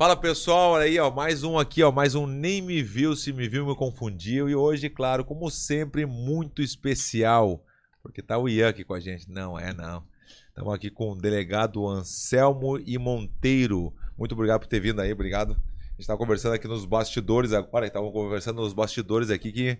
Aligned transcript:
Fala 0.00 0.16
pessoal, 0.16 0.70
olha 0.70 0.84
aí, 0.84 0.98
ó, 0.98 1.10
mais 1.10 1.44
um 1.44 1.58
aqui, 1.58 1.82
ó, 1.82 1.92
mais 1.92 2.14
um 2.14 2.26
Nem 2.26 2.62
Me 2.62 2.82
Viu, 2.82 3.14
Se 3.14 3.34
Me 3.34 3.46
Viu 3.46 3.66
Me 3.66 3.76
Confundiu. 3.76 4.48
E 4.48 4.54
hoje, 4.54 4.88
claro, 4.88 5.26
como 5.26 5.50
sempre, 5.50 6.06
muito 6.06 6.62
especial, 6.62 7.62
porque 8.02 8.22
tá 8.22 8.38
o 8.38 8.48
Ian 8.48 8.70
aqui 8.70 8.82
com 8.82 8.94
a 8.94 8.98
gente. 8.98 9.30
Não, 9.30 9.58
é 9.58 9.74
não. 9.74 10.02
Estamos 10.48 10.72
aqui 10.72 10.90
com 10.90 11.12
o 11.12 11.14
delegado 11.14 11.86
Anselmo 11.86 12.78
e 12.78 12.96
Monteiro. 12.96 13.94
Muito 14.16 14.32
obrigado 14.32 14.60
por 14.60 14.68
ter 14.68 14.80
vindo 14.80 15.02
aí, 15.02 15.12
obrigado. 15.12 15.52
A 15.52 15.90
gente 15.90 16.00
estava 16.00 16.18
conversando 16.18 16.54
aqui 16.54 16.66
nos 16.66 16.86
bastidores 16.86 17.52
agora, 17.52 17.86
estavam 17.86 18.10
conversando 18.10 18.62
nos 18.62 18.72
bastidores 18.72 19.28
aqui 19.28 19.52
que 19.52 19.78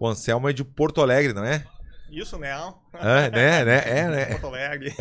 o 0.00 0.08
Anselmo 0.08 0.48
é 0.48 0.52
de 0.52 0.64
Porto 0.64 1.00
Alegre, 1.00 1.32
não 1.32 1.44
é? 1.44 1.64
Isso, 2.10 2.36
né? 2.40 2.50
É, 2.94 3.30
né, 3.30 3.64
né, 3.64 3.82
é, 3.86 4.08
né? 4.08 4.24
Porto 4.32 4.46
Alegre. 4.48 4.92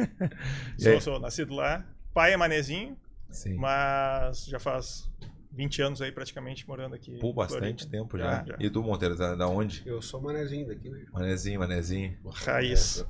sou, 0.80 0.98
sou 0.98 1.20
nascido 1.20 1.54
lá. 1.54 1.84
Pai 2.14 2.32
é 2.32 2.38
manezinho, 2.38 2.96
Sim. 3.30 3.54
mas 3.54 4.46
já 4.46 4.58
faz 4.58 5.08
20 5.52 5.82
anos 5.82 6.02
aí 6.02 6.12
praticamente 6.12 6.66
morando 6.68 6.94
aqui. 6.94 7.18
Por 7.18 7.30
em 7.30 7.34
bastante 7.34 7.84
Floripa. 7.84 7.90
tempo 7.90 8.18
já. 8.18 8.24
Já, 8.24 8.44
já. 8.46 8.56
E 8.60 8.70
tu, 8.70 8.82
Monteiro, 8.82 9.16
da, 9.16 9.34
da 9.34 9.48
onde? 9.48 9.82
Eu 9.84 10.00
sou 10.00 10.20
manezinho 10.20 10.66
daqui, 10.66 10.88
né? 10.88 11.04
Manezinho, 11.12 11.58
manezinho. 11.58 12.16
Raiz. 12.32 13.04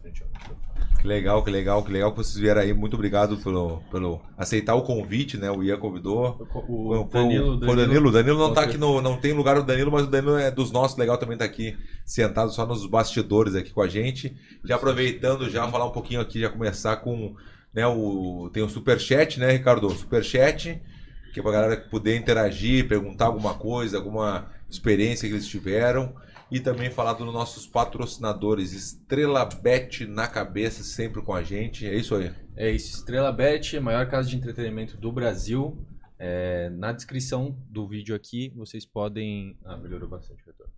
Que 1.01 1.07
legal, 1.07 1.45
que 1.45 1.51
legal, 1.51 1.85
que 1.85 1.93
legal 1.93 2.11
que 2.11 2.17
vocês 2.17 2.37
vieram 2.37 2.61
aí. 2.61 2.73
Muito 2.73 2.95
obrigado 2.95 3.37
pelo, 3.39 3.81
pelo 3.91 4.21
aceitar 4.37 4.75
o 4.75 4.83
convite, 4.83 5.37
né? 5.37 5.51
O 5.51 5.63
Ian 5.63 5.79
convidou. 5.79 6.49
O 6.69 7.07
Foi, 7.11 7.23
Danilo, 7.23 7.59
foi 7.59 7.69
o 7.69 7.77
Danilo. 7.77 8.09
O 8.09 8.13
Danilo 8.13 8.39
não 8.39 8.55
tá 8.55 8.63
aqui 8.63 8.79
no. 8.79 9.01
Não 9.03 9.21
tem 9.21 9.33
lugar 9.33 9.57
do 9.57 9.65
Danilo, 9.67 9.93
mas 9.93 10.05
o 10.05 10.11
Danilo 10.11 10.39
é 10.39 10.51
dos 10.51 10.71
nossos. 10.71 10.97
Legal 10.97 11.19
também 11.19 11.37
tá 11.37 11.45
aqui 11.45 11.77
sentado 12.05 12.51
só 12.53 12.65
nos 12.65 12.87
bastidores 12.87 13.55
aqui 13.55 13.71
com 13.71 13.83
a 13.83 13.89
gente. 13.89 14.37
Já 14.65 14.77
aproveitando, 14.77 15.51
já 15.51 15.69
falar 15.69 15.85
um 15.85 15.93
pouquinho 15.93 16.21
aqui, 16.21 16.41
já 16.41 16.49
começar 16.49 16.97
com. 16.97 17.37
Né, 17.73 17.87
o, 17.87 18.51
tem 18.53 18.63
o 18.63 18.69
Superchat, 18.69 19.39
né, 19.39 19.53
Ricardo? 19.53 19.91
Superchat, 19.91 20.81
que 21.33 21.41
é 21.41 21.43
pra 21.43 21.53
galera 21.53 21.77
poder 21.77 22.17
interagir, 22.17 22.89
perguntar 22.89 23.27
alguma 23.27 23.55
coisa, 23.55 23.97
alguma 23.97 24.51
experiência 24.69 25.29
que 25.29 25.35
eles 25.35 25.47
tiveram. 25.47 26.15
E 26.51 26.59
também 26.59 26.91
falar 26.91 27.13
dos 27.13 27.31
nossos 27.33 27.67
patrocinadores. 27.67 28.73
Estrela 28.73 29.45
Bet 29.45 30.07
na 30.07 30.27
cabeça, 30.27 30.83
sempre 30.83 31.21
com 31.21 31.35
a 31.35 31.43
gente. 31.43 31.87
É 31.87 31.95
isso 31.95 32.15
aí. 32.15 32.33
É 32.57 32.71
isso, 32.71 32.97
Estrela 32.97 33.31
Bet, 33.31 33.79
maior 33.79 34.09
casa 34.09 34.31
de 34.31 34.37
entretenimento 34.37 34.97
do 34.97 35.13
Brasil. 35.13 35.77
É, 36.19 36.69
na 36.71 36.91
descrição 36.91 37.57
do 37.69 37.87
vídeo 37.87 38.17
aqui, 38.17 38.53
vocês 38.57 38.85
podem. 38.85 39.57
Ah, 39.65 39.77
melhorou 39.77 40.09
bastante 40.09 40.43
o 40.43 40.47
retorno. 40.47 40.73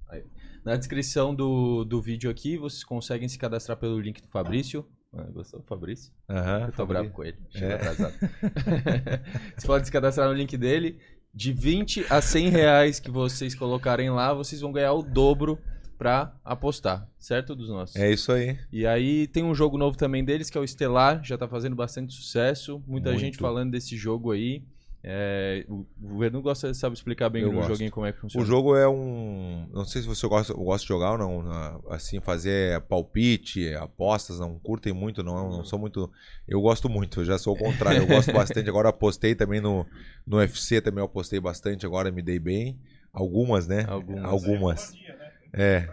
Na 0.65 0.77
descrição 0.77 1.35
do, 1.35 1.85
do 1.85 2.03
vídeo 2.03 2.31
aqui, 2.31 2.59
vocês 2.59 2.85
conseguem 2.85 3.29
se 3.29 3.39
cadastrar 3.39 3.79
pelo 3.79 3.99
link 3.99 4.21
do 4.21 4.29
Fabrício. 4.29 4.87
Gostou 5.33 5.61
do 5.61 5.67
Fabrício? 5.67 6.13
Aham. 6.29 6.67
Eu 6.67 6.73
tô 6.73 6.87
bravo 6.87 7.11
com 7.11 7.25
ele. 7.25 7.37
Chegou 7.51 7.69
É. 7.71 7.75
atrasado. 7.75 8.15
vocês 9.57 9.67
podem 9.67 9.85
se 9.85 9.91
cadastrar 9.93 10.29
no 10.29 10.35
link 10.35 10.57
dele. 10.57 10.99
De 11.33 11.53
20 11.53 12.07
a 12.11 12.21
100 12.21 12.49
reais 12.49 12.99
que 13.01 13.11
vocês 13.11 13.55
colocarem 13.55 14.11
lá, 14.11 14.33
vocês 14.35 14.61
vão 14.61 14.73
ganhar 14.73 14.93
o 14.93 15.03
dobro 15.03 15.59
pra 15.97 16.35
apostar, 16.45 17.09
certo? 17.19 17.55
Dos 17.55 17.69
nossos. 17.69 17.95
É 17.97 18.11
isso 18.11 18.33
aí. 18.33 18.59
E 18.73 18.87
aí 18.87 19.27
tem 19.29 19.45
um 19.45 19.55
jogo 19.55 19.77
novo 19.79 19.97
também 19.97 20.25
deles, 20.25 20.49
que 20.51 20.59
é 20.59 20.61
o 20.61 20.65
Estelar, 20.65 21.23
já 21.25 21.37
tá 21.39 21.47
fazendo 21.47 21.77
bastante 21.77 22.15
sucesso. 22.15 22.83
Muita 22.87 23.11
Muito. 23.11 23.21
gente 23.21 23.39
falando 23.39 23.71
desse 23.73 23.97
jogo 23.97 24.33
aí. 24.33 24.65
É, 25.03 25.65
o 25.69 25.87
o 26.03 26.25
Edu 26.25 26.43
gosta, 26.43 26.75
sabe 26.75 26.95
explicar 26.95 27.31
bem 27.31 27.43
Eu 27.43 27.49
o 27.49 27.53
gosto. 27.53 27.69
joguinho 27.69 27.91
como 27.91 28.05
é 28.07 28.13
que 28.13 28.21
funciona. 28.21 28.45
O 28.45 28.47
jogo 28.47 28.77
é 28.77 28.87
um. 28.87 29.67
Não 29.73 29.85
sei 29.85 30.03
se 30.03 30.09
você 30.09 30.27
gosta, 30.29 30.53
gosta 30.53 30.83
de 30.83 30.89
jogar 30.89 31.13
ou 31.13 31.19
não. 31.19 31.43
na- 31.43 31.81
Assim, 31.89 32.21
fazer 32.21 32.79
palpite, 32.83 33.73
apostas, 33.75 34.39
não 34.39 34.59
curtem 34.59 34.93
muito, 34.93 35.23
não. 35.23 35.49
Não 35.51 35.65
sou 35.65 35.79
muito. 35.79 36.11
Eu 36.47 36.61
gosto 36.61 36.89
muito, 36.89 37.21
eu 37.21 37.25
já 37.25 37.39
sou 37.39 37.55
o 37.55 37.59
contrário. 37.59 38.03
Eu 38.03 38.07
gosto 38.09 38.33
bastante. 38.33 38.69
Agora 38.69 38.91
apostei 38.91 39.35
também 39.35 39.61
no, 39.61 39.87
no 40.27 40.37
UFC, 40.37 40.81
também 40.83 41.01
eu 41.01 41.07
apostei 41.07 41.41
bastante, 41.41 41.87
agora 41.87 42.11
me 42.11 42.21
dei 42.21 42.39
bem. 42.39 42.79
Algumas, 43.13 43.67
né? 43.67 43.87
Algumas. 43.89 44.25
Algumas. 44.25 44.93
Dia, 44.93 45.17
né? 45.17 45.31
É. 45.53 45.89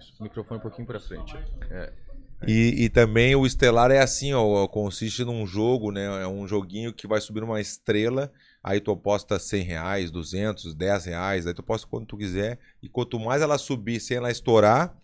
Só 0.00 0.20
o 0.20 0.22
microfone 0.22 0.58
um 0.58 0.62
pouquinho 0.62 0.86
pra 0.86 1.00
frente. 1.00 1.36
É. 1.70 1.92
E, 2.46 2.84
e 2.84 2.88
também 2.88 3.34
o 3.34 3.46
Estelar 3.46 3.90
é 3.90 4.00
assim, 4.00 4.32
ó, 4.34 4.66
consiste 4.66 5.24
num 5.24 5.46
jogo, 5.46 5.90
né? 5.90 6.22
É 6.22 6.26
um 6.26 6.46
joguinho 6.46 6.92
que 6.92 7.06
vai 7.06 7.20
subir 7.20 7.42
uma 7.42 7.60
estrela, 7.60 8.30
aí 8.62 8.80
tu 8.80 8.90
aposta 8.90 9.38
100 9.38 9.62
reais, 9.62 10.10
200, 10.10 10.74
10 10.74 11.04
reais, 11.06 11.46
aí 11.46 11.54
tu 11.54 11.60
aposta 11.60 11.86
quanto 11.86 12.06
tu 12.06 12.16
quiser, 12.16 12.58
e 12.82 12.88
quanto 12.88 13.18
mais 13.18 13.40
ela 13.40 13.56
subir 13.56 14.00
sem 14.00 14.18
ela 14.18 14.30
estourar, 14.30 14.94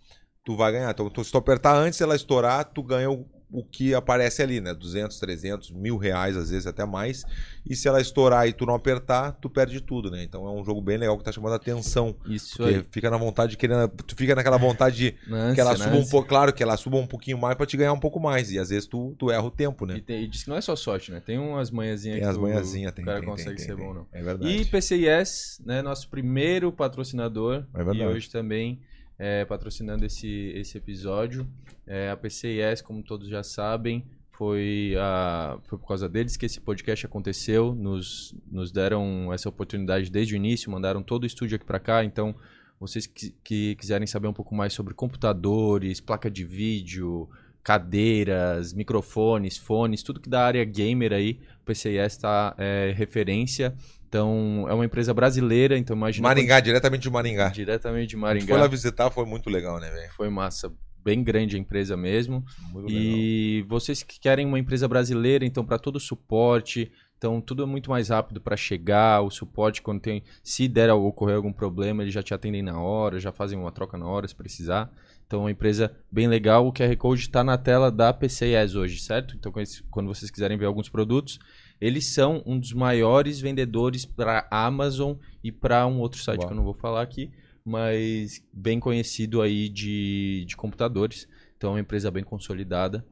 tu 0.44 0.56
vai 0.56 0.72
ganhar. 0.72 0.90
Então, 0.90 1.24
se 1.24 1.30
tu 1.30 1.38
apertar 1.38 1.74
antes 1.74 1.98
dela 1.98 2.16
estourar, 2.16 2.64
tu 2.64 2.82
ganha 2.82 3.10
o, 3.10 3.26
o 3.52 3.62
que 3.62 3.94
aparece 3.94 4.42
ali, 4.42 4.60
né? 4.60 4.72
200, 4.72 5.18
300, 5.18 5.70
mil 5.70 5.96
reais, 5.98 6.36
às 6.36 6.50
vezes 6.50 6.66
até 6.66 6.84
mais. 6.86 7.24
E 7.68 7.76
se 7.76 7.86
ela 7.86 8.00
estourar 8.00 8.48
e 8.48 8.52
tu 8.52 8.64
não 8.64 8.74
apertar, 8.74 9.32
tu 9.32 9.50
perde 9.50 9.80
tudo, 9.80 10.10
né? 10.10 10.22
Então 10.22 10.46
é 10.46 10.50
um 10.50 10.64
jogo 10.64 10.80
bem 10.80 10.96
legal 10.96 11.16
que 11.18 11.22
tá 11.24 11.30
chamando 11.30 11.52
a 11.52 11.56
atenção. 11.56 12.16
Isso 12.26 12.56
Porque 12.56 12.76
aí. 12.76 12.84
fica 12.90 13.10
na 13.10 13.16
vontade 13.16 13.50
de 13.52 13.56
querer, 13.58 13.88
tu 14.06 14.16
fica 14.16 14.34
naquela 14.34 14.56
vontade 14.56 14.96
de 14.96 15.14
Na 15.28 15.54
que 15.54 15.60
ela 15.60 15.76
suba 15.76 15.96
um 15.96 16.06
pouco, 16.08 16.28
claro, 16.28 16.52
que 16.52 16.62
ela 16.62 16.76
suba 16.76 16.96
um 16.96 17.06
pouquinho 17.06 17.36
mais 17.38 17.54
pra 17.56 17.66
te 17.66 17.76
ganhar 17.76 17.92
um 17.92 18.00
pouco 18.00 18.18
mais. 18.18 18.50
E 18.50 18.58
às 18.58 18.70
vezes 18.70 18.86
tu, 18.86 19.14
tu 19.18 19.30
erra 19.30 19.44
o 19.44 19.50
tempo, 19.50 19.84
né? 19.86 19.96
E, 19.98 20.00
tem, 20.00 20.22
e 20.24 20.26
diz 20.26 20.44
que 20.44 20.48
não 20.48 20.56
é 20.56 20.60
só 20.60 20.74
sorte, 20.74 21.12
né? 21.12 21.20
Tem 21.20 21.38
umas 21.38 21.70
manhãzinhas 21.70 22.16
Tem 22.16 22.22
que 22.24 22.28
as 22.30 22.36
o- 22.36 22.40
manhãzinhas, 22.40 22.90
o 22.92 22.94
tem, 22.94 23.04
cara 23.04 23.20
tem, 23.20 23.28
consegue 23.28 23.56
tem, 23.56 23.64
ser 23.66 23.76
bom, 23.76 23.92
não. 23.92 24.06
É 24.12 24.22
verdade. 24.22 24.50
E 24.50 24.64
PCIS, 24.64 25.60
né, 25.64 25.82
nosso 25.82 26.08
primeiro 26.08 26.72
patrocinador, 26.72 27.64
É 27.74 27.76
verdade. 27.84 27.98
e 27.98 28.06
hoje 28.06 28.30
também 28.30 28.80
é, 29.22 29.44
patrocinando 29.44 30.04
esse, 30.04 30.52
esse 30.56 30.76
episódio. 30.76 31.46
É, 31.86 32.10
a 32.10 32.16
PCIS, 32.16 32.82
como 32.82 33.04
todos 33.04 33.28
já 33.28 33.44
sabem, 33.44 34.04
foi, 34.32 34.96
a, 34.98 35.60
foi 35.62 35.78
por 35.78 35.86
causa 35.86 36.08
deles 36.08 36.36
que 36.36 36.44
esse 36.44 36.60
podcast 36.60 37.06
aconteceu. 37.06 37.72
Nos, 37.72 38.34
nos 38.50 38.72
deram 38.72 39.32
essa 39.32 39.48
oportunidade 39.48 40.10
desde 40.10 40.34
o 40.34 40.36
início, 40.36 40.72
mandaram 40.72 41.04
todo 41.04 41.22
o 41.22 41.26
estúdio 41.26 41.54
aqui 41.54 41.64
para 41.64 41.78
cá. 41.78 42.04
Então, 42.04 42.34
vocês 42.80 43.06
que, 43.06 43.32
que 43.44 43.76
quiserem 43.76 44.08
saber 44.08 44.26
um 44.26 44.32
pouco 44.32 44.56
mais 44.56 44.72
sobre 44.72 44.92
computadores, 44.92 46.00
placa 46.00 46.28
de 46.28 46.44
vídeo, 46.44 47.30
cadeiras, 47.62 48.72
microfones, 48.72 49.56
fones, 49.56 50.02
tudo 50.02 50.18
que 50.18 50.28
da 50.28 50.44
área 50.44 50.64
gamer 50.64 51.12
aí, 51.12 51.38
o 51.60 51.64
PCIS 51.64 52.14
está 52.14 52.56
é, 52.58 52.92
referência. 52.96 53.72
Então, 54.12 54.66
é 54.68 54.74
uma 54.74 54.84
empresa 54.84 55.14
brasileira, 55.14 55.78
então 55.78 55.96
imagina... 55.96 56.28
Maringá, 56.28 56.60
diretamente 56.60 57.00
de 57.00 57.10
Maringá. 57.10 57.48
Diretamente 57.48 58.08
de 58.08 58.16
Maringá. 58.18 58.46
foi 58.46 58.58
lá 58.58 58.66
visitar, 58.66 59.10
foi 59.10 59.24
muito 59.24 59.48
legal, 59.48 59.80
né, 59.80 59.88
velho? 59.88 60.12
Foi 60.12 60.28
massa. 60.28 60.70
Bem 61.02 61.24
grande 61.24 61.56
a 61.56 61.58
empresa 61.58 61.96
mesmo. 61.96 62.44
Muito 62.70 62.88
legal. 62.88 63.02
E 63.02 63.64
vocês 63.66 64.02
que 64.02 64.20
querem 64.20 64.44
uma 64.44 64.58
empresa 64.58 64.86
brasileira, 64.86 65.46
então, 65.46 65.64
para 65.64 65.78
todo 65.78 65.96
o 65.96 66.00
suporte, 66.00 66.92
então 67.16 67.40
tudo 67.40 67.62
é 67.62 67.66
muito 67.66 67.88
mais 67.88 68.10
rápido 68.10 68.38
para 68.38 68.54
chegar. 68.54 69.22
O 69.22 69.30
suporte, 69.30 69.80
quando 69.80 70.02
tem. 70.02 70.22
Se 70.44 70.68
der 70.68 70.90
a 70.90 70.94
ocorrer 70.94 71.36
algum 71.36 71.52
problema, 71.52 72.02
eles 72.02 72.12
já 72.12 72.22
te 72.22 72.34
atendem 72.34 72.60
na 72.60 72.78
hora, 72.78 73.18
já 73.18 73.32
fazem 73.32 73.58
uma 73.58 73.72
troca 73.72 73.96
na 73.96 74.06
hora 74.06 74.28
se 74.28 74.34
precisar. 74.34 74.92
Então, 75.26 75.40
é 75.40 75.42
uma 75.44 75.50
empresa 75.50 75.90
bem 76.10 76.28
legal. 76.28 76.66
O 76.66 76.72
QR 76.72 76.94
Code 76.98 77.22
está 77.22 77.42
na 77.42 77.56
tela 77.56 77.90
da 77.90 78.12
PCIS 78.12 78.74
hoje, 78.74 79.00
certo? 79.00 79.34
Então, 79.34 79.50
quando 79.90 80.08
vocês 80.08 80.30
quiserem 80.30 80.58
ver 80.58 80.66
alguns 80.66 80.90
produtos, 80.90 81.38
eles 81.84 82.06
são 82.06 82.42
um 82.46 82.58
dos 82.58 82.72
maiores 82.72 83.40
vendedores 83.40 84.06
para 84.06 84.46
Amazon 84.50 85.14
e 85.42 85.50
para 85.50 85.86
um 85.86 85.98
outro 85.98 86.20
site 86.22 86.38
Uau. 86.40 86.46
que 86.48 86.52
eu 86.52 86.56
não 86.56 86.64
vou 86.64 86.74
falar 86.74 87.02
aqui, 87.02 87.30
mas 87.64 88.42
bem 88.52 88.78
conhecido 88.78 89.42
aí 89.42 89.68
de, 89.68 90.44
de 90.46 90.56
computadores. 90.56 91.26
Então, 91.56 91.70
é 91.70 91.72
uma 91.74 91.80
empresa 91.80 92.10
bem 92.10 92.24
consolidada. 92.24 93.04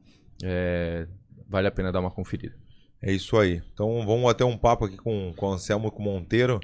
É, 0.43 1.07
vale 1.47 1.67
a 1.67 1.71
pena 1.71 1.91
dar 1.91 1.99
uma 1.99 2.11
conferida. 2.11 2.55
É 3.01 3.11
isso 3.11 3.35
aí. 3.37 3.61
Então 3.73 4.05
vamos 4.05 4.29
até 4.29 4.45
um 4.45 4.57
papo 4.57 4.85
aqui 4.85 4.95
com, 4.97 5.33
com 5.35 5.47
o 5.47 5.53
Anselmo 5.53 5.87
e 5.87 5.91
com 5.91 5.99
o 6.01 6.05
Monteiro. 6.05 6.59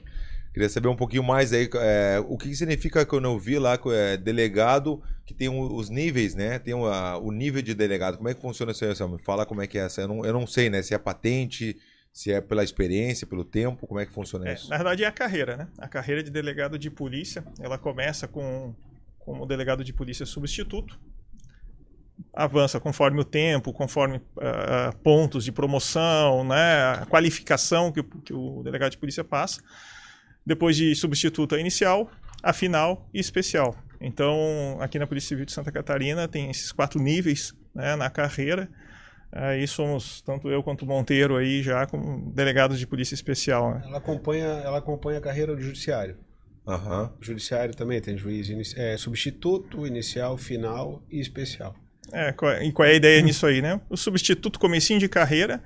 Queria 0.53 0.69
saber 0.69 0.87
um 0.87 0.95
pouquinho 0.95 1.23
mais 1.23 1.53
aí, 1.53 1.69
é, 1.75 2.23
o 2.27 2.35
que 2.37 2.55
significa 2.55 3.05
que 3.05 3.13
eu 3.13 3.21
não 3.21 3.37
vi 3.39 3.59
lá, 3.59 3.77
é, 3.91 4.17
delegado, 4.17 5.01
que 5.25 5.33
tem 5.33 5.49
o- 5.49 5.75
os 5.75 5.89
níveis, 5.89 6.33
né? 6.35 6.57
Tem 6.57 6.73
o, 6.73 6.85
a- 6.87 7.17
o 7.19 7.31
nível 7.31 7.61
de 7.61 7.75
delegado. 7.75 8.17
Como 8.17 8.27
é 8.29 8.33
que 8.33 8.41
funciona 8.41 8.71
isso 8.71 8.83
aí, 8.83 8.91
Anselmo? 8.91 9.19
Fala 9.19 9.45
como 9.45 9.61
é 9.61 9.67
que 9.67 9.77
é 9.77 9.81
essa. 9.85 10.01
Eu 10.01 10.07
não, 10.07 10.25
eu 10.25 10.33
não 10.33 10.47
sei, 10.47 10.69
né? 10.69 10.81
Se 10.81 10.93
é 10.95 10.97
patente, 10.97 11.77
se 12.17 12.31
é 12.31 12.41
pela 12.41 12.63
experiência, 12.63 13.27
pelo 13.27 13.43
tempo, 13.45 13.85
como 13.85 13.99
é 13.99 14.05
que 14.07 14.11
funciona 14.11 14.49
É, 14.49 14.53
isso? 14.55 14.69
na 14.71 14.77
verdade 14.77 15.03
é 15.03 15.07
a 15.07 15.11
carreira, 15.11 15.55
né? 15.55 15.67
A 15.77 15.87
carreira 15.87 16.23
de 16.23 16.31
delegado 16.31 16.79
de 16.79 16.89
polícia, 16.89 17.43
ela 17.59 17.77
começa 17.77 18.27
com 18.27 18.73
como 19.19 19.45
delegado 19.45 19.83
de 19.83 19.93
polícia 19.93 20.25
substituto, 20.25 20.97
avança 22.33 22.79
conforme 22.79 23.19
o 23.21 23.23
tempo, 23.23 23.71
conforme 23.71 24.19
ah, 24.39 24.91
pontos 25.03 25.43
de 25.43 25.51
promoção, 25.51 26.43
né? 26.43 26.83
A 27.01 27.05
qualificação 27.05 27.91
que, 27.91 27.99
o- 27.99 28.03
que 28.03 28.33
o 28.33 28.63
delegado 28.63 28.91
de 28.91 28.97
polícia 28.97 29.23
passa. 29.23 29.61
Depois 30.45 30.75
de 30.75 30.95
substituto 30.95 31.53
a 31.53 31.59
inicial, 31.59 32.09
a 32.41 32.51
final 32.53 33.07
e 33.13 33.19
especial. 33.19 33.75
Então, 34.01 34.77
aqui 34.79 34.97
na 34.97 35.05
Polícia 35.05 35.29
Civil 35.29 35.45
de 35.45 35.51
Santa 35.51 35.71
Catarina 35.71 36.27
tem 36.27 36.49
esses 36.49 36.71
quatro 36.71 36.99
níveis 36.99 37.53
né, 37.75 37.95
na 37.95 38.09
carreira. 38.09 38.69
Aí 39.31 39.67
somos, 39.67 40.21
tanto 40.21 40.49
eu 40.49 40.63
quanto 40.63 40.83
o 40.83 40.85
Monteiro 40.87 41.35
aí, 41.35 41.61
já 41.61 41.85
como 41.85 42.31
delegados 42.33 42.79
de 42.79 42.87
polícia 42.87 43.13
especial. 43.13 43.73
Né? 43.75 43.81
Ela 43.85 43.97
acompanha, 43.97 44.45
ela 44.45 44.77
acompanha 44.77 45.19
a 45.19 45.21
carreira 45.21 45.55
do 45.55 45.61
judiciário. 45.61 46.17
Aham. 46.67 47.13
O 47.21 47.23
judiciário 47.23 47.75
também 47.75 47.99
tem 48.01 48.17
juiz 48.17 48.49
inici- 48.49 48.79
é, 48.79 48.97
substituto, 48.97 49.85
inicial, 49.85 50.37
final 50.37 51.03
e 51.11 51.19
especial. 51.19 51.75
É, 52.11 52.29
é- 52.41 52.65
e 52.65 52.71
qual 52.71 52.87
é 52.87 52.91
a 52.91 52.95
ideia 52.95 53.21
nisso 53.21 53.45
aí, 53.45 53.61
né? 53.61 53.79
O 53.89 53.97
substituto 53.97 54.57
comecinho 54.59 54.99
de 54.99 55.09
carreira 55.09 55.61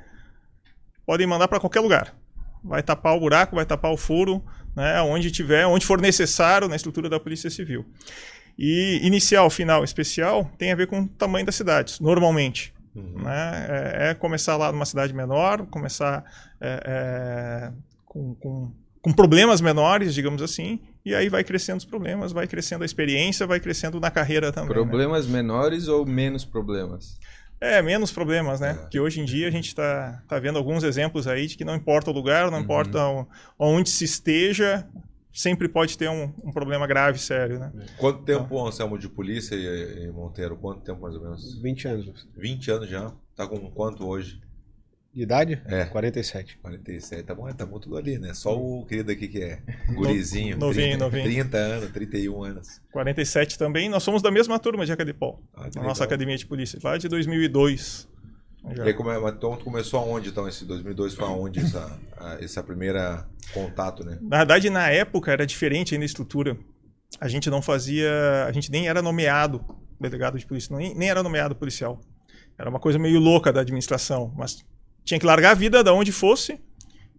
podem 1.06 1.28
mandar 1.28 1.48
para 1.48 1.60
qualquer 1.60 1.80
lugar. 1.80 2.16
vai 2.64 2.84
tapar 2.84 3.16
o 3.18 3.20
buraco, 3.20 3.56
vai 3.56 3.66
tapar 3.66 3.92
o 3.92 3.98
furo, 3.98 4.44
né, 4.76 5.02
onde 5.02 5.32
tiver, 5.32 5.66
onde 5.66 5.84
for 5.84 6.00
necessário 6.00 6.68
na 6.68 6.76
estrutura 6.76 7.10
da 7.10 7.20
Polícia 7.20 7.50
Civil. 7.50 7.84
E 8.56 9.00
inicial, 9.02 9.50
final, 9.50 9.84
especial 9.84 10.46
tem 10.60 10.72
a 10.72 10.76
ver 10.76 10.86
com 10.86 11.02
o 11.02 11.08
tamanho 11.08 11.44
das 11.44 11.56
cidades, 11.56 12.00
normalmente. 12.00 12.72
Uhum. 12.96 13.24
Né? 13.24 13.68
É, 13.70 14.10
é, 14.10 14.14
começar 14.14 14.58
lá 14.58 14.72
numa 14.72 14.86
cidade 14.86 15.14
menor, 15.14 15.66
começar 15.68 16.24
é, 16.60 16.84
é, 16.86 17.72
com, 18.06 18.36
com, 18.36 18.72
com, 19.02 19.14
problemas 19.14 19.62
menores, 19.62 20.14
digamos 20.14 20.42
assim, 20.42 20.80
e 21.06 21.16
aí 21.16 21.30
vai 21.30 21.44
crescendo 21.44 21.78
os 21.78 21.86
problemas, 21.86 22.32
vai 22.32 22.48
crescendo 22.48 22.82
a 22.82 22.86
experiência, 22.86 23.48
vai 23.48 23.60
crescendo 23.60 24.00
na 24.00 24.12
carreira 24.12 24.52
também. 24.52 24.70
Né? 24.70 24.76
Problemas 24.76 25.26
né? 25.26 25.34
menores 25.34 25.88
ou 25.88 26.06
menos 26.06 26.44
problemas? 26.44 27.18
É, 27.62 27.80
menos 27.82 28.12
problemas, 28.12 28.60
né? 28.60 28.78
É. 28.84 28.88
Que 28.90 29.00
hoje 29.00 29.22
em 29.22 29.26
dia 29.26 29.48
a 29.48 29.52
gente 29.52 29.68
está 29.68 30.24
tá 30.28 30.40
vendo 30.40 30.58
alguns 30.58 30.84
exemplos 30.84 31.28
aí 31.28 31.46
de 31.46 31.56
que 31.56 31.64
não 31.64 31.76
importa 31.76 32.10
o 32.10 32.14
lugar, 32.14 32.50
não 32.50 32.58
uhum. 32.58 32.64
importa 32.64 33.00
onde 33.58 33.90
se 33.90 34.04
esteja, 34.04 34.88
sempre 35.34 35.68
pode 35.68 35.98
ter 35.98 36.10
um, 36.10 36.34
um, 36.44 36.52
problema 36.52 36.86
grave, 36.86 37.20
sério, 37.20 37.60
né? 37.60 37.72
Quanto 37.98 38.24
tempo, 38.24 38.46
então, 38.46 38.68
Anselmo, 38.68 38.98
de 38.98 39.08
polícia 39.08 39.56
e, 39.56 40.12
Monteiro? 40.12 40.58
Quanto 40.58 40.82
tempo, 40.82 41.02
mais 41.02 41.16
ou 41.16 41.22
menos? 41.22 41.62
20 41.62 41.88
anos. 41.88 42.30
20 42.36 42.72
anos 42.72 42.90
já? 42.90 43.14
Tá 43.36 43.48
com 43.48 43.60
quanto 43.72 44.06
hoje? 44.08 44.42
De 45.14 45.24
idade? 45.24 45.62
É. 45.66 45.86
47. 45.86 46.58
47, 46.60 47.24
tá 47.24 47.36
bom, 47.36 47.52
tá 47.52 47.66
tudo 47.66 47.98
ali, 47.98 48.18
né? 48.18 48.34
Só 48.34 48.58
o 48.58 48.86
querido 48.86 49.12
aqui 49.12 49.28
que 49.28 49.44
é 49.44 49.62
gurizinho. 49.94 50.58
novinho, 50.58 50.98
30, 50.98 51.04
novinho. 51.04 51.24
30 51.24 51.58
anos, 51.58 51.92
31 51.92 52.44
anos. 52.44 52.82
47 52.92 53.58
também. 53.58 53.90
Nós 53.90 54.04
somos 54.04 54.22
da 54.22 54.32
mesma 54.32 54.58
turma 54.58 54.86
de 54.86 54.92
Acadipol. 54.94 55.44
Ah, 55.54 55.70
na 55.76 55.84
nossa 55.84 56.06
academia 56.06 56.38
de 56.38 56.46
polícia, 56.46 56.80
lá 56.82 56.98
de 56.98 57.10
2002. 57.10 58.08
Já. 58.76 58.88
E 58.88 58.94
como 58.94 59.10
é, 59.10 59.30
então 59.30 59.58
começou 59.58 60.00
aonde 60.00 60.30
então 60.30 60.48
esse 60.48 60.66
2002 60.66 61.16
foi 61.16 61.26
aonde 61.26 61.60
essa 61.60 62.00
essa 62.40 62.64
primeira 62.64 63.28
contato, 63.54 64.04
né? 64.04 64.20
Na 64.22 64.38
verdade, 64.38 64.70
na 64.70 64.90
época 64.90 65.32
era 65.32 65.46
diferente 65.46 65.94
ainda 65.94 66.06
a 66.06 66.06
estrutura. 66.06 66.58
A 67.20 67.28
gente 67.28 67.50
não 67.50 67.62
fazia, 67.62 68.46
a 68.48 68.52
gente 68.52 68.72
nem 68.72 68.88
era 68.88 69.02
nomeado 69.02 69.66
delegado 70.00 70.38
de 70.38 70.46
polícia, 70.46 70.76
nem, 70.76 70.96
nem 70.96 71.10
era 71.10 71.22
nomeado 71.22 71.56
policial. 71.56 72.00
Era 72.58 72.70
uma 72.70 72.80
coisa 72.80 72.98
meio 72.98 73.20
louca 73.20 73.52
da 73.52 73.62
administração, 73.62 74.34
mas 74.38 74.64
tinha 75.04 75.20
que 75.20 75.26
largar 75.26 75.52
a 75.52 75.56
vida 75.56 75.84
da 75.84 75.94
onde 75.94 76.12
fosse 76.12 76.60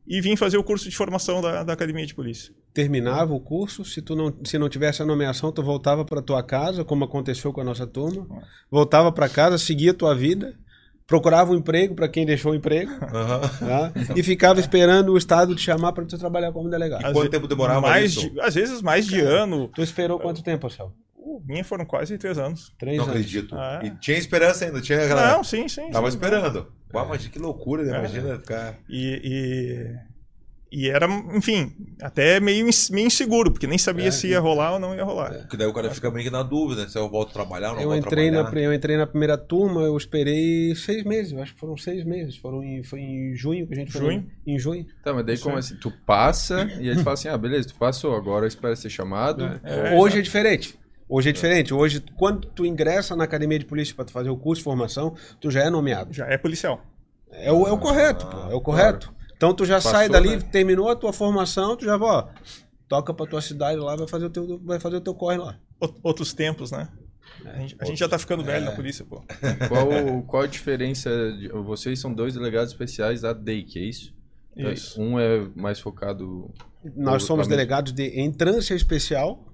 e 0.07 0.21
vir 0.21 0.37
fazer 0.37 0.59
o 0.59 0.65
curso 0.65 0.89
de 0.89 0.97
formação 0.97 1.41
da, 1.41 1.63
da 1.63 1.73
academia 1.73 2.07
de 2.07 2.15
polícia. 2.15 2.53
Terminava 2.73 3.35
o 3.35 3.41
curso, 3.41 3.85
se 3.85 4.01
tu 4.01 4.17
não, 4.17 4.35
se 4.45 4.59
não 4.59 4.69
tivesse 4.69 5.03
a 5.03 5.05
nomeação, 5.05 5.53
tu 5.53 5.63
voltava 5.63 6.05
para 6.05 6.23
tua 6.23 6.43
casa, 6.43 6.85
como 6.85 7.05
aconteceu 7.05 7.53
com 7.53 7.61
a 7.61 7.65
nossa 7.65 7.87
turma, 7.87 8.27
voltava 8.71 9.13
para 9.13 9.29
casa, 9.29 9.59
seguia 9.59 9.91
a 9.91 9.95
tua 9.95 10.15
vida 10.15 10.59
procurava 11.13 11.53
um 11.53 11.57
emprego 11.57 11.95
para 11.95 12.09
quem 12.09 12.25
deixou 12.25 12.53
o 12.53 12.55
emprego 12.55 12.91
uhum. 12.91 13.69
tá? 13.69 13.93
e 14.17 14.23
ficava 14.23 14.59
esperando 14.61 15.13
o 15.13 15.19
Estado 15.19 15.55
te 15.55 15.61
chamar 15.61 15.93
para 15.93 16.07
tu 16.07 16.17
trabalhar 16.17 16.51
como 16.53 16.71
delegado. 16.71 17.03
E 17.03 17.13
quanto 17.13 17.29
tempo 17.29 17.47
demorava 17.47 17.83
mais 17.83 18.13
isso? 18.13 18.31
De, 18.31 18.41
às 18.41 18.55
vezes 18.55 18.81
mais 18.81 19.07
de 19.07 19.21
ano. 19.21 19.69
Tu 19.75 19.83
esperou 19.83 20.19
quanto 20.19 20.43
tempo, 20.43 20.67
Marcelo? 20.67 20.95
Minha 21.45 21.63
foram 21.65 21.85
quase 21.85 22.17
três 22.17 22.39
anos. 22.39 22.73
Três 22.79 22.97
Não 22.97 23.05
anos. 23.05 23.17
acredito. 23.17 23.55
Ah, 23.55 23.81
é. 23.83 23.89
E 23.89 23.91
tinha 23.97 24.17
esperança 24.17 24.65
ainda, 24.65 24.81
tinha 24.81 25.05
aquela... 25.05 25.33
Não, 25.33 25.45
sim, 25.45 25.69
sim. 25.69 25.91
Tava 25.91 26.11
sim, 26.11 26.17
esperando. 26.17 26.73
Uau, 26.95 27.07
mas 27.07 27.27
que 27.27 27.39
loucura, 27.39 27.83
né? 27.83 27.95
É. 27.95 27.99
Imagina 27.99 28.39
ficar... 28.39 28.79
E, 28.89 29.95
e, 30.73 30.89
era, 30.89 31.07
enfim, 31.35 31.71
até 32.01 32.41
meio, 32.41 32.67
meio 32.91 33.07
inseguro, 33.07 33.53
porque 33.53 33.67
nem 33.67 33.77
sabia 33.77 34.09
é, 34.09 34.11
se 34.11 34.29
ia 34.29 34.41
rolar 34.41 34.73
ou 34.73 34.79
não 34.79 34.95
ia 34.95 35.05
rolar. 35.05 35.35
É. 35.35 35.39
Porque 35.41 35.59
daí 35.59 35.67
o 35.67 35.73
cara 35.73 35.91
fica 35.91 36.11
meio 36.11 36.25
que 36.25 36.31
na 36.31 36.43
dúvida, 36.43 36.89
se 36.89 36.99
eu 36.99 37.11
volto 37.11 37.29
a 37.29 37.33
trabalhar 37.35 37.71
ou 37.71 37.75
não 37.75 37.83
eu 37.83 37.89
volto 37.91 38.07
entrei 38.07 38.31
trabalhar. 38.31 38.55
Na, 38.55 38.61
eu 38.61 38.73
entrei 38.73 38.97
na 38.97 39.07
primeira 39.07 39.37
turma, 39.37 39.83
eu 39.83 39.95
esperei 39.95 40.75
seis 40.75 41.05
meses, 41.05 41.39
acho 41.39 41.53
que 41.53 41.61
foram 41.61 41.77
seis 41.77 42.05
meses. 42.05 42.37
Foram 42.39 42.65
em, 42.65 42.83
foi 42.83 43.01
em 43.01 43.37
junho 43.37 43.67
que 43.67 43.75
a 43.75 43.77
gente 43.77 43.93
junho? 43.93 44.05
Foi 44.05 44.15
em, 44.47 44.55
em 44.55 44.59
junho. 44.59 44.87
Tá, 45.05 45.13
mas 45.13 45.27
daí 45.27 45.37
como 45.37 45.59
assim? 45.59 45.77
Tu 45.77 45.93
passa 46.07 46.65
e 46.81 46.89
eles 46.89 47.03
falam 47.03 47.13
assim, 47.13 47.29
ah, 47.29 47.37
beleza, 47.37 47.69
tu 47.69 47.75
passou, 47.75 48.17
agora 48.17 48.47
espera 48.47 48.75
ser 48.75 48.89
chamado. 48.89 49.45
É. 49.63 49.95
Hoje 49.95 50.21
é 50.21 50.23
diferente. 50.23 50.79
Hoje 51.07 51.29
é 51.29 51.33
diferente. 51.33 51.75
Hoje, 51.75 52.03
quando 52.17 52.49
tu 52.49 52.65
ingressa 52.65 53.15
na 53.15 53.25
academia 53.25 53.59
de 53.59 53.67
polícia 53.67 53.95
para 53.95 54.07
fazer 54.07 54.31
o 54.31 54.37
curso 54.39 54.61
de 54.61 54.65
formação, 54.65 55.15
tu 55.39 55.51
já 55.51 55.61
é 55.61 55.69
nomeado. 55.69 56.15
Já 56.15 56.27
é 56.27 56.39
policial. 56.39 56.83
É 57.31 57.53
o, 57.53 57.67
é 57.67 57.73
o 57.73 57.79
correto, 57.79 58.27
pô, 58.27 58.51
é 58.51 58.55
o 58.55 58.61
correto. 58.61 59.09
Claro. 59.09 59.22
Então 59.43 59.53
tu 59.53 59.65
já 59.65 59.79
Passou, 59.79 59.91
sai 59.91 60.09
dali, 60.09 60.37
né? 60.37 60.41
terminou 60.53 60.89
a 60.89 60.95
tua 60.95 61.13
formação, 61.13 61.77
tu 61.77 61.85
já 61.85 61.97
vai, 61.97 62.09
ó, 62.09 62.29
toca 62.87 63.13
pra 63.13 63.27
tua 63.27 63.43
cidade 63.43 63.77
lá, 63.77 63.97
vai 63.97 64.07
fazer 64.07 64.27
o 64.27 64.31
teu, 64.31 64.61
vai 64.63 64.79
fazer 64.79 64.99
o 64.99 65.01
teu 65.01 65.13
corre 65.17 65.37
lá. 65.37 65.59
Outros 66.01 66.33
tempos, 66.33 66.71
né? 66.71 66.89
A 67.47 67.59
gente, 67.59 67.77
a 67.81 67.85
gente 67.87 67.99
já 67.99 68.09
tá 68.09 68.17
ficando 68.21 68.45
velho 68.45 68.65
é. 68.65 68.71
na 68.71 68.77
polícia, 68.77 69.05
pô. 69.05 69.21
Qual, 69.69 70.23
qual 70.29 70.43
a 70.45 70.47
diferença? 70.47 71.11
De, 71.33 71.49
vocês 71.49 71.99
são 71.99 72.15
dois 72.15 72.35
delegados 72.35 72.71
especiais 72.71 73.23
da 73.23 73.33
DEIC, 73.33 73.81
é 73.81 73.83
isso? 73.83 74.15
Isso. 74.57 75.03
Um 75.03 75.19
é 75.19 75.41
mais 75.57 75.81
focado. 75.81 76.55
Nós 76.95 77.25
somos 77.25 77.49
delegados 77.49 77.93
de 77.93 78.21
entrância 78.21 78.75
especial 78.75 79.45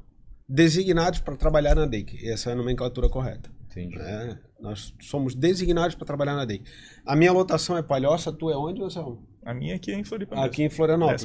designados 0.47 1.21
para 1.21 1.35
trabalhar 1.35 1.75
na 1.75 1.87
DEIC. 1.87 2.29
Essa 2.29 2.51
é 2.51 2.53
a 2.53 2.57
nomenclatura 2.57 3.09
correta. 3.09 3.51
Entendi. 3.71 3.99
É, 3.99 4.37
nós 4.61 4.95
somos 5.01 5.35
designados 5.35 5.95
para 5.95 6.07
trabalhar 6.07 6.37
na 6.37 6.45
DEIC. 6.45 6.63
A 7.07 7.17
minha 7.17 7.33
lotação 7.33 7.75
é 7.75 7.83
Palhoça, 7.83 8.31
tu 8.31 8.51
é 8.51 8.57
onde, 8.57 8.81
você 8.81 8.99
A 9.49 9.55
minha 9.55 9.77
aqui 9.77 9.91
é 9.91 9.95
em 9.95 10.05
Floripa. 10.05 10.45
Aqui 10.45 10.63
em 10.63 10.69
Florianópolis. 10.69 11.25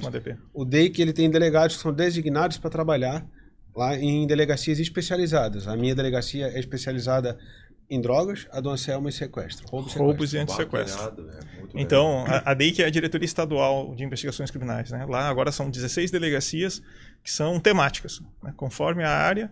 O 0.54 0.64
DEIC 0.64 1.02
ele 1.02 1.12
tem 1.12 1.30
delegados 1.30 1.76
que 1.76 1.82
são 1.82 1.92
designados 1.92 2.58
para 2.58 2.70
trabalhar 2.70 3.28
lá 3.76 3.98
em 3.98 4.26
delegacias 4.26 4.80
especializadas. 4.80 5.68
A 5.68 5.76
minha 5.76 5.94
delegacia 5.94 6.48
é 6.48 6.58
especializada 6.58 7.38
em 7.90 8.00
drogas, 8.00 8.48
a 8.50 8.62
do 8.62 8.70
Anselmo 8.70 9.10
em 9.10 9.12
sequestro. 9.12 9.68
Roubos, 9.68 9.94
Roubos 9.96 10.34
e 10.34 10.38
antissequestro. 10.38 11.30
É, 11.30 11.40
então, 11.76 12.24
a, 12.26 12.52
a 12.52 12.54
DEIC 12.54 12.82
é 12.82 12.86
a 12.86 12.90
Diretoria 12.90 13.26
Estadual 13.26 13.94
de 13.94 14.06
Investigações 14.06 14.50
Criminais. 14.50 14.90
Né? 14.90 15.06
Lá 15.06 15.28
agora 15.28 15.52
são 15.52 15.70
16 15.70 16.10
delegacias 16.10 16.82
que 17.22 17.30
são 17.30 17.60
temáticas, 17.60 18.22
né? 18.42 18.54
conforme 18.56 19.04
a 19.04 19.12
área, 19.12 19.52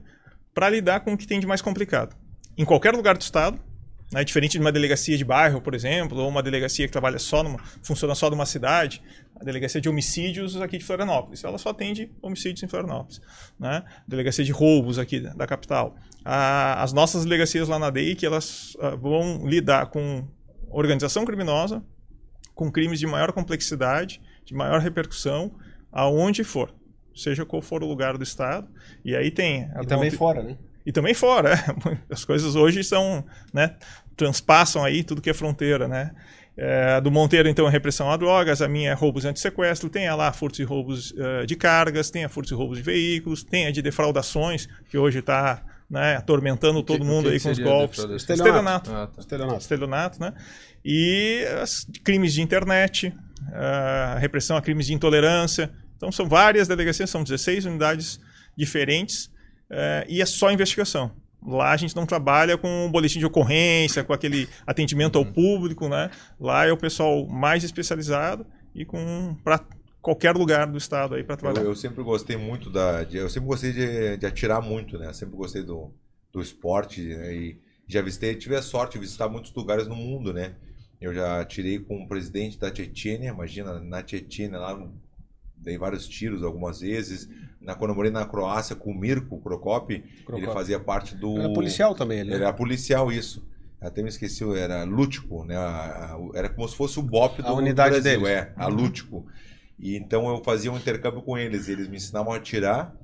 para 0.53 0.69
lidar 0.69 1.01
com 1.01 1.12
o 1.12 1.18
que 1.18 1.27
tem 1.27 1.41
de 1.41 1.45
mais 1.45 1.62
complicado. 1.62 2.15
Em 2.57 2.63
qualquer 2.63 2.95
lugar 2.95 3.18
do 3.18 3.21
estado, 3.21 3.59
né? 4.12 4.24
diferente 4.24 4.54
de 4.54 4.60
uma 4.60 4.72
delegacia 4.72 5.18
de 5.18 5.24
bairro, 5.24 5.62
por 5.62 5.74
exemplo, 5.74 6.18
ou 6.19 6.28
uma 6.28 6.44
delegacia 6.44 6.86
que 6.86 6.92
trabalha 6.92 7.19
só 7.19 7.44
numa, 7.44 7.60
funciona 7.81 8.16
só 8.16 8.30
numa 8.30 8.46
cidade, 8.46 9.02
a 9.40 9.44
delegacia 9.44 9.80
de 9.80 9.90
homicídios 9.90 10.60
aqui 10.60 10.78
de 10.78 10.86
Florianópolis, 10.86 11.44
ela 11.44 11.58
só 11.58 11.69
atende 11.69 12.12
homicídios 12.22 12.62
em 12.63 12.68
Florianópolis, 12.68 13.22
né? 13.60 13.84
Delegacia 14.08 14.44
de 14.44 14.52
roubos 14.52 15.00
aqui 15.00 15.19
da 15.19 15.48
capital. 15.48 15.96
A, 16.24 16.84
as 16.84 16.94
nossas 16.94 17.24
delegacias 17.24 17.68
lá 17.68 17.80
na 17.80 17.90
DEIC, 17.90 18.25
elas 18.25 18.75
a, 18.80 18.90
ah, 18.90 18.96
vão 18.96 19.48
lidar 19.48 19.88
com 19.88 20.28
organização 20.69 21.25
criminosa, 21.25 21.84
com 22.54 22.72
crimes 22.72 23.00
de 23.00 23.07
maior 23.07 23.31
complexidade, 23.31 24.22
de 24.46 24.54
maior 24.54 24.80
repercussão, 24.80 25.52
aonde 25.92 26.44
for 26.44 26.74
seja 27.16 27.45
qual 27.45 27.62
for 27.62 27.83
o 27.83 27.88
lugar 27.88 28.18
do 28.18 28.24
estado. 28.24 28.68
E 29.04 29.16
aí 29.16 29.31
tem. 29.31 29.69
E 29.81 29.85
também 29.85 30.12
fora, 30.12 30.44
né? 30.44 30.57
E 30.85 30.92
também 30.92 31.14
fora. 31.14 31.54
É. 31.54 31.97
As 32.14 32.26
coisas 32.26 32.56
hoje 32.56 32.83
são, 32.83 33.23
né? 33.54 33.76
Transpassam 34.16 34.83
aí 34.83 35.04
tudo 35.04 35.21
que 35.21 35.30
é 35.30 35.33
fronteira, 35.33 35.88
né? 35.88 36.11
É, 36.57 37.00
do 37.00 37.09
Monteiro, 37.09 37.47
então, 37.47 37.66
é 37.66 37.71
repressão 37.71 38.11
a 38.11 38.18
drogas, 38.18 38.61
a 38.61 38.68
minha 38.68 38.92
é 38.92 38.94
roubos 38.94 39.23
e 39.23 39.28
antissequestro, 39.28 39.90
tem 39.90 40.07
a 40.07 40.16
lá 40.16 40.33
furtos 40.33 40.59
e 40.59 40.64
roubos 40.64 41.11
uh, 41.11 41.45
de 41.47 41.56
cargas, 41.56 42.11
tem 42.11 42.26
a 42.26 42.30
furtos 42.30 42.52
e 42.52 42.56
roubos 42.56 42.78
de 42.78 42.83
veículos, 42.83 43.42
tem 43.42 43.68
a 43.68 43.71
de 43.71 43.81
defraudações, 43.81 44.68
que 44.90 44.97
hoje 44.97 45.19
está 45.19 45.64
né, 45.90 46.18
atormentando 46.18 46.83
todo 46.83 47.00
que, 47.00 47.06
mundo 47.06 47.30
que 47.30 47.35
aí 47.35 47.40
com 47.40 47.52
os 47.52 47.57
golpes. 47.57 48.00
Estelionato. 48.00 48.92
Ah, 48.92 49.07
tá. 49.07 49.21
Estelionato. 49.21 49.59
Estelionato, 49.59 50.19
né? 50.19 50.33
E 50.83 51.45
as, 51.61 51.88
crimes 52.04 52.33
de 52.33 52.42
internet, 52.42 53.14
a 53.54 54.16
uh, 54.18 54.19
repressão 54.19 54.57
a 54.57 54.61
crimes 54.61 54.88
de 54.88 54.94
intolerância, 54.94 55.71
então 55.95 56.11
são 56.11 56.28
várias 56.28 56.68
delegacias, 56.68 57.09
são 57.09 57.23
16 57.23 57.66
unidades 57.66 58.19
diferentes 58.57 59.31
é, 59.71 60.06
e 60.09 60.21
é 60.21 60.25
só 60.25 60.51
investigação. 60.51 61.11
Lá 61.42 61.71
a 61.71 61.78
gente 61.78 61.95
não 61.95 62.06
trabalha 62.06 62.57
com 62.57 62.85
um 62.85 62.92
boletim 62.92 63.18
de 63.18 63.25
ocorrência, 63.25 64.04
com 64.04 64.13
aquele 64.13 64.47
atendimento 64.68 65.18
ao 65.18 65.23
uhum. 65.23 65.33
público, 65.33 65.90
né? 65.90 66.11
Lá 66.40 66.68
é 66.68 66.71
o 66.71 66.78
pessoal 66.78 67.25
mais 67.25 67.63
especializado 67.63 68.45
e 68.75 68.85
com 68.85 69.35
para 69.44 69.66
qualquer 70.01 70.35
lugar 70.35 70.68
do 70.68 70.78
estado 70.78 71.16
aí 71.16 71.23
para 71.23 71.37
trabalhar. 71.37 71.63
Eu, 71.63 71.69
eu, 71.69 71.75
sempre 71.75 72.04
gostei 72.04 72.37
muito 72.37 72.69
da, 72.69 73.04
de, 73.04 73.18
eu 73.18 73.30
sempre 73.30 73.47
gostei 73.47 73.71
de, 73.71 74.18
de, 74.18 74.25
atirar 74.25 74.61
muito, 74.61 74.99
né? 74.99 75.07
Eu 75.07 75.13
sempre 75.13 75.35
gostei 75.35 75.63
do, 75.63 75.92
do 76.31 76.42
esporte 76.42 77.01
né? 77.01 77.33
e 77.33 77.59
já 77.87 78.01
visitei, 78.01 78.35
tive 78.35 78.56
a 78.56 78.61
sorte 78.61 78.94
de 78.94 78.99
visitar 78.99 79.28
muitos 79.28 79.54
lugares 79.54 79.87
no 79.87 79.95
mundo, 79.95 80.31
né? 80.31 80.54
Eu 80.99 81.13
já 81.13 81.44
tirei 81.44 81.80
com 81.80 82.04
o 82.04 82.07
presidente 82.07 82.59
da 82.59 82.73
Chechênia, 82.73 83.30
imagina 83.30 83.80
na 83.80 84.06
Chechênia 84.06 84.59
lá 84.59 84.78
dei 85.57 85.78
vários 85.78 86.07
tiros 86.07 86.44
algumas 86.44 86.81
vezes. 86.81 87.28
Na, 87.61 87.75
quando 87.75 87.91
eu 87.91 87.95
morei 87.95 88.11
na 88.11 88.25
Croácia 88.25 88.75
com 88.75 88.91
o 88.91 88.95
Mirko 88.95 89.39
Prokop, 89.39 90.03
ele 90.33 90.47
fazia 90.47 90.80
parte 90.80 91.15
do. 91.15 91.37
Era 91.37 91.53
policial 91.53 91.94
também, 91.94 92.19
ele. 92.19 92.33
Era 92.33 92.51
policial, 92.51 93.11
isso. 93.11 93.45
Até 93.80 94.03
me 94.03 94.09
esqueci, 94.09 94.44
era 94.56 94.83
Lútico, 94.83 95.44
né? 95.44 95.56
Era 96.35 96.49
como 96.49 96.68
se 96.68 96.75
fosse 96.75 96.99
o 96.99 97.01
BOP 97.01 97.41
do 97.41 97.47
a 97.47 97.53
unidade 97.53 97.99
Brasil, 97.99 98.21
deles. 98.21 98.27
é, 98.27 98.53
a 98.56 98.68
uhum. 98.68 98.75
Lútico. 98.75 99.25
E 99.80 99.95
então 99.95 100.30
eu 100.30 100.44
fazia 100.44 100.71
um 100.71 100.77
intercâmbio 100.77 101.23
com 101.23 101.35
eles, 101.37 101.68
eles 101.68 101.87
me 101.87 101.97
ensinavam 101.97 102.33
a 102.33 102.37
atirar 102.37 102.95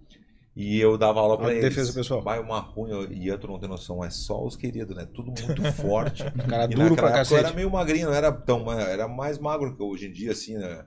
e 0.56 0.80
eu 0.80 0.96
dava 0.98 1.20
aula 1.20 1.38
para 1.38 1.52
eles. 1.52 1.64
Defesa 1.64 1.94
pessoal. 1.94 2.22
Vai 2.22 2.40
uma 2.40 2.60
ruim 2.60 3.08
e 3.12 3.32
outro 3.32 3.52
não 3.52 3.60
tem 3.60 3.70
noção, 3.70 4.04
é 4.04 4.10
só 4.12 4.44
os 4.44 4.56
queridos, 4.56 4.96
né? 4.96 5.08
Tudo 5.12 5.32
muito 5.32 5.64
forte. 5.74 6.24
cara 6.48 6.66
e 6.66 6.76
duro 6.76 6.96
pra 6.96 7.12
cacete. 7.12 7.42
Eu 7.42 7.48
era 7.48 7.56
meio 7.56 7.72
magrinho, 7.72 8.08
não 8.08 8.14
era 8.16 8.32
tão, 8.32 8.72
era 8.72 9.08
mais 9.08 9.40
magro 9.40 9.76
que 9.76 9.82
hoje 9.82 10.08
em 10.08 10.12
dia 10.12 10.32
assim, 10.32 10.58
né? 10.58 10.86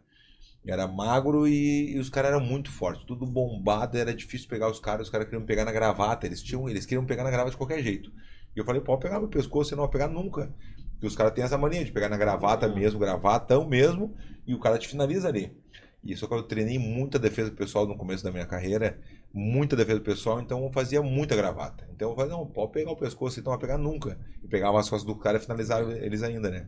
Era 0.67 0.87
magro 0.87 1.49
e, 1.49 1.93
e 1.93 1.99
os 1.99 2.11
caras 2.11 2.33
eram 2.33 2.41
muito 2.41 2.71
fortes, 2.71 3.05
tudo 3.05 3.25
bombado, 3.27 3.97
era 3.97 4.15
difícil 4.15 4.49
pegar 4.49 4.71
os 4.71 4.79
caras, 4.79 5.07
os 5.07 5.11
caras 5.11 5.27
queriam 5.27 5.45
pegar 5.45 5.65
na 5.65 5.73
gravata, 5.73 6.27
eles 6.27 6.43
tinham, 6.43 6.69
eles 6.69 6.85
queriam 6.85 7.07
pegar 7.07 7.25
na 7.25 7.31
gravata 7.31 7.53
de 7.53 7.57
qualquer 7.57 7.83
jeito. 7.83 8.13
E 8.55 8.59
eu 8.59 8.65
falei, 8.65 8.81
pode 8.81 9.01
pegar 9.01 9.19
meu 9.19 9.29
pescoço, 9.29 9.71
você 9.71 9.75
não 9.75 9.85
vai 9.85 9.93
pegar 9.93 10.09
nunca. 10.09 10.53
Porque 10.93 11.07
os 11.07 11.17
caras 11.17 11.33
têm 11.33 11.43
essa 11.43 11.57
mania 11.57 11.83
de 11.83 11.93
pegar 11.93 12.11
na 12.11 12.17
gravata 12.19 12.69
mesmo, 12.69 12.99
gravatão 12.99 13.67
mesmo, 13.67 14.15
e 14.47 14.55
o 14.55 14.61
cara 14.61 14.77
te 14.77 14.87
finaliza 14.87 15.29
ali. 15.29 15.57
E 16.05 16.15
só 16.17 16.27
que 16.27 16.35
eu 16.35 16.43
treinei 16.43 16.79
muita 16.79 17.19
defesa 17.19 17.51
pessoal 17.51 17.87
no 17.87 17.97
começo 17.97 18.25
da 18.25 18.31
minha 18.31 18.47
carreira, 18.47 18.99
muita 19.33 19.77
defesa 19.77 20.01
pessoal, 20.01 20.41
então 20.41 20.63
eu 20.65 20.73
fazia 20.73 21.03
muita 21.03 21.37
gravata. 21.37 21.89
Então 21.95 22.11
eu 22.11 22.17
falei, 22.17 22.31
não, 22.31 22.47
pode 22.47 22.73
pegar 22.73 22.91
o 22.91 22.97
pescoço, 22.97 23.39
então 23.39 23.53
não 23.53 23.59
vai 23.59 23.67
pegar 23.67 23.79
nunca. 23.79 24.19
E 24.43 24.49
pegava 24.49 24.79
as 24.79 24.89
costas 24.91 25.07
do 25.07 25.19
cara 25.19 25.39
e 25.39 25.41
finalizava 25.41 25.93
eles 25.93 26.23
ainda, 26.23 26.51
né? 26.51 26.67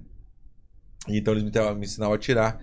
E 1.09 1.19
então 1.19 1.35
eles 1.35 1.43
me, 1.43 1.51
me 1.75 1.87
ensinavam 1.87 2.15
a 2.15 2.19
tirar. 2.19 2.61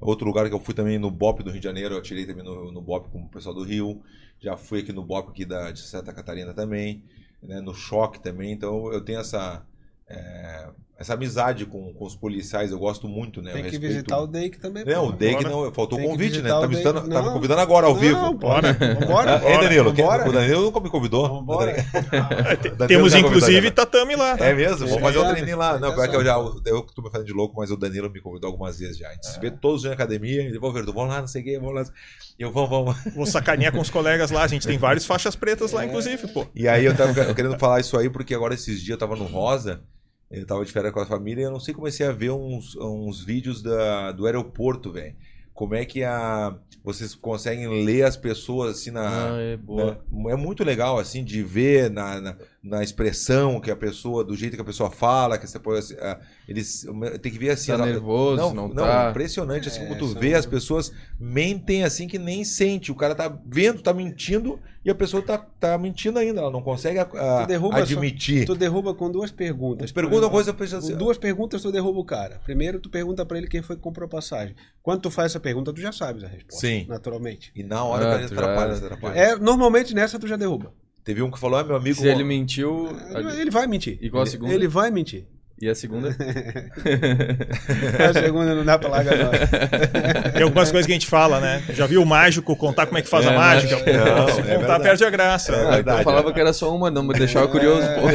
Outro 0.00 0.26
lugar 0.26 0.48
que 0.48 0.54
eu 0.54 0.60
fui 0.60 0.74
também 0.74 0.98
no 0.98 1.10
BOP 1.10 1.42
do 1.42 1.50
Rio 1.50 1.60
de 1.60 1.64
Janeiro, 1.64 1.94
eu 1.94 1.98
atirei 1.98 2.24
também 2.24 2.44
no, 2.44 2.70
no 2.70 2.80
BOP 2.80 3.10
com 3.10 3.22
o 3.22 3.28
pessoal 3.28 3.54
do 3.54 3.64
Rio. 3.64 4.02
Já 4.40 4.56
fui 4.56 4.80
aqui 4.80 4.92
no 4.92 5.04
BOP 5.04 5.30
aqui 5.30 5.44
da, 5.44 5.72
de 5.72 5.80
Santa 5.80 6.12
Catarina 6.12 6.54
também, 6.54 7.02
né? 7.42 7.60
no 7.60 7.74
Choque 7.74 8.20
também. 8.20 8.52
Então 8.52 8.92
eu 8.92 9.00
tenho 9.00 9.18
essa, 9.18 9.66
é, 10.08 10.70
essa 10.98 11.14
amizade 11.14 11.64
com, 11.64 11.94
com 11.94 12.04
os 12.04 12.16
policiais, 12.16 12.72
eu 12.72 12.78
gosto 12.78 13.06
muito, 13.06 13.40
né? 13.40 13.52
Tem 13.52 13.62
que 13.62 13.70
respeito... 13.70 13.92
visitar 13.92 14.18
o 14.18 14.26
Dake 14.26 14.58
também. 14.58 14.84
Não, 14.84 15.06
pô. 15.06 15.08
o 15.10 15.12
Dake 15.12 15.44
Bora. 15.44 15.48
não, 15.48 15.72
faltou 15.72 15.96
o 16.00 16.02
convite, 16.02 16.42
né? 16.42 16.48
Tá 16.48 16.58
o 16.58 16.62
me, 16.62 16.74
Dake. 16.74 16.74
visitando, 16.76 17.08
tá 17.08 17.22
me 17.22 17.30
convidando 17.30 17.60
agora 17.60 17.86
ao 17.86 17.94
Não, 17.94 18.00
vivo. 18.00 18.34
bora. 18.34 18.72
Vambora. 18.72 19.30
É, 19.44 19.60
Danilo, 19.60 19.92
Vambora. 19.94 20.28
o 20.28 20.32
Danilo 20.32 20.62
nunca 20.62 20.80
me 20.80 20.90
convidou. 20.90 21.28
Vambora. 21.28 21.76
Danilo 22.76 22.86
Temos 22.88 23.14
inclusive 23.14 23.70
tatame 23.70 24.16
lá. 24.16 24.36
tá? 24.36 24.44
É 24.46 24.52
mesmo? 24.54 24.88
Vou 24.88 24.98
É, 24.98 25.00
fazer 25.00 25.18
um 25.18 25.22
já, 25.22 25.30
treininho 25.30 25.56
lá. 25.56 25.78
Não, 25.78 25.94
pior 25.94 26.08
que 26.08 26.16
eu 26.16 26.24
já. 26.24 26.34
Eu 26.66 26.82
que 26.84 26.92
tô 26.92 27.00
me 27.00 27.10
fazendo 27.12 27.26
de 27.28 27.32
louco, 27.32 27.54
mas 27.60 27.70
o 27.70 27.76
Danilo 27.76 28.10
me 28.10 28.20
convidou 28.20 28.50
algumas 28.50 28.78
vezes 28.80 28.98
já. 28.98 29.08
A 29.08 29.12
gente 29.12 29.26
se 29.28 29.38
vê 29.38 29.52
todos 29.52 29.76
os 29.76 29.82
dias 29.82 29.90
na 29.90 29.94
academia. 29.94 30.42
Ele 30.42 30.54
falou, 30.58 30.72
Verdu, 30.74 30.92
vamos 30.92 31.10
lá, 31.10 31.20
não 31.20 31.28
sei 31.28 31.42
o 31.42 31.44
que, 31.44 31.58
vamos 31.60 31.74
lá. 31.76 31.84
Eu, 32.36 32.50
vamos, 32.50 32.70
vamos. 32.70 32.96
Vou 33.14 33.24
sacanear 33.24 33.72
com 33.72 33.80
os 33.80 33.88
colegas 33.90 34.32
lá. 34.32 34.42
A 34.42 34.48
gente 34.48 34.66
tem 34.66 34.76
vários 34.78 35.06
faixas 35.06 35.36
pretas 35.36 35.70
lá, 35.70 35.84
inclusive, 35.84 36.26
pô. 36.28 36.44
E 36.56 36.66
aí 36.66 36.84
eu 36.84 36.96
tava 36.96 37.34
querendo 37.34 37.56
falar 37.56 37.78
isso 37.78 37.96
aí, 37.96 38.10
porque 38.10 38.34
agora 38.34 38.54
esses 38.54 38.80
dias 38.80 38.90
eu 38.90 38.98
tava 38.98 39.14
no 39.14 39.24
Rosa, 39.24 39.80
eu 40.30 40.46
tava 40.46 40.64
de 40.64 40.72
férias 40.72 40.92
com 40.92 41.00
a 41.00 41.06
família 41.06 41.42
e 41.42 41.44
eu 41.44 41.50
não 41.50 41.60
sei, 41.60 41.72
comecei 41.74 42.06
a 42.06 42.12
ver 42.12 42.30
uns, 42.30 42.76
uns 42.76 43.24
vídeos 43.24 43.62
da, 43.62 44.12
do 44.12 44.26
aeroporto, 44.26 44.92
velho. 44.92 45.14
Como 45.54 45.74
é 45.74 45.84
que 45.84 46.04
a, 46.04 46.56
vocês 46.84 47.14
conseguem 47.14 47.84
ler 47.84 48.04
as 48.04 48.16
pessoas 48.16 48.76
assim 48.76 48.90
na. 48.90 49.34
Ah, 49.34 49.40
é 49.40 49.56
boa. 49.56 50.00
né? 50.10 50.32
É 50.32 50.36
muito 50.36 50.62
legal, 50.62 50.98
assim, 50.98 51.24
de 51.24 51.42
ver 51.42 51.90
na, 51.90 52.20
na, 52.20 52.36
na 52.62 52.82
expressão 52.82 53.60
que 53.60 53.70
a 53.70 53.76
pessoa, 53.76 54.24
do 54.24 54.34
jeito 54.36 54.56
que 54.56 54.60
a 54.60 54.64
pessoa 54.64 54.90
fala, 54.90 55.38
que 55.38 55.46
você 55.46 55.58
pode, 55.60 55.94
ah, 56.00 56.18
eles 56.48 56.84
tem 57.22 57.30
que 57.32 57.38
ver 57.38 57.50
assim. 57.50 57.68
Tá 57.68 57.74
ela- 57.74 57.86
nervoso, 57.86 58.52
não 58.52 58.68
tá? 58.70 59.10
impressionante, 59.10 59.68
assim, 59.68 59.80
É, 59.82 59.86
como 59.86 59.96
tu 59.98 60.08
são- 60.08 60.20
vê, 60.20 60.34
as 60.34 60.44
pessoas 60.44 60.92
mentem 61.18 61.84
assim 61.84 62.08
que 62.08 62.18
nem 62.18 62.44
sente. 62.44 62.90
O 62.90 62.94
cara 62.96 63.14
tá 63.14 63.28
vendo, 63.46 63.80
tá 63.80 63.94
mentindo, 63.94 64.58
e 64.84 64.90
a 64.90 64.94
pessoa 64.94 65.22
tá, 65.22 65.38
tá 65.38 65.78
mentindo 65.78 66.18
ainda. 66.18 66.40
Ela 66.40 66.50
não 66.50 66.60
consegue 66.60 66.98
a- 66.98 67.02
a- 67.02 67.42
Tu 67.44 67.48
derruba 67.48 67.76
só- 67.76 67.82
admitir. 67.82 68.44
Tu 68.44 68.54
derruba 68.56 68.92
com 68.92 69.08
duas 69.10 69.30
perguntas. 69.30 69.92
Pergunta 69.92 70.26
uma 70.26 70.30
coisa, 70.30 70.52
penso 70.52 70.76
assim, 70.76 70.96
duas 70.96 71.16
perguntas 71.16 71.62
tu 71.62 71.70
derruba 71.70 72.00
o 72.00 72.04
cara. 72.04 72.40
Primeiro 72.44 72.80
tu 72.80 72.90
pergunta 72.90 73.24
pra 73.24 73.38
ele 73.38 73.46
quem 73.46 73.62
foi 73.62 73.76
que 73.76 73.82
comprou 73.82 74.06
a 74.06 74.08
passagem. 74.10 74.54
Quando 74.82 75.00
tu 75.02 75.10
faz 75.12 75.32
essa 75.32 75.40
pergunta, 75.40 75.72
tu 75.72 75.80
já 75.80 75.92
sabes 75.92 76.24
a 76.24 76.26
resposta. 76.28 76.66
Sim. 76.66 76.86
Naturalmente. 76.88 77.52
E 77.54 77.62
na 77.62 77.84
hora 77.84 78.04
Ah, 78.04 78.08
o 78.08 78.10
cara 78.16 78.28
tu 78.28 78.34
atrapalha, 78.34 78.74
já- 78.74 78.86
atrapalha. 78.86 79.14
É, 79.18 79.36
normalmente 79.36 79.94
nessa 79.94 80.18
tu 80.18 80.26
já 80.26 80.36
derruba. 80.36 80.72
Teve 81.08 81.22
um 81.22 81.30
que 81.30 81.38
falou, 81.40 81.58
ah, 81.58 81.64
meu 81.64 81.74
amigo. 81.74 81.98
Se 81.98 82.06
ele 82.06 82.22
mentiu. 82.22 82.94
Ele, 83.38 83.50
vai 83.50 83.66
mentir. 83.66 83.98
Qual 84.10 84.22
a 84.22 84.26
segunda? 84.26 84.52
Ele 84.52 84.68
vai 84.68 84.90
mentir. 84.90 85.24
E 85.58 85.66
a 85.66 85.74
segunda? 85.74 86.10
A 87.98 88.12
segunda 88.12 88.54
não 88.54 88.62
dá 88.62 88.78
pra 88.78 88.90
largar 88.90 89.16
não. 89.16 89.30
Tem 90.32 90.42
algumas 90.42 90.70
coisas 90.70 90.86
que 90.86 90.92
a 90.92 90.94
gente 90.94 91.06
fala, 91.06 91.40
né? 91.40 91.62
Já 91.70 91.86
viu 91.86 92.02
o 92.02 92.06
mágico 92.06 92.54
contar 92.54 92.84
como 92.86 92.98
é 92.98 93.02
que 93.02 93.08
faz 93.08 93.24
É, 93.24 93.30
a 93.30 93.32
mágica? 93.32 93.74
Não, 93.76 94.28
Se 94.28 94.40
é 94.40 94.42
contar, 94.42 94.56
verdade. 94.58 94.82
perde 94.84 95.04
a 95.06 95.10
graça. 95.10 95.52
É 95.52 95.70
verdade, 95.76 95.98
eu 96.00 96.04
falava 96.04 96.28
é. 96.28 96.32
que 96.34 96.40
era 96.40 96.52
só 96.52 96.72
uma, 96.76 96.90
não 96.90 97.02
me 97.02 97.14
deixava 97.14 97.48
curioso, 97.48 97.88
pô. 97.88 98.06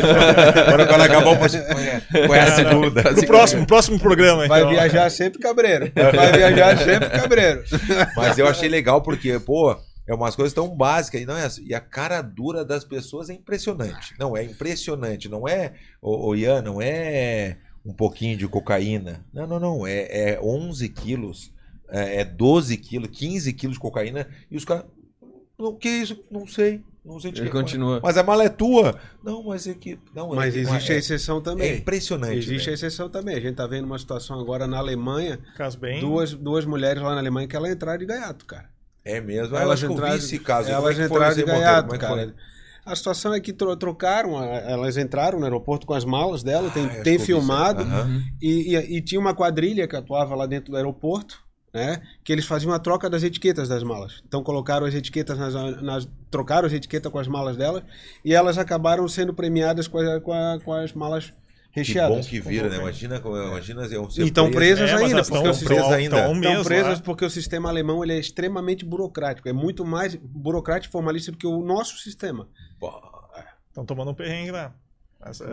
Agora 0.62 0.86
quando 0.86 1.02
acabar 1.02 1.32
o 1.32 1.34
é- 1.34 2.38
é 2.38 2.40
a 2.46 2.56
segunda? 2.56 3.12
No 3.12 3.26
próximo, 3.26 3.66
próximo 3.66 4.00
programa, 4.00 4.48
Vai 4.48 4.60
então. 4.62 4.72
viajar 4.72 5.10
sempre 5.10 5.40
cabreiro. 5.40 5.92
Vai 6.16 6.32
viajar 6.32 6.78
sempre 6.78 7.10
cabreiro. 7.10 7.64
Mas 8.16 8.38
eu 8.38 8.48
achei 8.48 8.70
legal 8.70 9.02
porque, 9.02 9.40
pô, 9.40 9.76
é 10.08 10.14
umas 10.14 10.36
coisas 10.36 10.54
tão 10.54 10.70
básicas. 10.76 11.22
E, 11.22 11.26
não 11.26 11.38
é, 11.38 11.46
assim- 11.46 11.64
e 11.66 11.74
a 11.74 11.80
cara 11.80 12.22
dura 12.22 12.64
das 12.66 12.84
pessoas 12.84 13.30
é 13.30 13.34
impressionante. 13.34 14.14
Não, 14.20 14.36
é 14.36 14.44
impressionante. 14.44 15.30
Não 15.30 15.48
é, 15.48 15.74
ô, 16.02 16.28
ô 16.30 16.36
Ian, 16.36 16.62
não 16.62 16.82
é 16.82 17.58
um 17.86 17.94
pouquinho 17.94 18.38
de 18.38 18.48
cocaína. 18.48 19.26
Não, 19.34 19.46
não, 19.48 19.60
não. 19.60 19.88
É, 19.88 20.32
é 20.34 20.40
11 20.42 20.88
quilos, 20.90 21.52
é, 21.90 22.22
é 22.22 22.26
12 22.26 22.78
quilos, 22.78 23.10
15 23.12 23.52
quilos 23.54 23.76
de 23.76 23.80
cocaína. 23.82 24.28
E 24.50 24.58
os 24.58 24.66
caras, 24.66 24.86
o 25.58 25.74
que 25.76 25.88
é 25.88 25.98
isso? 25.98 26.24
Não 26.32 26.46
sei. 26.48 26.82
Não 27.06 27.20
sei 27.20 27.34
de 27.34 27.42
Ele 27.42 27.50
que- 27.50 27.54
continua. 27.58 28.00
Mas 28.02 28.16
a 28.18 28.24
mala 28.24 28.46
é 28.46 28.50
tua. 28.50 28.98
Não, 29.22 29.44
mas 29.44 29.68
é 29.68 29.74
que... 29.74 30.00
Não, 30.16 30.30
Mas 30.34 30.56
é, 30.56 30.60
existe 30.60 30.92
a 30.94 30.96
é, 30.96 30.98
exceção 31.00 31.40
é 31.40 31.42
também. 31.42 31.78
impressionante. 31.80 32.38
Existe 32.38 32.62
a 32.62 32.64
velho. 32.64 32.74
exceção 32.76 33.10
também. 33.10 33.36
A 33.36 33.42
gente 33.42 33.56
tá 33.56 33.68
vendo 33.68 33.84
uma 33.84 34.00
situação 34.00 34.40
agora 34.40 34.66
na 34.68 34.78
Alemanha. 34.78 35.38
Caso 35.58 35.78
bem. 35.78 36.00
Duas, 36.00 36.34
duas 36.34 36.64
mulheres 36.66 37.04
lá 37.04 37.12
na 37.14 37.20
Alemanha 37.20 37.46
que 37.46 37.58
elas 37.58 37.72
entraram 37.74 38.00
de 38.00 38.06
gaiato, 38.06 38.46
cara. 38.46 38.70
É 39.06 39.20
mesmo. 39.20 39.56
Elas 39.56 39.82
eu 39.84 39.92
entraram, 39.92 40.16
esse 40.16 40.40
caso. 40.40 40.70
É 40.70 40.72
elas 40.72 40.96
foi 40.96 41.06
entraram 41.06 41.36
de 41.36 41.44
gaiato, 41.44 41.96
é 41.96 41.98
cara. 41.98 42.36
A 42.86 42.96
situação 42.96 43.34
é 43.34 43.40
que 43.40 43.54
tro- 43.54 43.76
trocaram, 43.78 44.38
a- 44.38 44.46
elas 44.46 44.98
entraram 44.98 45.40
no 45.40 45.46
aeroporto 45.46 45.86
com 45.88 45.94
as 45.94 46.04
malas 46.04 46.44
dela, 46.44 46.70
tem, 46.70 46.86
Ah, 46.86 46.92
acho 46.92 47.04
tem 47.04 47.14
aí. 47.14 47.20
filmado, 47.20 47.82
Aham. 47.82 48.22
e, 48.42 48.76
e- 48.76 48.98
e 48.98 49.02
tinha 49.02 49.20
uma 49.22 49.34
quadrilha 49.34 49.88
que 49.88 49.96
atuava 49.96 50.36
lá 50.36 50.46
dentro 50.46 50.72
do 50.72 50.76
aeroporto, 50.78 51.40
né? 51.74 52.02
Que 52.26 52.32
eles 52.34 52.46
faziam 52.46 52.74
a 52.74 52.80
troca 52.80 53.10
das 53.10 53.24
etiquetas 53.24 53.70
das 53.70 53.84
malas. 53.84 54.22
Então 54.28 54.44
colocaram 54.44 54.86
as 54.86 54.94
etiquetas 54.94 55.38
nas, 55.38 55.54
nas- 55.82 56.08
trocaram 56.30 56.68
as 56.68 56.74
etiquetas 56.74 57.10
com 57.12 57.20
as 57.20 57.28
malas 57.28 57.56
delas 57.56 57.84
e 58.24 58.34
elas 58.34 58.58
acabaram 58.58 59.08
sendo 59.08 59.34
premiadas 59.34 59.88
com, 59.88 59.98
a- 60.00 60.20
com 60.20 60.34
a- 60.34 60.60
com 60.64 60.74
as 60.74 60.92
malas 60.94 61.32
Que 61.74 61.80
recheadas. 61.80 62.16
bom 62.18 62.24
que 62.30 62.40
vira, 62.40 62.70
né? 62.70 62.78
Imagina, 62.78 63.20
como- 63.20 63.36
imagina 63.36 63.84
eu 63.86 64.10
ser 64.10 64.22
E 64.22 64.26
estão 64.28 64.52
presas 64.52 64.90
É, 64.92 64.94
ainda, 64.94 65.24
porque 65.24 65.38
estão 65.38 65.50
o 65.50 65.54
sistema, 65.54 65.76
presas 65.82 65.92
ainda. 65.94 66.16
tão 66.18 66.34
estão 66.36 66.36
mesmo 66.52 66.64
presas 66.64 66.98
lá. 67.00 67.04
porque 67.04 67.26
o 67.26 67.30
sistema 67.30 67.70
alemão 67.70 68.04
ele 68.04 68.14
é 68.14 68.20
extremamente 68.20 68.86
burocrático, 68.86 69.50
é 69.50 69.54
muito 69.54 69.84
mais 69.84 70.14
burocrático 70.16 70.92
e 70.92 70.92
formalista 70.92 71.32
do 71.32 71.38
que 71.38 71.48
o 71.48 71.64
nosso 71.64 71.98
sistema. 71.98 72.48
Estão 73.70 73.86
tomando 73.86 74.12
um 74.12 74.14
perrengue 74.14 74.52
lá. 74.52 74.74
Mas, 75.26 75.40
é, 75.40 75.46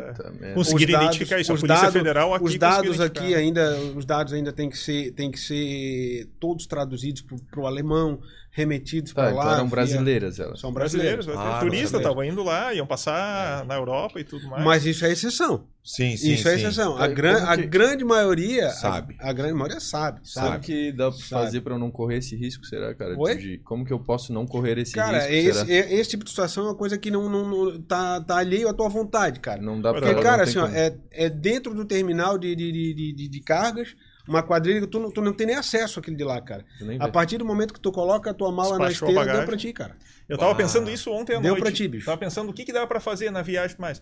Os 0.57 0.69
dados- 0.69 0.83
identificar 0.83 1.41
isso. 1.41 1.53
A 1.53 1.55
os 1.55 1.61
Polícia 1.61 1.83
dados- 1.83 1.93
Federal 1.93 2.35
aqui 2.35 2.45
os 2.45 2.59
dados 2.59 3.01
aqui 3.01 3.35
ainda, 3.37 3.77
os 3.97 4.05
dados 4.05 4.33
ainda 4.33 4.53
têm 4.53 4.69
que 4.69 4.77
ser, 4.77 5.13
têm 5.13 5.31
que 5.31 5.39
ser 5.39 6.29
todos 6.41 6.67
traduzidos 6.67 7.23
para 7.23 7.61
o 7.61 7.67
alemão, 7.69 8.21
remetidos 8.53 9.13
Tá, 9.13 9.23
para 9.23 9.31
então 9.33 9.45
lá. 9.45 9.55
eram 9.55 9.65
via- 9.67 9.71
brasileiras 9.71 10.39
elas. 10.41 10.59
São 10.61 10.73
Brasileiros, 10.73 11.27
brasileiros. 11.27 11.55
Ah, 11.57 11.61
turistas 11.61 11.91
brasileiro. 11.93 11.99
estavam 12.21 12.25
indo 12.25 12.43
lá, 12.43 12.75
iam 12.75 12.87
passar 12.87 13.65
na 13.65 13.75
Europa 13.77 14.19
e 14.21 14.25
tudo 14.25 14.49
mais. 14.49 14.65
Mas 14.65 14.85
isso 14.85 15.05
é 15.05 15.13
exceção. 15.13 15.65
Sim, 15.83 16.15
sim, 16.17 16.33
isso 16.35 16.47
é 16.49 16.59
sim. 16.59 16.65
exceção. 16.67 16.97
A, 16.99 17.07
gran, 17.07 17.43
a 17.45 17.57
grande 17.57 18.05
maioria. 18.05 18.67
a- 18.67 18.71
Sabe. 18.73 19.17
A, 19.21 19.33
grande 19.33 19.55
maioria 19.55 19.81
sabe. 19.81 20.21
Sabe 20.29 20.47
Sabe. 20.49 20.57
o 20.59 20.61
que 20.61 20.93
dá 20.93 21.11
pra 21.11 21.19
Sabe. 21.21 21.29
fazer 21.45 21.61
pra 21.63 21.75
eu 21.75 21.79
não 21.79 21.91
correr 21.91 22.19
esse 22.19 22.37
risco, 22.37 22.65
será, 22.67 22.95
cara? 22.95 23.17
De- 23.17 23.59
como 23.59 23.85
que 23.85 23.93
eu 23.93 23.99
posso 24.01 24.33
não 24.33 24.45
correr 24.47 24.77
esse 24.79 24.93
Cara, 24.93 25.19
risco, 25.27 25.33
esse, 25.33 25.59
será? 25.67 25.73
é- 25.73 25.95
esse 25.95 26.11
tipo 26.11 26.25
de 26.25 26.31
situação 26.31 26.65
é 26.65 26.67
uma 26.69 26.75
coisa 26.75 26.99
que 26.99 27.11
não, 27.11 27.31
não, 27.31 27.49
não- 27.49 27.81
tá, 27.83 28.21
tá 28.21 28.37
alheio 28.39 28.69
à 28.69 28.75
tua 28.75 28.89
vontade, 28.89 29.41
cara. 29.41 29.63
Não 29.63 29.81
dá 29.81 29.91
pra... 29.93 30.01
Porque, 30.01 30.15
não 30.15 30.23
cara, 30.23 30.43
assim, 30.43 30.59
ó, 30.59 30.67
é, 30.67 30.95
é 31.13 31.29
dentro 31.31 31.73
do 31.73 31.85
terminal 31.85 32.37
de, 32.37 32.55
de, 32.55 32.71
de, 32.73 32.95
de- 32.95 33.13
de- 33.15 33.29
de 33.29 33.41
cargas, 33.41 33.95
uma 34.31 34.43
quadrilha 34.43 34.81
que 34.81 34.87
tu 34.87 34.99
não, 34.99 35.11
tu 35.11 35.21
não 35.21 35.33
tem 35.33 35.47
nem 35.47 35.57
acesso 35.57 35.99
àquele 36.01 36.17
de 36.17 36.25
lá, 36.25 36.41
cara. 36.41 36.65
A 36.99 37.09
partir 37.09 37.37
do 37.39 37.45
momento 37.45 37.75
que 37.75 37.81
tu 37.81 37.91
coloca 37.93 38.31
a 38.31 38.35
tua 38.35 38.51
mala 38.51 38.79
na 38.79 38.87
Despachou 38.89 39.09
a 39.09 39.11
esteira, 39.13 39.39
deu 39.39 39.47
pra 39.47 39.57
ti, 39.57 39.73
cara. 39.73 39.97
Eu 40.29 40.39
tava 40.39 40.53
Ah, 40.53 40.55
pensando 40.55 40.91
isso 40.91 41.11
ontem 41.11 41.35
à 41.37 41.41
deu 41.41 41.51
noite. 41.51 41.63
pra 41.63 41.73
ti, 41.73 41.87
bicho. 41.89 42.07
Tava 42.07 42.17
pensando 42.19 42.49
o 42.51 42.53
que, 42.55 42.65
que 42.65 42.73
dá 42.73 42.87
pra 42.87 43.01
fazer 43.01 43.31
na 43.31 43.43
viagem 43.43 43.77
mais. 43.79 44.01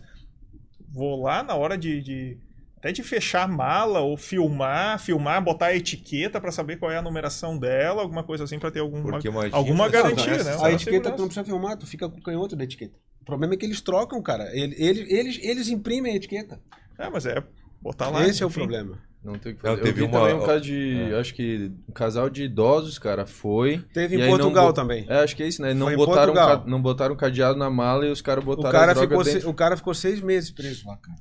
Vou 0.91 1.21
lá 1.23 1.43
na 1.43 1.55
hora 1.55 1.77
de, 1.77 2.01
de- 2.01 2.37
até 2.77 2.91
de 2.91 3.03
fechar 3.03 3.43
a 3.43 3.47
mala 3.47 3.99
ou 3.99 4.15
filmar, 4.15 4.99
filmar, 4.99 5.43
botar 5.43 5.67
a 5.67 5.75
etiqueta 5.75 6.39
pra 6.39 6.51
saber 6.51 6.77
qual 6.77 6.91
é 6.91 6.97
a 6.97 7.01
numeração 7.01 7.57
dela, 7.59 8.01
alguma 8.01 8.23
coisa 8.23 8.43
assim 8.45 8.57
pra 8.57 8.71
ter 8.71 8.79
alguma, 8.79 9.19
alguma 9.51 9.89
garantia, 9.89 10.37
não, 10.37 10.43
né? 10.45 10.53
A 10.53 10.57
Uma 10.59 10.71
etiqueta 10.71 11.11
tu 11.11 11.19
não 11.19 11.27
precisa 11.27 11.43
filmar, 11.45 11.77
tu 11.77 11.85
fica 11.85 12.07
com 12.09 12.17
o 12.19 12.23
canhoto 12.23 12.55
da 12.55 12.63
etiqueta. 12.63 12.95
O 13.21 13.25
problema 13.25 13.53
é 13.53 13.57
que 13.57 13.65
eles 13.65 13.81
trocam, 13.81 14.21
cara. 14.21 14.49
Ele- 14.55 14.75
Eles, 14.77 15.11
eles, 15.11 15.39
eles 15.41 15.67
imprimem 15.69 16.13
a 16.13 16.15
etiqueta. 16.15 16.59
É, 16.97 17.09
mas 17.09 17.25
é 17.25 17.43
botar 17.81 18.09
lá. 18.09 18.25
Esse 18.25 18.41
é 18.41 18.45
o 18.45 18.49
enfim. 18.49 18.59
problema. 18.59 18.97
Não 19.23 19.37
tem 19.37 19.51
o 19.51 19.55
que 19.55 19.63
Não, 19.63 19.71
fazer. 19.71 19.81
teve 19.83 20.01
eu 20.01 20.07
vi 20.07 20.11
uma- 20.15 20.19
também 20.21 20.35
um 20.35 20.45
caso 20.45 20.61
de... 20.61 21.13
Acho 21.19 21.33
que 21.33 21.71
um 21.89 21.91
casal 21.91 22.29
de 22.29 22.43
idosos, 22.43 22.97
cara, 22.97 23.25
foi... 23.25 23.83
Teve 23.93 24.15
E 24.15 24.19
em 24.19 24.21
aí 24.23 24.29
não 24.29 24.37
Portugal 24.37 24.71
também. 24.73 25.05
É, 25.09 25.19
acho 25.19 25.35
que 25.35 25.43
é 25.43 25.47
isso, 25.47 25.61
né? 25.61 25.73
Não 25.73 25.87
Foi 25.87 25.97
botaram, 25.97 26.33
ca- 26.33 26.63
não 26.65 26.81
botaram 26.81 27.15
cadeado 27.17 27.59
na 27.59 27.69
mala 27.69 28.05
e 28.05 28.11
os 28.11 28.21
caras 28.21 28.43
O 28.43 28.47
botaram 28.47 28.71
cara, 28.71 28.91
as 28.93 28.97
drogas 28.97 29.09
ficou, 29.09 29.25
se- 29.25 29.33
dentro. 29.33 29.49
o 29.49 29.53
cara 29.53 29.75
ficou 29.75 29.93
seis 29.93 30.21
meses 30.21 30.51
preso 30.51 30.87
lá, 30.87 30.97
cara. 30.97 31.17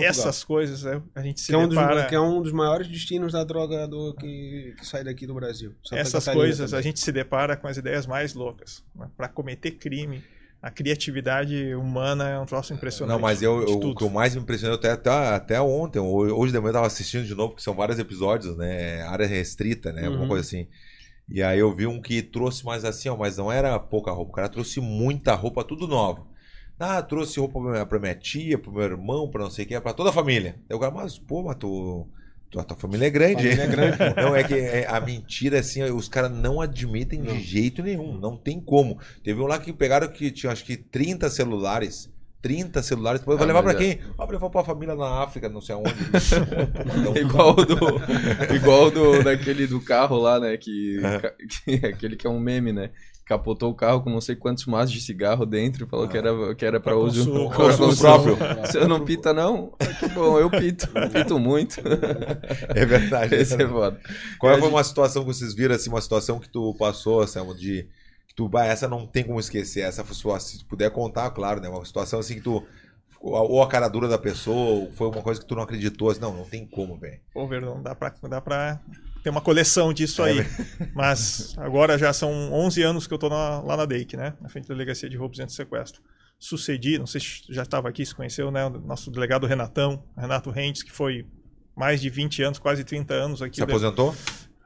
Essas 0.00 0.42
coisas 0.42 0.84
é, 0.86 1.00
a 1.14 1.20
gente 1.20 1.40
se 1.42 1.48
que 1.48 1.54
é, 1.54 1.58
um 1.58 1.68
dos, 1.68 1.76
depara. 1.78 2.06
que 2.06 2.14
é 2.14 2.20
um 2.20 2.40
dos 2.40 2.52
maiores 2.52 2.88
destinos 2.88 3.32
da 3.34 3.44
droga 3.44 3.86
do, 3.86 4.14
que, 4.14 4.74
que 4.78 4.86
sai 4.86 5.04
daqui 5.04 5.26
do 5.26 5.34
Brasil. 5.34 5.74
Santa 5.84 6.00
Essas 6.00 6.24
Catarina 6.24 6.42
coisas 6.42 6.72
a 6.72 6.76
também. 6.78 6.82
gente 6.84 7.00
se 7.00 7.12
depara 7.12 7.54
com 7.56 7.68
as 7.68 7.76
ideias 7.76 8.06
mais 8.06 8.32
loucas. 8.34 8.82
né? 8.96 9.08
Pra 9.14 9.28
cometer 9.28 9.72
crime, 9.72 10.22
a 10.66 10.70
criatividade 10.70 11.74
humana 11.74 12.28
é 12.28 12.38
um 12.38 12.46
troço 12.46 12.72
impressionante. 12.72 13.14
Não, 13.14 13.20
mas 13.20 13.42
eu, 13.42 13.62
eu- 13.62 13.78
o 13.90 13.94
que 13.94 14.02
eu 14.04 14.10
mais 14.10 14.34
me 14.34 14.40
impressionou 14.42 14.76
até, 14.76 14.90
até, 14.92 15.10
até 15.10 15.60
ontem, 15.60 15.98
ho- 15.98 16.34
hoje 16.38 16.52
de 16.52 16.58
manhã 16.58 16.70
eu 16.70 16.74
tava 16.74 16.86
assistindo 16.86 17.24
de 17.24 17.34
novo, 17.34 17.50
porque 17.50 17.62
são 17.62 17.74
vários 17.74 17.98
episódios, 17.98 18.56
né? 18.56 19.02
Área 19.02 19.26
restrita, 19.26 19.92
né? 19.92 20.06
Alguma 20.06 20.22
Uhum. 20.22 20.28
coisa 20.28 20.42
assim. 20.46 20.66
E 21.28 21.42
aí 21.42 21.58
eu 21.58 21.74
vi 21.74 21.86
um 21.86 22.00
que 22.00 22.22
trouxe 22.22 22.64
mais 22.64 22.84
assim, 22.84 23.08
ó, 23.08 23.16
mas 23.16 23.36
não 23.38 23.50
era 23.52 23.78
pouca 23.78 24.10
roupa. 24.10 24.30
O 24.32 24.34
cara 24.34 24.48
trouxe 24.48 24.80
muita 24.80 25.34
roupa, 25.34 25.64
tudo 25.64 25.86
novo. 25.88 26.28
Ah, 26.78 27.00
trouxe 27.02 27.38
roupa 27.40 27.60
pra 27.60 27.70
minha, 27.70 27.86
pra 27.86 27.98
minha 28.00 28.14
tia, 28.14 28.58
pro 28.58 28.72
meu 28.72 28.82
irmão, 28.82 29.30
pra 29.30 29.42
não 29.44 29.50
sei 29.50 29.64
quem, 29.64 29.80
pra 29.80 29.92
toda 29.94 30.10
a 30.10 30.12
família. 30.12 30.56
Eu 30.68 30.78
cara, 30.78 30.92
mas 30.92 31.18
pô, 31.18 31.42
mas 31.42 31.56
tu. 31.56 32.08
Tua, 32.54 32.62
tua 32.62 32.76
família 32.76 33.06
é 33.06 33.10
grande, 33.10 33.42
Família 33.42 33.62
é 33.64 33.66
grande. 33.66 33.98
Não, 34.16 34.36
é 34.36 34.44
que 34.44 34.54
é, 34.54 34.86
a 34.88 35.00
mentira, 35.00 35.58
assim, 35.58 35.82
os 35.82 36.08
caras 36.08 36.30
não 36.30 36.60
admitem 36.60 37.20
de 37.20 37.40
jeito 37.42 37.82
nenhum. 37.82 38.16
Não 38.16 38.36
tem 38.36 38.60
como. 38.60 38.96
Teve 39.24 39.40
um 39.40 39.46
lá 39.46 39.58
que 39.58 39.72
pegaram 39.72 40.06
que 40.06 40.30
tinha 40.30 40.52
acho 40.52 40.64
que 40.64 40.76
30 40.76 41.28
celulares. 41.30 42.08
30 42.40 42.80
celulares. 42.80 43.20
Depois 43.22 43.38
vai 43.38 43.44
Ah, 43.44 43.48
levar 43.48 43.62
mas 43.64 43.74
pra 43.74 43.84
é- 43.84 43.94
quem? 43.96 44.04
Ah, 44.16 44.24
vai 44.24 44.34
levar 44.34 44.50
pra 44.50 44.62
família 44.62 44.94
na 44.94 45.22
África, 45.24 45.48
não 45.48 45.60
sei 45.60 45.74
aonde. 45.74 45.94
Então, 46.96 47.16
igual 47.16 47.54
do 47.56 48.54
igual 48.54 48.90
do 48.90 49.22
daquele 49.24 49.66
do 49.66 49.80
carro 49.80 50.16
lá, 50.18 50.38
né, 50.38 50.56
que, 50.56 51.00
que- 51.64 51.86
aquele 51.86 52.14
que 52.16 52.26
é 52.26 52.30
um 52.30 52.38
meme, 52.38 52.72
né? 52.72 52.90
Capotou 53.24 53.70
o 53.70 53.74
carro 53.74 54.02
com 54.02 54.10
não 54.10 54.20
sei 54.20 54.36
quantos 54.36 54.66
maços 54.66 54.92
de 54.92 55.00
cigarro 55.00 55.46
dentro, 55.46 55.86
falou 55.86 56.06
que 56.06 56.16
era 56.18 56.54
que 56.54 56.64
era 56.64 56.78
para 56.78 56.92
Pra 56.92 57.00
uso, 57.00 57.24
consumo. 57.24 57.50
Consumo 57.50 57.96
próprio. 57.96 58.36
Você 58.60 58.86
não 58.86 59.02
pita 59.02 59.32
não? 59.32 59.72
Ah, 59.80 59.86
Que 59.86 60.08
bom, 60.08 60.38
eu 60.38 60.50
pito, 60.50 60.86
pito 61.10 61.38
muito. 61.38 61.80
é 62.74 62.84
verdade. 62.84 63.34
Esse 63.34 63.54
é 63.62 63.66
foda. 63.66 63.98
Qual 64.38 64.52
É, 64.52 64.58
foi 64.58 64.68
uma 64.68 64.84
situação 64.84 65.22
que 65.24 65.32
vocês 65.32 65.54
viram, 65.54 65.74
assim, 65.74 65.88
uma 65.88 66.02
situação 66.02 66.38
que 66.38 66.48
tu 66.50 66.74
passou, 66.78 67.26
Samu, 67.26 67.54
de. 67.54 67.88
Que 68.28 68.34
tu, 68.34 68.46
bah, 68.46 68.66
essa 68.66 68.86
não 68.86 69.06
tem 69.06 69.24
como 69.24 69.40
esquecer. 69.40 69.80
Essa 69.80 70.04
se 70.04 70.58
tu 70.58 70.66
puder 70.66 70.90
contar, 70.90 71.30
claro, 71.30 71.60
né? 71.62 71.68
Uma 71.68 71.84
situação 71.84 72.20
assim 72.20 72.34
que 72.34 72.42
tu. 72.42 72.62
Ou 73.20 73.62
a 73.62 73.68
cara 73.68 73.88
dura 73.88 74.06
da 74.06 74.18
pessoa, 74.18 74.80
ou 74.82 74.92
foi 74.92 75.08
uma 75.08 75.22
coisa 75.22 75.40
que 75.40 75.46
tu 75.46 75.54
não 75.54 75.62
acreditou. 75.62 76.10
Assim, 76.10 76.20
não, 76.20 76.36
não 76.36 76.44
tem 76.44 76.66
como, 76.66 76.98
velho. 76.98 77.20
Pô, 77.32 77.46
Verdão, 77.48 77.82
dá 77.82 77.94
pra, 77.94 78.12
dá 78.28 78.38
pra 78.42 78.78
ter 79.24 79.30
uma 79.30 79.40
coleção 79.40 79.92
disso 79.92 80.22
É, 80.22 80.30
aí. 80.30 80.46
Mas 80.94 81.54
agora 81.58 81.98
já 81.98 82.12
são 82.12 82.52
11 82.52 82.82
anos 82.82 83.06
que 83.06 83.14
eu 83.14 83.18
na- 83.30 83.60
lá 83.62 83.76
na 83.76 83.86
DEIC, 83.86 84.16
né? 84.16 84.34
Na 84.40 84.48
frente 84.50 84.68
da 84.68 84.74
Delegacia 84.74 85.08
de 85.08 85.16
Roubos 85.16 85.38
e 85.38 85.48
Sequestro. 85.48 86.02
Sucedi, 86.38 86.98
não 86.98 87.06
sei 87.06 87.20
se 87.22 87.40
já 87.48 87.62
estava 87.62 87.88
aqui, 87.88 88.04
se 88.04 88.14
conheceu, 88.14 88.50
né? 88.50 88.66
O 88.66 88.70
nosso 88.70 89.10
delegado 89.10 89.46
Renatão, 89.46 90.04
Renato 90.16 90.50
Rentes, 90.50 90.82
que 90.82 90.92
foi 90.92 91.26
mais 91.74 92.00
de 92.02 92.10
20 92.10 92.42
anos, 92.42 92.58
quase 92.58 92.84
30 92.84 93.14
anos 93.14 93.40
aqui. 93.40 93.56
Se 93.56 93.62
aposentou? 93.62 94.14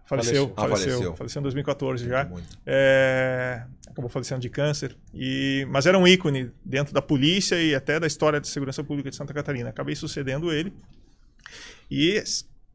Faleceu, 0.07 0.53
Ah, 0.57 0.63
faleceu, 0.63 0.91
faleceu. 0.93 1.17
faleceu 1.17 1.41
em 1.41 1.43
2014 1.45 2.09
já. 2.09 2.25
Muito. 2.25 2.59
É, 2.67 3.63
acabou 3.87 4.11
falecendo 4.11 4.41
de 4.41 4.49
câncer. 4.49 4.97
E, 5.15 5.67
mas 5.71 5.87
era 5.87 5.97
um 5.99 6.07
ícone 6.09 6.51
dentro 6.65 6.93
da 6.93 7.01
polícia 7.03 7.63
e 7.63 7.75
até 7.75 8.01
da 8.01 8.07
história 8.07 8.41
de 8.41 8.49
segurança 8.49 8.83
pública 8.83 9.09
de 9.11 9.15
Santa 9.17 9.33
Catarina. 9.33 9.69
Acabei 9.69 9.95
sucedendo 9.95 10.51
ele. 10.53 10.73
E 11.91 12.23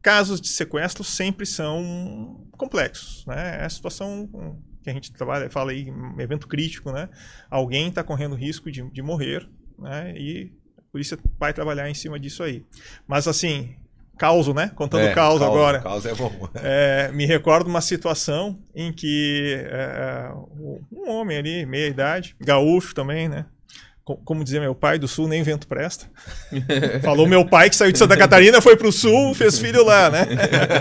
casos 0.04 0.42
de 0.42 0.50
sequestro 0.50 1.04
sempre 1.04 1.46
são 1.46 2.46
complexos. 2.52 3.26
Né? 3.26 3.62
É 3.62 3.66
a 3.66 3.70
situação 3.70 4.30
que 4.84 4.90
a 4.90 4.94
gente 4.94 5.12
trabalha, 5.14 5.50
fala 5.50 5.72
aí, 5.72 5.90
um 5.90 6.20
evento 6.20 6.48
crítico. 6.48 6.92
Né? 6.92 7.10
Alguém 7.50 7.88
está 7.88 8.04
correndo 8.04 8.36
risco 8.36 8.70
de, 8.70 8.84
de 8.92 9.02
morrer 9.02 9.48
né? 9.80 10.14
e 10.16 10.52
a 10.78 10.82
polícia 10.92 11.18
vai 11.40 11.54
trabalhar 11.54 11.90
em 11.90 11.94
cima 11.94 12.20
disso 12.20 12.44
aí. 12.44 12.66
Mas 13.08 13.28
assim, 13.28 13.76
causo, 14.18 14.54
né? 14.54 14.72
Contando 14.76 15.06
É, 15.06 15.14
causa, 15.14 15.46
agora. 15.46 15.80
Causa 15.82 16.12
é 16.12 16.16
bom. 16.16 16.32
É, 16.56 17.10
me 17.14 17.26
recordo 17.26 17.68
uma 17.68 17.82
situação 17.82 18.60
em 18.76 18.92
que 18.92 19.56
é, 19.70 20.32
um 20.92 21.10
homem 21.10 21.38
ali, 21.38 21.66
meia 21.66 21.88
idade, 21.88 22.36
gaúcho 22.40 22.94
também, 22.94 23.30
né? 23.30 23.46
Co- 24.04 24.18
Como 24.18 24.44
dizia 24.44 24.60
meu 24.60 24.76
pai, 24.76 25.00
do 25.00 25.08
sul 25.08 25.28
nem 25.28 25.44
vento 25.44 25.68
presta. 25.68 26.10
Falou 27.04 27.26
meu 27.28 27.48
pai 27.48 27.70
que 27.70 27.76
saiu 27.76 27.92
de 27.92 27.98
Santa 27.98 28.18
Catarina, 28.18 28.62
foi 28.62 28.76
pro 28.76 28.92
sul, 28.92 29.34
fez 29.34 29.58
filho 29.58 29.84
lá, 29.84 30.10
né? 30.10 30.28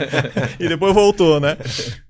e 0.58 0.68
depois 0.68 0.92
voltou, 0.92 1.38
né? 1.38 1.56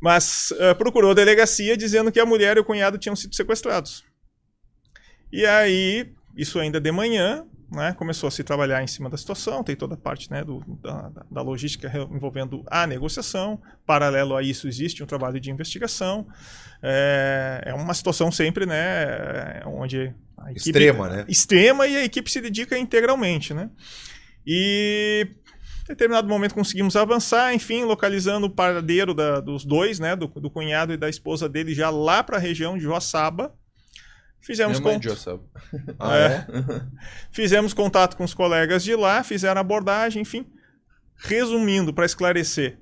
Mas 0.00 0.52
é, 0.58 0.72
procurou 0.74 1.10
a 1.10 1.14
delegacia 1.14 1.76
dizendo 1.76 2.10
que 2.10 2.18
a 2.20 2.26
mulher 2.26 2.56
e 2.56 2.60
o 2.60 2.64
cunhado 2.64 2.96
tinham 2.98 3.14
sido 3.16 3.34
sequestrados. 3.34 4.02
E 5.30 5.44
aí, 5.46 6.10
isso 6.36 6.58
ainda 6.58 6.80
de 6.80 6.90
manhã, 6.92 7.44
né, 7.72 7.92
começou 7.94 8.28
a 8.28 8.30
se 8.30 8.44
trabalhar 8.44 8.82
em 8.82 8.86
cima 8.86 9.08
da 9.10 9.16
situação, 9.16 9.64
tem 9.64 9.74
toda 9.74 9.94
a 9.94 9.96
parte 9.96 10.30
né, 10.30 10.44
do- 10.44 10.62
da, 10.82 11.10
da- 11.30 11.42
logística 11.42 11.90
envolvendo 12.10 12.62
a 12.70 12.86
negociação. 12.86 13.60
Paralelo 13.86 14.36
a 14.36 14.42
isso, 14.42 14.68
existe 14.68 15.02
um 15.02 15.06
trabalho 15.06 15.40
de 15.40 15.50
investigação. 15.50 16.26
É, 16.82 17.62
é 17.66 17.74
uma 17.74 17.94
situação 17.94 18.30
sempre 18.30 18.66
né, 18.66 19.62
onde 19.66 20.12
equipe, 20.48 20.56
Extrema, 20.70 21.08
né? 21.08 21.24
extrema 21.28 21.86
e 21.86 21.96
a 21.96 22.04
equipe 22.04 22.30
se 22.30 22.40
dedica 22.40 22.76
integralmente, 22.76 23.54
né? 23.54 23.70
E 24.46 25.26
em 25.84 25.86
determinado 25.88 26.28
momento 26.28 26.54
conseguimos 26.54 26.96
avançar, 26.96 27.54
enfim, 27.54 27.84
localizando 27.84 28.46
o 28.46 28.50
paradeiro 28.50 29.14
da- 29.14 29.40
dos 29.40 29.64
dois, 29.64 29.98
né, 30.00 30.16
do, 30.16 30.26
do 30.26 30.50
cunhado 30.50 30.92
e 30.92 30.96
da 30.96 31.08
esposa 31.08 31.48
dele 31.48 31.74
já 31.74 31.90
lá 31.90 32.22
para 32.22 32.36
a 32.36 32.40
região 32.40 32.76
de 32.76 32.82
Joaçaba. 32.84 33.54
Fizemos 34.42 34.80
Minha 34.80 34.92
mãe 34.92 35.00
con- 35.00 35.08
já 35.08 35.16
sabe. 35.16 35.42
Ah, 35.98 36.16
é. 36.16 36.46
Fizemos 37.30 37.72
contato 37.72 38.16
com 38.16 38.24
os 38.24 38.34
colegas 38.34 38.82
de 38.82 38.94
lá, 38.96 39.22
fizeram 39.22 39.60
abordagem, 39.60 40.22
enfim. 40.22 40.44
Resumindo, 41.16 41.94
para 41.94 42.04
esclarecer, 42.04 42.78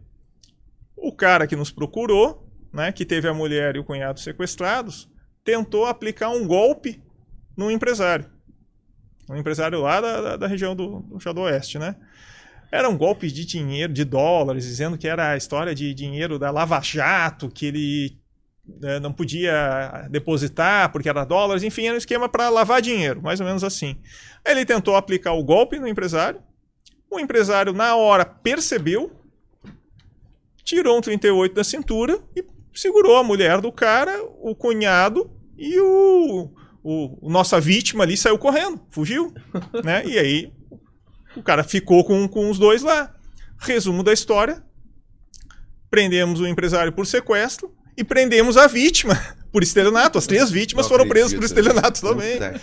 o 0.97 1.13
cara 1.15 1.47
que 1.47 1.55
nos 1.55 1.71
procurou, 1.71 2.51
né, 2.73 2.91
que 2.93 3.05
teve 3.05 3.29
a 3.29 3.35
mulher 3.35 3.77
e 3.77 3.79
o 3.79 3.85
cunhado 3.85 4.19
sequestrados, 4.19 5.09
tentou 5.45 5.85
aplicar 5.85 6.31
um 6.31 6.47
golpe 6.47 7.03
no 7.57 7.71
empresário. 7.71 8.31
Um 9.29 9.37
empresário 9.37 9.81
lá 9.81 10.01
da, 10.01 10.21
da, 10.21 10.37
da 10.39 10.47
região 10.47 10.75
do, 10.75 11.01
do 11.01 11.21
Shadow 11.21 11.45
Oeste, 11.45 11.79
né? 11.79 11.95
Era 12.73 12.89
um 12.89 12.97
golpe 12.97 13.31
de 13.31 13.45
dinheiro, 13.45 13.93
de 13.93 14.05
dólares, 14.05 14.65
dizendo 14.65 14.97
que 14.97 15.07
era 15.09 15.33
a 15.33 15.37
história 15.37 15.75
de 15.75 15.93
dinheiro 15.93 16.39
da 16.39 16.51
Lava 16.51 16.81
Jato, 16.81 17.51
que 17.51 17.67
ele 17.67 18.20
não 19.01 19.13
podia 19.13 20.07
depositar 20.11 20.91
porque 20.93 21.09
era 21.09 21.25
dólares, 21.25 21.63
enfim, 21.63 21.87
era 21.87 21.95
um 21.95 21.99
esquema 21.99 22.29
para 22.29 22.49
lavar 22.49 22.81
dinheiro, 22.81 23.23
mais 23.23 23.41
ou 23.41 23.47
menos 23.47 23.65
assim. 23.65 23.97
Ele 24.45 24.65
tentou 24.65 24.97
aplicar 24.97 25.33
o 25.33 25.45
golpe 25.45 25.79
no 25.79 25.89
empresário, 25.89 26.43
o 27.11 27.19
empresário, 27.19 27.73
na 27.73 27.97
hora, 27.97 28.25
percebeu, 28.25 29.11
tirou 30.63 30.99
um 30.99 31.01
38 31.01 31.55
da 31.55 31.65
cintura 31.65 32.21
e 32.37 32.45
segurou 32.73 33.17
a 33.17 33.25
mulher 33.25 33.61
do 33.61 33.73
cara, 33.73 34.23
o 34.41 34.55
cunhado 34.55 35.31
e 35.59 35.79
o, 35.81 36.51
o, 36.83 37.27
o 37.27 37.31
nossa 37.31 37.61
vítima 37.61 38.05
ali 38.05 38.17
saiu 38.17 38.39
correndo, 38.39 38.81
fugiu, 38.91 39.35
né? 39.85 40.07
E 40.07 40.19
aí 40.19 40.53
o 41.37 41.43
cara 41.43 41.65
ficou 41.65 42.05
com, 42.05 42.29
com 42.29 42.51
os 42.51 42.59
dois 42.59 42.83
lá. 42.83 43.15
Resumo 43.59 44.03
da 44.03 44.13
história: 44.13 44.63
prendemos 45.91 46.41
o 46.41 46.47
empresário 46.47 46.93
por 46.93 47.07
sequestro 47.07 47.75
e 48.01 48.05
prendemos 48.05 48.57
a 48.57 48.67
vítima 48.67 49.15
por 49.53 49.63
estelionato. 49.63 50.17
As 50.17 50.27
três 50.27 50.51
vítimas 50.51 50.85
Não 50.87 50.91
foram 50.91 51.09
presas 51.09 51.35
por 51.35 51.45
estelionato 51.45 52.01
também. 52.01 52.39
É, 52.41 52.55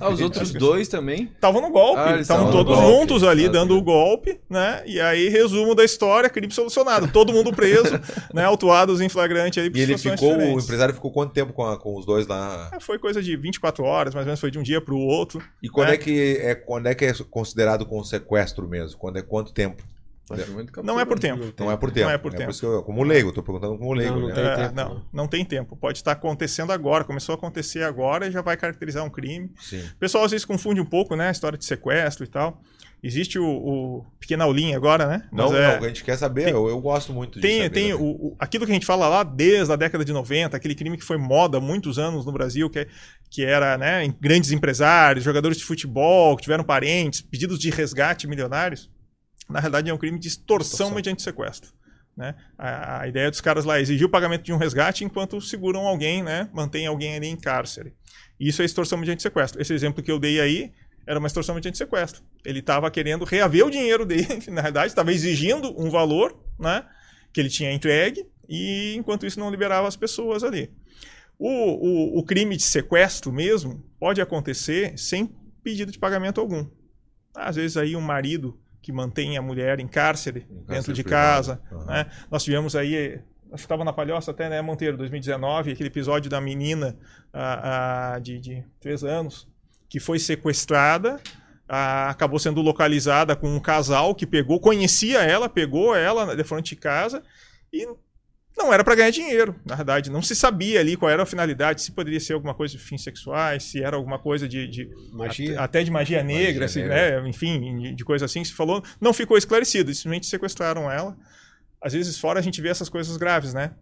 Ah, 0.00 0.08
os 0.10 0.20
outros 0.20 0.50
dois 0.52 0.88
também? 0.88 1.24
Estavam 1.34 1.60
no 1.60 1.70
golpe, 1.70 2.00
Ah, 2.00 2.16
estavam 2.20 2.50
todos 2.50 2.74
golpe. 2.76 2.98
juntos 2.98 3.22
ali 3.24 3.46
Ah, 3.46 3.50
dando 3.50 3.76
o 3.76 3.82
golpe, 3.82 4.40
né? 4.48 4.82
E 4.86 5.00
aí, 5.00 5.28
resumo 5.28 5.74
da 5.74 5.84
história, 5.84 6.28
crime 6.30 6.52
solucionado. 6.52 7.08
Todo 7.08 7.32
mundo 7.32 7.52
preso, 7.52 8.00
né? 8.34 8.44
Autuados 8.44 9.00
em 9.00 9.08
flagrante 9.08 9.60
aí 9.60 9.70
por 9.70 9.76
E 9.78 9.80
ele 9.82 9.98
ficou, 9.98 10.30
o 10.30 10.32
diferentes. 10.38 10.64
empresário 10.64 10.94
ficou 10.94 11.12
quanto 11.12 11.32
tempo 11.32 11.52
com, 11.52 11.64
a- 11.64 11.78
com 11.78 11.96
os 11.96 12.04
dois 12.06 12.26
lá? 12.26 12.70
É, 12.72 12.80
Foi 12.80 12.98
coisa 12.98 13.22
de 13.22 13.36
24 13.36 13.84
horas, 13.84 14.14
mais 14.14 14.24
ou 14.24 14.28
menos, 14.28 14.40
foi 14.40 14.50
de 14.50 14.58
um 14.58 14.62
dia 14.62 14.80
para 14.80 14.94
o 14.94 14.98
outro. 14.98 15.42
E 15.62 15.68
quando 15.68 15.90
É. 15.90 15.94
é. 15.94 15.96
que 15.98 16.36
é 16.40 16.54
quando 16.54 16.86
é 16.86 16.94
que 16.94 17.04
é 17.04 17.12
considerado 17.30 17.84
como 17.86 18.04
sequestro 18.04 18.66
mesmo? 18.68 18.98
Quando 18.98 19.18
é 19.18 19.22
quanto 19.22 19.52
tempo? 19.52 19.82
Não 20.82 20.98
é 21.00 21.04
por 21.04 21.18
tempo. 21.18 21.52
Não 21.58 21.70
é 21.70 21.76
por 21.76 21.90
tempo. 21.90 22.06
Não 22.06 22.12
é 22.14 22.18
por 22.18 22.32
tempo. 22.34 22.50
isso 22.50 22.60
que 22.60 22.66
eu, 22.66 22.82
como 22.82 23.02
leigo, 23.02 23.32
tô 23.32 23.42
perguntando 23.42 23.76
como 23.78 23.92
leigo, 23.92 24.14
Não, 24.14 24.20
não 24.22 24.28
né? 24.28 24.34
tem 24.34 24.44
É, 24.44 24.56
tempo, 24.56 24.74
não, 24.74 24.88
não. 24.94 25.02
não 25.12 25.26
tem 25.28 25.44
tempo. 25.44 25.76
Pode 25.76 25.98
estar 25.98 26.12
acontecendo 26.12 26.72
agora, 26.72 27.04
começou 27.04 27.34
a 27.34 27.36
acontecer 27.36 27.82
agora 27.82 28.26
e 28.26 28.30
já 28.30 28.42
vai 28.42 28.56
caracterizar 28.56 29.04
um 29.04 29.10
crime. 29.10 29.50
Sim. 29.60 29.80
O 29.80 29.96
pessoal 29.98 30.24
às 30.24 30.30
vezes 30.30 30.44
confunde 30.44 30.80
um 30.80 30.84
pouco, 30.86 31.14
né? 31.16 31.28
A 31.28 31.32
história 31.32 31.58
de 31.58 31.64
sequestro 31.64 32.24
e 32.24 32.28
tal. 32.28 32.60
Existe 33.04 33.36
o, 33.36 33.44
o 33.44 34.06
pequena 34.20 34.44
aulinha 34.44 34.76
agora, 34.76 35.08
né? 35.08 35.28
Não, 35.32 35.46
Mas 35.50 35.58
é- 35.58 35.76
não, 35.76 35.84
a 35.84 35.88
gente 35.88 36.04
quer 36.04 36.16
saber, 36.16 36.44
tem- 36.44 36.52
eu, 36.52 36.68
eu 36.68 36.80
gosto 36.80 37.12
muito 37.12 37.34
de 37.34 37.40
Tem, 37.40 37.62
saber 37.64 37.70
tem 37.70 37.92
o, 37.94 38.00
o- 38.00 38.36
aquilo 38.38 38.64
que 38.64 38.70
a 38.70 38.74
gente 38.74 38.86
fala 38.86 39.08
lá 39.08 39.24
desde 39.24 39.72
a 39.72 39.74
década 39.76 40.04
de 40.04 40.12
90, 40.12 40.56
aquele 40.56 40.72
crime 40.76 40.96
que 40.96 41.02
foi 41.02 41.16
moda 41.16 41.58
há 41.58 41.60
muitos 41.60 41.98
anos 41.98 42.24
no 42.24 42.30
Brasil, 42.30 42.70
que, 42.70 42.78
é- 42.78 42.86
que 43.28 43.44
era 43.44 43.76
né, 43.76 44.04
em 44.04 44.14
grandes 44.20 44.52
empresários, 44.52 45.24
jogadores 45.24 45.56
de 45.58 45.64
futebol, 45.64 46.36
que 46.36 46.42
tiveram 46.44 46.62
parentes, 46.62 47.20
pedidos 47.22 47.58
de 47.58 47.70
resgate 47.70 48.28
milionários. 48.28 48.88
Na 49.48 49.60
realidade, 49.60 49.90
é 49.90 49.94
um 49.94 49.98
crime 49.98 50.18
de 50.18 50.28
extorsão, 50.28 50.72
Extorsão. 50.72 50.94
mediante 50.94 51.22
sequestro. 51.22 51.72
Né? 52.16 52.34
A, 52.58 53.02
a 53.02 53.08
ideia 53.08 53.30
dos 53.30 53.40
caras 53.40 53.64
lá 53.64 53.78
é 53.78 53.80
exigir 53.80 54.06
o 54.06 54.10
pagamento 54.10 54.42
de 54.42 54.52
um 54.52 54.56
resgate 54.56 55.04
enquanto 55.04 55.40
seguram 55.40 55.86
alguém, 55.86 56.22
né? 56.22 56.48
mantém 56.52 56.86
alguém 56.86 57.16
ali 57.16 57.26
em 57.26 57.36
cárcere. 57.36 57.94
Isso 58.38 58.62
é 58.62 58.64
extorsão 58.64 58.98
mediante 58.98 59.22
sequestro. 59.22 59.60
Esse 59.60 59.72
exemplo 59.72 60.02
que 60.02 60.10
eu 60.10 60.18
dei 60.18 60.40
aí 60.40 60.72
era 61.06 61.18
uma 61.18 61.26
extorsão 61.26 61.54
mediante 61.54 61.78
sequestro. 61.78 62.22
Ele 62.44 62.60
estava 62.60 62.90
querendo 62.90 63.24
reaver 63.24 63.66
o 63.66 63.70
dinheiro 63.70 64.04
dele, 64.04 64.26
na 64.50 64.62
verdade, 64.62 64.88
estava 64.88 65.12
exigindo 65.12 65.74
um 65.80 65.90
valor 65.90 66.38
né, 66.58 66.84
que 67.32 67.40
ele 67.40 67.48
tinha 67.48 67.72
entregue 67.72 68.26
e 68.48 68.94
enquanto 68.96 69.26
isso 69.26 69.40
não 69.40 69.50
liberava 69.50 69.88
as 69.88 69.96
pessoas 69.96 70.44
ali. 70.44 70.70
O, 71.38 71.48
o, 71.48 72.18
o 72.18 72.24
crime 72.24 72.56
de 72.56 72.62
sequestro 72.62 73.32
mesmo 73.32 73.84
pode 73.98 74.20
acontecer 74.20 74.96
sem 74.98 75.34
pedido 75.62 75.90
de 75.90 75.98
pagamento 75.98 76.40
algum. 76.40 76.68
Às 77.34 77.56
vezes 77.56 77.76
aí 77.76 77.96
um 77.96 78.00
marido 78.00 78.60
que 78.82 78.92
mantém 78.92 79.38
a 79.38 79.42
mulher 79.42 79.78
em 79.80 79.86
cárcere, 79.88 80.40
Em 80.50 80.54
dentro 80.56 80.66
cárcere 80.66 80.92
de 80.96 81.02
privado. 81.04 81.22
casa. 81.34 81.62
Aham. 81.70 81.84
né? 81.86 82.06
Nós 82.30 82.42
tivemos 82.44 82.74
aí 82.76 83.20
acho 83.52 83.62
que 83.62 83.66
estava 83.66 83.84
na 83.84 83.92
Palhoça 83.92 84.30
até, 84.30 84.48
né, 84.48 84.62
Monteiro, 84.62 84.96
2019, 84.96 85.72
aquele 85.72 85.88
episódio 85.90 86.30
da 86.30 86.40
menina 86.40 86.96
a, 87.32 88.14
a, 88.14 88.18
de, 88.18 88.38
de 88.38 88.64
três 88.80 89.04
anos, 89.04 89.46
que 89.90 90.00
foi 90.00 90.18
sequestrada, 90.18 91.20
a, 91.68 92.08
acabou 92.08 92.38
sendo 92.38 92.62
localizada 92.62 93.36
com 93.36 93.48
um 93.54 93.60
casal 93.60 94.14
que 94.14 94.26
pegou, 94.26 94.58
conhecia 94.58 95.20
ela, 95.20 95.50
pegou 95.50 95.94
ela 95.94 96.34
de 96.34 96.42
frente 96.44 96.70
de 96.70 96.76
casa 96.76 97.22
e 97.70 97.86
não 98.56 98.72
era 98.72 98.84
para 98.84 98.94
ganhar 98.94 99.10
dinheiro, 99.10 99.54
na 99.64 99.74
verdade. 99.74 100.10
Não 100.10 100.22
se 100.22 100.34
sabia 100.36 100.78
ali 100.80 100.96
qual 100.96 101.10
era 101.10 101.22
a 101.22 101.26
finalidade, 101.26 101.82
se 101.82 101.92
poderia 101.92 102.20
ser 102.20 102.34
alguma 102.34 102.54
coisa 102.54 102.76
de 102.76 102.82
fins 102.82 103.02
sexuais, 103.02 103.62
se 103.64 103.82
era 103.82 103.96
alguma 103.96 104.18
coisa 104.18 104.46
de. 104.48 104.66
de 104.68 104.88
Magia. 105.12 105.60
até 105.60 105.82
de 105.82 105.90
magia 105.90 106.22
negra, 106.22 106.62
Magia 106.64 106.68
se, 106.68 106.80
negra. 106.80 107.22
né, 107.22 107.28
enfim, 107.28 107.78
de- 107.78 107.94
de 107.94 108.04
coisa 108.04 108.24
assim. 108.26 108.44
Se 108.44 108.52
falou, 108.52 108.82
não 109.00 109.12
ficou 109.12 109.36
esclarecido, 109.38 109.92
simplesmente 109.94 110.26
sequestraram 110.26 110.90
ela. 110.90 111.16
Às 111.80 111.92
vezes 111.92 112.18
fora 112.18 112.38
a 112.38 112.42
gente 112.42 112.60
vê 112.60 112.68
essas 112.68 112.88
coisas 112.88 113.16
graves, 113.16 113.52
né? 113.54 113.72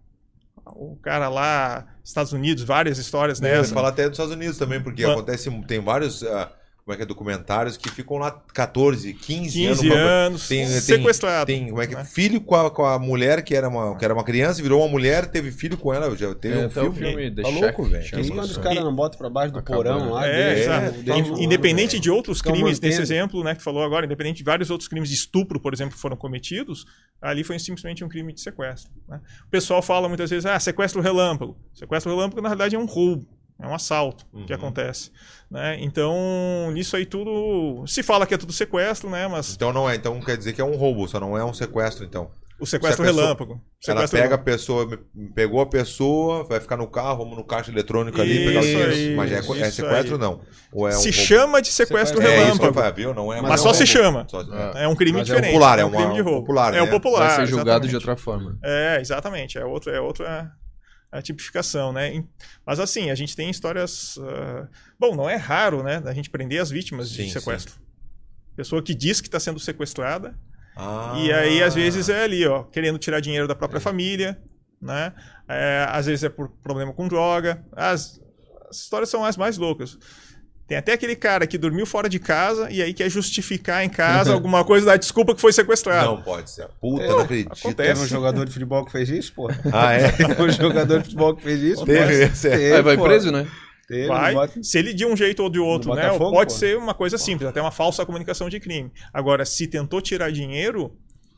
O 0.66 0.96
cara 0.96 1.28
lá, 1.28 1.86
Estados 2.04 2.32
Unidos, 2.32 2.62
várias 2.64 2.96
histórias 2.98 3.40
Né? 3.40 3.50
dessas. 3.50 3.72
Fala 3.72 3.88
até 3.88 4.04
dos 4.04 4.12
Estados 4.12 4.32
Unidos 4.34 4.56
também, 4.56 4.80
porque 4.80 5.04
acontece, 5.04 5.50
tem 5.66 5.80
vários 5.80 6.22
ah, 6.22 6.50
como 6.84 6.94
é 6.94 6.96
que 6.96 7.02
é, 7.02 7.06
documentários 7.06 7.76
que 7.76 7.88
ficam 7.90 8.16
lá 8.16 8.30
14, 8.52 9.12
15, 9.14 9.52
15 9.60 9.86
uma- 9.88 9.96
anos, 9.96 10.48
tem, 10.48 10.66
tem, 10.66 10.80
sequestrado. 10.80 11.46
tem 11.46 11.68
como 11.68 11.80
é 11.82 11.86
que 11.86 11.94
né? 11.94 12.04
filho 12.04 12.40
com 12.40 12.54
a, 12.56 12.70
com 12.70 12.84
a 12.84 12.98
mulher 12.98 13.42
que 13.42 13.54
era, 13.54 13.68
uma, 13.68 13.96
que 13.96 14.04
era 14.04 14.12
uma 14.14 14.24
criança, 14.24 14.62
virou 14.62 14.80
uma 14.82 14.88
mulher, 14.88 15.26
teve 15.26 15.52
filho 15.52 15.76
com 15.76 15.92
ela, 15.94 16.14
já 16.16 16.34
teve 16.34 16.58
É, 16.60 16.66
um 16.66 16.70
filme. 16.70 16.98
filme 16.98 17.30
tá 17.34 17.42
Shack, 17.42 17.60
louco, 17.60 17.84
velho. 17.84 18.20
isso. 18.20 18.32
quando 18.32 18.44
os 18.44 18.56
caras 18.56 18.82
não 18.84 18.94
botam 18.94 19.18
pra 19.18 19.30
baixo 19.30 19.52
do 19.52 19.58
Acabando. 19.60 19.84
porão 19.84 20.10
lá, 20.12 20.26
É, 20.26 20.90
In- 21.16 21.30
um- 21.32 21.38
independente 21.38 21.98
de 22.00 22.10
outros 22.10 22.40
crimes, 22.42 22.80
nesse 22.80 22.98
mantendo. 22.98 23.02
exemplo, 23.02 23.44
né, 23.44 23.54
que 23.54 23.62
falou 23.62 23.82
agora, 23.84 24.06
independente 24.06 24.38
de 24.38 24.44
vários 24.44 24.70
outros 24.70 24.88
crimes 24.88 25.08
de 25.08 25.14
estupro, 25.14 25.60
por 25.60 25.72
exemplo, 25.72 25.94
que 25.94 26.00
foram 26.00 26.16
cometidos, 26.16 26.84
ali 27.20 27.44
foi 27.44 27.58
simplesmente 27.58 28.02
um 28.04 28.08
crime 28.08 28.32
de 28.32 28.40
sequestro. 28.40 28.90
né? 29.08 29.20
O 29.46 29.50
pessoal 29.50 29.82
fala 29.82 30.08
muitas 30.08 30.30
vezes, 30.30 30.46
ah, 30.46 30.58
sequestro 30.58 31.00
relâmpago. 31.00 31.56
Sequestro 31.74 32.10
relâmpago, 32.14 32.40
na 32.40 32.48
verdade, 32.48 32.74
é 32.76 32.78
um 32.78 32.86
roubo. 32.86 33.26
É 33.62 33.66
um 33.66 33.74
assalto 33.74 34.24
que 34.46 34.52
Uhum. 34.52 34.58
acontece. 34.58 35.10
Né? 35.50 35.76
Então, 35.80 36.14
nisso 36.72 36.96
aí 36.96 37.04
tudo. 37.04 37.84
Se 37.86 38.02
fala 38.02 38.26
que 38.26 38.32
é 38.34 38.38
tudo 38.38 38.52
sequestro, 38.52 39.10
né? 39.10 39.26
Mas 39.28 39.54
Então 39.54 39.72
não 39.72 39.88
é, 39.90 39.96
então 39.96 40.20
quer 40.20 40.36
dizer 40.36 40.52
que 40.52 40.60
é 40.60 40.64
um 40.64 40.76
roubo, 40.76 41.06
só 41.08 41.18
não 41.20 41.36
é 41.36 41.44
um 41.44 41.52
sequestro, 41.52 42.04
então. 42.04 42.30
o 42.58 42.66
sequestro 42.66 43.02
pessoa- 43.02 43.22
relâmpago. 43.22 43.52
Ela 43.88 44.00
Sequestro 44.02 44.20
pega 44.20 44.34
a 44.34 44.38
pessoa, 44.38 44.98
pegou 45.34 45.62
a 45.62 45.66
pessoa, 45.66 46.44
vai 46.44 46.60
ficar 46.60 46.76
no 46.76 46.86
carro, 46.86 47.16
vamos 47.24 47.34
no 47.38 47.42
caixa 47.42 47.70
eletrônico 47.70 48.20
ali, 48.20 48.44
pegar 48.44 48.60
o 48.60 48.62
Isso 48.62 48.68
dinheiro. 48.70 48.92
aí, 48.92 49.14
Mas 49.16 49.32
é, 49.32 49.36
é 49.36 49.38
isso 49.40 49.72
sequestro 49.76 50.14
aí. 50.16 50.20
não. 50.20 50.40
Ou 50.70 50.86
é 50.86 50.90
um 50.90 51.00
se 51.00 51.10
roubo? 51.10 51.24
chama 51.26 51.62
de 51.62 51.68
sequestro 51.68 52.18
Sequestro. 52.18 52.22
É 52.22 52.48
isso 52.48 52.52
que 52.52 52.58
relâmpago. 52.66 52.80
vai, 52.82 52.92
viu? 52.92 53.14
Não 53.14 53.32
é 53.32 53.40
Mas 53.40 53.48
mais 53.48 53.60
só 53.62 53.70
um 53.70 53.74
se 53.74 53.78
roubo. 53.98 54.26
chama. 54.26 54.26
É 54.76 54.86
um 54.86 54.94
crime 54.94 55.18
Mas 55.20 55.30
é 55.30 55.32
um 55.32 55.36
diferente. 55.36 55.52
popular, 55.54 55.78
é 55.78 55.84
um 55.84 55.88
uma- 55.88 55.96
crime 55.96 56.14
de 56.16 56.20
roubo. 56.20 56.40
popular, 56.40 56.74
é 56.74 56.82
o 56.82 56.84
né? 56.84 56.90
popular. 56.90 57.26
Vai 57.28 57.36
ser 57.36 57.46
julgado 57.46 57.88
de 57.88 57.94
exatamente. 57.96 57.96
outra 57.96 58.16
forma. 58.16 58.58
É, 58.62 58.98
exatamente. 59.00 59.56
É 59.58 59.64
outra, 59.64 59.92
é 59.96 60.00
outra 60.00 60.52
a 61.10 61.20
tipificação, 61.20 61.92
né? 61.92 62.24
Mas 62.64 62.78
assim, 62.78 63.10
a 63.10 63.14
gente 63.14 63.34
tem 63.34 63.50
histórias. 63.50 64.18
ah, 64.22 64.68
Bom, 64.98 65.16
não 65.16 65.28
é 65.28 65.36
raro, 65.36 65.82
né? 65.82 66.02
A 66.04 66.12
gente 66.12 66.30
prender 66.30 66.60
as 66.60 66.70
vítimas 66.70 67.08
Sim, 67.10 67.26
de 67.26 67.32
sequestro. 67.32 67.74
Pessoa 68.56 68.82
que 68.82 68.94
diz 68.94 69.20
que 69.20 69.28
está 69.28 69.40
sendo 69.40 69.58
sequestrada. 69.58 70.38
Ah. 70.76 71.14
E 71.18 71.32
aí, 71.32 71.62
às 71.62 71.74
vezes, 71.74 72.08
é 72.08 72.22
ali, 72.24 72.46
ó, 72.46 72.62
querendo 72.64 72.98
tirar 72.98 73.20
dinheiro 73.20 73.48
da 73.48 73.54
própria 73.54 73.80
família, 73.80 74.40
né? 74.80 75.12
É, 75.48 75.86
às 75.90 76.06
vezes 76.06 76.24
é 76.24 76.28
por 76.28 76.48
problema 76.62 76.92
com 76.92 77.08
droga. 77.08 77.64
As, 77.72 78.20
as 78.68 78.78
histórias 78.78 79.08
são 79.08 79.24
as 79.24 79.36
mais 79.36 79.58
loucas. 79.58 79.98
Tem 80.70 80.78
até 80.78 80.92
aquele 80.92 81.16
cara 81.16 81.48
que 81.48 81.58
dormiu 81.58 81.84
fora 81.84 82.08
de 82.08 82.20
casa 82.20 82.70
e 82.70 82.80
aí 82.80 82.94
quer 82.94 83.10
justificar 83.10 83.84
em 83.84 83.88
casa 83.88 84.30
alguma 84.32 84.64
coisa, 84.64 84.86
dar 84.86 84.96
desculpa 84.96 85.34
que 85.34 85.40
foi 85.40 85.52
sequestrado. 85.52 86.06
Não 86.06 86.22
pode 86.22 86.48
ser. 86.48 86.68
Puta, 86.80 87.02
É, 87.02 87.08
não 87.08 87.18
acredito. 87.18 87.52
acontece. 87.52 87.88
Teve 87.92 88.00
um 88.00 88.06
jogador 88.06 88.44
de 88.46 88.52
futebol 88.52 88.84
que 88.84 88.92
fez 88.92 89.08
isso, 89.08 89.32
pô. 89.34 89.50
Ah, 89.72 89.94
é? 89.94 90.12
Teve 90.14 90.40
um 90.40 90.48
jogador 90.48 90.98
de 90.98 91.04
futebol 91.06 91.34
que 91.34 91.42
fez 91.42 91.60
isso. 91.60 91.84
Teve 91.84 92.22
é. 92.22 92.28
Teve, 92.28 92.72
Aí 92.76 92.82
vai 92.82 92.96
pô. 92.96 93.02
preso, 93.02 93.32
né? 93.32 93.48
Teve, 93.88 94.06
Vai, 94.06 94.32
bota- 94.32 94.62
se 94.62 94.78
ele 94.78 94.94
de 94.94 95.04
um 95.04 95.16
jeito 95.16 95.42
ou 95.42 95.50
de 95.50 95.58
outro, 95.58 95.92
né? 95.92 96.02
Botafogo, 96.06 96.30
Pode 96.30 96.52
pô. 96.52 96.58
ser 96.60 96.76
uma 96.78 96.94
coisa 96.94 97.18
simples, 97.18 97.48
até 97.50 97.60
uma 97.60 97.72
falsa 97.72 98.06
comunicação 98.06 98.48
de 98.48 98.60
crime. 98.60 98.92
Agora, 99.12 99.44
se 99.44 99.66
tentou 99.66 100.00
tirar 100.00 100.30
dinheiro, 100.30 100.92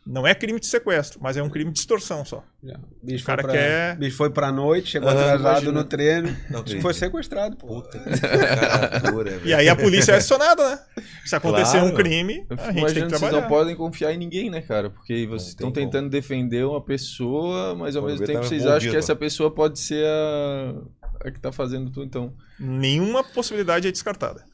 não 0.04 0.26
é 0.26 0.34
crime 0.34 0.58
de 0.58 0.66
sequestro, 0.66 1.20
mas 1.22 1.36
é 1.36 1.42
um 1.42 1.48
crime 1.48 1.70
de 1.70 1.78
extorsão 1.78 2.24
só. 2.24 2.44
Bicho, 3.02 3.22
O 3.22 3.26
cara 3.26 3.42
foi 3.42 3.50
pra, 3.52 3.60
quer- 3.60 3.96
bicho 3.96 4.16
foi 4.16 4.30
pra 4.30 4.50
noite, 4.52 4.90
chegou 4.90 5.08
Aham, 5.08 5.20
atrasado 5.20 5.50
imagina. 5.62 5.72
no 5.72 5.84
treino. 5.84 6.36
Não 6.50 6.64
foi 6.80 6.92
sequestrado, 6.94 7.56
pô. 7.56 7.66
Puta 7.82 7.98
cara. 7.98 9.40
E 9.44 9.54
aí 9.54 9.68
a 9.68 9.76
polícia 9.76 10.12
é 10.12 10.16
acionada, 10.16 10.70
né? 10.70 10.78
Se 11.24 11.36
acontecer 11.36 11.78
Claro. 11.78 11.86
um 11.86 11.94
crime, 11.94 12.46
a 12.50 12.54
gente 12.54 12.64
tem 12.64 12.78
imaginando 12.78 12.92
que 12.92 12.94
que 12.94 13.08
vocês 13.08 13.20
trabalhar. 13.20 13.40
não 13.42 13.48
podem 13.48 13.76
confiar 13.76 14.12
em 14.12 14.18
ninguém, 14.18 14.50
né, 14.50 14.60
cara? 14.60 14.90
Porque 14.90 15.26
vocês 15.26 15.54
tem 15.54 15.66
estão 15.68 15.72
como. 15.72 15.86
tentando 15.86 16.10
defender 16.10 16.64
uma 16.66 16.80
pessoa, 16.80 17.74
mas 17.74 17.96
ao 17.96 18.04
mesmo 18.04 18.26
tempo 18.26 18.42
vocês 18.44 18.66
acham 18.66 18.90
que 18.90 18.96
essa 18.96 19.14
pessoa 19.16 19.50
pode 19.50 19.78
ser 19.78 20.04
a, 20.06 20.74
a 21.26 21.30
que 21.30 21.40
tá 21.40 21.52
fazendo 21.52 21.90
tudo, 21.90 22.04
então. 22.06 22.32
Nenhuma 22.58 23.22
possibilidade 23.24 23.88
é 23.88 23.92
descartada. 23.92 24.44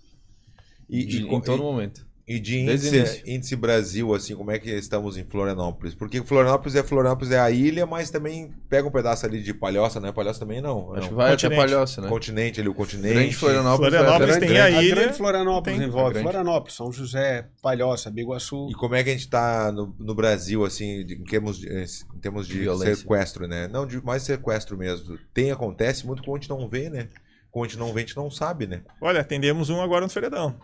E, 0.88 1.04
De- 1.04 1.18
e- 1.22 1.26
em 1.26 1.40
todo 1.40 1.58
e- 1.60 1.62
momento. 1.64 2.06
E 2.28 2.38
de 2.38 2.58
índice, 2.58 3.22
índice 3.26 3.56
Brasil, 3.56 4.14
assim, 4.14 4.36
como 4.36 4.50
é 4.50 4.58
que 4.58 4.70
estamos 4.70 5.16
em 5.16 5.24
Florianópolis? 5.24 5.94
Porque 5.94 6.22
Florianópolis 6.22 6.74
é 6.76 6.82
Florianópolis 6.82 7.32
é 7.32 7.40
a 7.40 7.50
ilha, 7.50 7.86
mas 7.86 8.10
também 8.10 8.52
pega 8.68 8.86
um 8.86 8.90
pedaço 8.90 9.24
ali 9.24 9.42
de 9.42 9.54
Palhoça, 9.54 9.98
né? 9.98 10.12
Palhoça 10.12 10.38
também 10.38 10.60
não. 10.60 10.92
Acho 10.92 11.00
não. 11.02 11.08
que 11.08 11.14
vai 11.14 11.32
até 11.32 11.48
Continente. 11.48 11.70
Palhoça, 11.72 12.00
né? 12.02 12.08
Continente 12.08 12.60
ali, 12.60 12.68
o 12.68 12.74
continente. 12.74 13.14
Grande 13.14 13.34
Florianópolis. 13.34 13.90
Florianópolis 13.90 14.36
até- 14.36 14.46
tem 14.46 14.60
a 14.60 14.70
ilha, 14.70 14.94
grande 14.94 15.16
Florianópolis 15.16 15.78
tem- 15.78 15.88
envolve 15.88 16.10
é 16.10 16.12
grande. 16.12 16.24
Florianópolis, 16.24 16.74
São 16.76 16.92
José, 16.92 17.48
Palhoça, 17.62 18.10
Biguaçu. 18.10 18.68
E 18.70 18.74
como 18.74 18.94
é 18.94 19.02
que 19.02 19.08
a 19.08 19.12
gente 19.14 19.28
tá 19.28 19.72
no, 19.72 19.94
no 19.98 20.14
Brasil, 20.14 20.66
assim, 20.66 21.00
em 21.00 21.24
termos 21.24 21.58
de, 21.58 21.66
em 21.66 22.20
termos 22.20 22.46
de 22.46 22.58
Violência. 22.58 22.96
sequestro, 22.96 23.48
né? 23.48 23.68
Não, 23.68 23.86
de 23.86 24.04
mais 24.04 24.22
sequestro 24.22 24.76
mesmo. 24.76 25.18
Tem, 25.32 25.50
acontece 25.50 26.06
muito 26.06 26.22
como 26.22 26.36
a 26.36 26.38
gente 26.40 26.50
não 26.50 26.68
vê, 26.68 26.90
né? 26.90 27.08
Como 27.50 27.64
a 27.64 27.68
gente 27.68 27.78
não 27.78 27.92
vê, 27.92 28.00
a 28.00 28.04
gente 28.04 28.16
não 28.16 28.30
sabe, 28.30 28.66
né? 28.66 28.82
Olha, 29.00 29.20
atendemos 29.22 29.70
um 29.70 29.80
agora 29.80 30.04
no 30.04 30.10
Feriadão. 30.10 30.54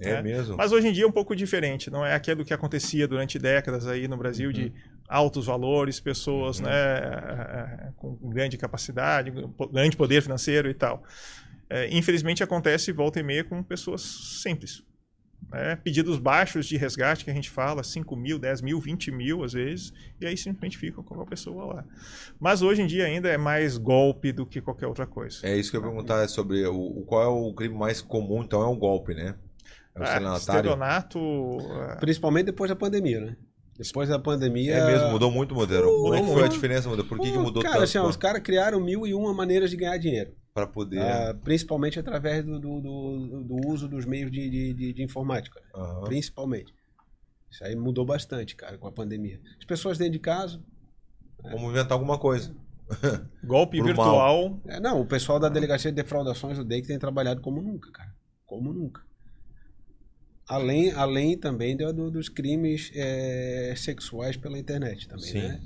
É, 0.00 0.10
É. 0.10 0.22
mesmo. 0.22 0.56
Mas 0.56 0.72
hoje 0.72 0.88
em 0.88 0.92
dia 0.92 1.04
é 1.04 1.06
um 1.06 1.12
pouco 1.12 1.34
diferente, 1.34 1.90
não 1.90 2.04
é 2.04 2.14
aquilo 2.14 2.44
que 2.44 2.52
acontecia 2.52 3.08
durante 3.08 3.38
décadas 3.38 3.86
aí 3.86 4.06
no 4.06 4.16
Brasil 4.16 4.52
de 4.52 4.72
altos 5.08 5.46
valores, 5.46 6.00
pessoas 6.00 6.60
né, 6.60 6.70
eh, 6.70 7.92
com 7.96 8.14
grande 8.28 8.56
capacidade, 8.58 9.32
grande 9.72 9.96
poder 9.96 10.20
financeiro 10.22 10.68
e 10.68 10.74
tal. 10.74 11.02
Eh, 11.70 11.88
infelizmente 11.96 12.42
acontece 12.42 12.92
volta 12.92 13.20
e 13.20 13.22
meia 13.22 13.42
com 13.44 13.62
pessoas 13.62 14.02
simples. 14.42 14.82
né? 15.52 15.76
pedidos 15.76 16.18
baixos 16.18 16.66
de 16.66 16.76
resgate 16.76 17.24
que 17.24 17.30
a 17.30 17.34
gente 17.34 17.48
fala, 17.48 17.84
5 17.84 18.16
mil, 18.16 18.36
10 18.38 18.60
mil, 18.60 18.80
20 18.80 19.12
mil 19.12 19.44
às 19.44 19.52
vezes, 19.52 19.92
e 20.20 20.26
aí 20.26 20.36
simplesmente 20.36 20.76
ficam 20.76 21.04
com 21.04 21.20
a 21.20 21.26
pessoa 21.26 21.66
lá. 21.66 21.84
Mas 22.40 22.62
hoje 22.62 22.82
em 22.82 22.86
dia 22.86 23.04
ainda 23.04 23.28
é 23.28 23.36
mais 23.38 23.78
golpe 23.78 24.32
do 24.32 24.44
que 24.44 24.60
qualquer 24.60 24.88
outra 24.88 25.06
coisa. 25.06 25.46
É 25.46 25.56
isso 25.56 25.70
que 25.70 25.76
eu 25.76 25.80
ia 25.82 25.86
perguntar 25.86 26.26
sobre 26.28 26.66
o, 26.66 26.74
o- 26.76 27.04
qual 27.04 27.22
é 27.22 27.28
o 27.28 27.54
crime 27.54 27.76
mais 27.76 28.02
comum, 28.02 28.42
então 28.42 28.60
é 28.60 28.66
o 28.66 28.74
golpe, 28.76 29.14
né? 29.14 29.36
É 29.96 30.00
o 30.00 30.02
Ah, 30.02 30.06
estelionatário. 30.06 30.38
estelionato, 30.70 31.18
ah, 31.72 31.96
Principalmente 31.98 32.46
depois 32.46 32.68
da 32.68 32.76
pandemia, 32.76 33.20
né? 33.20 33.36
Depois 33.78 34.08
da 34.08 34.18
pandemia. 34.18 34.74
É 34.74 34.86
mesmo, 34.86 35.10
mudou 35.10 35.30
muito 35.30 35.52
o 35.52 35.54
modelo. 35.54 35.86
Como 36.02 36.14
é 36.14 36.22
que 36.22 36.32
foi 36.32 36.44
a 36.44 36.48
diferença? 36.48 36.88
Mudou? 36.88 37.04
Por 37.04 37.18
que, 37.18 37.30
que 37.30 37.36
Pô, 37.36 37.42
mudou 37.42 37.62
cara, 37.62 37.74
tanto 37.74 37.84
assim, 37.84 37.98
ó, 37.98 38.06
os 38.08 38.16
caras 38.16 38.40
criaram 38.42 38.80
mil 38.80 39.06
e 39.06 39.12
uma 39.14 39.34
maneiras 39.34 39.70
de 39.70 39.76
ganhar 39.76 39.96
dinheiro. 39.98 40.32
para 40.54 40.66
poder... 40.66 41.00
Ah, 41.00 41.34
principalmente 41.44 41.98
através 41.98 42.42
do, 42.44 42.58
do, 42.58 42.80
do- 42.80 43.44
do 43.44 43.68
uso 43.68 43.86
dos 43.86 44.06
meios 44.06 44.30
de, 44.30 44.48
de, 44.48 44.72
de- 44.74 44.92
de 44.94 45.02
informática. 45.02 45.60
Aham. 45.74 46.04
Principalmente. 46.04 46.72
Isso 47.50 47.62
aí 47.64 47.76
mudou 47.76 48.04
bastante, 48.06 48.56
cara, 48.56 48.78
com 48.78 48.86
a 48.88 48.92
pandemia. 48.92 49.38
As 49.58 49.64
pessoas 49.66 49.98
dentro 49.98 50.14
de 50.14 50.18
casa. 50.20 50.58
Vamos 51.42 51.70
inventar 51.70 51.92
alguma 51.92 52.18
coisa. 52.18 52.54
golpe 53.44 53.82
virtual, 53.82 54.58
É, 54.66 54.80
não, 54.80 55.00
o 55.00 55.06
pessoal 55.06 55.38
da 55.38 55.48
Delegacia 55.50 55.90
de 55.90 55.96
Defraudações 56.02 56.56
do 56.56 56.64
DEIC 56.64 56.86
tem 56.86 56.98
trabalhado 56.98 57.40
como 57.42 57.60
nunca, 57.60 57.90
cara. 57.92 58.10
Como 58.46 58.72
nunca. 58.72 59.02
Além, 60.48 60.92
além 60.92 61.36
também 61.36 61.76
do- 61.76 61.92
do- 61.92 62.10
dos 62.10 62.28
crimes 62.28 62.90
é, 62.94 63.74
sexuais 63.76 64.36
pela 64.36 64.58
internet 64.58 65.08
também, 65.08 65.24
Sim. 65.24 65.38
né? 65.40 65.60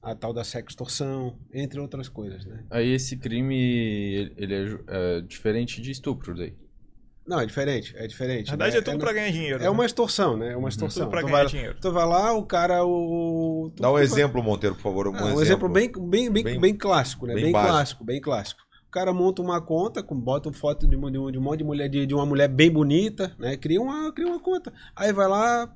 A 0.00 0.14
tal 0.14 0.32
da 0.32 0.42
sextorção, 0.44 1.36
entre 1.52 1.78
outras 1.78 2.08
coisas, 2.08 2.46
né? 2.46 2.64
Aí 2.70 2.88
esse 2.92 3.16
crime, 3.16 4.32
ele- 4.36 4.54
é, 4.54 5.16
é 5.18 5.20
diferente 5.20 5.82
de 5.82 5.90
estupro 5.90 6.34
daí. 6.34 6.54
Não, 7.26 7.38
é 7.40 7.44
diferente, 7.44 7.94
é 7.94 8.06
diferente. 8.06 8.46
na 8.46 8.52
verdade 8.52 8.72
né? 8.76 8.78
é 8.78 8.82
tudo 8.82 8.98
para 9.00 9.12
ganhar 9.12 9.30
dinheiro. 9.30 9.62
É 9.62 9.68
uma 9.68 9.80
né? 9.82 9.86
extorsão, 9.86 10.34
né? 10.34 10.52
É 10.54 10.56
uma 10.56 10.70
extorsão. 10.70 11.02
Tudo 11.02 11.10
pra 11.10 11.20
tu, 11.20 11.26
ganhar 11.26 11.36
vai, 11.38 11.46
dinheiro. 11.46 11.76
tu 11.78 11.92
vai 11.92 12.06
lá, 12.06 12.32
o 12.32 12.46
cara. 12.46 12.82
O, 12.86 13.70
tu- 13.76 13.82
Dá 13.82 13.90
um 13.90 13.94
vai- 13.94 14.02
exemplo, 14.04 14.42
Monteiro, 14.42 14.74
por 14.76 14.80
favor. 14.82 15.08
Um, 15.08 15.14
Ah, 15.14 15.34
um 15.34 15.42
exemplo 15.42 15.68
bem, 15.68 15.92
bem, 15.92 16.30
bem, 16.32 16.42
Bem- 16.42 16.58
bem, 16.60 16.74
clássico, 16.74 17.26
né? 17.26 17.34
bem 17.34 17.44
Bem, 17.44 17.52
clássico, 17.52 18.02
bem 18.02 18.18
clássico. 18.18 18.62
O 18.88 18.90
cara 18.90 19.12
monta 19.12 19.42
uma 19.42 19.60
conta, 19.60 20.02
com, 20.02 20.18
bota 20.18 20.48
uma 20.48 20.54
foto 20.54 20.86
de, 20.86 20.96
um- 20.96 21.10
de 21.10 21.18
um 21.18 21.30
de 21.30 21.38
um 21.38 21.42
monte 21.42 21.58
de 21.58 21.64
mulher, 21.64 21.88
de, 21.88 22.06
de 22.06 22.14
uma 22.14 22.24
mulher 22.24 22.48
bem 22.48 22.70
bonita, 22.70 23.34
né? 23.38 23.56
Cria 23.56 23.80
uma, 23.80 24.10
cria 24.12 24.26
uma 24.26 24.40
conta. 24.40 24.72
Aí 24.96 25.12
vai 25.12 25.28
lá, 25.28 25.70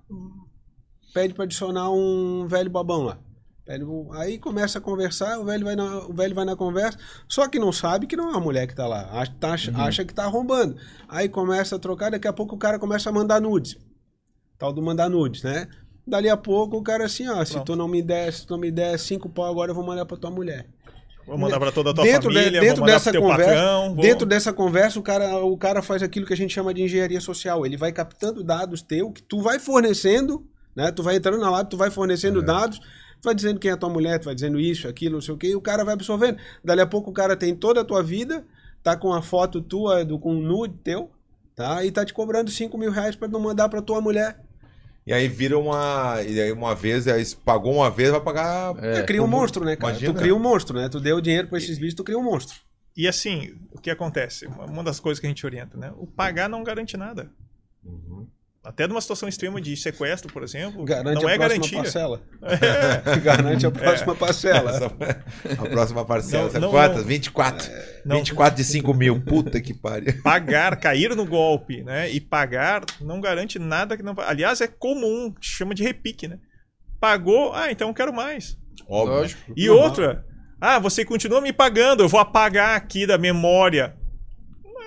pede 1.12 1.34
para 1.34 1.44
adicionar 1.44 1.90
um 1.90 2.46
velho 2.46 2.70
babão 2.70 3.02
lá. 3.04 3.18
Pede 3.64 3.84
aí 4.14 4.38
começa 4.38 4.78
a 4.78 4.80
conversar, 4.80 5.38
o 5.38 5.44
velho, 5.44 5.64
vai 5.64 5.76
na, 5.76 5.98
o 6.06 6.12
velho 6.12 6.34
vai 6.34 6.44
na 6.44 6.56
conversa, 6.56 6.98
só 7.28 7.46
que 7.48 7.58
não 7.60 7.70
sabe 7.70 8.06
que 8.06 8.16
não 8.16 8.32
é 8.32 8.36
a 8.36 8.40
mulher 8.40 8.66
que 8.66 8.74
tá 8.74 8.86
lá. 8.88 9.08
Acha, 9.12 9.32
tá- 9.38 9.54
acha 9.84 10.04
que 10.04 10.12
tá 10.14 10.24
arrombando. 10.24 10.76
Aí 11.06 11.28
começa 11.28 11.76
a 11.76 11.78
trocar, 11.78 12.10
daqui 12.10 12.26
a 12.26 12.32
pouco 12.32 12.56
o 12.56 12.58
cara 12.58 12.78
começa 12.78 13.08
a 13.08 13.12
mandar 13.12 13.40
nudes. 13.40 13.76
Tal 14.58 14.72
do 14.72 14.82
mandar 14.82 15.08
nudes, 15.10 15.42
né? 15.42 15.68
Dali 16.06 16.28
a 16.28 16.36
pouco 16.36 16.76
o 16.78 16.82
cara 16.82 17.04
assim, 17.04 17.28
ó, 17.28 17.44
se 17.44 17.52
Pronto. 17.52 17.66
tu 17.66 17.76
não 17.76 17.86
me 17.86 18.02
der, 18.02 18.32
se 18.32 18.44
tu 18.46 18.52
não 18.54 18.58
me 18.58 18.70
der 18.72 18.98
cinco 18.98 19.28
pau 19.28 19.44
agora, 19.44 19.70
eu 19.70 19.74
vou 19.74 19.84
mandar 19.84 20.04
pra 20.06 20.16
tua 20.16 20.30
mulher. 20.30 20.66
Vou 21.26 21.38
mandar 21.38 21.58
pra 21.60 21.70
toda 21.72 21.90
a 21.90 21.94
tua 21.94 22.04
Dentro 22.04 22.30
de- 22.30 22.36
família, 22.38 22.60
dentro 22.60 22.76
vou 22.76 22.86
mandar 22.86 22.92
dessa 22.98 23.12
conversa- 23.18 23.44
patrão. 23.52 23.94
vou- 23.94 24.02
Dentro 24.04 24.26
dessa 24.26 24.52
conversa, 24.52 24.98
o 24.98 25.02
cara, 25.02 25.36
o 25.44 25.56
cara 25.56 25.82
faz 25.82 26.02
aquilo 26.02 26.26
que 26.26 26.32
a 26.32 26.36
gente 26.36 26.52
chama 26.52 26.72
de 26.74 26.82
engenharia 26.82 27.20
social. 27.20 27.64
Ele 27.64 27.76
vai 27.76 27.92
captando 27.92 28.42
dados 28.42 28.82
teu, 28.82 29.10
que 29.10 29.22
tu 29.22 29.40
vai 29.40 29.58
fornecendo, 29.58 30.44
né? 30.74 30.90
Tu 30.90 31.02
vai 31.02 31.16
entrando 31.16 31.38
na 31.40 31.50
lab, 31.50 31.68
tu 31.70 31.76
vai 31.76 31.90
fornecendo 31.90 32.40
É. 32.40 32.44
dados, 32.44 32.78
tu 32.78 33.24
vai 33.24 33.34
dizendo 33.34 33.60
quem 33.60 33.70
é 33.70 33.74
a 33.74 33.76
tua 33.76 33.88
mulher, 33.88 34.18
tu 34.18 34.24
vai 34.24 34.34
dizendo 34.34 34.58
isso, 34.58 34.88
aquilo, 34.88 35.14
não 35.14 35.20
sei 35.20 35.34
o 35.34 35.38
quê, 35.38 35.48
e 35.48 35.56
o 35.56 35.60
cara 35.60 35.84
vai 35.84 35.94
absorvendo. 35.94 36.38
Dali 36.64 36.80
a 36.80 36.86
pouco 36.86 37.10
o 37.10 37.14
cara 37.14 37.36
tem 37.36 37.54
toda 37.54 37.80
a 37.80 37.84
tua 37.84 38.02
vida, 38.02 38.44
tá 38.82 38.96
com 38.96 39.12
a 39.12 39.22
foto 39.22 39.60
tua, 39.60 40.04
do, 40.04 40.18
com 40.18 40.34
um 40.34 40.40
nude 40.42 40.74
teu, 40.82 41.10
tá? 41.54 41.84
E 41.84 41.90
tá 41.92 42.04
te 42.04 42.12
cobrando 42.12 42.50
5 42.50 42.76
mil 42.76 42.90
reais 42.90 43.14
pra 43.14 43.28
não 43.28 43.38
mandar 43.40 43.68
pra 43.68 43.80
tua 43.80 44.00
mulher. 44.00 44.38
E 45.06 45.12
aí 45.12 45.26
vira 45.28 45.58
uma. 45.58 46.22
E 46.22 46.40
aí 46.40 46.52
uma 46.52 46.74
vez, 46.74 47.08
aí 47.08 47.24
se 47.24 47.36
pagou 47.36 47.74
uma 47.74 47.90
vez, 47.90 48.10
vai 48.10 48.20
pagar. 48.20 48.74
É, 48.82 48.98
É, 48.98 49.02
cria 49.02 49.22
um 49.22 49.26
monstro, 49.26 49.64
né, 49.64 49.74
cara? 49.76 49.92
Imagina. 49.92 50.12
Tu 50.12 50.18
cria 50.18 50.34
um 50.34 50.38
monstro, 50.38 50.78
né? 50.78 50.88
Tu 50.88 51.00
deu 51.00 51.20
dinheiro 51.20 51.48
pra 51.48 51.58
esses 51.58 51.76
bichos, 51.78 51.94
tu 51.94 52.04
cria 52.04 52.18
um 52.18 52.22
monstro. 52.22 52.56
E 52.96 53.08
assim, 53.08 53.54
o 53.72 53.80
que 53.80 53.90
acontece? 53.90 54.46
Uma 54.46 54.64
uma 54.64 54.84
das 54.84 55.00
coisas 55.00 55.18
que 55.18 55.26
a 55.26 55.28
gente 55.28 55.44
orienta, 55.44 55.76
né? 55.76 55.92
O 55.96 56.06
pagar 56.06 56.48
não 56.48 56.62
garante 56.62 56.96
nada. 56.96 57.30
Uhum. 57.84 58.28
Até 58.64 58.86
numa 58.86 59.00
situação 59.00 59.28
extrema 59.28 59.60
de 59.60 59.76
sequestro, 59.76 60.32
por 60.32 60.44
exemplo, 60.44 60.84
Garante 60.84 61.20
não 61.20 61.28
a 61.28 61.32
é 61.32 61.36
próxima 61.36 61.48
garantia. 61.48 61.78
parcela. 61.78 62.22
É, 63.04 63.16
Garante 63.18 63.66
a 63.66 63.70
próxima 63.72 64.14
parcela. 64.14 64.92
A 65.58 65.66
próxima 65.68 66.04
parcela. 66.04 66.44
Não, 66.44 66.50
sabe 66.50 66.64
não, 66.64 66.70
quantas? 66.70 66.98
não. 66.98 67.04
24. 67.04 67.70
não. 68.04 68.16
24 68.18 68.56
de 68.56 68.64
5 68.64 68.94
mil. 68.94 69.20
Puta 69.20 69.60
que 69.60 69.74
pariu. 69.74 70.14
pagar, 70.22 70.76
cair 70.76 71.16
no 71.16 71.26
golpe, 71.26 71.82
né? 71.82 72.08
E 72.10 72.20
pagar 72.20 72.84
não 73.00 73.20
garante 73.20 73.58
nada 73.58 73.96
que 73.96 74.02
não. 74.02 74.14
Aliás, 74.18 74.60
é 74.60 74.68
comum, 74.68 75.34
chama 75.40 75.74
de 75.74 75.82
repique, 75.82 76.28
né? 76.28 76.38
Pagou, 77.00 77.52
ah, 77.52 77.70
então 77.72 77.88
eu 77.88 77.94
quero 77.94 78.12
mais. 78.12 78.56
Óbvio. 78.88 79.16
Lógico. 79.16 79.52
E 79.56 79.66
Normal. 79.66 79.84
outra, 79.84 80.24
ah, 80.60 80.78
você 80.78 81.04
continua 81.04 81.40
me 81.40 81.52
pagando, 81.52 82.04
eu 82.04 82.08
vou 82.08 82.20
apagar 82.20 82.76
aqui 82.76 83.08
da 83.08 83.18
memória. 83.18 83.96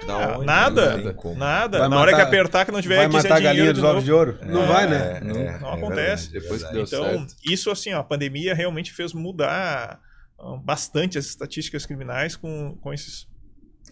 Da 0.05 0.35
Ah, 0.35 0.37
nada, 0.43 0.97
nada. 1.35 1.79
Vai 1.79 1.89
Na 1.89 1.99
hora 1.99 2.11
que 2.11 2.17
matar- 2.17 2.27
apertar 2.27 2.65
que 2.65 2.71
não 2.71 2.81
tiver 2.81 2.95
Vai 2.97 3.05
quiser 3.07 3.23
matar 3.23 3.35
a 3.37 3.39
galinha 3.39 3.73
dos 3.73 3.83
ovos 3.83 4.03
de 4.03 4.11
ouro? 4.11 4.37
Não 4.45 4.63
É, 4.63 4.67
vai, 4.67 4.87
né? 4.89 5.17
É, 5.17 5.23
Não- 5.23 5.35
é, 5.35 5.59
não 5.59 5.69
é 5.69 5.73
acontece. 5.75 6.31
Depois 6.31 6.63
que 6.63 6.69
é 6.69 6.73
deu. 6.73 6.83
Então, 6.83 7.27
isso 7.43 7.71
assim, 7.71 7.91
ó, 7.93 7.99
a 7.99 8.03
pandemia 8.03 8.53
realmente 8.53 8.93
fez 8.93 9.13
mudar 9.13 9.99
ah, 10.39 10.57
bastante 10.63 11.17
as 11.17 11.25
estatísticas 11.25 11.85
criminais 11.85 12.35
com, 12.35 12.77
com 12.81 12.93
esses. 12.93 13.27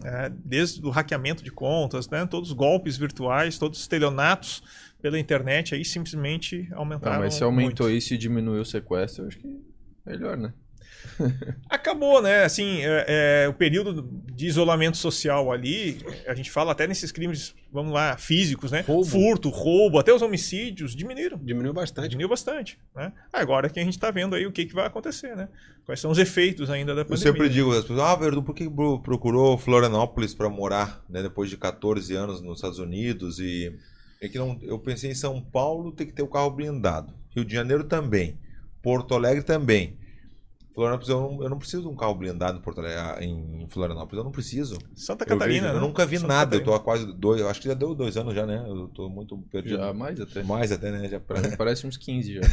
é, 0.03 0.29
desde 0.43 0.83
o 0.85 0.89
hackeamento 0.89 1.43
de 1.43 1.51
contas, 1.51 2.09
né, 2.09 2.25
todos 2.25 2.49
os 2.49 2.55
golpes 2.55 2.97
virtuais, 2.97 3.57
todos 3.59 3.77
os 3.77 3.83
estelionatos 3.83 4.63
pela 5.01 5.19
internet, 5.19 5.75
aí 5.75 5.85
simplesmente 5.85 6.67
aumentaram. 6.73 7.17
Ah, 7.17 7.19
mas 7.19 7.35
se 7.35 7.43
aumentou 7.43 7.85
muito. 7.87 7.97
isso 7.97 8.13
e 8.13 8.17
diminuiu 8.17 8.61
o 8.61 8.65
sequestro, 8.65 9.23
eu 9.23 9.27
acho 9.27 9.37
que 9.37 9.61
melhor, 10.05 10.35
né? 10.37 10.51
Acabou, 11.69 12.21
né? 12.21 12.43
Assim, 12.43 12.79
é, 12.81 13.43
é, 13.45 13.47
o 13.49 13.53
período 13.53 14.07
de 14.33 14.47
isolamento 14.47 14.97
social 14.97 15.51
ali, 15.51 15.99
a 16.27 16.33
gente 16.33 16.49
fala 16.51 16.71
até 16.71 16.87
nesses 16.87 17.11
crimes, 17.11 17.53
vamos 17.71 17.93
lá, 17.93 18.17
físicos, 18.17 18.71
né? 18.71 18.81
Roubo. 18.81 19.05
Furto, 19.05 19.49
roubo, 19.49 19.99
até 19.99 20.13
os 20.13 20.21
homicídios 20.21 20.95
diminuíram. 20.95 21.37
Diminuiu 21.37 21.73
bastante. 21.73 22.09
Diminuiu 22.09 22.29
bastante, 22.29 22.77
né? 22.95 23.11
Agora 23.31 23.69
que 23.69 23.79
a 23.79 23.83
gente 23.83 23.93
está 23.93 24.11
vendo 24.11 24.35
aí 24.35 24.45
o 24.45 24.51
que, 24.51 24.65
que 24.65 24.73
vai 24.73 24.85
acontecer, 24.85 25.35
né? 25.35 25.47
Quais 25.85 25.99
são 25.99 26.11
os 26.11 26.17
efeitos 26.17 26.69
ainda 26.69 26.93
da 26.95 27.01
Eu 27.01 27.05
pandemia. 27.05 27.31
sempre 27.31 27.49
digo 27.49 27.71
às 27.71 27.81
pessoas, 27.81 27.99
ah, 27.99 28.15
Verdu, 28.15 28.41
por 28.41 28.55
que 28.55 28.69
pro- 28.69 28.99
procurou 29.01 29.57
Florianópolis 29.57 30.33
para 30.33 30.49
morar, 30.49 31.03
né, 31.09 31.21
depois 31.21 31.49
de 31.49 31.57
14 31.57 32.15
anos 32.15 32.41
nos 32.41 32.57
Estados 32.59 32.79
Unidos 32.79 33.39
e 33.39 33.73
é 34.21 34.29
que 34.29 34.37
não, 34.37 34.57
eu 34.61 34.79
pensei 34.79 35.11
em 35.11 35.15
São 35.15 35.41
Paulo 35.41 35.91
tem 35.91 36.07
que 36.07 36.13
ter 36.13 36.23
o 36.23 36.27
carro 36.27 36.49
blindado, 36.51 37.13
Rio 37.35 37.43
de 37.43 37.53
Janeiro 37.53 37.83
também, 37.83 38.37
Porto 38.81 39.13
Alegre 39.13 39.43
também. 39.43 39.97
Florianópolis 40.73 41.09
eu 41.09 41.21
não, 41.21 41.43
eu 41.43 41.49
não 41.49 41.59
preciso 41.59 41.83
de 41.83 41.87
um 41.89 41.95
carro 41.95 42.15
blindado 42.15 42.57
em, 42.57 42.61
Porto 42.61 42.79
Alegre, 42.79 43.25
em 43.25 43.67
Florianópolis, 43.69 44.17
eu 44.17 44.23
não 44.23 44.31
preciso. 44.31 44.77
Santa 44.95 45.23
Eu, 45.23 45.27
Catarina, 45.29 45.67
vejo- 45.67 45.75
eu 45.77 45.81
né? 45.81 45.87
nunca 45.87 46.05
vi 46.05 46.17
Santa 46.17 46.27
nada, 46.27 46.55
eu 46.55 46.59
Catarina. 46.61 46.65
tô 46.65 46.73
há 46.73 46.83
quase 46.83 47.13
dois, 47.13 47.39
eu 47.41 47.47
acho 47.49 47.61
que 47.61 47.67
já 47.67 47.73
deu 47.75 47.93
dois 47.93 48.17
anos 48.17 48.33
já, 48.33 48.45
né? 48.45 48.63
Eu 48.67 48.87
tô 48.87 49.07
muito 49.07 49.37
perdido. 49.51 49.77
Já 49.77 49.93
mais 49.93 50.19
até. 50.19 50.41
Mais 50.43 50.71
até, 50.71 50.91
né? 50.91 51.07
Já 51.07 51.19
pra... 51.19 51.39
Parece 51.57 51.85
uns 51.85 51.95
15 51.97 52.33
já. 52.35 52.41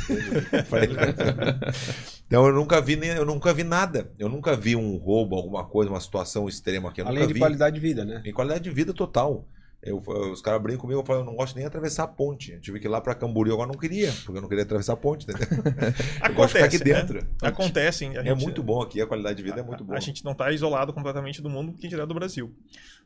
Então 2.27 2.47
eu 2.47 2.53
nunca 2.55 2.81
vi 2.81 2.95
nem, 2.97 3.11
eu 3.11 3.25
nunca 3.25 3.53
vi 3.53 3.65
nada. 3.65 4.13
Eu 4.19 4.29
nunca 4.29 4.55
vi 4.57 4.77
um 4.77 4.97
roubo, 4.97 5.35
alguma 5.37 5.65
coisa, 5.65 5.91
uma 5.91 6.01
situação 6.01 6.49
extrema 6.49 6.89
aqui. 6.91 7.01
Eu 7.01 7.07
Além 7.07 7.21
nunca 7.21 7.29
de 7.29 7.35
vi. 7.35 7.41
qualidade 7.41 7.75
de 7.75 7.81
vida, 7.81 8.05
né? 8.05 8.23
Em 8.25 8.33
qualidade 8.33 8.63
de 8.65 8.71
vida 8.71 8.93
total. 8.93 9.47
Eu, 9.83 9.97
os 10.31 10.43
caras 10.43 10.61
brincam 10.61 10.83
comigo, 10.83 11.01
eu 11.01 11.05
falo, 11.07 11.21
eu 11.21 11.25
não 11.25 11.35
gosto 11.35 11.55
nem 11.55 11.63
de 11.63 11.69
atravessar 11.69 12.05
a 12.05 12.07
ponte. 12.07 12.53
Eu 12.53 12.61
tive 12.61 12.79
que 12.79 12.87
ir 12.87 12.91
lá 12.91 13.01
pra 13.01 13.15
Camboriú, 13.15 13.55
agora 13.55 13.71
não 13.73 13.79
queria, 13.79 14.13
porque 14.25 14.37
eu 14.37 14.43
não 14.43 14.49
queria 14.49 14.65
atravessar 14.65 14.93
a 14.93 14.97
ponte, 14.97 15.25
entendeu? 15.25 15.47
Eu 15.81 16.47
de 16.47 16.49
ficar 16.53 16.65
aqui 16.67 16.77
Acontece, 16.77 16.85
né? 16.85 16.95
dentro. 16.95 17.27
Acontecem. 17.43 18.17
a 18.19 18.21
É 18.21 18.25
gente- 18.27 18.43
muito 18.43 18.63
bom 18.63 18.83
aqui, 18.83 19.01
a 19.01 19.07
qualidade 19.07 19.37
de 19.39 19.43
vida 19.43 19.61
é 19.61 19.63
muito 19.63 19.83
a- 19.83 19.87
boa. 19.87 19.97
A 19.97 20.01
gente 20.01 20.23
não 20.23 20.33
está 20.33 20.53
isolado 20.53 20.93
completamente 20.93 21.41
do 21.41 21.49
mundo, 21.49 21.73
que 21.73 21.89
dirá 21.89 22.05
do 22.05 22.13
Brasil. 22.13 22.55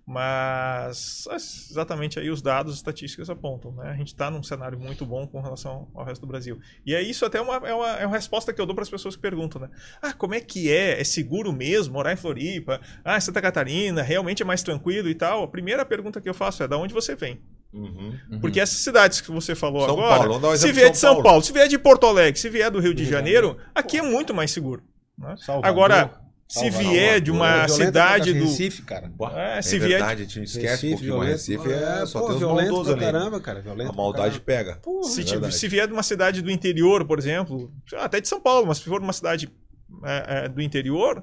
Mas 0.06 1.26
as- 1.30 1.70
exatamente 1.70 2.18
aí 2.18 2.30
os 2.30 2.42
dados 2.42 2.74
estatísticos 2.74 3.28
apontam. 3.30 3.72
Né? 3.72 3.88
A 3.90 3.94
gente 3.96 4.08
está 4.08 4.30
num 4.30 4.42
cenário 4.42 4.78
muito 4.78 5.04
bom 5.06 5.26
com 5.26 5.40
relação 5.40 5.88
ao 5.94 6.04
resto 6.04 6.20
do 6.20 6.26
Brasil. 6.26 6.58
E 6.84 6.94
é 6.94 7.02
isso 7.02 7.24
até 7.24 7.40
uma, 7.40 7.56
é, 7.56 7.74
uma, 7.74 7.90
é 7.92 8.06
uma 8.06 8.16
resposta 8.16 8.52
que 8.52 8.60
eu 8.60 8.66
dou 8.66 8.74
para 8.74 8.82
as 8.82 8.90
pessoas 8.90 9.16
que 9.16 9.22
perguntam. 9.22 9.60
Né? 9.62 9.70
Ah, 10.02 10.12
como 10.12 10.34
é 10.34 10.40
que 10.40 10.70
é? 10.70 11.00
É 11.00 11.04
seguro 11.04 11.52
mesmo 11.52 11.94
morar 11.94 12.12
em 12.12 12.16
Floripa? 12.16 12.80
Ah, 13.04 13.20
Santa 13.20 13.40
Catarina, 13.40 14.02
realmente 14.02 14.42
é 14.42 14.44
mais 14.44 14.62
tranquilo 14.62 15.08
e 15.08 15.14
tal? 15.14 15.42
A 15.44 15.48
primeira 15.48 15.84
pergunta 15.84 16.20
que 16.20 16.28
eu 16.28 16.34
faço 16.34 16.62
é: 16.62 16.68
da 16.68 16.76
onde 16.76 16.92
você 16.94 17.14
vem? 17.14 17.40
Uhum. 17.72 18.16
Porque 18.40 18.60
essas 18.60 18.78
cidades 18.78 19.20
que 19.20 19.32
você 19.32 19.52
falou 19.54 19.84
São 19.84 19.94
agora, 19.98 20.28
Paulo, 20.28 20.48
um 20.52 20.56
se 20.56 20.70
vier 20.70 20.86
de 20.86 20.92
de 20.92 20.98
São 20.98 21.10
Paulo. 21.14 21.24
Paulo, 21.24 21.42
se 21.42 21.52
vier 21.52 21.66
de 21.66 21.76
Porto 21.76 22.06
Alegre, 22.06 22.38
se 22.38 22.48
vier 22.48 22.70
do 22.70 22.78
Rio 22.78 22.94
de 22.94 23.04
Janeiro, 23.04 23.56
aqui 23.74 23.98
é 23.98 24.02
muito 24.02 24.32
mais 24.32 24.52
seguro. 24.52 24.82
né? 25.18 25.34
Agora, 25.62 26.20
se 26.60 26.70
vier 26.70 27.20
de 27.20 27.30
uma 27.30 27.66
Violenta 27.66 27.68
cidade 27.86 28.32
do. 28.34 28.44
Recife, 28.44 28.82
cara. 28.82 29.12
É, 29.34 29.58
É 29.58 29.62
se 29.62 29.78
vier 29.78 29.98
verdade, 29.98 30.22
a 30.22 30.24
gente 30.26 30.42
esquece 30.44 30.66
Recife, 30.68 30.92
mas 30.92 31.00
violento. 31.02 31.30
Recife 31.32 31.72
é, 31.72 32.06
só 32.06 32.20
pô, 32.20 32.26
tem 32.26 32.34
os 32.34 32.38
violento 32.40 32.68
maldosos 32.72 32.94
pra 32.94 33.06
ali. 33.06 33.12
caramba, 33.12 33.40
cara. 33.40 33.60
Violento 33.60 33.90
A 33.90 33.92
maldade 33.92 34.40
pega. 34.40 34.76
Porra, 34.76 35.08
Se, 35.10 35.20
É 35.20 35.24
tipo, 35.24 35.68
vier 35.68 35.86
de 35.86 35.92
uma 35.92 36.02
cidade 36.02 36.42
do 36.42 36.50
interior, 36.50 37.04
por 37.04 37.18
exemplo, 37.18 37.72
até 37.96 38.20
de 38.20 38.28
São 38.28 38.40
Paulo, 38.40 38.66
mas 38.66 38.78
se 38.78 38.84
for 38.84 38.98
de 39.00 39.04
uma 39.06 39.12
cidade 39.12 39.50
é, 40.04 40.44
é, 40.44 40.48
do 40.48 40.60
interior, 40.62 41.22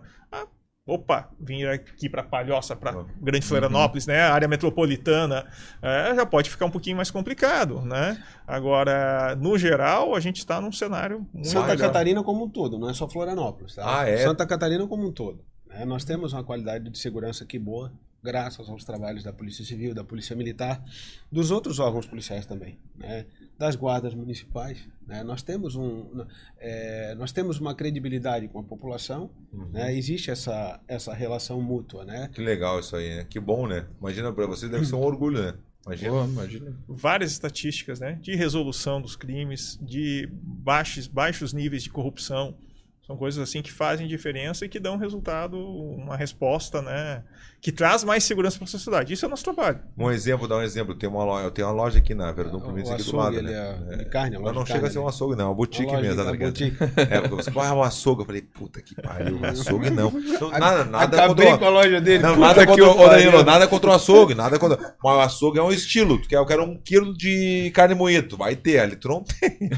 opa, 0.85 1.29
vir 1.39 1.67
aqui 1.69 2.09
para 2.09 2.23
Palhoça, 2.23 2.75
para 2.75 2.97
Uhum. 2.97 3.05
Grande 3.21 3.45
Florianópolis, 3.45 4.07
né, 4.07 4.19
área 4.21 4.47
metropolitana, 4.47 5.47
é, 5.81 6.15
já 6.15 6.25
pode 6.25 6.49
ficar 6.49 6.65
um 6.65 6.71
pouquinho 6.71 6.97
mais 6.97 7.11
complicado, 7.11 7.81
né? 7.81 8.21
Agora, 8.47 9.35
no 9.35 9.57
geral, 9.57 10.15
a 10.15 10.19
gente 10.19 10.37
está 10.37 10.59
num 10.59 10.71
cenário 10.71 11.25
muito 11.33 11.47
Santa 11.47 11.73
ó. 11.73 11.77
Catarina 11.77 12.23
como 12.23 12.45
um 12.45 12.49
todo, 12.49 12.77
não 12.79 12.89
é 12.89 12.93
só 12.93 13.07
Florianópolis, 13.07 13.75
tá? 13.75 14.01
Ah, 14.01 14.09
é? 14.09 14.17
Santa 14.17 14.45
Catarina 14.45 14.85
como 14.87 15.07
um 15.07 15.11
todo. 15.11 15.43
né? 15.67 15.85
Nós 15.85 16.03
temos 16.03 16.33
uma 16.33 16.43
qualidade 16.43 16.89
de 16.89 16.97
segurança 16.97 17.43
aqui 17.43 17.57
boa, 17.59 17.93
graças 18.23 18.67
aos 18.69 18.83
trabalhos 18.83 19.23
da 19.23 19.31
Polícia 19.31 19.63
Civil, 19.63 19.93
da 19.93 20.03
Polícia 20.03 20.35
Militar, 20.35 20.83
dos 21.31 21.49
outros 21.51 21.79
órgãos 21.79 22.05
policiais 22.05 22.45
também, 22.45 22.77
né? 22.97 23.25
Das 23.61 23.75
guardas 23.75 24.15
municipais. 24.15 24.89
né? 25.05 25.23
Nós, 25.23 25.43
temos 25.43 25.75
um, 25.75 26.25
é, 26.57 27.13
nós 27.15 27.31
temos 27.31 27.59
uma 27.59 27.75
credibilidade 27.75 28.47
com 28.47 28.57
a 28.59 28.63
população, 28.63 29.29
Uhum. 29.53 29.69
né? 29.71 29.95
existe 29.95 30.31
essa, 30.31 30.79
essa 30.87 31.13
relação 31.13 31.61
mútua. 31.61 32.03
Né? 32.03 32.27
Que 32.33 32.41
legal 32.41 32.79
isso 32.79 32.95
aí, 32.95 33.17
né? 33.17 33.25
Que 33.29 33.39
bom, 33.39 33.67
né? 33.67 33.85
Imagina 33.99 34.33
pra 34.33 34.47
você, 34.47 34.67
deve 34.67 34.85
ser 34.85 34.95
um 34.95 35.03
orgulho, 35.03 35.39
né? 35.43 35.53
Imagina. 35.85 36.11
Pô, 36.11 36.23
imagina. 36.25 36.75
várias 36.87 37.31
estatísticas 37.31 37.99
né, 37.99 38.17
de 38.21 38.35
resolução 38.35 38.99
dos 38.99 39.15
crimes, 39.15 39.77
de 39.81 40.27
baixos, 40.31 41.05
baixos 41.07 41.53
níveis 41.53 41.83
de 41.83 41.89
corrupção. 41.91 42.55
São 43.05 43.17
coisas 43.17 43.41
assim 43.41 43.61
que 43.61 43.71
fazem 43.71 44.07
diferença 44.07 44.63
e 44.65 44.69
que 44.69 44.79
dão 44.79 44.95
resultado, 44.97 45.57
uma 45.57 46.15
resposta, 46.15 46.81
né? 46.81 47.23
Que 47.59 47.71
traz 47.71 48.03
mais 48.03 48.23
segurança 48.23 48.57
para 48.57 48.65
a 48.65 48.67
sociedade. 48.69 49.13
Isso 49.13 49.23
é 49.23 49.27
o 49.27 49.29
nosso 49.29 49.43
trabalho. 49.43 49.79
Um 49.95 50.09
exemplo, 50.09 50.47
dar 50.47 50.57
um 50.57 50.61
exemplo. 50.63 50.95
Tem 50.95 51.07
uma 51.07 51.23
loja, 51.23 51.45
eu 51.45 51.51
tenho 51.51 51.67
uma 51.67 51.73
loja 51.75 51.99
aqui 51.99 52.15
na 52.15 52.31
Verdun 52.31 52.57
O 52.57 52.61
Província 52.61 52.95
aqui 52.95 53.03
do 53.03 53.15
lado, 53.15 53.37
ele 53.37 53.51
né? 53.51 53.77
é 53.91 53.95
de 53.97 54.05
carne, 54.05 54.35
a 54.35 54.39
Mas 54.39 54.47
loja 54.47 54.55
não 54.59 54.63
de 54.63 54.71
chega 54.71 54.87
a 54.87 54.89
ser 54.89 54.97
um 54.97 55.01
ali. 55.03 55.09
açougue, 55.09 55.35
não. 55.35 55.45
É 55.45 55.47
uma 55.49 55.53
boutique 55.55 55.91
mesmo. 55.97 56.23
tá 56.23 56.31
ligado? 56.31 56.47
boutique. 56.49 56.77
É, 56.97 57.21
porque 57.21 57.35
você 57.43 57.51
ah, 57.55 57.73
um 57.75 57.83
açougue. 57.83 58.21
Eu 58.21 58.25
falei, 58.25 58.41
puta 58.41 58.81
que 58.81 58.95
pariu, 58.99 59.39
açougue 59.45 59.89
não. 59.91 60.09
Não, 60.09 60.49
Nada, 60.57 60.85
nada 60.85 61.17
Acabei 61.23 61.45
contra 61.45 61.59
com 61.59 61.65
a 61.65 61.69
loja 61.69 62.01
dele. 62.01 62.23
Não, 62.23 62.35
nada 62.35 62.65
contra, 62.65 62.87
o 62.89 63.09
Danilo, 63.09 63.43
nada 63.43 63.67
contra 63.67 63.89
o 63.91 63.93
açougue, 63.93 64.33
nada 64.33 64.57
contra. 64.57 64.95
Mas 65.03 65.15
o 65.17 65.19
açougue 65.19 65.59
é 65.59 65.63
um 65.63 65.71
estilo. 65.71 66.19
Tu 66.19 66.29
quer, 66.29 66.37
eu 66.37 66.45
quero 66.47 66.63
um 66.63 66.75
quilo 66.81 67.15
de 67.15 67.71
carne 67.75 67.93
moída. 67.93 68.27
Tu 68.27 68.37
vai 68.37 68.55
ter, 68.55 68.79
ali 68.79 68.95
tu 68.95 69.07
não 69.07 69.23
tem. 69.23 69.59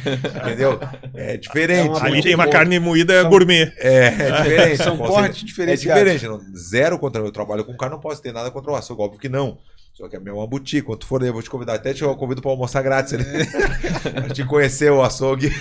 Entendeu? 0.41 0.79
É 1.13 1.35
diferente. 1.35 1.87
É 1.87 1.91
uma 1.91 2.03
Ali 2.03 2.21
tem 2.21 2.35
uma 2.35 2.45
bom. 2.45 2.51
carne 2.51 2.79
moída 2.79 3.12
São- 3.21 3.29
gourmet. 3.29 3.71
É, 3.77 4.05
é 4.07 4.31
diferente. 4.41 4.83
São 4.83 4.97
cortes 4.97 5.43
É 5.43 5.45
diferenciados. 5.45 6.03
diferente. 6.13 6.27
não- 6.27 6.55
zero 6.57 6.97
contra 6.99 7.21
eu 7.21 7.31
trabalho 7.31 7.63
com 7.63 7.75
carne, 7.77 7.95
não 7.95 8.01
posso 8.01 8.21
ter 8.21 8.31
nada 8.33 8.49
contra 8.51 8.71
o 8.71 8.75
açougue, 8.75 9.01
óbvio 9.01 9.19
que 9.19 9.29
não. 9.29 9.57
Só 9.93 10.09
que 10.09 10.15
é 10.15 10.19
uma 10.19 10.47
boutique. 10.47 10.81
Quando 10.87 10.99
tu 10.99 11.05
for 11.05 11.21
eu 11.21 11.31
vou 11.31 11.41
te 11.43 11.49
convidar. 11.51 11.75
Até 11.75 11.93
te 11.93 12.03
convido 12.03 12.41
pra 12.41 12.49
almoçar 12.49 12.81
grátis 12.81 13.13
ali. 13.13 13.23
pra 14.11 14.29
te 14.33 14.43
conhecer 14.43 14.91
o 14.91 15.03
açougue. 15.03 15.51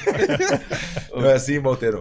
não 1.15 1.27
é 1.29 1.35
assim, 1.35 1.59
Monteiro? 1.59 2.01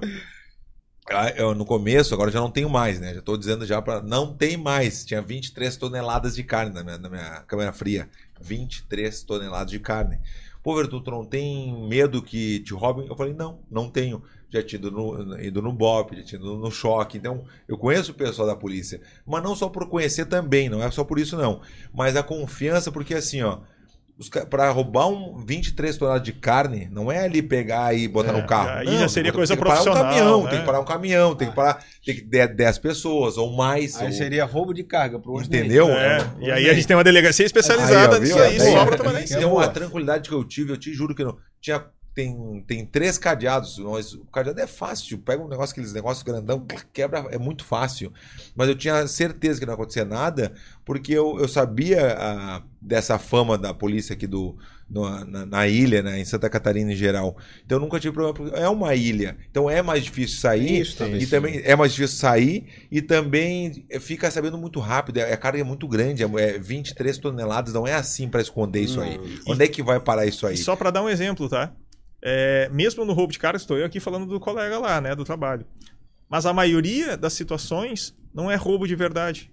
Ah, 1.09 1.29
Eu, 1.35 1.53
no 1.53 1.65
começo, 1.65 2.13
agora 2.13 2.31
já 2.31 2.39
não 2.39 2.49
tenho 2.49 2.69
mais, 2.69 2.99
né? 3.01 3.13
Já 3.13 3.21
tô 3.21 3.35
dizendo 3.35 3.65
já 3.65 3.81
para 3.81 4.01
Não 4.01 4.33
tem 4.33 4.55
mais. 4.55 5.03
Tinha 5.03 5.21
23 5.21 5.75
toneladas 5.75 6.33
de 6.35 6.43
carne 6.43 6.73
na 6.73 6.83
minha, 6.83 6.97
na 6.97 7.09
minha 7.09 7.43
câmera 7.47 7.73
fria. 7.73 8.07
23 8.39 9.23
toneladas 9.23 9.69
de 9.71 9.79
carne. 9.79 10.17
Pô, 10.63 10.75
Vertu, 10.75 11.01
tu 11.01 11.11
não 11.11 11.25
tem 11.25 11.87
medo 11.89 12.21
que 12.21 12.59
te 12.61 12.73
roubem? 12.73 13.07
Eu 13.07 13.15
falei, 13.15 13.33
não, 13.33 13.59
não 13.69 13.89
tenho. 13.89 14.23
Já 14.51 14.61
tinha 14.61 14.79
ido 14.79 14.91
no, 14.91 15.41
ido 15.41 15.61
no 15.61 15.71
BOP, 15.71 16.15
já 16.17 16.23
tinha 16.23 16.41
ido 16.41 16.57
no 16.57 16.69
choque. 16.69 17.17
Então, 17.17 17.45
eu 17.67 17.77
conheço 17.77 18.11
o 18.11 18.15
pessoal 18.15 18.47
da 18.47 18.55
polícia. 18.55 19.01
Mas 19.25 19.41
não 19.41 19.55
só 19.55 19.69
por 19.69 19.87
conhecer 19.87 20.25
também, 20.25 20.69
não 20.69 20.83
é 20.83 20.91
só 20.91 21.03
por 21.03 21.17
isso, 21.17 21.37
não. 21.37 21.61
Mas 21.93 22.15
a 22.15 22.23
confiança, 22.23 22.91
porque 22.91 23.13
assim, 23.13 23.41
ó 23.41 23.59
para 24.49 24.69
roubar 24.69 25.07
um 25.07 25.43
23 25.43 25.97
toneladas 25.97 26.23
de 26.23 26.33
carne, 26.33 26.87
não 26.91 27.11
é 27.11 27.23
ali 27.23 27.41
pegar 27.41 27.95
e 27.95 28.07
botar 28.07 28.31
é, 28.31 28.39
no 28.39 28.45
carro. 28.45 28.69
Aí 28.79 28.85
não, 28.85 28.99
já 28.99 29.09
seria 29.09 29.31
coisa 29.31 29.55
tem 29.55 29.63
profissional. 29.63 30.03
Um 30.03 30.07
caminhão, 30.07 30.43
né? 30.43 30.49
Tem 30.49 30.59
que 30.59 30.65
parar 30.65 30.79
um 30.79 30.85
caminhão, 30.85 31.35
tem 31.35 31.49
que 31.49 31.55
parar 31.55 31.83
tem 32.05 32.15
que 32.15 32.21
10 32.21 32.77
pessoas 32.79 33.37
ou 33.37 33.55
mais. 33.55 33.99
Aí 33.99 34.07
ou... 34.07 34.13
seria 34.13 34.45
roubo 34.45 34.73
de 34.73 34.83
carga 34.83 35.17
pro 35.17 35.41
Entendeu? 35.41 35.89
É. 35.89 36.17
É. 36.39 36.45
E 36.45 36.51
aí 36.51 36.69
a 36.69 36.73
gente 36.73 36.85
tem 36.85 36.95
uma 36.95 37.03
delegacia 37.03 37.45
especializada 37.45 38.15
aí, 38.15 38.21
nisso 38.21 38.37
aí, 38.37 38.61
aí 38.61 38.71
sobra 38.71 38.95
trabalhar 38.95 39.23
em 39.23 39.27
cima. 39.27 39.47
uma 39.47 39.67
tranquilidade 39.67 40.29
que 40.29 40.35
eu 40.35 40.43
tive, 40.43 40.71
eu 40.73 40.77
te 40.77 40.93
juro 40.93 41.15
que 41.15 41.23
não. 41.23 41.37
Tinha 41.59 41.83
tem, 42.13 42.63
tem 42.67 42.85
três 42.85 43.17
cadeados. 43.17 43.77
Nós, 43.77 44.13
o 44.13 44.25
cadeado 44.25 44.59
é 44.59 44.67
fácil. 44.67 45.17
Pega 45.17 45.41
um 45.41 45.47
negócio, 45.47 45.71
aqueles 45.71 45.93
negócios 45.93 46.23
grandão, 46.23 46.65
quebra, 46.91 47.27
é 47.31 47.37
muito 47.37 47.63
fácil. 47.63 48.11
Mas 48.55 48.67
eu 48.67 48.75
tinha 48.75 49.07
certeza 49.07 49.59
que 49.59 49.65
não 49.65 49.73
ia 49.73 49.75
acontecer 49.75 50.05
nada, 50.05 50.53
porque 50.83 51.13
eu, 51.13 51.39
eu 51.39 51.47
sabia 51.47 52.15
a, 52.17 52.63
dessa 52.81 53.17
fama 53.17 53.57
da 53.57 53.73
polícia 53.73 54.13
aqui 54.13 54.27
do, 54.27 54.57
no, 54.89 55.25
na, 55.25 55.45
na, 55.45 55.67
ilha, 55.69 56.03
né, 56.03 56.19
em 56.19 56.25
Santa 56.25 56.49
Catarina 56.49 56.91
em 56.91 56.95
geral. 56.97 57.37
Então 57.65 57.77
eu 57.77 57.81
nunca 57.81 57.97
tive 57.97 58.13
problema. 58.13 58.57
É 58.57 58.67
uma 58.67 58.93
ilha. 58.93 59.37
Então 59.49 59.69
é 59.69 59.81
mais 59.81 60.03
difícil 60.03 60.37
sair. 60.39 60.81
Isso, 60.81 61.01
e 61.05 61.25
também 61.25 61.61
é 61.63 61.77
mais 61.77 61.93
difícil 61.93 62.17
sair. 62.17 62.65
E 62.91 63.01
também 63.01 63.85
fica 64.01 64.29
sabendo 64.29 64.57
muito 64.57 64.81
rápido. 64.81 65.19
A 65.19 65.37
carga 65.37 65.61
é 65.61 65.63
muito 65.63 65.87
grande. 65.87 66.23
É 66.23 66.59
23 66.59 67.17
toneladas. 67.19 67.73
Não 67.73 67.87
é 67.87 67.93
assim 67.93 68.27
para 68.27 68.41
esconder 68.41 68.81
isso 68.81 68.99
aí. 68.99 69.17
Onde 69.47 69.63
é 69.63 69.67
que 69.69 69.81
vai 69.81 69.99
parar 69.99 70.25
isso 70.25 70.45
aí? 70.45 70.57
Só 70.57 70.75
para 70.75 70.91
dar 70.91 71.03
um 71.03 71.07
exemplo, 71.09 71.47
tá? 71.47 71.73
É, 72.23 72.69
mesmo 72.71 73.03
no 73.03 73.13
roubo 73.13 73.33
de 73.33 73.39
carga, 73.39 73.57
estou 73.57 73.77
eu 73.77 73.85
aqui 73.85 73.99
falando 73.99 74.25
do 74.25 74.39
colega 74.39 74.77
lá, 74.77 75.01
né, 75.01 75.15
do 75.15 75.25
trabalho. 75.25 75.65
Mas 76.29 76.45
a 76.45 76.53
maioria 76.53 77.17
das 77.17 77.33
situações 77.33 78.15
não 78.33 78.49
é 78.49 78.55
roubo 78.55 78.87
de 78.87 78.95
verdade. 78.95 79.51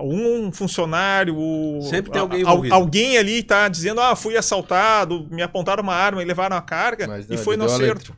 Um 0.00 0.52
funcionário. 0.52 1.36
Sempre 1.82 2.12
tem 2.12 2.20
alguém 2.20 2.40
envolvido. 2.42 2.74
Alguém 2.74 3.18
ali 3.18 3.40
está 3.40 3.68
dizendo: 3.68 4.00
ah, 4.00 4.14
fui 4.14 4.36
assaltado, 4.36 5.26
me 5.28 5.42
apontaram 5.42 5.82
uma 5.82 5.94
arma 5.94 6.22
e 6.22 6.24
levaram 6.24 6.56
a 6.56 6.62
carga, 6.62 7.08
Mas, 7.08 7.28
não, 7.28 7.34
e 7.34 7.38
foi 7.38 7.56
no 7.56 7.64
acerto. 7.64 8.16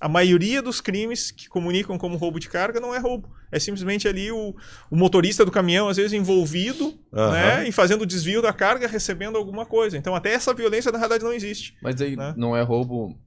A 0.00 0.08
maioria 0.08 0.62
dos 0.62 0.80
crimes 0.80 1.30
que 1.30 1.48
comunicam 1.48 1.98
como 1.98 2.16
roubo 2.16 2.38
de 2.38 2.48
carga 2.48 2.80
não 2.80 2.94
é 2.94 2.98
roubo. 2.98 3.28
É 3.52 3.58
simplesmente 3.58 4.06
ali 4.06 4.30
o, 4.30 4.54
o 4.90 4.96
motorista 4.96 5.44
do 5.44 5.50
caminhão, 5.50 5.88
às 5.88 5.96
vezes, 5.96 6.12
envolvido 6.12 6.94
uhum. 7.12 7.30
né, 7.32 7.68
e 7.68 7.72
fazendo 7.72 8.02
o 8.02 8.06
desvio 8.06 8.40
da 8.40 8.52
carga, 8.52 8.86
recebendo 8.86 9.36
alguma 9.36 9.66
coisa. 9.66 9.96
Então, 9.96 10.14
até 10.14 10.32
essa 10.32 10.54
violência, 10.54 10.92
na 10.92 10.98
realidade, 10.98 11.24
não 11.24 11.32
existe. 11.32 11.76
Mas 11.82 12.00
aí 12.00 12.16
né? 12.16 12.34
não 12.36 12.56
é 12.56 12.62
roubo. 12.62 13.18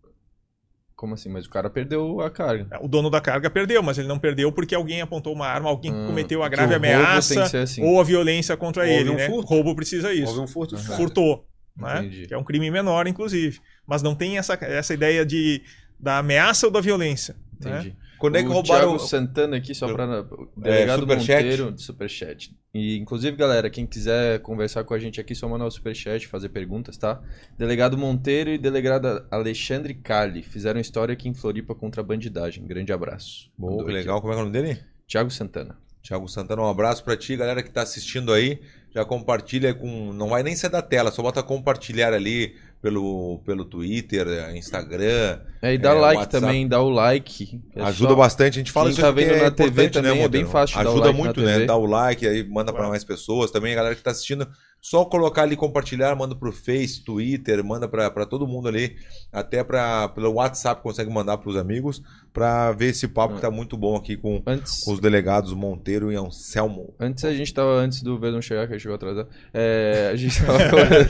Como 0.95 1.15
assim? 1.15 1.27
Mas 1.27 1.45
o 1.45 1.49
cara 1.49 1.69
perdeu 1.69 2.21
a 2.21 2.29
carga. 2.29 2.67
É, 2.71 2.77
o 2.83 2.87
dono 2.87 3.09
da 3.09 3.19
carga 3.19 3.49
perdeu, 3.49 3.83
mas 3.83 3.97
ele 3.97 4.07
não 4.07 4.17
perdeu 4.17 4.51
porque 4.51 4.73
alguém 4.73 5.01
apontou 5.01 5.33
uma 5.33 5.47
arma, 5.47 5.69
alguém 5.69 5.93
hum, 5.93 6.07
cometeu 6.07 6.41
a 6.41 6.47
grave 6.47 6.73
ameaça 6.75 7.43
assim. 7.43 7.83
ou 7.83 7.99
a 7.99 8.03
violência 8.03 8.55
contra 8.55 8.83
Houve 8.83 8.93
ele. 8.93 9.09
Um 9.09 9.15
né? 9.15 9.27
Roubo 9.27 9.75
precisa 9.75 10.13
isso. 10.13 10.27
Houve 10.27 10.39
um 10.41 10.47
furto. 10.47 10.75
Uhum. 10.75 10.81
Furtou. 10.81 11.45
Né? 11.75 12.07
Que 12.27 12.33
é 12.33 12.37
um 12.37 12.43
crime 12.43 12.69
menor, 12.71 13.07
inclusive. 13.07 13.59
Mas 13.85 14.01
não 14.01 14.15
tem 14.15 14.37
essa, 14.37 14.53
essa 14.61 14.93
ideia 14.93 15.25
de 15.25 15.61
da 15.99 16.17
ameaça 16.17 16.67
ou 16.67 16.71
da 16.71 16.81
violência. 16.81 17.35
Né? 17.59 17.71
Entendi. 17.71 17.89
Né? 17.89 17.95
Quando 18.23 18.37
é 18.37 18.41
que 18.41 18.47
o 18.47 18.53
roubaram... 18.53 18.87
Thiago 18.87 18.99
Santana 18.99 19.57
aqui, 19.57 19.75
só 19.75 19.93
para 19.93 20.03
é, 20.05 20.23
delegado 20.55 21.11
é, 21.11 21.15
Monteiro, 21.17 21.73
de 21.73 21.81
Superchat. 21.81 22.55
E, 22.73 22.97
inclusive, 22.97 23.35
galera, 23.35 23.69
quem 23.69 23.85
quiser 23.85 24.39
conversar 24.39 24.85
com 24.85 24.93
a 24.93 24.97
gente 24.97 25.19
aqui, 25.19 25.35
só 25.35 25.45
mandar 25.49 25.65
o 25.65 25.71
Superchat, 25.71 26.25
fazer 26.25 26.47
perguntas, 26.47 26.95
tá? 26.95 27.21
Delegado 27.57 27.97
Monteiro 27.97 28.49
e 28.49 28.57
delegado 28.57 29.25
Alexandre 29.29 29.93
Cali 29.93 30.41
fizeram 30.41 30.79
história 30.79 31.11
aqui 31.11 31.27
em 31.27 31.33
Floripa 31.33 31.75
contra 31.75 31.99
a 31.99 32.03
bandidagem. 32.03 32.65
Grande 32.65 32.93
abraço. 32.93 33.51
Bom, 33.57 33.83
que 33.83 33.91
legal. 33.91 34.21
Como 34.21 34.31
é, 34.31 34.37
é 34.37 34.39
o 34.39 34.45
nome 34.45 34.53
dele? 34.53 34.79
Thiago 35.05 35.29
Santana. 35.29 35.77
Thiago 36.01 36.25
Santana, 36.29 36.61
um 36.61 36.69
abraço 36.69 37.03
para 37.03 37.17
ti, 37.17 37.35
galera 37.35 37.61
que 37.61 37.67
está 37.67 37.81
assistindo 37.81 38.31
aí. 38.31 38.61
Já 38.95 39.03
compartilha 39.03 39.73
com. 39.73 40.13
Não 40.13 40.29
vai 40.29 40.43
nem 40.43 40.55
ser 40.55 40.69
da 40.69 40.81
tela, 40.81 41.11
só 41.11 41.21
bota 41.21 41.43
compartilhar 41.43 42.13
ali 42.13 42.55
pelo, 42.83 43.39
pelo 43.45 43.63
Twitter, 43.63 44.27
Instagram. 44.57 45.39
É, 45.61 45.73
e 45.73 45.77
dá 45.77 45.91
é, 45.91 45.93
like 45.93 46.17
WhatsApp. 46.17 46.45
também, 46.45 46.67
dá 46.67 46.81
o 46.81 46.89
like. 46.89 47.61
É 47.73 47.81
Ajuda 47.81 48.09
só... 48.09 48.15
bastante. 48.17 48.55
A 48.55 48.57
gente 48.57 48.73
fala 48.73 48.87
Quem 48.87 48.91
isso 48.91 49.01
tá 49.01 49.09
vendo 49.09 49.31
é 49.31 49.41
na 49.43 49.51
TV 49.51 49.83
né, 49.83 49.89
também, 49.89 50.17
né, 50.17 50.21
é 50.21 50.27
bem 50.27 50.45
fácil 50.45 50.77
Ajuda 50.77 51.13
muito, 51.13 51.39
né? 51.39 51.63
Dá 51.65 51.77
o 51.77 51.85
like, 51.85 52.27
aí 52.27 52.43
manda 52.45 52.73
para 52.73 52.89
mais 52.89 53.05
pessoas. 53.05 53.51
Também 53.51 53.71
a 53.71 53.77
galera 53.77 53.95
que 53.95 54.01
está 54.01 54.11
assistindo, 54.11 54.45
só 54.83 55.05
colocar 55.05 55.43
ali, 55.43 55.55
compartilhar, 55.55 56.13
manda 56.13 56.35
pro 56.35 56.51
Face, 56.51 57.01
Twitter, 57.01 57.63
manda 57.63 57.87
para 57.87 58.25
todo 58.25 58.45
mundo 58.45 58.67
ali. 58.67 58.97
Até 59.31 59.63
pra, 59.63 60.09
pelo 60.09 60.33
WhatsApp 60.33 60.83
consegue 60.83 61.09
mandar 61.09 61.37
para 61.37 61.49
os 61.49 61.55
amigos 61.55 62.03
para 62.33 62.73
ver 62.73 62.87
esse 62.87 63.07
papo 63.07 63.35
que 63.35 63.41
tá 63.41 63.49
muito 63.49 63.77
bom 63.77 63.95
aqui 63.95 64.17
com, 64.17 64.43
antes, 64.45 64.83
com 64.83 64.91
os 64.91 64.99
delegados 64.99 65.53
Monteiro 65.53 66.11
e 66.11 66.17
Anselmo. 66.17 66.93
Antes 66.99 67.23
a 67.23 67.33
gente 67.33 67.53
tava, 67.53 67.71
antes 67.75 68.01
do 68.01 68.19
Vedon 68.19 68.41
chegar, 68.41 68.67
que 68.67 68.73
ele 68.73 68.79
chegou 68.81 68.95
atrasado, 68.95 69.29
é, 69.53 70.09
a 70.11 70.15
gente 70.17 70.37
tava... 70.43 70.59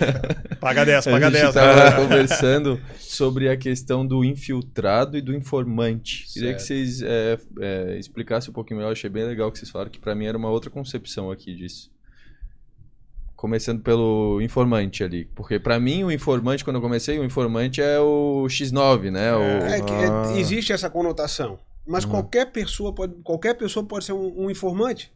paga 0.62 0.86
10, 0.86 1.06
paga 1.10 1.32
10 1.32 1.48
estava 1.48 1.96
conversando 1.96 2.80
sobre 3.00 3.50
a 3.50 3.58
questão 3.58 4.06
do 4.06 4.24
infiltrado 4.24 5.18
e 5.18 5.22
do 5.22 5.34
informante. 5.34 6.26
Certo. 6.28 6.34
Queria 6.34 6.54
que 6.54 6.62
vocês 6.62 7.02
é, 7.02 7.40
é, 7.60 7.98
explicassem 7.98 8.52
um 8.52 8.54
pouquinho 8.54 8.78
melhor. 8.78 8.92
achei 8.92 9.10
bem 9.10 9.24
legal 9.24 9.52
que 9.52 9.58
vocês 9.58 9.72
falaram, 9.72 9.90
que 9.90 10.00
para 10.00 10.14
mim 10.14 10.26
era 10.26 10.38
uma 10.38 10.52
outra 10.52 10.70
concepção 10.70 11.32
aqui 11.32 11.56
disso. 11.56 11.93
Começando 13.44 13.82
pelo 13.82 14.42
informante 14.42 15.04
ali. 15.04 15.26
Porque 15.36 15.60
para 15.60 15.78
mim, 15.78 16.06
o 16.06 16.10
informante, 16.10 16.64
quando 16.64 16.78
eu 16.78 16.82
comecei, 16.82 17.20
o 17.20 17.26
informante 17.26 17.82
é 17.82 18.00
o 18.00 18.46
X9, 18.48 19.12
né? 19.12 19.36
O... 19.36 19.42
É, 19.42 19.82
que 19.82 19.92
é, 19.92 20.08
ah. 20.08 20.34
existe 20.38 20.72
essa 20.72 20.90
conotação. 20.90 21.60
Mas 21.86 22.06
uhum. 22.06 22.12
qualquer 22.12 22.54
pessoa 22.54 22.96
pode, 22.96 23.16
qualquer 23.22 23.56
pessoa 23.56 23.86
pode 23.86 24.06
ser 24.06 24.14
um, 24.14 24.46
um 24.46 24.50
informante. 24.50 25.12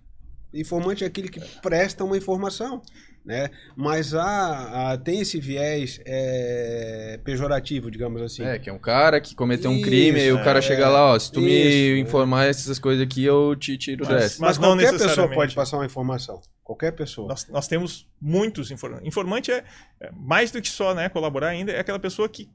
Informante 0.53 1.05
é 1.05 1.07
aquele 1.07 1.29
que 1.29 1.39
presta 1.61 2.03
uma 2.03 2.17
informação 2.17 2.81
né? 3.27 3.49
Mas 3.75 4.15
há, 4.15 4.93
há, 4.93 4.97
tem 4.97 5.19
esse 5.19 5.37
viés 5.37 5.99
é, 6.05 7.19
pejorativo, 7.25 7.91
digamos 7.91 8.21
assim. 8.21 8.45
É, 8.45 8.57
que 8.57 8.69
é 8.69 8.73
um 8.73 8.79
cara 8.79 9.19
que 9.19 9.35
cometeu 9.35 9.69
isso, 9.69 9.81
um 9.81 9.83
crime 9.83 10.21
e 10.21 10.31
o 10.31 10.41
cara 10.41 10.59
é, 10.59 10.61
chega 10.61 10.87
lá, 10.87 11.13
ó, 11.13 11.19
se 11.19 11.29
tu 11.29 11.41
isso, 11.41 11.93
me 11.93 11.99
informar 11.99 12.45
essas 12.45 12.79
coisas 12.79 13.03
aqui, 13.03 13.25
eu 13.25 13.53
te 13.57 13.77
tiro 13.77 14.05
mas, 14.05 14.15
dessa. 14.15 14.41
Mas, 14.41 14.57
mas 14.57 14.65
qualquer 14.65 14.97
pessoa 14.97 15.27
pode 15.29 15.53
passar 15.53 15.77
uma 15.77 15.85
informação. 15.85 16.39
Qualquer 16.63 16.93
pessoa. 16.93 17.27
Nós, 17.27 17.47
nós 17.49 17.67
temos 17.67 18.07
muitos 18.19 18.71
informantes. 18.71 19.05
Informante 19.05 19.51
é, 19.51 19.63
é 19.99 20.09
mais 20.13 20.49
do 20.49 20.61
que 20.61 20.69
só 20.69 20.95
né, 20.95 21.09
colaborar 21.09 21.49
ainda, 21.49 21.73
é 21.73 21.79
aquela 21.81 21.99
pessoa 21.99 22.29
que 22.29 22.49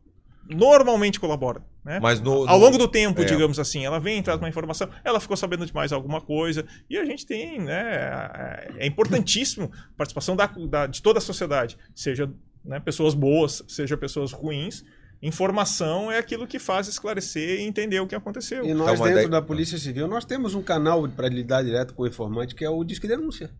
normalmente 0.49 1.19
colabora. 1.19 1.63
Né? 1.85 1.99
Mas 2.01 2.21
no, 2.21 2.49
Ao 2.49 2.59
longo 2.59 2.79
do 2.79 2.87
tempo, 2.87 3.23
é. 3.23 3.25
digamos 3.25 3.59
assim, 3.59 3.85
ela 3.85 3.99
vem, 3.99 4.23
traz 4.23 4.39
uma 4.39 4.49
informação, 4.49 4.89
ela 5.05 5.19
ficou 5.19 5.37
sabendo 5.37 5.67
de 5.67 5.75
mais 5.75 5.93
alguma 5.93 6.21
coisa, 6.21 6.65
e 6.89 6.97
a 6.97 7.05
gente 7.05 7.27
tem, 7.27 7.59
né? 7.61 8.69
É 8.77 8.87
importantíssimo 8.87 9.71
a 9.75 9.97
participação 9.97 10.37
da, 10.37 10.47
da, 10.47 10.87
de 10.87 11.03
toda 11.03 11.19
a 11.19 11.23
sociedade, 11.23 11.77
seja 11.95 12.31
né, 12.65 12.79
pessoas 12.79 13.15
boas, 13.15 13.63
seja 13.67 13.97
pessoas 13.97 14.33
ruins. 14.33 14.85
Informação 15.21 16.11
é 16.11 16.19
aquilo 16.19 16.49
que 16.49 16.59
faz 16.59 16.89
esclarecer 16.89 17.61
e 17.61 17.63
entender 17.63 18.01
o 18.01 18.07
que 18.09 18.15
aconteceu. 18.15 18.65
E 18.65 18.75
nós, 18.75 19.01
dentro 19.01 19.29
da 19.29 19.41
Polícia 19.41 19.79
Civil, 19.79 20.09
nós 20.09 20.25
temos 20.25 20.55
um 20.55 20.63
canal 20.63 21.09
para 21.09 21.29
lidar 21.29 21.63
direto 21.63 21.95
com 21.95 22.03
o 22.03 22.07
informante, 22.07 22.57
que 22.57 22.65
é 22.65 22.71
o 22.71 22.83
Disque 22.83 23.07
Denúncia. 23.07 23.51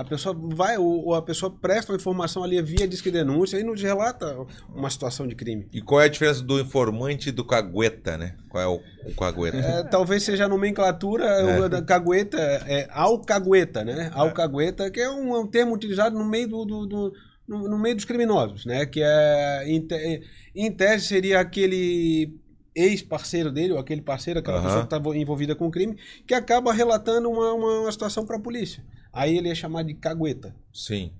A 0.00 0.04
pessoa 0.04 0.34
vai, 0.34 0.78
ou 0.78 1.14
a 1.14 1.20
pessoa 1.20 1.50
presta 1.50 1.92
uma 1.92 1.96
informação 1.96 2.42
ali 2.42 2.60
via 2.62 2.88
disque 2.88 3.10
denúncia 3.10 3.60
e 3.60 3.62
nos 3.62 3.82
relata 3.82 4.34
uma 4.74 4.88
situação 4.88 5.28
de 5.28 5.34
crime. 5.34 5.68
E 5.70 5.82
qual 5.82 6.00
é 6.00 6.06
a 6.06 6.08
diferença 6.08 6.42
do 6.42 6.58
informante 6.58 7.28
e 7.28 7.32
do 7.32 7.44
cagueta, 7.44 8.16
né? 8.16 8.34
Qual 8.48 8.62
é 8.62 8.66
o, 8.66 8.80
o 9.10 9.14
cagueta? 9.14 9.58
É, 9.58 9.82
talvez 9.84 10.22
seja 10.22 10.46
a 10.46 10.48
nomenclatura 10.48 11.26
é. 11.26 11.68
da 11.68 11.82
cagueta, 11.82 12.38
é 12.38 12.88
alcagueta, 12.90 13.84
né? 13.84 14.10
É. 14.10 14.18
Alcagueta, 14.18 14.90
que 14.90 15.00
é 15.00 15.10
um, 15.10 15.38
um, 15.38 15.46
termo 15.46 15.74
utilizado 15.74 16.18
no 16.18 16.24
meio 16.24 16.48
do, 16.48 16.64
do, 16.64 16.86
do 16.86 17.12
no, 17.46 17.68
no, 17.68 17.78
meio 17.78 17.94
dos 17.94 18.06
criminosos, 18.06 18.64
né? 18.64 18.86
Que 18.86 19.02
é 19.02 19.64
em, 19.66 19.86
te, 19.86 20.22
em 20.54 20.72
tese 20.72 21.08
seria 21.08 21.40
aquele 21.40 22.40
ex-parceiro 22.74 23.52
dele, 23.52 23.74
ou 23.74 23.78
aquele 23.78 24.00
parceiro, 24.00 24.40
aquela 24.40 24.56
uhum. 24.56 24.64
pessoa 24.64 24.80
que 24.80 24.86
estava 24.86 25.14
envolvida 25.14 25.54
com 25.54 25.66
o 25.66 25.70
crime, 25.70 25.98
que 26.26 26.32
acaba 26.32 26.72
relatando 26.72 27.28
uma, 27.28 27.52
uma, 27.52 27.80
uma 27.80 27.92
situação 27.92 28.24
para 28.24 28.36
a 28.36 28.40
polícia. 28.40 28.82
Aí 29.12 29.36
ele 29.36 29.48
é 29.48 29.54
chamado 29.54 29.86
de 29.86 29.94
cagueta. 29.94 30.54
Sim. 30.72 31.12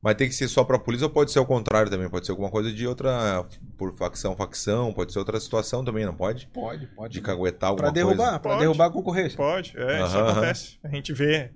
Mas 0.00 0.14
tem 0.14 0.28
que 0.28 0.34
ser 0.34 0.46
só 0.48 0.62
para 0.62 0.76
a 0.76 0.78
polícia 0.78 1.06
ou 1.06 1.10
pode 1.10 1.32
ser 1.32 1.40
o 1.40 1.46
contrário 1.46 1.90
também? 1.90 2.08
Pode 2.08 2.24
ser 2.24 2.32
alguma 2.32 2.50
coisa 2.50 2.72
de 2.72 2.86
outra, 2.86 3.44
por 3.76 3.92
facção, 3.96 4.36
facção, 4.36 4.92
pode 4.92 5.12
ser 5.12 5.18
outra 5.18 5.40
situação 5.40 5.84
também, 5.84 6.06
não 6.06 6.14
pode? 6.14 6.46
Pode, 6.52 6.86
pode. 6.86 7.14
De 7.14 7.20
caguetar 7.20 7.70
alguma 7.70 7.92
pra 7.92 7.92
derrubar, 7.92 8.38
Para 8.38 8.58
derrubar 8.58 8.86
a 8.86 8.90
concorrência. 8.90 9.36
Pode, 9.36 9.76
é, 9.76 10.00
uhum, 10.00 10.06
isso 10.06 10.18
acontece. 10.18 10.78
A 10.84 10.88
gente 10.88 11.12
vê, 11.12 11.50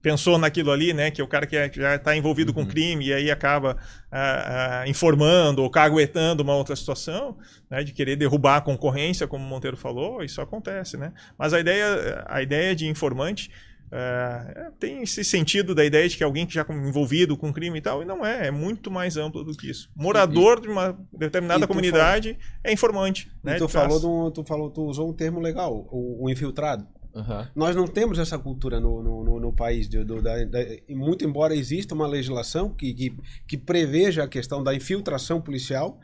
pensou 0.00 0.38
naquilo 0.38 0.70
ali, 0.72 0.94
né, 0.94 1.10
que 1.10 1.22
o 1.22 1.28
cara 1.28 1.46
que 1.46 1.54
é, 1.54 1.70
já 1.70 1.96
está 1.96 2.16
envolvido 2.16 2.50
uhum. 2.50 2.64
com 2.64 2.66
crime 2.66 3.08
e 3.08 3.12
aí 3.12 3.30
acaba 3.30 3.76
ah, 4.10 4.80
ah, 4.80 4.88
informando 4.88 5.62
ou 5.62 5.70
caguetando 5.70 6.42
uma 6.42 6.54
outra 6.54 6.74
situação, 6.74 7.36
né, 7.68 7.84
de 7.84 7.92
querer 7.92 8.16
derrubar 8.16 8.56
a 8.56 8.60
concorrência, 8.62 9.28
como 9.28 9.44
o 9.44 9.48
Monteiro 9.48 9.76
falou, 9.76 10.22
isso 10.24 10.40
acontece, 10.40 10.96
né? 10.96 11.12
Mas 11.38 11.52
a 11.52 11.60
ideia, 11.60 12.24
a 12.26 12.40
ideia 12.40 12.74
de 12.74 12.88
informante 12.88 13.50
É, 13.92 14.70
tem 14.78 15.02
esse 15.02 15.24
sentido 15.24 15.74
da 15.74 15.84
ideia 15.84 16.08
de 16.08 16.16
que 16.16 16.22
alguém 16.22 16.46
que 16.46 16.54
já 16.54 16.64
envolvido 16.70 17.36
com 17.36 17.52
crime 17.52 17.78
e 17.78 17.82
tal, 17.82 18.02
e 18.02 18.04
não 18.04 18.24
é, 18.24 18.46
é 18.46 18.50
muito 18.50 18.90
mais 18.90 19.16
amplo 19.16 19.42
do 19.42 19.52
que 19.56 19.68
isso. 19.68 19.90
Morador 19.96 20.58
e, 20.58 20.62
de 20.62 20.68
uma 20.68 20.96
determinada 21.12 21.66
comunidade 21.66 22.34
fala, 22.34 22.60
é 22.64 22.72
informante. 22.72 23.30
Né, 23.42 23.56
tu, 23.56 23.68
falou 23.68 24.26
um, 24.26 24.30
tu 24.30 24.44
falou, 24.44 24.70
tu 24.70 24.82
usou 24.82 25.10
um 25.10 25.12
termo 25.12 25.40
legal, 25.40 25.88
o, 25.90 26.24
o 26.24 26.30
infiltrado. 26.30 26.86
Uhum. 27.12 27.46
Nós 27.56 27.74
não 27.74 27.88
temos 27.88 28.20
essa 28.20 28.38
cultura 28.38 28.78
no, 28.78 29.02
no, 29.02 29.24
no, 29.24 29.40
no 29.40 29.52
país, 29.52 29.88
de, 29.88 30.04
do, 30.04 30.22
da, 30.22 30.44
da, 30.44 30.58
muito 30.88 31.24
embora 31.24 31.54
exista 31.54 31.92
uma 31.92 32.06
legislação 32.06 32.70
que, 32.70 32.94
que, 32.94 33.16
que 33.48 33.58
preveja 33.58 34.22
a 34.22 34.28
questão 34.28 34.62
da 34.62 34.72
infiltração 34.72 35.40
policial, 35.40 35.98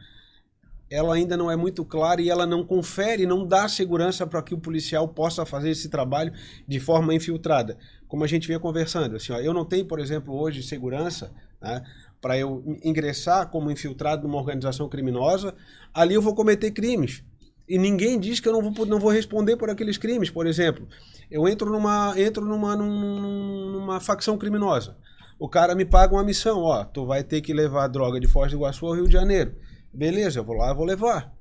ela 0.91 1.15
ainda 1.15 1.37
não 1.37 1.51
é 1.51 1.57
muito 1.57 1.85
clara 1.85 2.21
e 2.21 2.31
ela 2.31 2.47
não 2.47 2.65
confere, 2.65 3.27
não 3.27 3.47
dá 3.47 3.69
segurança 3.69 4.27
para 4.27 4.43
que 4.43 4.55
o 4.55 4.59
policial 4.59 5.09
possa 5.09 5.45
fazer 5.45 5.71
esse 5.71 5.89
trabalho 5.89 6.33
de 6.67 6.79
forma 6.79 7.15
infiltrada. 7.15 7.77
Como 8.07 8.23
a 8.23 8.27
gente 8.27 8.47
vinha 8.47 8.61
conversando, 8.61 9.17
assim, 9.17 9.33
ó, 9.33 9.39
eu 9.39 9.53
não 9.53 9.65
tenho, 9.65 9.85
por 9.85 9.99
exemplo, 9.99 10.35
hoje 10.35 10.63
segurança 10.63 11.33
né, 11.61 11.83
para 12.21 12.39
eu 12.39 12.63
ingressar 12.85 13.49
como 13.51 13.71
infiltrado 13.71 14.27
numa 14.27 14.39
organização 14.39 14.89
criminosa, 14.89 15.55
ali 15.93 16.15
eu 16.15 16.23
vou 16.23 16.35
cometer 16.35 16.71
crimes. 16.71 17.25
E 17.69 17.79
ninguém 17.79 18.19
diz 18.21 18.39
que 18.39 18.49
eu 18.49 18.53
não 18.53 18.71
vou, 18.71 18.87
não 18.87 19.01
vou 19.01 19.11
responder 19.11 19.57
por 19.57 19.69
aqueles 19.69 19.99
crimes. 19.99 20.31
Por 20.31 20.47
exemplo, 20.47 20.87
eu 21.29 21.49
entro 21.49 21.71
numa, 21.71 22.15
entro 22.17 22.45
numa, 22.45 22.77
numa 22.77 24.01
facção 24.01 24.39
criminosa. 24.39 24.97
O 25.39 25.49
cara 25.49 25.75
me 25.75 25.85
paga 25.85 26.15
uma 26.15 26.25
missão, 26.25 26.61
ó, 26.61 26.85
tu 26.85 27.05
vai 27.05 27.25
ter 27.25 27.41
que 27.41 27.53
levar 27.53 27.89
droga 27.89 28.21
de 28.21 28.29
Foz 28.29 28.53
do 28.53 28.57
Iguaçu 28.57 28.87
ao 28.87 28.95
Rio 28.95 29.07
de 29.07 29.13
Janeiro. 29.13 29.55
Beleza, 29.93 30.41
eu 30.41 30.45
vou 30.45 30.57
lá, 30.57 30.69
eu 30.69 30.75
vou 30.75 30.85
levar. 30.85 31.35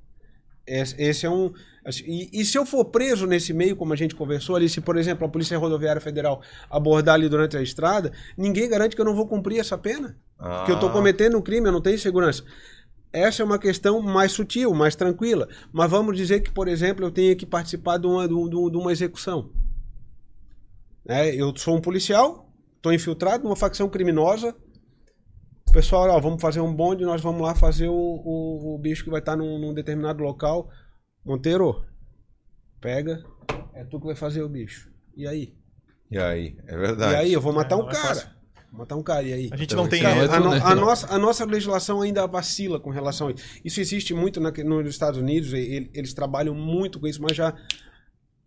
Esse, 0.68 1.00
esse 1.02 1.26
é 1.26 1.30
um. 1.30 1.52
Assim, 1.84 2.04
e, 2.08 2.42
e, 2.42 2.46
se 2.46 2.58
eu 2.58 2.66
for 2.66 2.86
preso 2.86 3.28
nesse 3.28 3.54
meio, 3.54 3.76
como 3.76 3.94
a 3.94 3.96
gente 3.96 4.16
conversou 4.16 4.56
ali, 4.56 4.68
se, 4.68 4.82
por 4.82 4.98
exemplo, 4.98 5.26
a 5.26 5.30
Polícia 5.30 5.58
Rodoviária 5.58 6.02
Federal 6.02 6.42
abordar 6.70 7.16
ali 7.16 7.30
durante 7.30 7.56
a 7.56 7.62
estrada, 7.62 8.12
ninguém 8.36 8.68
garante 8.68 8.96
que 8.96 9.02
eu 9.02 9.06
não 9.06 9.16
vou 9.16 9.28
cumprir 9.28 9.60
essa 9.60 9.78
pena. 9.78 10.18
Ah. 10.40 10.64
Que 10.66 10.72
eu 10.72 10.76
estou 10.76 10.90
cometendo 10.90 11.38
um 11.38 11.42
crime, 11.42 11.68
eu 11.68 11.72
não 11.72 11.82
tenho 11.82 12.00
segurança. 12.00 12.44
Essa 13.14 13.44
é 13.44 13.46
uma 13.46 13.60
questão 13.60 14.02
mais 14.02 14.32
sutil, 14.32 14.74
mais 14.74 14.96
tranquila. 14.96 15.48
Mas 15.72 15.90
vamos 15.90 16.18
dizer 16.18 16.42
que, 16.42 16.52
por 16.52 16.68
exemplo, 16.68 17.06
eu 17.06 17.12
tenha 17.12 17.36
que 17.36 17.46
participar 17.46 17.98
de 17.98 18.08
uma, 18.08 18.28
de, 18.28 18.34
de 18.34 18.78
uma 18.78 18.92
execução. 18.92 19.52
É, 21.08 21.34
eu 21.36 21.56
sou 21.56 21.78
um 21.78 21.82
policial, 21.82 22.52
estou 22.76 22.92
infiltrado 22.92 23.44
numa 23.44 23.56
facção 23.56 23.88
criminosa, 23.88 24.56
pessoal, 25.76 26.10
ó, 26.10 26.20
vamos 26.22 26.42
fazer 26.42 26.62
um 26.62 26.74
bonde, 26.74 27.04
nós 27.04 27.22
vamos 27.22 27.42
lá 27.42 27.54
fazer 27.54 27.90
o, 27.90 27.94
o, 27.94 28.76
o 28.76 28.78
bicho 28.78 29.04
que 29.04 29.10
vai 29.10 29.20
estar 29.20 29.36
num, 29.36 29.60
num, 29.60 29.74
determinado 29.74 30.24
local. 30.24 30.70
Monteiro, 31.26 31.84
pega, 32.80 33.22
é 33.74 33.84
tu 33.84 34.00
que 34.00 34.06
vai 34.06 34.16
fazer 34.16 34.42
o 34.42 34.48
bicho. 34.48 34.90
E 35.18 35.28
aí? 35.28 35.54
E 36.10 36.18
aí? 36.18 36.58
É 36.66 36.78
verdade. 36.78 37.14
E 37.14 37.16
aí, 37.18 37.34
eu 37.34 37.42
vou 37.42 37.52
matar 37.52 37.76
é, 37.76 37.84
um 37.84 37.90
é 37.90 37.92
cara. 37.92 38.36
É 38.72 38.78
matar 38.78 38.96
um 38.96 39.04
cara, 39.04 39.24
e 39.24 39.34
aí? 39.34 39.50
A 39.52 39.58
gente 39.58 39.76
não 39.76 39.86
tem... 39.90 40.02
Cara, 40.02 40.34
a, 40.34 40.40
no, 40.40 40.52
a, 40.52 40.76
nossa, 40.76 41.14
a 41.14 41.18
nossa 41.18 41.44
legislação 41.44 42.02
ainda 42.02 42.26
vacila 42.26 42.80
com 42.80 42.90
relação 42.90 43.28
a 43.28 43.32
isso. 43.32 43.44
Isso 43.66 43.82
existe 43.82 44.14
muito 44.14 44.40
na, 44.40 44.52
nos 44.52 44.90
Estados 44.90 45.20
Unidos, 45.20 45.52
eles, 45.52 45.90
eles 45.94 46.14
trabalham 46.14 46.56
muito 46.56 47.02
com 47.02 47.08
isso, 47.08 47.22
mas 47.22 47.36
já 47.36 47.54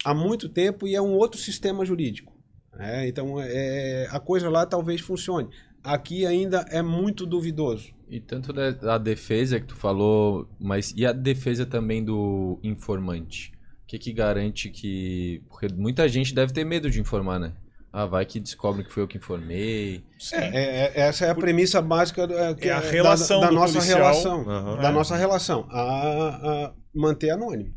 há 0.03 0.15
muito 0.15 0.49
tempo 0.49 0.89
e 0.89 0.95
é 0.95 1.03
um 1.03 1.13
outro 1.13 1.39
sistema 1.39 1.85
jurídico. 1.85 2.33
É, 2.79 3.07
então, 3.07 3.39
é, 3.39 4.07
a 4.11 4.21
coisa 4.21 4.49
lá 4.49 4.65
talvez 4.65 5.03
funcione 5.03 5.51
aqui 5.93 6.27
ainda 6.27 6.65
é 6.71 6.83
muito 6.83 7.27
duvidoso. 7.27 7.93
E 8.09 8.21
tanto 8.21 8.53
da 8.53 8.97
defesa 8.97 9.61
que 9.61 9.67
tu 9.67 9.77
falou, 9.77 10.49
mas 10.59 10.95
e 10.97 11.05
a 11.05 11.13
defesa 11.13 11.67
também 11.67 12.03
do 12.03 12.59
informante? 12.63 13.53
O 13.85 13.87
que, 13.87 13.99
que 13.99 14.13
garante 14.13 14.71
que. 14.71 15.43
Porque 15.49 15.69
muita 15.75 16.09
gente 16.09 16.35
deve 16.35 16.53
ter 16.53 16.65
medo 16.65 16.91
de 16.91 17.01
informar, 17.01 17.39
né? 17.39 17.53
Ah, 17.93 18.07
vai 18.07 18.25
que 18.27 18.39
descobre 18.39 18.85
que 18.85 18.93
foi 18.93 19.03
eu 19.03 19.09
que 19.09 19.17
informei. 19.17 20.05
É, 20.33 20.37
é, 20.37 20.63
é, 20.63 21.01
essa 21.01 21.25
é 21.25 21.31
a 21.31 21.35
premissa 21.35 21.81
básica 21.81 22.27
do, 22.27 22.35
é, 22.35 22.55
é 22.61 22.71
a 22.71 22.81
relação 22.81 23.41
da, 23.41 23.47
da 23.47 23.53
nossa 23.53 23.75
policial. 23.75 23.99
relação. 23.99 24.39
Uhum. 24.41 24.77
Da 24.77 24.93
nossa 24.93 25.17
relação. 25.17 25.67
A, 25.71 26.67
a, 26.67 26.75
manter 26.95 27.31
anônimo. 27.31 27.75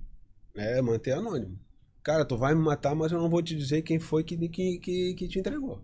É, 0.55 0.81
manter 0.81 1.13
anônimo. 1.13 1.57
Cara, 2.03 2.25
tu 2.25 2.37
vai 2.37 2.53
me 2.53 2.61
matar, 2.61 2.93
mas 2.93 3.11
eu 3.11 3.19
não 3.19 3.29
vou 3.29 3.41
te 3.41 3.55
dizer 3.55 3.81
quem 3.83 3.99
foi 3.99 4.23
que, 4.23 4.37
que, 4.49 4.79
que, 4.79 5.13
que 5.13 5.27
te 5.27 5.39
entregou. 5.39 5.81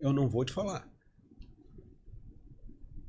Eu 0.00 0.12
não 0.12 0.28
vou 0.28 0.44
te 0.44 0.52
falar. 0.52 0.86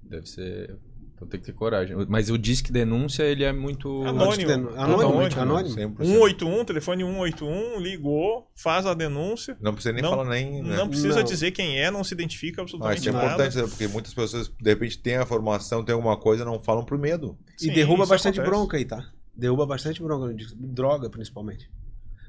Deve 0.10 0.28
ser. 0.28 0.78
Então 1.16 1.26
tem 1.28 1.40
que 1.40 1.46
ter 1.46 1.54
coragem. 1.54 1.96
Mas 2.10 2.30
o 2.30 2.38
disque 2.38 2.74
denúncia, 2.74 3.24
ele 3.24 3.44
é 3.44 3.54
muito. 3.54 4.04
Anônimo. 4.04 4.52
Anônimo. 4.52 4.70
Anônimo. 4.78 5.42
anônimo. 5.42 5.76
181, 6.06 6.66
telefone 6.66 7.04
181, 7.04 7.80
ligou, 7.80 8.52
faz 8.54 8.86
a 8.86 8.94
denúncia. 8.94 9.58
Não 9.62 9.74
precisa 9.74 9.94
nem 9.94 10.04
não, 10.04 10.10
falar 10.10 10.26
nem. 10.30 10.62
Né? 10.62 10.76
Não 10.76 10.90
precisa 10.90 11.16
não. 11.16 11.24
dizer 11.24 11.52
quem 11.52 11.80
é, 11.80 11.90
não 11.90 12.04
se 12.04 12.14
identifica 12.14 12.62
absolutamente 12.62 12.98
ah, 12.98 13.00
isso 13.00 13.10
é 13.10 13.12
nada. 13.14 13.26
importante, 13.26 13.58
né? 13.58 13.64
porque 13.64 13.88
muitas 13.88 14.14
pessoas, 14.14 14.50
de 14.50 14.70
repente, 14.70 15.00
têm 15.00 15.16
a 15.16 15.26
formação, 15.26 15.86
tem 15.86 15.94
alguma 15.94 16.18
coisa, 16.18 16.44
não 16.44 16.60
falam 16.60 16.84
por 16.84 16.98
medo. 16.98 17.38
Sim, 17.58 17.72
e 17.72 17.74
derruba 17.74 18.06
bastante 18.06 18.40
acontece. 18.40 18.58
bronca 18.58 18.78
aí, 18.78 18.84
tá? 18.84 19.10
Derruba 19.34 19.66
bastante 19.66 20.04
bronca, 20.04 20.36
droga 20.58 21.10
principalmente. 21.10 21.70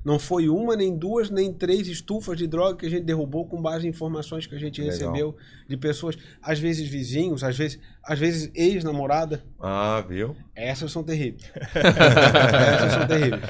Não 0.06 0.20
foi 0.20 0.48
uma, 0.48 0.76
nem 0.76 0.96
duas, 0.96 1.30
nem 1.30 1.52
três 1.52 1.88
estufas 1.88 2.38
de 2.38 2.46
droga 2.46 2.76
que 2.76 2.86
a 2.86 2.88
gente 2.88 3.02
derrubou 3.02 3.44
com 3.44 3.60
base 3.60 3.88
em 3.88 3.90
informações 3.90 4.46
que 4.46 4.54
a 4.54 4.58
gente 4.58 4.80
Legal. 4.80 4.96
recebeu 4.96 5.36
de 5.68 5.76
pessoas, 5.76 6.16
às 6.40 6.60
vezes 6.60 6.88
vizinhos, 6.88 7.42
às 7.42 7.58
vezes, 7.58 7.80
às 8.04 8.16
vezes 8.16 8.48
ex-namorada. 8.54 9.42
Ah, 9.60 10.04
viu? 10.08 10.36
Essas 10.54 10.92
são 10.92 11.02
terríveis. 11.02 11.50
Essas 11.74 12.92
são 12.92 13.06
terríveis. 13.08 13.42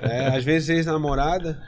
É, 0.00 0.30
é, 0.30 0.36
às 0.36 0.44
vezes 0.44 0.68
ex-namorada. 0.68 1.60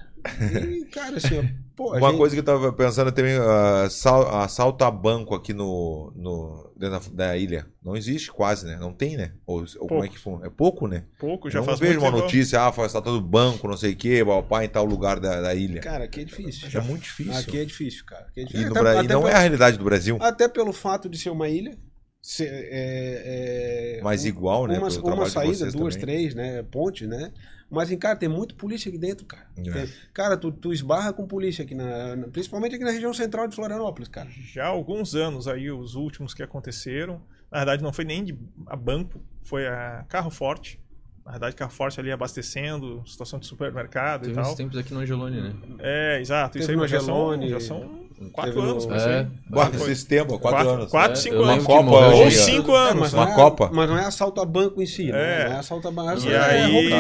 E, 0.71 0.85
cara, 0.87 1.17
assim, 1.17 1.43
Pô, 1.79 1.97
Uma 1.97 2.09
gente... 2.09 2.19
coisa 2.19 2.35
que 2.35 2.41
eu 2.41 2.45
tava 2.45 2.73
pensando 2.73 3.13
também, 3.13 3.39
uh, 3.39 4.35
assalto 4.43 4.83
a 4.83 4.91
banco 4.91 5.33
aqui 5.33 5.55
no, 5.55 6.13
no, 6.17 6.73
dentro 6.77 7.09
da, 7.13 7.27
da, 7.27 7.37
ilha. 7.37 7.69
Não 7.81 7.97
existe 7.97 8.33
quase, 8.33 8.67
né? 8.67 8.77
Não 8.81 8.93
tem, 8.93 9.17
né? 9.17 9.31
Ou, 9.47 9.65
ou 9.79 9.87
como 9.87 10.05
é 10.05 10.09
que 10.09 10.19
foi? 10.19 10.45
É 10.45 10.51
pouco, 10.51 10.89
né? 10.89 11.05
Pouco, 11.21 11.49
já 11.49 11.61
não 11.61 11.67
faz 11.67 11.79
vejo 11.79 12.01
uma 12.01 12.11
notícia, 12.11 12.61
ah, 12.63 12.73
foi 12.73 12.87
assaltado 12.87 13.21
banco, 13.21 13.69
não 13.69 13.77
sei 13.77 13.93
o 13.93 13.97
quê, 13.97 14.25
papai 14.25 14.65
em 14.65 14.69
tal 14.69 14.85
lugar 14.85 15.21
da, 15.21 15.41
da 15.41 15.55
ilha. 15.55 15.81
Cara, 15.81 16.07
aqui 16.07 16.23
é 16.23 16.25
difícil. 16.25 16.69
É 16.75 16.83
muito 16.83 17.03
difícil. 17.03 17.39
Aqui 17.39 17.61
é 17.61 17.65
difícil, 17.65 18.05
cara. 18.05 18.27
É 18.37 18.43
difícil. 18.43 18.67
E, 18.67 18.71
até, 18.71 18.81
Bra... 18.81 18.95
e 18.95 18.97
não 19.07 19.21
pelo... 19.21 19.29
é 19.29 19.35
a 19.35 19.39
realidade 19.39 19.79
do 19.79 19.85
Brasil. 19.85 20.19
Até 20.21 20.49
pelo 20.49 20.73
fato 20.73 21.09
de 21.09 21.17
ser 21.17 21.31
uma 21.31 21.49
ilha. 21.49 21.79
Ser, 22.21 22.49
é, 22.49 23.99
é, 23.99 24.01
Mas 24.03 24.25
igual, 24.25 24.67
né? 24.67 24.81
Uma, 24.81 25.15
uma 25.15 25.31
saída, 25.31 25.71
duas, 25.71 25.95
também. 25.95 26.17
três, 26.17 26.35
né? 26.35 26.65
Ponte, 26.65 27.07
né? 27.07 27.33
Mas, 27.71 27.95
cara, 27.97 28.17
tem 28.17 28.29
muito 28.29 28.55
polícia 28.55 28.89
aqui 28.89 28.97
dentro, 28.97 29.27
cara. 29.27 29.47
É. 29.57 29.63
Tem, 29.63 29.89
cara, 30.15 30.37
tu, 30.37 30.51
tu 30.51 30.73
esbarra 30.73 31.13
com 31.13 31.27
polícia 31.27 31.65
aqui, 31.65 31.75
na, 31.75 32.17
na, 32.17 32.29
principalmente 32.29 32.75
aqui 32.75 32.85
na 32.85 32.91
região 32.91 33.13
central 33.13 33.47
de 33.47 33.55
Florianópolis, 33.55 34.09
cara. 34.09 34.29
Já 34.31 34.65
há 34.65 34.69
alguns 34.69 35.15
anos 35.15 35.47
aí, 35.47 35.71
os 35.71 35.95
últimos 35.95 36.33
que 36.33 36.43
aconteceram, 36.43 37.21
na 37.51 37.59
verdade 37.59 37.83
não 37.83 37.93
foi 37.93 38.05
nem 38.05 38.25
de, 38.25 38.39
a 38.67 38.75
banco, 38.75 39.21
foi 39.43 39.67
a 39.67 40.05
carro 40.09 40.31
forte. 40.31 40.81
Na 41.27 41.33
verdade, 41.33 41.57
carro 41.57 41.71
forte 41.71 42.01
ali 42.01 42.11
abastecendo, 42.11 43.03
situação 43.07 43.39
de 43.39 43.45
supermercado 43.45 44.23
Teve 44.23 44.33
e 44.33 44.43
tal. 44.43 44.57
tempos 44.57 44.79
aqui 44.79 44.95
no 44.95 45.01
Angelone, 45.01 45.43
né? 45.43 45.55
É, 45.79 46.21
exato. 46.23 46.55
Teve 46.55 46.65
isso 46.65 46.83
aí 46.83 46.89
já 46.89 47.01
são, 47.01 47.49
já 47.49 47.61
são 47.61 48.09
quatro 48.33 48.63
anos. 48.63 48.87
No... 48.87 48.95
É, 48.95 49.29
quatro, 49.53 49.91
esse 49.91 50.07
tempo, 50.07 50.39
quatro, 50.39 50.57
quatro 50.57 50.71
anos. 50.71 50.91
Quatro, 50.91 51.17
cinco 51.21 51.37
é, 51.37 51.53
anos. 51.53 51.67
Uma 51.67 51.85
Copa. 51.85 52.17
Ou 52.17 52.31
cinco 52.31 52.75
anos. 52.75 53.13
É, 53.13 53.17
uma 53.19 53.31
é, 53.31 53.35
Copa. 53.35 53.71
Mas 53.71 53.91
não 53.91 53.99
é 53.99 54.07
assalto 54.07 54.41
a 54.41 54.47
banco 54.47 54.81
em 54.81 54.87
si. 54.87 55.13
Né? 55.13 55.43
É. 55.43 55.49
Não 55.51 55.57
é 55.57 55.59
assalto 55.59 55.87
a 55.87 55.91
banco. 55.91 56.27
E 56.27 56.35
aí... 56.35 56.91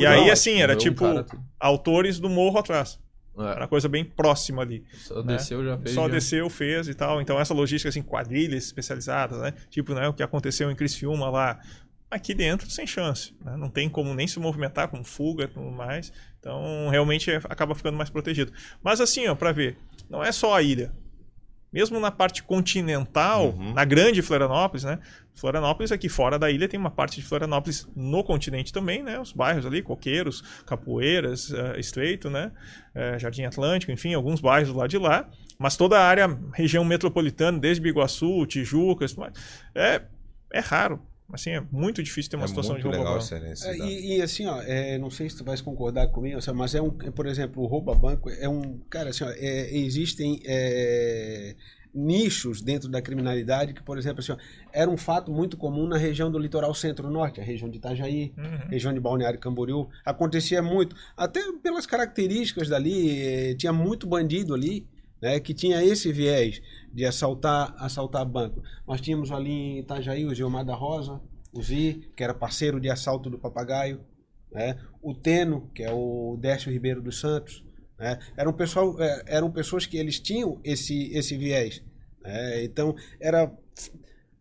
E 0.00 0.06
aí, 0.06 0.30
assim, 0.30 0.60
era 0.60 0.76
tipo 0.76 1.04
autores 1.58 2.18
do 2.18 2.28
morro 2.28 2.58
atrás. 2.58 2.98
É. 3.38 3.42
Era 3.42 3.60
uma 3.60 3.68
coisa 3.68 3.88
bem 3.88 4.04
próxima 4.04 4.62
ali. 4.62 4.84
Só 4.94 5.22
né? 5.22 5.36
desceu, 5.36 5.64
já 5.64 5.78
fez. 5.78 5.94
Só 5.94 6.02
já. 6.02 6.08
desceu, 6.08 6.50
fez 6.50 6.88
e 6.88 6.94
tal. 6.94 7.20
Então, 7.20 7.40
essa 7.40 7.54
logística, 7.54 7.88
assim, 7.88 8.02
quadrilhas 8.02 8.64
especializadas, 8.64 9.38
né? 9.40 9.54
Tipo, 9.70 9.94
né, 9.94 10.08
o 10.08 10.12
que 10.12 10.22
aconteceu 10.22 10.70
em 10.70 10.76
Criciúma 10.76 11.30
lá. 11.30 11.58
Aqui 12.10 12.34
dentro, 12.34 12.70
sem 12.70 12.86
chance. 12.86 13.34
Né? 13.42 13.56
Não 13.56 13.70
tem 13.70 13.88
como 13.88 14.12
nem 14.12 14.28
se 14.28 14.38
movimentar 14.38 14.88
com 14.88 15.02
fuga 15.02 15.44
e 15.44 15.48
tudo 15.48 15.70
mais. 15.70 16.12
Então, 16.38 16.90
realmente, 16.90 17.30
é, 17.30 17.36
acaba 17.48 17.74
ficando 17.74 17.96
mais 17.96 18.10
protegido. 18.10 18.52
Mas, 18.82 19.00
assim, 19.00 19.26
ó, 19.28 19.34
pra 19.34 19.50
ver, 19.50 19.78
não 20.10 20.22
é 20.22 20.30
só 20.30 20.54
a 20.54 20.60
ilha 20.60 20.92
mesmo 21.72 21.98
na 21.98 22.10
parte 22.10 22.42
continental, 22.42 23.50
uhum. 23.50 23.72
na 23.72 23.84
grande 23.84 24.20
Florianópolis, 24.20 24.84
né? 24.84 24.98
Florianópolis 25.34 25.90
aqui 25.90 26.08
fora 26.08 26.38
da 26.38 26.50
ilha 26.50 26.68
tem 26.68 26.78
uma 26.78 26.90
parte 26.90 27.20
de 27.20 27.26
Florianópolis 27.26 27.88
no 27.96 28.22
continente 28.22 28.72
também, 28.72 29.02
né? 29.02 29.18
Os 29.18 29.32
bairros 29.32 29.64
ali, 29.64 29.82
Coqueiros, 29.82 30.42
Capoeiras, 30.66 31.50
uh, 31.50 31.78
Estreito, 31.78 32.28
né? 32.28 32.52
Uh, 32.94 33.18
Jardim 33.18 33.44
Atlântico, 33.44 33.90
enfim, 33.90 34.14
alguns 34.14 34.40
bairros 34.40 34.72
do 34.72 34.78
lado 34.78 34.90
de 34.90 34.98
lá. 34.98 35.28
Mas 35.58 35.76
toda 35.76 35.98
a 35.98 36.04
área, 36.04 36.38
região 36.52 36.84
metropolitana, 36.84 37.58
desde 37.58 37.82
Biguaçu, 37.82 38.44
Tijuca, 38.46 39.06
é, 39.74 40.02
é 40.52 40.60
raro. 40.60 41.00
Assim, 41.32 41.50
é 41.50 41.62
muito 41.72 42.02
difícil 42.02 42.30
ter 42.30 42.36
uma 42.36 42.44
é 42.44 42.48
situação 42.48 42.76
de 42.76 42.82
roubo 42.82 42.98
legal 42.98 43.18
banco. 43.18 43.34
É, 43.34 43.76
e, 43.78 44.18
e, 44.18 44.22
assim, 44.22 44.46
ó, 44.46 44.60
é, 44.60 44.98
não 44.98 45.08
sei 45.08 45.30
se 45.30 45.38
tu 45.38 45.44
vais 45.44 45.62
concordar 45.62 46.08
comigo, 46.08 46.38
mas 46.54 46.74
é 46.74 46.82
um, 46.82 46.90
por 46.90 47.26
exemplo, 47.26 47.62
o 47.62 47.66
roubo 47.66 47.90
a 47.90 47.94
banco 47.94 48.28
é 48.28 48.46
um, 48.46 48.78
cara, 48.90 49.10
assim, 49.10 49.24
ó, 49.24 49.30
é, 49.30 49.74
existem 49.74 50.42
é, 50.44 51.56
nichos 51.94 52.62
dentro 52.62 52.88
da 52.88 53.02
criminalidade 53.02 53.74
que, 53.74 53.82
por 53.82 53.98
exemplo, 53.98 54.20
assim, 54.20 54.32
ó, 54.32 54.36
era 54.72 54.90
um 54.90 54.96
fato 54.96 55.30
muito 55.30 55.56
comum 55.56 55.86
na 55.86 55.96
região 55.96 56.30
do 56.30 56.38
litoral 56.38 56.74
centro-norte, 56.74 57.40
a 57.40 57.44
região 57.44 57.68
de 57.70 57.76
Itajaí, 57.78 58.32
Uhum. 58.36 58.68
região 58.70 58.92
de 58.94 59.00
Balneário 59.00 59.38
Camboriú. 59.38 59.88
Acontecia 60.04 60.62
muito, 60.62 60.96
até 61.16 61.40
pelas 61.62 61.86
características 61.86 62.68
dali, 62.68 63.20
eh, 63.20 63.54
tinha 63.54 63.72
muito 63.72 64.06
bandido 64.06 64.54
ali, 64.54 64.86
né, 65.20 65.38
que 65.38 65.54
tinha 65.54 65.84
esse 65.84 66.10
viés 66.12 66.60
de 66.92 67.04
assaltar, 67.04 67.74
assaltar 67.78 68.24
banco. 68.26 68.62
Nós 68.86 69.00
tínhamos 69.00 69.30
ali 69.30 69.50
em 69.50 69.78
Itajaí 69.80 70.24
o 70.26 70.34
Gilmar 70.34 70.64
da 70.64 70.74
Rosa, 70.74 71.20
o 71.52 71.62
Zi, 71.62 72.10
que 72.16 72.24
era 72.24 72.32
parceiro 72.34 72.80
de 72.80 72.88
assalto 72.90 73.28
do 73.30 73.38
Papagaio, 73.38 74.00
né? 74.50 74.78
o 75.02 75.14
Teno, 75.14 75.70
que 75.74 75.82
é 75.82 75.92
o 75.92 76.36
Décio 76.40 76.72
Ribeiro 76.72 77.00
dos 77.02 77.20
Santos. 77.20 77.62
Né? 77.98 78.18
Eram, 78.36 78.52
pessoal, 78.52 79.00
eh, 79.00 79.22
eram 79.26 79.50
pessoas 79.50 79.86
que 79.86 79.96
eles 79.96 80.18
tinham 80.18 80.60
esse, 80.64 81.10
esse 81.12 81.36
viés. 81.36 81.82
né? 82.22 82.64
Então, 82.64 82.94
era 83.20 83.50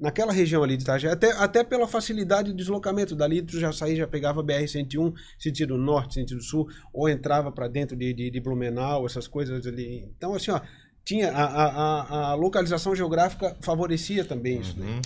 naquela 0.02 0.34
região 0.34 0.64
ali 0.64 0.76
de 0.76 0.82
Itajaí, 0.82 1.12
até, 1.12 1.32
até 1.34 1.64
pela 1.64 1.88
facilidade 1.88 2.50
de 2.50 2.58
deslocamento. 2.58 3.16
Dali 3.16 3.44
tu 3.44 3.60
já 3.60 3.72
saía, 3.72 3.98
já 3.98 4.08
pegava 4.08 4.44
BR-101, 4.44 5.14
sentido 5.38 5.78
norte, 5.78 6.16
sentido 6.16 6.42
sul, 6.42 6.68
ou 6.92 7.08
entrava 7.08 7.52
para 7.52 7.68
dentro 7.68 7.96
de, 7.96 8.12
de, 8.12 8.32
de 8.32 8.40
Blumenau, 8.40 9.06
essas 9.06 9.28
coisas 9.28 9.68
ali. 9.68 10.12
Então, 10.18 10.34
assim, 10.34 10.50
ó, 10.50 10.60
tinha 11.06 11.32
a, 11.32 11.44
a, 11.44 12.32
a, 12.32 12.34
localização 12.34 12.96
geográfica 12.96 13.56
favorecia 13.62 14.26
também 14.26 14.60
isso. 14.60 14.80
né? 14.80 15.00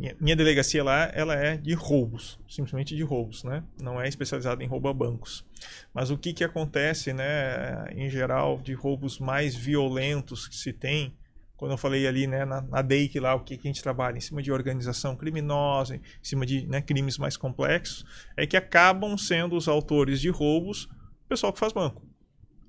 Minha, 0.00 0.16
minha 0.18 0.34
delegacia 0.34 0.82
lá, 0.82 1.10
ela 1.12 1.34
é 1.34 1.58
de 1.58 1.74
roubos, 1.74 2.40
simplesmente 2.48 2.96
de 2.96 3.02
roubos, 3.02 3.44
né? 3.44 3.62
Não 3.78 4.00
é 4.00 4.08
especializada 4.08 4.64
em 4.64 4.66
roubo 4.66 4.88
a 4.88 4.94
bancos. 4.94 5.44
Mas 5.92 6.10
o 6.10 6.16
que 6.16 6.32
que 6.32 6.42
acontece, 6.42 7.12
né, 7.12 7.84
em 7.94 8.08
geral, 8.08 8.58
de 8.64 8.72
roubos 8.72 9.18
mais 9.18 9.54
violentos 9.54 10.48
que 10.48 10.56
se 10.56 10.72
tem, 10.72 11.14
quando 11.54 11.72
eu 11.72 11.76
falei 11.76 12.06
ali, 12.06 12.26
né, 12.26 12.46
na, 12.46 12.62
na 12.62 12.80
DEIC 12.80 13.20
lá, 13.20 13.34
o 13.34 13.40
que, 13.40 13.58
que 13.58 13.68
a 13.68 13.70
gente 13.70 13.82
trabalha 13.82 14.16
em 14.16 14.22
cima 14.22 14.40
de 14.42 14.50
organização 14.50 15.14
criminosa, 15.14 15.96
em 15.96 16.00
cima 16.22 16.46
de 16.46 16.66
né, 16.66 16.80
crimes 16.80 17.18
mais 17.18 17.36
complexos, 17.36 18.06
é 18.38 18.46
que 18.46 18.56
acabam 18.56 19.18
sendo 19.18 19.54
os 19.54 19.68
autores 19.68 20.18
de 20.18 20.30
roubos 20.30 20.84
o 21.26 21.28
pessoal 21.28 21.52
que 21.52 21.58
faz 21.58 21.74
banco. 21.74 22.09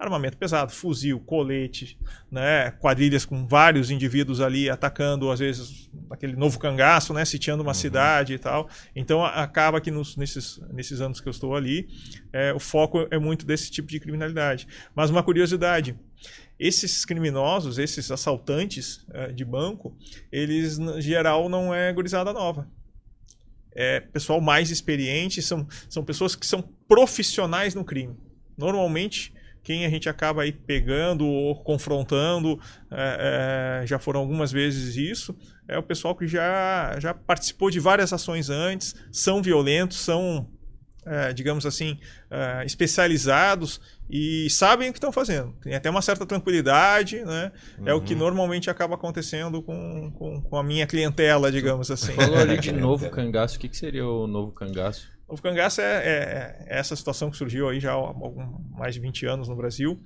Armamento 0.02 0.36
pesado, 0.36 0.72
fuzil, 0.72 1.20
colete, 1.20 1.97
né, 2.32 2.72
quadrilhas 2.72 3.24
com 3.24 3.45
vários 3.45 3.91
indivíduos 3.91 4.41
ali 4.41 4.68
atacando, 4.68 5.30
às 5.30 5.39
vezes, 5.39 5.89
aquele 6.10 6.36
novo 6.36 6.58
cangaço, 6.58 7.14
né, 7.14 7.24
sitiando 7.24 7.62
uma 7.62 7.76
cidade 7.76 8.34
e 8.34 8.39
tal. 8.39 8.68
Então 8.95 9.24
acaba 9.24 9.80
que 9.80 9.91
nos- 9.91 10.18
nesses, 10.18 10.60
nesses 10.74 11.02
anos 11.02 11.22
que 11.22 11.28
eu 11.28 11.32
estou 11.32 11.56
ali, 11.56 11.88
é, 12.34 12.52
o 12.52 12.60
foco 12.60 13.08
é 13.12 13.20
muito 13.20 13.45
desse 13.45 13.70
tipo 13.70 13.88
de 13.89 13.99
criminalidade. 13.99 14.68
Mas 14.95 15.12
uma 15.12 15.22
curiosidade, 15.22 15.95
esses 16.60 17.06
criminosos, 17.06 17.78
esses 17.78 18.10
assaltantes 18.12 19.06
eh, 19.14 19.32
de 19.32 19.43
banco, 19.43 19.97
eles, 20.32 20.78
em 20.80 21.02
geral, 21.02 21.49
não 21.49 21.74
é 21.74 21.91
gurizada 21.91 22.32
nova. 22.34 22.68
É 23.74 23.99
pessoal 23.99 24.41
mais 24.41 24.70
experiente, 24.70 25.41
são, 25.41 25.68
são 25.89 26.04
pessoas 26.04 26.36
que 26.36 26.45
são 26.45 26.62
profissionais 26.88 27.74
no 27.74 27.84
crime. 27.86 28.16
Normalmente, 28.58 29.34
quem 29.64 29.86
a 29.86 29.89
gente 29.89 30.09
acaba 30.09 30.41
aí 30.43 30.51
pegando 30.51 31.26
ou 31.26 31.55
confrontando, 31.64 32.59
eh, 32.91 33.82
eh, 33.84 33.88
já 33.88 33.99
foram 33.99 34.20
algumas 34.20 34.51
vezes 34.51 34.95
isso, 34.95 35.38
é 35.68 35.78
o 35.78 35.84
pessoal 35.84 36.16
que 36.16 36.28
já, 36.28 36.97
já 36.99 37.14
participou 37.14 37.70
de 37.70 37.80
várias 37.80 38.12
ações 38.12 38.49
antes, 38.49 38.95
são 39.12 39.41
violentos, 39.41 39.97
são, 39.99 40.47
eh, 41.05 41.32
digamos 41.34 41.66
assim, 41.66 41.97
eh, 42.30 42.64
especializados 42.66 43.80
e 44.09 44.49
sabem 44.49 44.89
o 44.89 44.91
que 44.91 44.97
estão 44.97 45.12
fazendo. 45.12 45.53
Tem 45.62 45.74
até 45.76 45.89
uma 45.89 46.01
certa 46.01 46.26
tranquilidade, 46.26 47.24
né? 47.24 47.51
É 47.86 47.93
o 47.93 48.01
que 48.01 48.14
Uhum. 48.14 48.20
normalmente 48.20 48.70
acaba 48.70 48.95
acontecendo 48.95 49.62
com, 49.62 50.12
com, 50.12 50.41
com 50.41 50.57
a 50.57 50.64
minha 50.64 50.86
clientela, 50.86 51.51
digamos 51.51 51.89
assim. 51.89 52.14
Falou 52.14 52.38
ali 52.38 52.57
de 52.59 52.72
novo 52.74 53.09
cangaço. 53.09 53.55
O 53.55 53.59
que, 53.59 53.70
que 53.70 53.78
seria 53.78 54.05
o 54.05 54.28
novo 54.28 54.51
cangaço? 54.51 55.07
O 55.32 55.42
cangaço 55.42 55.80
é, 55.80 55.86
é- 55.86 56.66
é 56.68 56.80
essa 56.80 56.94
situação 56.96 57.32
que 57.32 57.38
surgiu 57.38 57.70
aí 57.70 57.80
já 57.80 57.94
há 57.94 58.14
mais 58.78 58.94
de 58.94 59.00
20 59.00 59.26
anos 59.26 59.48
no 59.48 59.56
Brasil, 59.56 59.98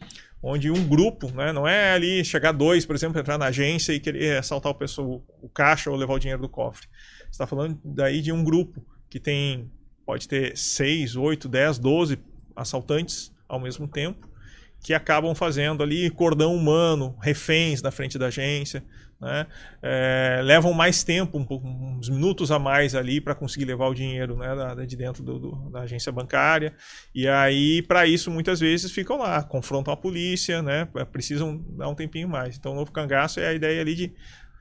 onde 0.41 0.69
um 0.69 0.87
grupo, 0.87 1.31
né, 1.31 1.51
não 1.51 1.67
é 1.67 1.93
ali 1.93 2.23
chegar 2.23 2.51
dois, 2.51 2.85
por 2.85 2.95
exemplo, 2.95 3.19
entrar 3.19 3.37
na 3.37 3.47
agência 3.47 3.91
e 3.91 3.99
querer 3.99 4.37
assaltar 4.37 4.71
o, 4.71 4.75
pessoa, 4.75 5.23
o 5.41 5.49
caixa 5.49 5.89
ou 5.89 5.97
levar 5.97 6.13
o 6.13 6.19
dinheiro 6.19 6.41
do 6.43 6.47
cofre. 6.49 6.87
Você 7.23 7.31
está 7.31 7.47
falando 7.47 7.79
daí 7.83 8.21
de 8.21 8.31
um 8.31 8.43
grupo 8.43 8.85
que 9.09 9.19
tem, 9.19 9.71
pode 10.05 10.27
ter 10.27 10.55
6, 10.55 11.15
8, 11.15 11.49
10, 11.49 11.79
12 11.79 12.19
assaltantes 12.55 13.33
ao 13.49 13.59
mesmo 13.59 13.87
tempo, 13.87 14.29
que 14.83 14.93
acabam 14.93 15.33
fazendo 15.33 15.81
ali 15.81 16.07
cordão 16.11 16.55
humano, 16.55 17.17
reféns 17.19 17.81
na 17.81 17.89
frente 17.89 18.19
da 18.19 18.27
agência, 18.27 18.83
né? 19.19 19.47
É, 19.81 20.41
levam 20.43 20.73
mais 20.73 21.03
tempo, 21.03 21.37
um 21.37 21.45
pouco- 21.45 21.67
uns 21.67 22.09
minutos 22.09 22.51
a 22.51 22.59
mais 22.59 22.93
ali 22.95 23.21
para 23.21 23.33
conseguir 23.33 23.65
levar 23.65 23.87
o 23.87 23.93
dinheiro 23.93 24.35
né, 24.37 24.55
da, 24.55 24.73
de 24.85 24.95
dentro 24.95 25.23
do- 25.23 25.39
do- 25.39 25.69
da 25.71 25.81
agência 25.81 26.11
bancária. 26.11 26.73
E 27.13 27.27
aí, 27.27 27.81
para 27.81 28.05
isso, 28.05 28.29
muitas 28.29 28.59
vezes 28.59 28.91
ficam 28.91 29.17
lá, 29.17 29.41
confrontam 29.43 29.93
a 29.93 29.97
polícia, 29.97 30.61
né? 30.61 30.85
precisam 31.11 31.57
dar 31.77 31.87
um 31.89 31.95
tempinho 31.95 32.27
mais. 32.27 32.57
Então, 32.57 32.73
o 32.73 32.75
novo 32.75 32.91
cangaço 32.91 33.39
é 33.39 33.47
a 33.47 33.53
ideia 33.53 33.81
ali 33.81 33.95
de 33.95 34.13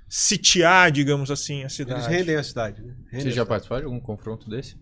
sitiar, 0.08 0.90
digamos 0.92 1.30
assim, 1.30 1.64
a 1.64 1.68
cidade. 1.68 2.00
Eles 2.00 2.06
rendem 2.18 2.36
a 2.36 2.42
cidade. 2.42 2.82
Né? 2.82 2.94
Rendem 3.10 3.10
Você 3.10 3.16
a 3.16 3.22
já 3.22 3.30
cidade. 3.32 3.48
participou 3.48 3.78
de 3.78 3.84
algum 3.84 4.00
confronto 4.00 4.48
desse? 4.48 4.76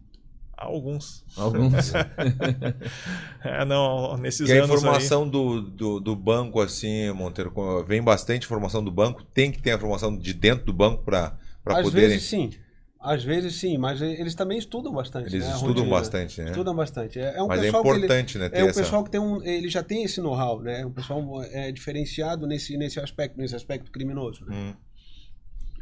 Alguns. 0.62 1.24
Alguns. 1.36 1.92
É, 3.44 3.64
não, 3.64 4.16
nesses 4.16 4.48
E 4.48 4.52
a 4.52 4.56
anos 4.64 4.70
aí- 4.70 4.76
informação 4.76 5.28
do, 5.28 5.60
do, 5.60 6.00
do 6.00 6.14
banco, 6.16 6.60
assim, 6.60 7.10
Monteiro, 7.12 7.52
vem 7.86 8.00
bastante 8.02 8.44
informação 8.44 8.82
do 8.84 8.90
banco, 8.90 9.22
tem 9.24 9.50
que 9.50 9.60
ter 9.60 9.72
a 9.72 9.74
informação 9.74 10.16
de 10.16 10.32
dentro 10.32 10.64
do 10.66 10.72
banco 10.72 11.02
para 11.02 11.36
Às 11.66 11.82
poderem. 11.82 12.10
vezes 12.10 12.24
sim. 12.28 12.50
Às 13.00 13.24
vezes 13.24 13.56
sim, 13.56 13.76
mas 13.78 14.00
eles 14.00 14.32
também 14.36 14.56
estudam 14.58 14.92
bastante. 14.92 15.26
Eles 15.34 15.44
né, 15.44 15.50
a 15.52 15.54
estudam 15.56 15.74
rotina. 15.82 15.90
bastante, 15.90 16.40
né? 16.40 16.50
Estudam 16.50 16.74
bastante. 16.76 17.18
É, 17.18 17.36
é 17.36 17.42
um 17.42 17.48
Mas 17.48 17.58
é 17.58 17.64
pessoal 17.64 17.82
que 17.82 17.88
ele- 17.88 17.98
importante, 17.98 18.38
né? 18.38 18.48
Ter 18.48 18.58
É 18.60 18.64
um 18.64 18.68
essa... 18.68 18.80
pessoal 18.80 19.02
que 19.02 19.10
tem 19.10 19.20
um, 19.20 19.42
ele 19.42 19.68
já 19.68 19.82
tem 19.82 20.04
esse 20.04 20.20
know-how, 20.20 20.60
né? 20.62 20.86
Um 20.86 20.92
pessoal 20.92 21.42
é, 21.50 21.72
diferenciado 21.72 22.46
nesse, 22.46 22.76
nesse 22.76 23.00
aspecto, 23.00 23.36
nesse 23.36 23.56
aspecto 23.56 23.90
criminoso. 23.90 24.44
Né? 24.44 24.54
Hum. 24.56 24.74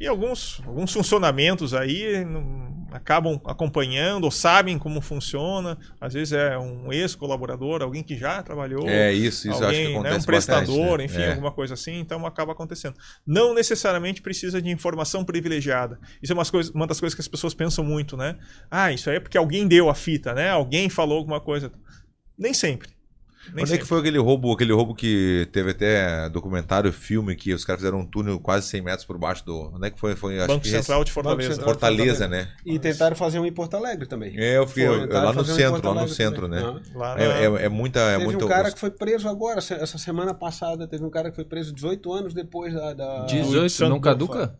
E 0.00 0.06
alguns, 0.06 0.62
alguns 0.66 0.92
funcionamentos 0.92 1.74
aí 1.74 2.24
não- 2.24 2.70
acabam 2.90 3.38
acompanhando 3.44 4.24
ou 4.24 4.30
sabem 4.30 4.76
como 4.78 5.00
funciona. 5.00 5.78
Às 6.00 6.14
vezes 6.14 6.32
é 6.32 6.58
um 6.58 6.90
ex-colaborador, 6.92 7.82
alguém 7.82 8.02
que 8.02 8.16
já 8.16 8.42
trabalhou. 8.42 8.88
É 8.88 9.12
isso, 9.12 9.48
isso 9.48 9.62
eu 9.62 9.68
acho 9.68 9.78
que 9.78 9.84
alguém, 9.86 9.92
né, 9.92 9.98
acontece 10.08 10.22
um 10.22 10.26
prestador, 10.26 10.66
bastante, 10.76 10.98
né? 10.98 11.04
enfim, 11.04 11.20
É. 11.22 11.30
alguma 11.32 11.52
coisa 11.52 11.74
assim, 11.74 11.98
então 12.00 12.26
acaba 12.26 12.52
acontecendo. 12.52 12.96
Não 13.26 13.54
necessariamente 13.54 14.22
precisa 14.22 14.60
de 14.60 14.70
informação 14.70 15.24
privilegiada. 15.24 16.00
Isso 16.22 16.32
é 16.32 16.34
umas 16.34 16.50
coisas, 16.50 16.72
uma 16.74 16.86
das 16.86 16.98
coisas 16.98 17.14
que 17.14 17.20
as 17.20 17.28
pessoas 17.28 17.52
pensam 17.54 17.84
muito, 17.84 18.16
né? 18.16 18.36
Ah, 18.70 18.90
isso 18.90 19.08
aí 19.10 19.16
é 19.16 19.20
porque 19.20 19.38
alguém 19.38 19.68
deu 19.68 19.88
a 19.90 19.94
fita, 19.94 20.32
né? 20.34 20.50
Alguém 20.50 20.88
falou 20.88 21.18
alguma 21.18 21.40
coisa. 21.40 21.70
Nem 22.36 22.54
sempre. 22.54 22.88
Nem 23.54 23.64
Onde 23.64 23.74
é 23.74 23.78
que 23.78 23.84
foi 23.84 24.00
aquele 24.00 24.18
roubo, 24.18 24.52
aquele 24.52 24.72
roubo 24.72 24.94
que 24.94 25.48
teve 25.52 25.70
até 25.70 26.28
documentário, 26.28 26.92
filme, 26.92 27.34
que 27.34 27.52
os 27.52 27.64
caras 27.64 27.80
fizeram 27.80 28.00
um 28.00 28.06
túnel 28.06 28.38
quase 28.38 28.66
100 28.68 28.82
metros 28.82 29.04
por 29.04 29.18
baixo 29.18 29.44
do... 29.44 29.72
Onde 29.74 29.86
é 29.86 29.90
que 29.90 29.98
foi? 29.98 30.14
foi 30.16 30.38
acho 30.38 30.48
Banco 30.48 30.62
que 30.62 30.70
Central 30.70 31.04
de 31.04 31.12
Fortaleza. 31.12 31.50
Central. 31.54 31.68
Fortaleza, 31.68 32.28
né? 32.28 32.48
E 32.64 32.78
tentaram 32.78 33.16
fazer 33.16 33.38
um 33.38 33.46
em 33.46 33.52
Porto 33.52 33.76
Alegre 33.76 34.06
também. 34.06 34.34
É, 34.36 34.56
eu 34.56 34.66
fui 34.66 34.82
Tentaram 34.82 35.26
lá 35.26 35.32
no 35.32 35.40
um 35.40 35.44
centro, 35.44 35.70
Porto 35.70 35.94
lá 35.94 36.02
no 36.02 36.08
centro, 36.08 36.48
também. 36.48 36.62
né? 36.62 36.80
Lá 36.94 37.20
É, 37.20 37.44
é, 37.44 37.64
é 37.64 37.68
muita... 37.68 38.00
É 38.00 38.12
Teve 38.14 38.24
muito, 38.24 38.44
um 38.44 38.48
cara 38.48 38.70
que 38.70 38.78
foi 38.78 38.90
preso 38.90 39.28
agora, 39.28 39.58
essa 39.58 39.98
semana 39.98 40.34
passada, 40.34 40.86
teve 40.86 41.04
um 41.04 41.10
cara 41.10 41.30
que 41.30 41.36
foi 41.36 41.44
preso 41.44 41.74
18 41.74 42.12
anos 42.12 42.34
depois 42.34 42.72
da. 42.74 42.94
da 42.94 43.26
18, 43.26 43.70
Santo 43.70 43.90
não 43.90 44.00
caduca? 44.00 44.58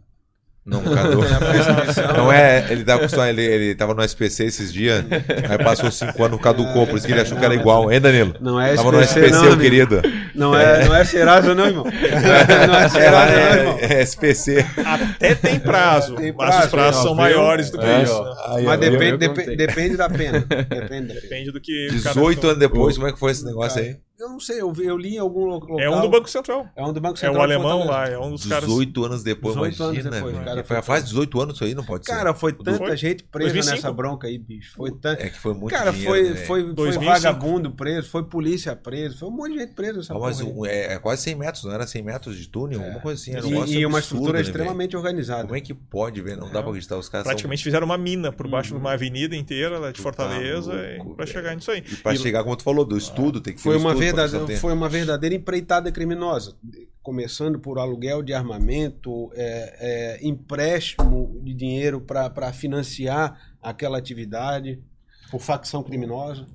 Não, 0.65 0.83
Cadu. 0.83 1.21
Não 2.17 2.31
é, 2.31 2.67
ele 2.71 2.85
tava 2.85 3.01
acostumado, 3.01 3.31
ele, 3.31 3.43
ele 3.43 3.75
tava 3.75 3.95
no 3.95 4.03
SPC 4.05 4.45
esses 4.45 4.73
dias, 4.73 5.05
aí 5.49 5.59
passou 5.65 5.91
cinco 5.91 6.23
anos, 6.23 6.41
caducou, 6.41 6.87
por 6.87 6.97
isso 6.99 7.07
que 7.07 7.13
ele 7.13 7.23
achou 7.23 7.37
que 7.39 7.45
era 7.45 7.55
igual. 7.55 7.91
Hein, 7.91 8.01
Danilo? 8.01 8.35
Não 8.41 8.61
é 8.61 8.75
Tava 8.75 8.93
no 8.93 9.01
SPC, 9.01 9.21
SPC, 9.27 9.31
não, 9.37 9.43
o 9.43 9.47
amigo. 9.47 9.61
querido. 9.63 10.03
Não 10.35 10.55
é, 10.57 10.85
não 10.87 10.95
é 10.95 11.05
Serasa, 11.05 11.55
não, 11.55 11.67
irmão. 11.67 11.85
Não 11.85 12.75
é 12.75 12.83
É, 12.85 12.89
Serasa, 12.89 13.33
não, 13.33 13.59
irmão. 13.59 13.79
é, 13.81 13.95
é 13.95 14.03
SPC. 14.03 14.67
Até 14.85 15.35
tem 15.35 15.59
prazo, 15.59 16.15
Tem 16.15 16.33
mas 16.37 16.49
os 16.51 16.55
prazo, 16.57 16.71
prazos 16.71 17.03
são 17.03 17.15
viu? 17.15 17.23
maiores 17.23 17.71
do 17.71 17.79
que 17.79 17.85
Aí, 17.87 18.03
isso. 18.05 18.23
né? 18.23 18.35
Aí, 18.49 18.65
Mas 18.65 18.83
eu- 18.83 18.91
depende, 18.91 19.25
eu 19.27 19.57
depende 19.57 19.97
da 19.97 20.11
pena. 20.11 20.41
Depende. 20.41 21.15
Depende 21.15 21.51
do 21.53 21.61
que 21.61 21.87
o 21.89 22.03
cara 22.03 22.15
18 22.15 22.41
for. 22.41 22.47
anos 22.49 22.59
depois, 22.61 22.97
como 22.97 23.09
é 23.09 23.13
que 23.13 23.19
foi 23.19 23.33
esse 23.33 23.45
negócio 23.45 23.81
aí? 23.81 23.97
Eu 24.21 24.29
não 24.29 24.39
sei, 24.39 24.61
eu, 24.61 24.71
vi, 24.71 24.85
eu 24.85 24.99
li 24.99 25.15
em 25.15 25.19
algum 25.19 25.45
lo- 25.47 25.55
local. 25.61 25.81
É 25.81 25.89
um 25.89 26.01
do 26.03 26.09
Banco 26.11 26.29
Central. 26.29 26.69
É 26.77 26.85
um 26.85 26.93
do 26.93 27.01
Banco 27.01 27.17
É 27.17 27.21
Central. 27.21 27.43
o 27.43 27.47
de 27.47 27.53
alemão 27.55 27.87
lá, 27.87 28.07
é 28.07 28.19
um 28.19 28.33
dos 28.33 28.45
caras. 28.45 28.69
18 28.69 29.05
anos 29.05 29.23
depois, 29.23 29.55
18 29.55 29.83
anos 29.83 29.95
imagina. 29.95 30.11
depois, 30.17 30.35
velho. 30.35 30.45
cara, 30.45 30.65
foi 30.65 30.77
foi- 30.77 30.83
faz 30.85 31.05
18 31.05 31.41
anos 31.41 31.55
isso 31.55 31.65
aí, 31.65 31.75
não 31.75 31.85
pode 31.85 32.05
ser. 32.05 32.13
Cara, 32.13 32.35
foi 32.35 32.53
tanta 32.53 32.77
Foi? 32.77 32.97
gente 32.99 33.25
presa 33.25 33.53
2005. 33.53 33.77
nessa 33.77 33.93
bronca 33.93 34.27
aí, 34.29 34.37
bicho. 34.37 34.75
Foi 34.77 34.91
tanta. 34.91 35.23
É 35.23 35.31
que 35.31 35.39
foi 35.39 35.55
muito 35.55 35.71
Cara, 35.75 35.91
dinheiro, 35.91 36.11
foi, 36.13 36.23
né, 36.31 36.37
foi, 36.47 36.63
foi 36.65 36.75
2005. 36.75 37.05
vagabundo 37.13 37.71
preso, 37.71 38.11
foi 38.11 38.23
polícia 38.25 38.77
preso, 38.77 39.19
foi 39.19 39.29
um 39.29 39.33
monte 39.33 39.53
de 39.55 39.59
gente 39.61 39.75
presa 39.75 39.97
nessa 39.99 40.15
Ah, 40.15 40.19
mas 40.19 40.39
porra 40.39 40.51
aí. 40.51 40.57
um- 40.59 40.67
é, 40.67 40.93
é 40.95 40.99
quase 40.99 41.23
100 41.23 41.35
metros, 41.37 41.65
não 41.65 41.73
era 41.73 41.87
100 41.87 42.03
metros 42.03 42.37
de 42.37 42.47
túnel? 42.47 42.81
Alguma 42.81 43.01
coisa 43.01 43.21
assim. 43.23 43.33
Era 43.35 43.47
um 43.47 43.49
E- 43.65 43.73
e, 43.79 43.87
uma 43.87 43.97
absurdo, 43.97 43.99
estrutura 43.99 44.33
né, 44.35 44.39
velho? 44.43 44.51
extremamente 44.51 44.97
organizada. 44.97 45.43
Como 45.45 45.57
é 45.57 45.61
que 45.63 45.73
pode, 45.73 46.21
velho? 46.21 46.37
Não 46.41 46.53
dá 46.53 46.61
pra 46.61 46.69
acreditar. 46.71 46.99
Os 46.99 47.09
caras 47.09 47.27
Praticamente 47.27 47.65
fizeram 47.65 47.87
uma 47.87 47.97
mina 47.97 48.31
por 48.31 48.47
baixo 48.49 48.69
de 48.69 48.75
Uhum. 48.75 48.81
uma 48.81 48.93
avenida 48.93 49.35
inteira 49.35 49.79
lá 49.79 49.91
de 49.91 49.97
tá 49.97 50.03
Fortaleza 50.03 50.73
pra 51.17 51.25
chegar 51.25 51.55
nisso 51.55 51.71
aí. 51.71 51.83
E 51.91 51.97
pra 51.97 52.15
chegar, 52.15 52.45
como 52.45 52.55
tu 52.57 52.63
falou, 52.63 52.85
do 52.85 52.99
estudo, 52.99 53.41
tem 53.41 53.55
que 53.55 53.59
ter 53.59 53.63
Foi 53.63 53.77
uma 53.79 53.91
estudo 53.93 54.10
verdadeira, 54.13 54.61
foi 54.61 54.73
uma 54.73 54.89
verdadeira 54.89 55.35
empreitada 55.35 55.91
criminosa. 55.91 56.57
Começando 57.03 57.59
por 57.59 57.79
aluguel 57.79 58.23
de 58.23 58.33
armamento, 58.35 59.31
é, 59.35 60.19
é, 60.23 60.27
empréstimo 60.27 61.41
de 61.43 61.55
dinheiro 61.55 62.01
para 62.01 62.53
financiar 62.53 63.55
aquela 63.63 63.99
atividade, 63.99 64.83
por 65.31 65.41
facção 65.41 65.83
criminosa. 65.83 66.47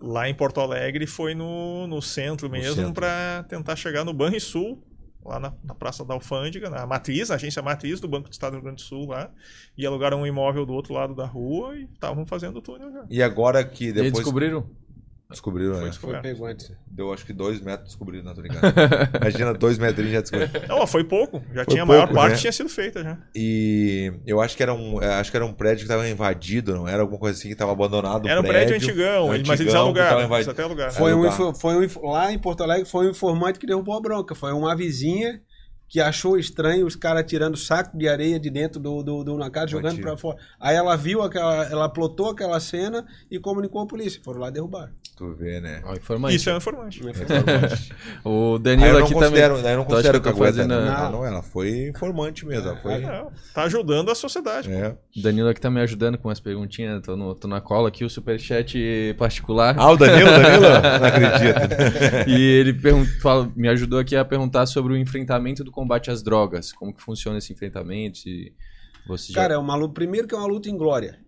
Lá 0.00 0.28
em 0.28 0.34
Porto 0.34 0.60
Alegre 0.60 1.06
foi 1.06 1.34
no, 1.34 1.86
no 1.86 2.02
centro 2.02 2.50
mesmo 2.50 2.92
para 2.92 3.44
tentar 3.48 3.76
chegar 3.76 4.04
no 4.04 4.12
Banrisul, 4.12 4.82
lá 5.24 5.38
na, 5.38 5.52
na, 5.62 5.74
Praça 5.74 6.04
da 6.04 6.14
Alfândega, 6.14 6.68
na 6.68 6.86
matriz, 6.86 7.28
na 7.28 7.36
agência 7.36 7.62
matriz 7.62 8.00
do 8.00 8.08
Banco 8.08 8.28
do 8.28 8.32
Estado 8.32 8.52
do 8.52 8.54
Rio 8.56 8.64
Grande 8.64 8.82
do 8.82 8.86
Sul 8.86 9.08
lá, 9.08 9.30
e 9.76 9.86
alugaram 9.86 10.20
um 10.20 10.26
imóvel 10.26 10.66
do 10.66 10.72
outro 10.72 10.92
lado 10.92 11.14
da 11.14 11.24
rua 11.24 11.76
e 11.76 11.84
estavam 11.84 12.26
fazendo 12.26 12.56
o 12.58 12.62
túnel 12.62 12.92
já. 12.92 13.04
E 13.08 13.22
agora 13.22 13.64
que 13.64 13.92
depois... 13.92 14.12
E 14.12 14.12
descobriram? 14.12 14.68
Descobriram, 15.28 15.74
foi, 15.74 15.84
né? 15.84 15.92
Foi 15.92 16.20
pegou 16.20 16.46
antes. 16.46 16.70
Deu 16.86 17.12
acho 17.12 17.26
que 17.26 17.32
dois 17.32 17.60
metros 17.60 17.88
descobriram, 17.88 18.24
não 18.24 18.34
tô 18.34 18.40
ligado. 18.40 18.62
Imagina, 19.20 19.52
dois 19.54 19.76
metrinhos 19.76 20.12
já 20.12 20.20
descobriram. 20.20 20.68
Não, 20.68 20.86
foi 20.86 21.02
pouco. 21.02 21.42
Já 21.52 21.64
foi 21.64 21.74
tinha, 21.74 21.84
pouco, 21.84 22.00
a 22.00 22.06
maior 22.06 22.14
parte 22.14 22.34
né? 22.34 22.38
tinha 22.38 22.52
sido 22.52 22.68
feita 22.68 23.02
já. 23.02 23.18
E 23.34 24.12
eu 24.24 24.40
acho 24.40 24.56
que 24.56 24.62
era 24.62 24.72
um, 24.72 25.00
acho 25.00 25.32
que 25.32 25.36
era 25.36 25.44
um 25.44 25.52
prédio 25.52 25.78
que 25.78 25.92
estava 25.92 26.08
invadido, 26.08 26.74
não 26.74 26.86
era 26.86 27.02
alguma 27.02 27.18
coisa 27.18 27.36
assim 27.36 27.48
que 27.48 27.54
estava 27.54 27.72
abandonado. 27.72 28.28
Era 28.28 28.40
um 28.40 28.44
prédio, 28.44 28.68
prédio 28.68 28.76
antigão, 28.76 29.30
antigão, 29.32 29.48
mas 29.48 29.60
eles 29.60 29.74
alugaram. 29.74 30.34
Eles 30.34 30.48
até 30.48 30.62
alugaram. 30.62 30.92
Foi 30.92 31.12
um, 31.12 31.54
foi 31.54 31.86
um, 31.86 32.08
lá 32.08 32.32
em 32.32 32.38
Porto 32.38 32.62
Alegre 32.62 32.84
foi 32.84 33.08
um 33.08 33.10
informante 33.10 33.58
que 33.58 33.66
derrubou 33.66 33.96
a 33.96 34.00
bronca. 34.00 34.32
Foi 34.32 34.52
uma 34.52 34.76
vizinha 34.76 35.42
que 35.88 36.00
achou 36.00 36.38
estranho 36.38 36.86
os 36.86 36.96
caras 36.96 37.24
tirando 37.26 37.56
saco 37.56 37.96
de 37.96 38.08
areia 38.08 38.40
de 38.40 38.50
dentro 38.50 38.80
do, 38.80 39.02
do, 39.02 39.24
do 39.24 39.38
na 39.38 39.50
casa, 39.50 39.68
jogando 39.68 40.00
para 40.00 40.16
fora. 40.16 40.38
Aí 40.60 40.74
ela 40.74 40.96
viu 40.96 41.22
aquela, 41.22 41.64
ela 41.64 41.88
plotou 41.88 42.30
aquela 42.30 42.58
cena 42.58 43.06
e 43.30 43.38
comunicou 43.38 43.80
a 43.80 43.86
polícia. 43.86 44.20
Foram 44.24 44.40
lá 44.40 44.50
derrubar. 44.50 44.92
Tu 45.16 45.32
vê, 45.32 45.62
né? 45.62 45.80
Ó, 45.82 45.94
informante. 45.94 46.36
Isso 46.36 46.50
é 46.50 46.52
um 46.52 46.58
informante. 46.58 47.00
Informante. 47.00 47.94
o 48.22 48.58
Danilo 48.58 48.98
aqui 48.98 49.14
também. 49.14 49.42
Aí 49.42 49.72
eu 49.72 49.78
não 49.78 49.84
considero 49.86 50.20
que 50.20 50.28
a 50.28 50.34
fazendo... 50.34 50.68
não, 50.68 51.10
não, 51.10 51.24
ela 51.24 51.42
foi 51.42 51.88
informante 51.88 52.44
mesmo. 52.44 52.68
Ela 52.68 52.76
foi... 52.76 53.02
É, 53.02 53.26
tá 53.54 53.62
ajudando 53.62 54.10
a 54.10 54.14
sociedade. 54.14 54.70
É. 54.70 54.94
O 55.16 55.22
Danilo 55.22 55.48
aqui 55.48 55.58
tá 55.58 55.70
me 55.70 55.80
ajudando 55.80 56.18
com 56.18 56.28
as 56.28 56.38
perguntinhas. 56.38 57.00
Tô, 57.00 57.16
no, 57.16 57.34
tô 57.34 57.48
na 57.48 57.62
cola 57.62 57.88
aqui, 57.88 58.04
o 58.04 58.10
superchat 58.10 58.76
particular. 59.16 59.74
Ah, 59.78 59.90
o 59.90 59.96
Danilo? 59.96 60.28
Danilo? 60.28 60.68
não 61.00 61.06
acredito. 61.06 62.28
e 62.28 62.42
ele 62.42 62.78
fala, 63.22 63.50
me 63.56 63.68
ajudou 63.68 63.98
aqui 63.98 64.14
a 64.14 64.22
perguntar 64.22 64.66
sobre 64.66 64.92
o 64.92 64.96
enfrentamento 64.98 65.64
do 65.64 65.70
combate 65.70 66.10
às 66.10 66.22
drogas. 66.22 66.74
Como 66.74 66.92
que 66.92 67.00
funciona 67.00 67.38
esse 67.38 67.54
enfrentamento? 67.54 68.18
Se 68.18 68.52
você 69.08 69.32
Cara, 69.32 69.54
já... 69.54 69.54
é 69.54 69.58
uma 69.58 69.76
luta. 69.76 69.94
Primeiro 69.94 70.28
que 70.28 70.34
é 70.34 70.38
uma 70.38 70.46
luta 70.46 70.68
em 70.68 70.76
glória. 70.76 71.18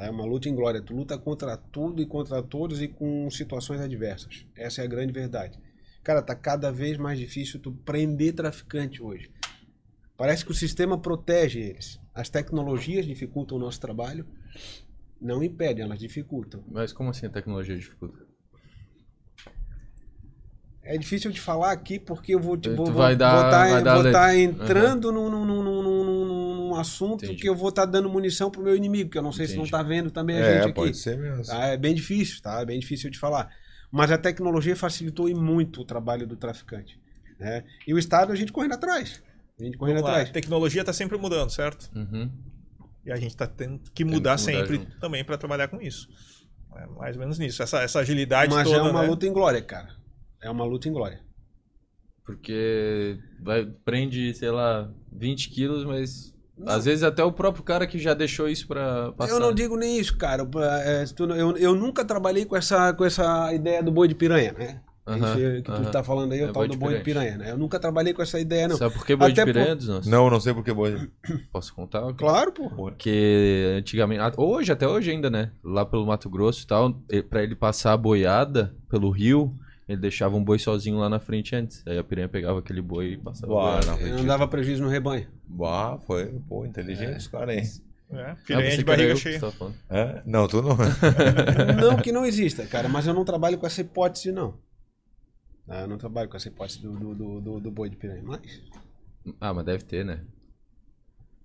É 0.00 0.10
uma 0.10 0.24
luta 0.24 0.48
em 0.48 0.54
glória. 0.54 0.80
Tu 0.80 0.94
luta 0.94 1.18
contra 1.18 1.56
tudo 1.56 2.00
e 2.00 2.06
contra 2.06 2.42
todos 2.42 2.80
e 2.80 2.88
com 2.88 3.30
situações 3.30 3.80
adversas. 3.80 4.46
Essa 4.56 4.80
é 4.80 4.84
a 4.84 4.88
grande 4.88 5.12
verdade. 5.12 5.58
Cara, 6.02 6.22
tá 6.22 6.34
cada 6.34 6.72
vez 6.72 6.96
mais 6.96 7.18
difícil 7.18 7.60
tu 7.60 7.70
prender 7.70 8.34
traficante 8.34 9.02
hoje. 9.02 9.30
Parece 10.16 10.44
que 10.44 10.50
o 10.50 10.54
sistema 10.54 10.98
protege 10.98 11.60
eles. 11.60 12.00
As 12.14 12.28
tecnologias 12.28 13.04
dificultam 13.04 13.58
o 13.58 13.60
nosso 13.60 13.80
trabalho. 13.80 14.26
Não 15.20 15.42
impedem, 15.42 15.84
elas 15.84 15.98
dificultam. 15.98 16.64
Mas 16.70 16.92
como 16.92 17.10
assim 17.10 17.26
a 17.26 17.30
tecnologia 17.30 17.76
dificulta? 17.76 18.30
É 20.82 20.96
difícil 20.96 21.30
de 21.30 21.40
falar 21.40 21.72
aqui 21.72 21.98
porque 21.98 22.34
eu 22.34 22.40
vou, 22.40 22.56
te, 22.56 22.70
vou, 22.70 22.90
dar, 22.90 23.12
estar 23.12 24.12
tá 24.12 24.36
entrando 24.36 25.06
uhum. 25.06 25.30
num, 25.30 25.44
num, 25.44 25.62
num, 25.62 26.19
num, 26.70 26.80
assunto 26.80 27.24
Entendi. 27.24 27.40
que 27.40 27.48
eu 27.48 27.54
vou 27.54 27.68
estar 27.68 27.86
tá 27.86 27.92
dando 27.92 28.08
munição 28.08 28.50
pro 28.50 28.62
meu 28.62 28.76
inimigo, 28.76 29.10
que 29.10 29.18
eu 29.18 29.22
não 29.22 29.32
sei 29.32 29.44
Entendi. 29.44 29.52
se 29.52 29.56
não 29.58 29.64
está 29.64 29.82
vendo 29.82 30.10
também 30.10 30.36
a 30.36 30.40
é, 30.40 30.54
gente 30.54 30.64
aqui. 30.64 30.74
Pode 30.74 30.96
ser 30.96 31.18
mesmo. 31.18 31.44
Tá? 31.44 31.66
É 31.66 31.76
bem 31.76 31.94
difícil, 31.94 32.40
tá? 32.42 32.60
É 32.60 32.64
bem 32.64 32.78
difícil 32.78 33.10
de 33.10 33.18
falar. 33.18 33.50
Mas 33.90 34.10
a 34.10 34.18
tecnologia 34.18 34.76
facilitou 34.76 35.28
muito 35.34 35.80
o 35.80 35.84
trabalho 35.84 36.26
do 36.26 36.36
traficante. 36.36 37.00
Né? 37.38 37.64
E 37.86 37.94
o 37.94 37.98
Estado 37.98 38.32
a 38.32 38.36
gente 38.36 38.52
correndo 38.52 38.74
atrás. 38.74 39.22
A 39.58 39.64
gente 39.64 39.76
correndo 39.76 40.00
atrás. 40.00 40.28
A 40.28 40.32
tecnologia 40.32 40.82
está 40.82 40.92
sempre 40.92 41.18
mudando, 41.18 41.50
certo? 41.50 41.90
Uhum. 41.94 42.30
E 43.04 43.10
a 43.10 43.16
gente 43.16 43.30
está 43.30 43.46
tendo 43.46 43.80
que 43.92 44.04
mudar, 44.04 44.12
que 44.12 44.14
mudar 44.14 44.38
sempre 44.38 44.76
junto. 44.76 45.00
também 45.00 45.24
para 45.24 45.36
trabalhar 45.36 45.68
com 45.68 45.80
isso. 45.80 46.08
É 46.76 46.86
mais 46.86 47.16
ou 47.16 47.20
menos 47.20 47.38
nisso. 47.38 47.62
Essa, 47.62 47.82
essa 47.82 48.00
agilidade 48.00 48.54
Mas 48.54 48.64
toda. 48.64 48.78
Mas 48.78 48.88
é 48.88 48.90
uma 48.90 49.02
né? 49.02 49.08
luta 49.08 49.26
em 49.26 49.32
glória, 49.32 49.60
cara. 49.62 49.96
É 50.40 50.50
uma 50.50 50.64
luta 50.64 50.88
em 50.88 50.92
glória. 50.92 51.20
Porque 52.24 53.18
vai, 53.40 53.66
prende, 53.66 54.32
sei 54.34 54.50
lá, 54.50 54.90
20 55.12 55.50
quilos, 55.50 55.84
mas 55.84 56.34
não. 56.60 56.72
Às 56.72 56.84
vezes 56.84 57.02
até 57.02 57.24
o 57.24 57.32
próprio 57.32 57.64
cara 57.64 57.86
que 57.86 57.98
já 57.98 58.14
deixou 58.14 58.48
isso 58.48 58.66
para 58.66 59.12
passar. 59.12 59.32
Eu 59.32 59.40
não 59.40 59.52
digo 59.52 59.76
nem 59.76 59.98
isso, 59.98 60.16
cara. 60.16 60.48
É, 60.84 61.04
eu, 61.38 61.56
eu 61.56 61.74
nunca 61.74 62.04
trabalhei 62.04 62.44
com 62.44 62.56
essa, 62.56 62.92
com 62.92 63.04
essa 63.04 63.52
ideia 63.52 63.82
do 63.82 63.90
boi 63.90 64.06
de 64.06 64.14
piranha, 64.14 64.52
né? 64.52 64.80
Uh 65.06 65.14
-huh, 65.14 65.62
que 65.62 65.70
uh 65.70 65.74
-huh. 65.74 65.84
tu 65.84 65.90
tá 65.90 66.04
falando 66.04 66.32
aí, 66.32 66.40
é 66.40 66.46
o 66.46 66.52
tal 66.52 66.68
do 66.68 66.76
boi 66.76 66.98
de 66.98 67.02
piranha, 67.02 67.36
né? 67.36 67.50
Eu 67.50 67.58
nunca 67.58 67.80
trabalhei 67.80 68.12
com 68.12 68.22
essa 68.22 68.38
ideia, 68.38 68.68
não. 68.68 68.76
Sabe 68.76 68.94
por 68.94 69.04
que 69.04 69.16
boi 69.16 69.32
Até 69.32 69.44
de 69.44 69.52
piranha, 69.52 69.76
por... 69.76 70.06
Não, 70.06 70.30
não 70.30 70.38
sei 70.38 70.54
por 70.54 70.62
que 70.62 70.72
boi. 70.72 71.10
Posso 71.50 71.74
contar? 71.74 72.12
Claro, 72.14 72.52
pô. 72.52 72.70
Porque 72.70 73.76
antigamente, 73.78 74.22
hoje, 74.36 74.70
até 74.70 74.86
hoje 74.86 75.10
ainda, 75.10 75.30
né? 75.30 75.50
Lá 75.64 75.84
pelo 75.84 76.06
Mato 76.06 76.28
Grosso 76.28 76.62
e 76.62 76.66
tal, 76.66 76.94
para 77.28 77.42
ele 77.42 77.56
passar 77.56 77.94
a 77.94 77.96
boiada 77.96 78.74
pelo 78.88 79.10
rio, 79.10 79.56
ele 79.90 80.00
deixava 80.00 80.36
um 80.36 80.44
boi 80.44 80.56
sozinho 80.56 80.98
lá 80.98 81.08
na 81.08 81.18
frente 81.18 81.56
antes. 81.56 81.82
Aí 81.84 81.98
a 81.98 82.04
piranha 82.04 82.28
pegava 82.28 82.60
aquele 82.60 82.80
boi 82.80 83.14
e 83.14 83.16
passava 83.16 83.48
Boa, 83.48 83.80
na 83.84 83.96
frente. 83.96 84.12
Não 84.12 84.24
dava 84.24 84.46
prejuízo 84.46 84.84
no 84.84 84.88
rebanho. 84.88 85.26
Bah, 85.48 85.98
foi, 86.06 86.26
pô, 86.48 86.64
inteligente 86.64 87.14
é. 87.14 87.16
os 87.16 87.26
caras, 87.26 87.56
hein? 87.56 87.82
É, 88.12 88.36
piranha 88.46 88.76
de 88.76 88.84
barriga 88.84 89.16
cheia. 89.16 89.40
É? 89.88 90.22
Não, 90.24 90.46
tu 90.46 90.62
não. 90.62 90.76
não 91.76 91.96
que 91.96 92.12
não 92.12 92.24
exista, 92.24 92.64
cara, 92.66 92.88
mas 92.88 93.08
eu 93.08 93.12
não 93.12 93.24
trabalho 93.24 93.58
com 93.58 93.66
essa 93.66 93.80
hipótese, 93.80 94.30
não. 94.30 94.56
Ah, 95.66 95.80
eu 95.80 95.88
não 95.88 95.98
trabalho 95.98 96.28
com 96.28 96.36
essa 96.36 96.46
hipótese 96.46 96.80
do, 96.80 96.92
do, 96.92 97.40
do, 97.40 97.60
do 97.60 97.70
boi 97.72 97.90
de 97.90 97.96
piranha, 97.96 98.22
mas... 98.24 98.40
Ah, 99.40 99.52
mas 99.52 99.64
deve 99.64 99.82
ter, 99.82 100.04
né? 100.04 100.20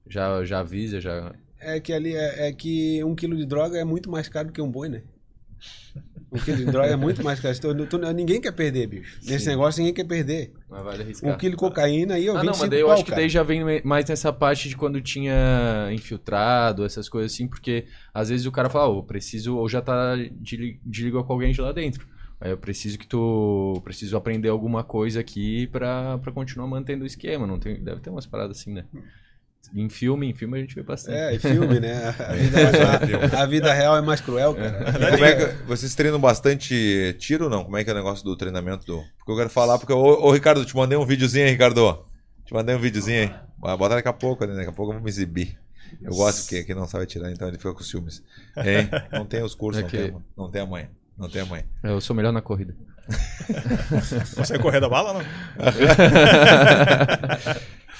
Já, 0.08 0.46
já 0.46 0.60
avisa, 0.60 1.02
já... 1.02 1.34
É 1.60 1.80
que 1.80 1.92
ali 1.92 2.16
é, 2.16 2.50
é 2.50 2.54
que 2.54 3.04
um 3.04 3.16
quilo 3.16 3.36
de 3.36 3.46
droga 3.46 3.80
é 3.80 3.84
muito 3.84 4.08
mais 4.08 4.30
caro 4.30 4.50
do 4.50 4.54
que 4.54 4.62
um 4.62 4.70
boi, 4.70 4.88
né? 4.88 5.02
Um 6.36 6.40
quilo 6.40 6.58
de 6.58 6.66
droga 6.66 6.90
é 6.90 6.96
muito 6.96 7.24
mais 7.24 7.40
caro. 7.40 7.56
Então, 7.56 8.14
ninguém 8.14 8.42
quer 8.42 8.52
perder, 8.52 8.88
bicho. 8.88 9.22
Sim. 9.22 9.32
Nesse 9.32 9.48
negócio 9.48 9.80
ninguém 9.80 9.94
quer 9.94 10.06
perder. 10.06 10.54
Mas 10.70 10.84
vale 10.84 11.04
arriscar. 11.04 11.34
Um 11.34 11.38
quilo 11.38 11.52
de 11.52 11.58
cocaína 11.58 12.16
aí 12.16 12.26
eu 12.26 12.38
ah, 12.38 12.44
não, 12.44 12.54
mas 12.58 12.70
daí 12.70 12.82
eu 12.82 12.92
acho 12.92 13.06
que 13.06 13.12
daí 13.12 13.30
já 13.30 13.44
vem 13.44 13.82
mais 13.84 14.06
nessa 14.06 14.32
parte 14.32 14.70
de 14.70 14.76
quando 14.76 15.02
tinha 15.02 15.90
infiltrado, 15.92 16.86
essas 16.86 17.08
coisas 17.08 17.34
assim, 17.34 17.48
porque 17.48 17.86
às 18.14 18.30
vezes 18.30 18.46
o 18.46 18.52
cara 18.52 18.70
fala, 18.70 18.88
oh, 18.90 19.04
preciso, 19.04 19.56
ou 19.58 19.70
já 19.70 19.82
tá 19.82 20.16
de, 20.16 20.80
de 20.86 21.12
com 21.12 21.34
alguém 21.34 21.52
de 21.52 21.62
lá 21.62 21.72
dentro. 21.72 22.08
Aí 22.40 22.52
eu 22.52 22.58
preciso 22.58 23.00
que 23.00 23.08
tu. 23.08 23.82
Preciso 23.84 24.18
aprender 24.18 24.50
alguma 24.50 24.84
coisa 24.84 25.20
aqui 25.20 25.68
pra, 25.68 26.18
pra 26.18 26.32
continuar 26.32 26.68
mantendo 26.68 27.04
o 27.04 27.08
esquema. 27.08 27.48
Não 27.48 27.58
tem, 27.58 27.82
deve 27.82 28.02
ter 28.02 28.10
umas 28.10 28.26
paradas 28.26 28.60
assim, 28.60 28.74
né? 28.74 28.86
Em 29.74 29.90
filme, 29.90 30.30
em 30.30 30.34
filme 30.34 30.58
a 30.58 30.62
gente 30.62 30.76
vê 30.76 30.84
bastante. 30.84 31.18
É, 31.18 31.36
em 31.36 31.40
filme, 31.40 31.80
né? 31.80 32.14
A 32.20 32.34
vida, 32.34 33.38
a, 33.38 33.44
a 33.44 33.46
vida 33.46 33.74
real 33.74 33.98
é 33.98 34.02
mais 34.02 34.22
cruel, 34.22 34.56
cara. 34.56 35.08
É. 35.08 35.12
Como 35.12 35.26
é 35.26 35.36
que, 35.36 35.64
vocês 35.64 35.94
treinam 35.96 36.20
bastante 36.20 37.16
tiro 37.20 37.46
ou 37.46 37.50
não? 37.50 37.64
Como 37.64 37.78
é 37.78 37.84
que 37.84 37.90
é 37.90 37.94
o 37.94 37.96
negócio 37.96 38.24
do 38.24 38.36
treinamento 38.36 38.86
do. 38.86 39.04
Porque 39.18 39.32
eu 39.32 39.38
quero 39.38 39.50
falar, 39.50 39.78
porque. 39.78 39.94
Ô, 39.94 40.26
ô 40.26 40.32
Ricardo, 40.32 40.66
te 40.66 40.76
mandei 40.76 40.98
um 40.98 41.06
videozinho 41.06 41.46
aí, 41.46 41.52
Ricardo. 41.52 42.06
Te 42.46 42.54
mandei 42.54 42.76
um 42.76 42.80
videozinho 42.80 43.22
aí. 43.22 43.34
Bota 43.58 43.96
daqui 43.96 44.08
a 44.08 44.14
pouco, 44.14 44.46
né? 44.46 44.56
Daqui 44.56 44.70
a 44.70 44.74
pouco 44.74 44.92
eu 44.92 44.96
vou 44.96 45.04
me 45.04 45.10
exibir. 45.10 45.58
Eu 46.02 46.12
gosto 46.12 46.42
porque 46.42 46.58
aqui 46.58 46.74
não 46.74 46.88
sabe 46.88 47.06
tirar, 47.06 47.32
então 47.32 47.48
ele 47.48 47.58
fica 47.58 47.74
com 47.74 47.84
ciúmes. 47.84 48.22
Hein? 48.58 48.90
Não 49.12 49.26
tem 49.26 49.44
os 49.44 49.56
cursos, 49.56 49.84
é 49.84 49.88
que... 49.88 49.98
não, 49.98 50.04
tem, 50.04 50.24
não 50.38 50.52
tem 50.52 50.62
a 50.62 50.66
mãe. 50.66 50.90
Não 51.18 51.30
tem 51.30 51.42
a 51.42 51.46
mãe. 51.46 51.64
Eu 51.82 52.02
sou 52.02 52.16
melhor 52.16 52.32
na 52.32 52.42
corrida. 52.42 52.76
Você 54.36 54.56
é 54.56 54.60
correr 54.60 54.80
da 54.80 54.90
bala, 54.90 55.14
não? 55.14 55.22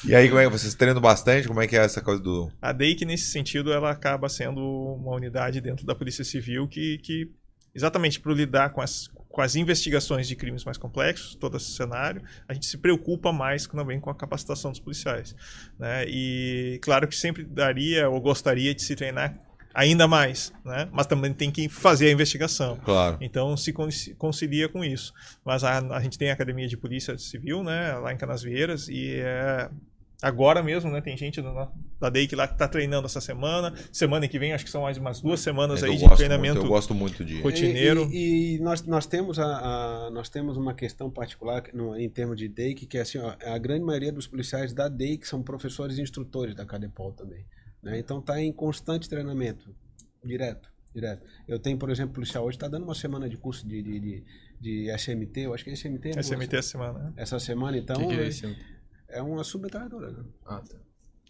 E 0.04 0.14
aí, 0.14 0.28
como 0.28 0.40
é 0.40 0.46
que 0.46 0.52
vocês 0.52 0.74
treinam 0.74 1.02
bastante? 1.02 1.48
Como 1.48 1.62
é 1.62 1.68
que 1.68 1.76
é 1.76 1.80
essa 1.80 2.02
coisa 2.02 2.22
do. 2.22 2.52
A 2.62 2.72
DEIC, 2.72 3.06
nesse 3.06 3.26
sentido, 3.26 3.72
ela 3.72 3.92
acaba 3.92 4.28
sendo 4.28 4.62
uma 4.62 5.16
unidade 5.16 5.62
dentro 5.62 5.86
da 5.86 5.96
Polícia 5.96 6.24
Civil 6.24 6.68
que, 6.68 6.98
que 7.00 7.32
exatamente 7.74 8.20
para 8.20 8.34
lidar 8.34 8.70
com 8.72 8.82
as, 8.82 9.10
com 9.30 9.42
as 9.42 9.56
investigações 9.56 10.28
de 10.28 10.36
crimes 10.36 10.64
mais 10.64 10.78
complexos, 10.78 11.36
todo 11.36 11.58
esse 11.58 11.72
cenário, 11.72 12.22
a 12.48 12.54
gente 12.54 12.66
se 12.66 12.78
preocupa 12.78 13.34
mais 13.34 13.68
também 13.68 14.00
com 14.00 14.10
a 14.10 14.16
capacitação 14.16 14.72
dos 14.72 14.80
policiais. 14.80 15.36
Né? 15.78 16.06
E 16.08 16.80
claro 16.82 17.08
que 17.08 17.16
sempre 17.16 17.44
daria 17.44 18.10
ou 18.10 18.22
gostaria 18.22 18.74
de 18.74 18.82
se 18.82 18.96
treinar 18.96 19.45
ainda 19.76 20.08
mais, 20.08 20.54
né? 20.64 20.88
Mas 20.92 21.06
também 21.06 21.34
tem 21.34 21.52
que 21.52 21.68
fazer 21.68 22.08
a 22.08 22.12
investigação. 22.12 22.78
Claro. 22.84 23.18
Então 23.20 23.56
se 23.58 23.74
concilia 24.18 24.70
com 24.70 24.84
isso. 24.84 25.14
Mas 25.44 25.64
a, 25.64 25.80
a 25.80 26.00
gente 26.00 26.18
tem 26.18 26.30
a 26.30 26.34
Academia 26.34 26.68
de 26.68 26.78
Polícia 26.78 27.18
Civil, 27.18 27.64
né? 27.64 27.94
Lá 27.96 28.14
em 28.14 28.18
Canasvieiras 28.18 28.88
e 28.88 29.20
é, 29.20 29.70
agora 30.22 30.64
mesmo, 30.64 30.90
né? 30.90 31.02
Tem 31.02 31.18
gente 31.18 31.42
da, 31.42 31.70
da 32.00 32.10
DEIC 32.10 32.36
lá 32.36 32.48
que 32.48 32.54
está 32.54 32.70
treinando 32.70 33.06
essa 33.06 33.20
semana. 33.20 33.74
Semana 33.92 34.28
que 34.30 34.40
vem, 34.40 34.54
acho 34.54 34.64
que 34.64 34.72
são 34.72 34.84
mais 34.84 34.98
umas 34.98 35.20
duas 35.20 35.42
semanas 35.42 35.84
é 35.84 35.88
aí 35.88 35.98
de 35.98 36.10
treinamento. 36.16 36.56
Muito, 36.56 36.68
eu 36.68 36.70
gosto 36.70 36.96
muito 36.96 37.26
de 37.26 37.42
rotineiro. 37.42 38.08
E, 38.12 38.16
e, 38.16 38.56
e 38.56 38.60
nós, 38.60 38.82
nós, 38.84 39.06
temos 39.06 39.38
a, 39.38 39.46
a, 39.46 40.10
nós 40.10 40.30
temos 40.30 40.56
uma 40.56 40.74
questão 40.74 41.12
particular 41.12 41.64
no, 41.74 41.98
em 42.00 42.10
termos 42.10 42.38
de 42.38 42.48
DEIC, 42.48 42.86
que 42.86 42.98
é 42.98 43.02
assim, 43.02 43.18
ó, 43.18 43.36
a 43.46 43.58
grande 43.58 43.84
maioria 43.84 44.14
dos 44.14 44.26
policiais 44.26 44.74
da 44.74 44.88
DEIC 44.88 45.28
são 45.28 45.44
professores 45.44 45.98
e 45.98 46.02
instrutores 46.02 46.56
da 46.56 46.66
Cadepol 46.66 47.12
também. 47.12 47.46
Né? 47.86 48.00
Então 48.00 48.20
está 48.20 48.42
em 48.42 48.52
constante 48.52 49.08
treinamento, 49.08 49.74
direto, 50.24 50.68
direto. 50.94 51.24
Eu 51.48 51.60
tenho, 51.60 51.78
por 51.78 51.90
exemplo, 51.90 52.14
policial 52.16 52.44
hoje 52.46 52.58
está 52.58 52.68
dando 52.68 52.84
uma 52.84 52.96
semana 52.96 53.30
de 53.30 53.38
curso 53.38 53.66
de, 53.68 53.82
de, 53.82 54.00
de, 54.00 54.24
de 54.60 54.98
SMT, 54.98 55.42
eu 55.42 55.54
acho 55.54 55.64
que 55.64 55.70
é 55.70 55.74
SMT. 55.74 56.16
né? 56.16 56.22
SMT 56.24 56.56
essa 56.58 56.70
semana. 56.70 57.00
né? 57.00 57.14
Essa 57.16 57.40
semana, 57.40 57.78
então, 57.78 57.96
que 57.96 58.08
que 58.08 58.20
é 58.20 58.28
esse? 58.28 58.58
é 59.08 59.22
uma 59.22 59.44
submetralhadora. 59.44 60.12
Né? 60.12 60.24
Ah, 60.46 60.60
tá. 60.68 60.76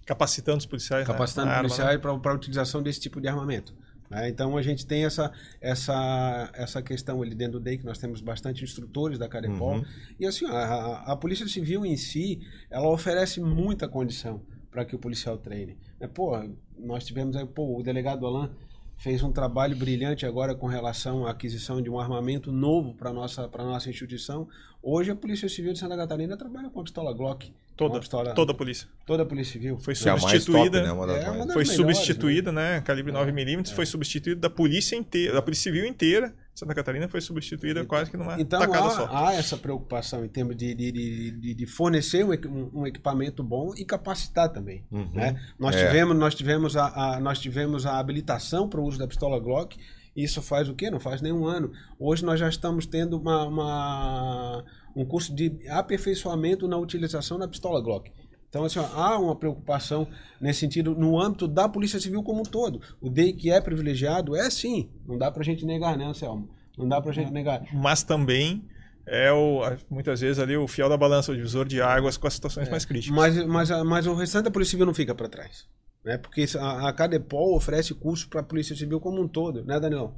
Capacitando 0.05 0.59
os 0.59 0.65
policiais. 0.65 1.05
né? 1.07 1.13
Capacitando 1.13 1.47
Na 1.47 1.53
arma, 1.57 1.67
policiais 1.69 1.99
para 1.99 2.11
a 2.31 2.35
utilização 2.35 2.81
desse 2.81 2.99
tipo 3.01 3.19
de 3.19 3.27
armamento. 3.27 3.75
né? 4.09 4.29
Então 4.29 4.55
a 4.55 4.61
gente 4.61 4.85
tem 4.85 5.03
essa, 5.03 5.31
essa, 5.59 6.49
essa 6.53 6.81
questão 6.81 7.21
ali 7.21 7.35
dentro 7.35 7.59
do 7.59 7.63
DEI, 7.63 7.77
que 7.79 7.85
nós 7.85 7.97
temos 7.97 8.21
bastante 8.21 8.63
instrutores 8.63 9.17
da 9.19 9.27
Carepol. 9.27 9.77
Uhum. 9.77 9.85
E 10.19 10.25
assim, 10.25 10.45
a, 10.45 10.51
a- 10.53 11.11
a 11.11 11.15
Polícia 11.17 11.47
Civil 11.47 11.85
em 11.85 11.97
si, 11.97 12.39
ela 12.69 12.87
oferece 12.87 13.41
muita 13.41 13.87
condição 13.87 14.41
para 14.71 14.85
que 14.85 14.95
o 14.95 14.99
policial 14.99 15.37
treine. 15.37 15.77
Né? 16.05 16.11
Pô, 16.13 16.37
nós 16.77 17.05
tivemos 17.05 17.35
aí, 17.35 17.45
pô, 17.45 17.77
o 17.79 17.83
delegado 17.83 18.25
Alain 18.25 18.49
fez 18.97 19.21
um 19.23 19.31
trabalho 19.31 19.75
brilhante 19.75 20.25
agora 20.25 20.55
com 20.55 20.67
relação 20.67 21.25
à 21.27 21.31
aquisição 21.31 21.81
de 21.81 21.89
um 21.89 21.99
armamento 21.99 22.51
novo 22.51 22.93
para 22.93 23.11
nossa 23.11 23.47
para 23.47 23.63
nossa 23.63 23.89
instituição. 23.89 24.47
Hoje 24.81 25.11
a 25.11 25.15
Polícia 25.15 25.49
Civil 25.49 25.73
de 25.73 25.79
Santa 25.79 25.97
Catarina 25.97 26.37
trabalha 26.37 26.69
com 26.69 26.79
a 26.79 26.83
pistola 26.83 27.13
Glock. 27.13 27.51
Toda, 27.75 27.99
pistola- 27.99 28.33
toda 28.33 28.53
a 28.53 28.55
polícia. 28.55 28.87
Toda 29.05 29.23
a 29.23 29.25
Polícia 29.25 29.51
Civil. 29.53 29.77
Foi 29.77 29.93
é 29.93 30.09
a 30.09 30.11
mais 30.11 30.21
top, 30.23 30.39
substituída. 30.39 30.81
né? 30.83 30.91
Uma 30.93 31.11
É, 31.11 31.29
uma 31.29 31.43
Foi 31.51 31.63
melhores, 31.65 31.71
substituída, 31.97 32.51
né? 32.53 32.79
Calibre 32.81 33.11
9mm, 33.11 33.73
foi 33.73 33.85
substituída 33.85 34.39
da 34.39 34.49
polícia 34.49 34.95
inteira, 34.95 35.33
da 35.33 35.41
polícia 35.41 35.63
civil 35.71 35.85
inteira. 35.85 36.33
Santa 36.55 36.73
Catarina 36.73 37.09
foi 37.09 37.19
substituída 37.19 37.83
quase 37.85 38.09
que 38.09 38.15
numa 38.15 38.39
Então 38.39 38.61
tacada 38.61 38.89
só. 38.91 39.05
há, 39.07 39.29
há 39.29 39.33
essa 39.33 39.57
preocupação 39.57 40.23
em 40.23 40.29
termos 40.29 40.55
de, 40.55 40.73
de, 40.73 40.91
de, 41.31 41.53
de- 41.53 41.65
fornecer 41.67 42.23
um, 42.23 42.31
um- 42.31 42.71
um 42.81 42.87
equipamento 42.87 43.43
bom 43.43 43.73
e 43.75 43.83
capacitar 43.83 44.47
também. 44.53 44.85
Uhum. 44.89 45.11
né? 45.13 45.37
Nós, 45.59 45.75
É. 45.75 45.85
tivemos, 45.85 46.15
nós, 46.17 46.33
tivemos 46.33 46.77
a, 46.77 47.15
a- 47.15 47.19
nós 47.19 47.39
tivemos 47.39 47.85
a 47.85 47.99
habilitação 47.99 48.69
para 48.69 48.79
o 48.79 48.85
uso 48.85 48.97
da 48.97 49.05
pistola 49.05 49.37
Glock. 49.37 49.77
Isso 50.15 50.41
faz 50.41 50.69
o 50.69 50.73
quê? 50.73 50.89
Não 50.89 50.99
faz 51.01 51.21
nenhum 51.21 51.45
ano. 51.45 51.73
Hoje 51.99 52.23
nós 52.23 52.39
já 52.39 52.47
estamos 52.47 52.85
tendo 52.85 53.17
uma, 53.19 53.43
uma- 53.45 54.63
um 54.95 55.03
curso 55.03 55.35
de 55.35 55.59
aperfeiçoamento 55.69 56.69
na 56.69 56.77
utilização 56.77 57.37
da 57.37 57.49
pistola 57.49 57.81
Glock. 57.81 58.09
Então, 58.55 58.63
assim, 58.63 58.79
ó, 58.79 58.85
há 58.93 59.19
uma 59.19 59.35
preocupação 59.35 60.07
nesse 60.39 60.61
sentido 60.61 60.95
no 60.95 61.19
âmbito 61.19 61.45
da 61.45 61.67
Polícia 61.67 61.99
Civil 61.99 62.23
como 62.23 62.39
um 62.39 62.45
todo. 62.45 62.79
O 63.01 63.09
DEI 63.09 63.33
que 63.33 63.51
é 63.51 63.59
privilegiado 63.59 64.33
é 64.33 64.49
sim. 64.49 64.89
Não 65.05 65.17
dá 65.17 65.29
pra 65.29 65.43
gente 65.43 65.65
negar, 65.65 65.97
né, 65.97 66.05
Anselmo? 66.05 66.47
Não 66.77 66.87
dá 66.87 67.01
pra 67.01 67.11
gente 67.11 67.33
negar. 67.33 67.63
Mas 67.73 68.01
também 68.01 68.63
é 69.05 69.29
o, 69.29 69.59
muitas 69.89 70.21
vezes 70.21 70.39
ali 70.41 70.55
o 70.55 70.69
fiel 70.69 70.87
da 70.87 70.95
balança, 70.95 71.33
o 71.33 71.35
divisor 71.35 71.65
de 71.65 71.81
águas 71.81 72.15
com 72.15 72.27
as 72.27 72.33
situações 72.35 72.69
mais 72.69 72.85
críticas. 72.85 73.13
Mas, 73.13 73.45
mas, 73.45 73.71
a- 73.71 73.83
mas 73.83 74.07
o 74.07 74.13
restante 74.15 74.45
da 74.45 74.51
Polícia 74.51 74.71
Civil 74.71 74.85
não 74.85 74.93
fica 74.93 75.13
para 75.13 75.27
trás. 75.27 75.65
Né? 76.05 76.17
Porque 76.17 76.45
a, 76.57 76.87
a 76.87 76.93
Cadepol 76.93 77.57
oferece 77.57 77.93
curso 77.93 78.29
para 78.29 78.39
a 78.39 78.43
Polícia 78.43 78.73
Civil 78.73 79.01
como 79.01 79.21
um 79.21 79.27
todo, 79.27 79.65
né, 79.65 79.77
Danilão? 79.81 80.15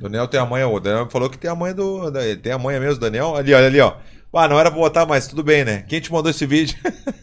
Daniel 0.00 0.26
tem 0.26 0.40
a 0.40 0.46
manha, 0.46 0.66
o 0.66 0.80
Daniel 0.80 1.08
falou 1.08 1.30
que 1.30 1.38
tem 1.38 1.48
a 1.50 1.54
manha 1.54 1.74
do. 1.74 2.10
tem 2.42 2.50
a 2.52 2.58
manha 2.58 2.80
mesmo, 2.80 2.98
Daniel. 3.00 3.36
Ali, 3.36 3.54
olha 3.54 3.66
ali, 3.68 3.80
ó. 3.80 3.96
Ah, 4.34 4.48
não 4.48 4.58
era 4.58 4.70
pra 4.70 4.80
botar, 4.80 5.04
mas 5.04 5.26
tudo 5.26 5.42
bem, 5.42 5.64
né? 5.64 5.82
Quem 5.82 6.00
te 6.00 6.10
mandou 6.10 6.30
esse 6.30 6.46
vídeo? 6.46 6.76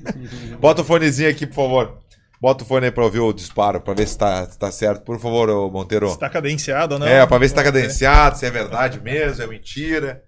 Bota 0.60 0.82
o 0.82 0.86
fonezinho 0.86 1.30
aqui, 1.30 1.48
por 1.48 1.56
favor. 1.56 2.00
Bota 2.40 2.64
o 2.64 2.68
fone 2.68 2.86
aí 2.86 2.92
pra 2.92 3.04
ouvir 3.04 3.20
o 3.20 3.34
disparo, 3.34 3.82
pra 3.82 3.94
ver 3.94 4.08
se 4.08 4.18
tá, 4.18 4.46
se 4.50 4.58
tá 4.58 4.72
certo. 4.72 5.04
Por 5.04 5.20
favor, 5.20 5.50
ô 5.50 5.70
Monteiro. 5.70 6.08
Está 6.08 6.30
cadenciado 6.30 6.94
ou 6.94 7.00
não? 7.00 7.08
é, 7.08 7.26
pra 7.26 7.38
ver 7.38 7.50
se 7.50 7.56
tá 7.56 7.64
cadenciado, 7.64 8.38
se 8.38 8.46
é 8.46 8.50
verdade 8.52 9.02
mesmo, 9.02 9.44
é 9.44 9.48
mentira. 9.48 10.24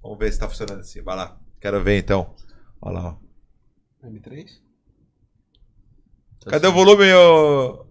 Vamos 0.00 0.18
ver 0.18 0.32
se 0.32 0.38
tá 0.38 0.48
funcionando 0.48 0.80
assim. 0.80 1.02
Vai 1.02 1.16
lá. 1.16 1.36
Quero 1.60 1.82
ver 1.82 1.98
então. 1.98 2.32
Olha 2.80 3.00
lá, 3.00 3.08
ó. 3.08 4.06
M3? 4.06 4.46
Tá 6.44 6.50
Cadê 6.52 6.68
o 6.68 6.72
volume, 6.72 7.12
ô? 7.12 7.86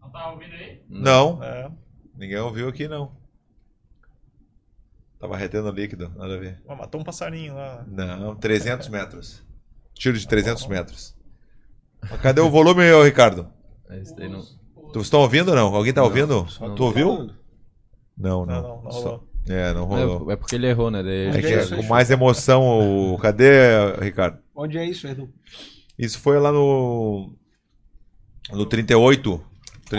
Não 0.00 0.10
tá 0.10 0.30
ouvindo 0.30 0.54
aí? 0.54 0.82
Não. 0.88 1.42
É, 1.42 1.70
Ninguém 2.16 2.38
ouviu 2.38 2.68
aqui, 2.68 2.88
não. 2.88 3.14
Tava 5.22 5.36
retendo 5.36 5.70
líquido, 5.70 6.10
nada 6.16 6.34
a 6.34 6.36
ver. 6.36 6.60
matou 6.66 7.00
um 7.00 7.04
passarinho 7.04 7.54
lá. 7.54 7.84
Não, 7.86 8.34
300 8.34 8.88
metros. 8.90 9.40
Tiro 9.94 10.18
de 10.18 10.26
300 10.26 10.66
metros. 10.66 11.14
Cadê 12.20 12.40
o 12.40 12.50
volume, 12.50 12.90
ô, 12.90 13.04
Ricardo? 13.04 13.48
Esse 13.88 14.16
daí 14.16 14.28
não. 14.28 14.42
Tu 14.92 15.00
estão 15.00 15.20
ouvindo 15.20 15.50
ou 15.50 15.54
não? 15.54 15.72
Alguém 15.76 15.92
tá 15.92 16.02
ouvindo? 16.02 16.44
Só 16.48 16.68
tu 16.70 16.82
ouviu? 16.82 17.30
Não, 18.18 18.44
não. 18.44 18.46
Não, 18.46 18.62
não, 18.62 18.82
não 18.82 18.90
rolou. 18.90 19.28
É, 19.48 19.72
não 19.72 19.84
rolou. 19.84 20.28
É, 20.28 20.32
é 20.32 20.36
porque 20.36 20.56
ele 20.56 20.66
errou, 20.66 20.90
né? 20.90 21.04
Daí 21.04 21.28
É 21.28 21.40
que 21.40 21.46
é 21.46 21.62
é 21.62 21.76
com 21.76 21.82
mais 21.84 22.10
emoção. 22.10 23.14
O... 23.14 23.16
Cadê, 23.18 23.94
Ricardo? 24.00 24.38
Onde 24.56 24.76
é 24.76 24.84
isso, 24.84 25.06
Edu? 25.06 25.32
Isso 25.96 26.18
foi 26.18 26.40
lá 26.40 26.50
no. 26.50 27.32
No 28.50 28.66
38. 28.66 29.40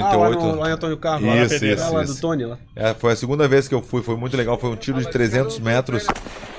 Ah, 0.01 0.15
lá, 0.15 0.27
38. 0.27 0.39
no, 0.55 0.59
lá 0.61 0.69
em 0.69 0.71
Antônio 0.71 0.97
Carlos. 0.97 1.27
Lá 1.27 1.35
na 1.35 1.43
Isso, 1.43 1.65
lá, 1.65 1.71
isso, 1.71 1.93
lá 1.93 2.03
isso. 2.03 2.15
do 2.15 2.21
Tony. 2.21 2.45
Lá. 2.45 2.57
É, 2.75 2.93
foi 2.93 3.13
a 3.13 3.15
segunda 3.15 3.47
vez 3.47 3.67
que 3.67 3.75
eu 3.75 3.81
fui, 3.81 4.01
foi 4.01 4.15
muito 4.15 4.35
legal. 4.35 4.57
Foi 4.57 4.69
um 4.69 4.75
tiro 4.75 4.99
de 4.99 5.09
300 5.09 5.59
metros 5.59 6.05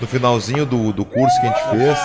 no 0.00 0.06
finalzinho 0.06 0.64
do, 0.66 0.92
do 0.92 1.04
curso 1.04 1.40
que 1.40 1.46
a 1.46 1.50
gente 1.50 1.70
fez. 1.70 1.98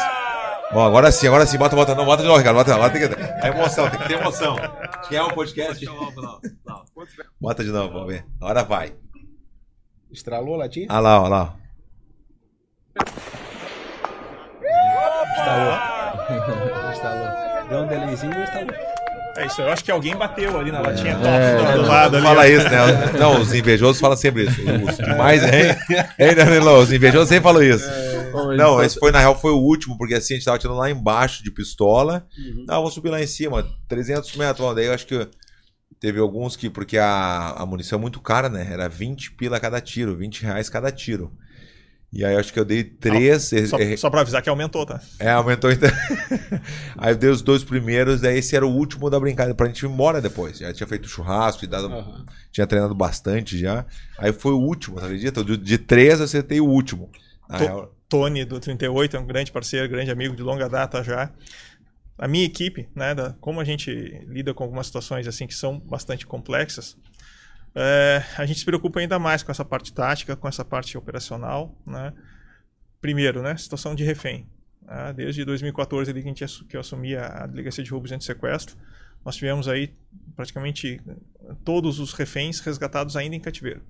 Bom, 0.72 0.86
agora 0.86 1.12
sim, 1.12 1.28
agora 1.28 1.46
sim, 1.48 1.58
bota, 1.58 1.76
bota, 1.76 1.96
não, 1.96 2.06
bota 2.06 2.22
de 2.22 2.28
novo, 2.28 2.38
Ricardo, 2.38 2.58
bota, 2.58 2.78
bota, 2.78 2.92
tem 2.92 3.10
que, 3.10 3.16
é 3.16 3.48
emoção, 3.48 3.90
tem 3.90 4.00
que 4.00 4.08
ter 4.08 4.20
emoção. 4.20 4.56
Que 5.08 5.16
é 5.16 5.24
um 5.24 5.32
podcast. 5.32 5.84
Bota 7.42 7.64
de 7.64 7.72
novo, 7.72 7.92
vamos 7.92 8.08
ver. 8.08 8.24
Agora 8.40 8.64
vai. 8.64 8.94
Estralou 10.12 10.56
a 10.56 10.58
latinha? 10.60 10.86
Ah 10.90 11.00
lá, 11.00 11.22
ó 11.22 11.28
lá. 11.28 11.56
Estralou. 16.94 17.40
Deu 17.70 17.80
um 17.80 17.88
delayzinho, 17.88 18.34
mas 18.36 18.50
tá 18.50 18.62
estalou. 18.62 18.99
É 19.38 19.46
isso, 19.46 19.62
eu 19.62 19.70
acho 19.70 19.84
que 19.84 19.92
alguém 19.92 20.16
bateu 20.16 20.60
ali 20.60 20.72
na 20.72 20.82
latinha 20.82 21.16
top 21.16 21.28
É, 21.28 21.74
do 21.74 21.82
Não, 21.84 21.88
lado 21.88 22.16
ali. 22.18 22.26
fala 22.26 22.48
isso, 22.48 22.66
né? 22.66 23.18
Não, 23.18 23.42
os 23.42 23.54
invejosos 23.54 24.00
falam 24.02 24.18
sempre 24.18 24.46
isso. 24.46 24.60
Os 24.90 24.98
demais, 24.98 25.42
hein? 25.44 25.76
Hein, 26.20 26.36
Danilo? 26.36 26.78
Os 26.80 26.92
invejosos 26.92 27.30
sempre 27.30 27.44
falam 27.44 27.64
isso. 27.64 27.86
Não, 28.58 28.82
esse 28.84 29.00
foi, 29.00 29.12
na 29.12 29.20
real, 29.20 29.40
foi 29.40 29.52
o 29.52 29.58
último, 29.60 29.98
porque 29.98 30.14
assim, 30.16 30.34
a 30.34 30.38
gente 30.38 30.46
tava 30.46 30.60
tirando 30.60 30.78
lá 30.78 30.90
embaixo 30.90 31.44
de 31.44 31.52
pistola. 31.52 32.26
Ah, 32.68 32.76
vamos 32.78 32.94
subir 32.94 33.10
lá 33.10 33.22
em 33.22 33.28
cima, 33.28 33.66
300 33.88 34.36
metros. 34.36 34.60
Bom, 34.68 34.74
daí 34.76 34.86
eu 34.88 34.94
acho 34.94 35.06
que 35.08 35.28
teve 36.00 36.20
alguns 36.20 36.56
que, 36.56 36.70
porque 36.70 36.98
a, 36.98 37.54
a 37.58 37.66
munição 37.66 37.98
é 37.98 38.02
muito 38.02 38.20
cara, 38.20 38.50
né? 38.50 38.68
Era 38.72 38.90
20 38.90 39.32
pila 39.34 39.60
cada 39.60 39.80
tiro, 39.80 40.16
20 40.16 40.44
reais 40.44 40.70
cada 40.70 40.92
tiro. 40.92 41.32
E 42.12 42.26
aí 42.26 42.36
acho 42.36 42.52
que 42.52 42.60
eu 42.60 42.66
dei 42.66 42.84
três. 42.84 43.52
Só, 43.68 43.78
é, 43.78 43.96
só 43.96 44.10
pra 44.10 44.22
avisar 44.22 44.42
que 44.42 44.50
aumentou, 44.50 44.84
tá? 44.86 45.00
é, 45.20 45.30
aumentou 45.30 45.72
então. 45.72 45.90
aí 46.98 47.14
eu 47.14 47.18
dei 47.18 47.30
os 47.30 47.42
dois 47.42 47.64
primeiros, 47.64 48.20
daí 48.22 48.40
esse 48.40 48.56
era 48.56 48.66
o 48.66 48.70
último 48.72 49.10
da 49.10 49.20
brincadeira, 49.20 49.54
pra 49.56 49.68
gente 49.68 49.84
ir 49.86 49.90
embora 49.90 50.20
depois. 50.20 50.58
Já 50.58 50.74
tinha 50.74 50.88
feito 50.88 51.08
churrasco 51.08 51.64
e 51.64 51.68
dado, 51.68 51.86
Aham. 51.88 52.26
tinha 52.52 52.66
treinado 52.66 52.96
bastante 52.96 53.58
já. 53.60 53.86
Aí 54.18 54.34
foi 54.34 54.54
o 54.54 54.60
último, 54.60 55.00
tá 55.00 55.06
acredita? 55.06 55.44
De, 55.44 55.56
de 55.56 55.78
três 55.78 56.18
eu 56.20 56.26
acertei 56.26 56.60
o 56.60 56.66
último. 56.66 57.12
Tô- 57.48 57.58
real, 57.58 57.96
Tony, 58.10 58.44
do 58.44 58.60
38, 58.60 59.16
é 59.16 59.20
um 59.20 59.26
grande 59.28 59.52
parceiro, 59.52 59.88
grande 59.88 60.10
amigo 60.10 60.36
de 60.36 60.42
longa 60.42 60.68
data 60.68 61.04
já. 61.04 61.32
A 62.18 62.28
minha 62.28 62.44
equipe, 62.46 62.90
né, 62.96 63.14
da, 63.16 63.34
como 63.40 63.60
a 63.62 63.64
gente 63.64 63.92
lida 64.28 64.52
com 64.54 64.64
algumas 64.64 64.88
situações 64.88 65.28
assim 65.28 65.46
que 65.48 65.54
são 65.54 65.80
bastante 65.80 66.26
complexas, 66.26 66.98
é, 67.76 68.24
a 68.38 68.46
gente 68.46 68.60
se 68.60 68.66
preocupa 68.66 69.00
ainda 69.00 69.20
mais 69.20 69.44
com 69.44 69.52
essa 69.52 69.66
parte 69.66 69.94
tática, 69.94 70.36
com 70.36 70.48
essa 70.48 70.66
parte 70.66 70.98
operacional. 70.98 71.76
Né? 71.86 72.14
Primeiro, 73.02 73.42
né, 73.42 73.56
situação 73.58 73.96
de 73.96 74.04
refém. 74.04 74.48
né? 74.82 75.14
Desde 75.14 75.46
2014 75.46 76.10
ali 76.12 76.22
que, 76.22 76.28
a 76.28 76.32
gente, 76.32 76.66
que 76.66 76.76
eu 76.76 76.82
assumi 76.82 77.16
a, 77.16 77.46
delegacia 77.46 77.84
de 77.84 77.92
roubos 77.92 78.12
e 78.12 78.20
sequestro, 78.22 78.76
nós 79.24 79.36
tivemos 79.36 79.68
aí 79.68 79.94
praticamente 80.36 81.02
todos 81.64 82.00
os 82.00 82.14
reféns 82.14 82.60
resgatados 82.60 83.16
ainda 83.18 83.36
em 83.36 83.40
cativeiro. 83.40 83.82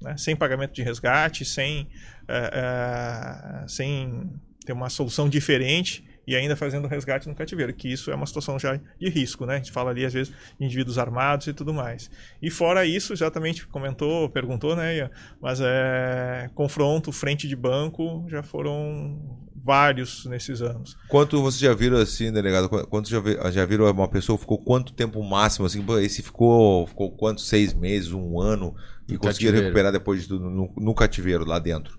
né? 0.00 0.16
Sem 0.16 0.36
pagamento 0.36 0.72
de 0.72 0.82
resgate, 0.82 1.44
sem, 1.44 1.88
eh, 2.28 2.50
eh, 2.52 3.64
sem 3.68 4.30
ter 4.64 4.72
uma 4.72 4.88
solução 4.88 5.28
diferente 5.28 6.05
e 6.26 6.34
ainda 6.34 6.56
fazendo 6.56 6.88
resgate 6.88 7.28
no 7.28 7.34
cativeiro, 7.34 7.72
que 7.72 7.88
isso 7.92 8.10
é 8.10 8.14
uma 8.14 8.26
situação 8.26 8.58
já 8.58 8.76
de 8.98 9.08
risco, 9.08 9.46
né? 9.46 9.54
A 9.54 9.56
gente 9.58 9.72
fala 9.72 9.90
ali, 9.90 10.04
às 10.04 10.12
vezes, 10.12 10.32
de 10.58 10.64
indivíduos 10.66 10.98
armados 10.98 11.46
e 11.46 11.52
tudo 11.52 11.72
mais. 11.72 12.10
E 12.42 12.50
fora 12.50 12.84
isso, 12.84 13.12
exatamente, 13.12 13.66
comentou, 13.66 14.28
perguntou, 14.30 14.74
né, 14.74 14.96
Ian? 14.96 15.10
Mas 15.40 15.60
é, 15.62 16.50
confronto, 16.54 17.12
frente 17.12 17.46
de 17.46 17.54
banco, 17.54 18.24
já 18.28 18.42
foram 18.42 19.40
vários 19.54 20.24
nesses 20.26 20.62
anos. 20.62 20.96
Quanto 21.08 21.40
vocês 21.42 21.60
já 21.60 21.74
viram 21.74 21.96
assim, 21.98 22.32
delegado? 22.32 22.68
Qu- 22.68 22.86
Quanto 22.86 23.08
já, 23.08 23.20
vi- 23.20 23.38
já 23.52 23.64
viram 23.64 23.90
uma 23.90 24.08
pessoa 24.08 24.38
ficou 24.38 24.58
quanto 24.58 24.92
tempo 24.92 25.22
máximo 25.22 25.66
assim? 25.66 25.84
Esse 26.02 26.22
ficou 26.22 26.86
ficou 26.86 27.10
quanto 27.10 27.40
seis 27.40 27.72
meses, 27.74 28.12
um 28.12 28.40
ano 28.40 28.74
e 29.08 29.14
No 29.14 29.18
conseguiram 29.18 29.52
cativeiro. 29.54 29.64
recuperar 29.66 29.92
depois 29.92 30.22
de 30.22 30.28
tudo 30.28 30.48
no, 30.50 30.72
no 30.76 30.94
cativeiro 30.94 31.44
lá 31.44 31.58
dentro. 31.58 31.98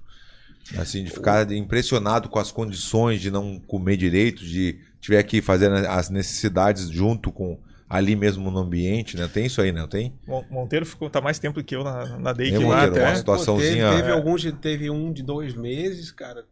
Assim, 0.78 1.04
de 1.04 1.12
ficar 1.12 1.50
impressionado 1.52 2.28
com 2.30 2.40
as 2.40 2.52
condições 2.52 3.22
de 3.22 3.30
não 3.32 3.60
comer 3.60 3.96
direito, 3.98 4.44
de 4.44 4.80
tiver 5.00 5.22
que 5.24 5.42
fazer 5.42 5.72
as 5.72 6.10
necessidades 6.10 6.90
junto 6.90 7.32
com 7.32 7.58
ali 7.90 8.18
mesmo 8.18 8.52
no 8.52 8.58
ambiente, 8.60 9.16
né? 9.16 9.30
Tem 9.32 9.46
isso 9.46 9.62
aí, 9.62 9.72
né? 9.72 9.88
Tem? 9.90 10.14
Mon- 10.28 10.44
Monteiro 10.50 10.86
ficou 10.86 11.10
tá 11.10 11.22
mais 11.22 11.40
tempo 11.40 11.64
que 11.64 11.74
eu 11.76 11.84
na, 11.86 12.18
na 12.18 12.32
É, 12.32 12.68
lá 12.68 12.76
Monteiro, 12.76 12.92
até. 12.92 13.06
uma 13.06 13.16
situaçãozinha- 13.16 13.86
Pô, 13.86 13.90
teve, 13.92 14.02
teve 14.02 14.10
É. 14.10 14.14
alguns, 14.14 14.42
de- 14.42 14.52
teve 14.52 14.90
um 14.90 15.14
de 15.14 15.24
dois 15.24 15.54
meses, 15.54 16.12
cara. 16.12 16.44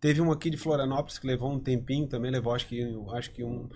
Teve 0.00 0.20
um 0.20 0.30
aqui 0.30 0.50
de 0.50 0.56
Florianópolis 0.56 1.18
que 1.18 1.26
levou 1.26 1.50
um 1.52 1.58
tempinho 1.58 2.06
também, 2.06 2.30
levou 2.30 2.54
acho 2.54 2.66
que, 2.68 2.80
acho 3.14 3.30
que 3.32 3.42
um, 3.42 3.68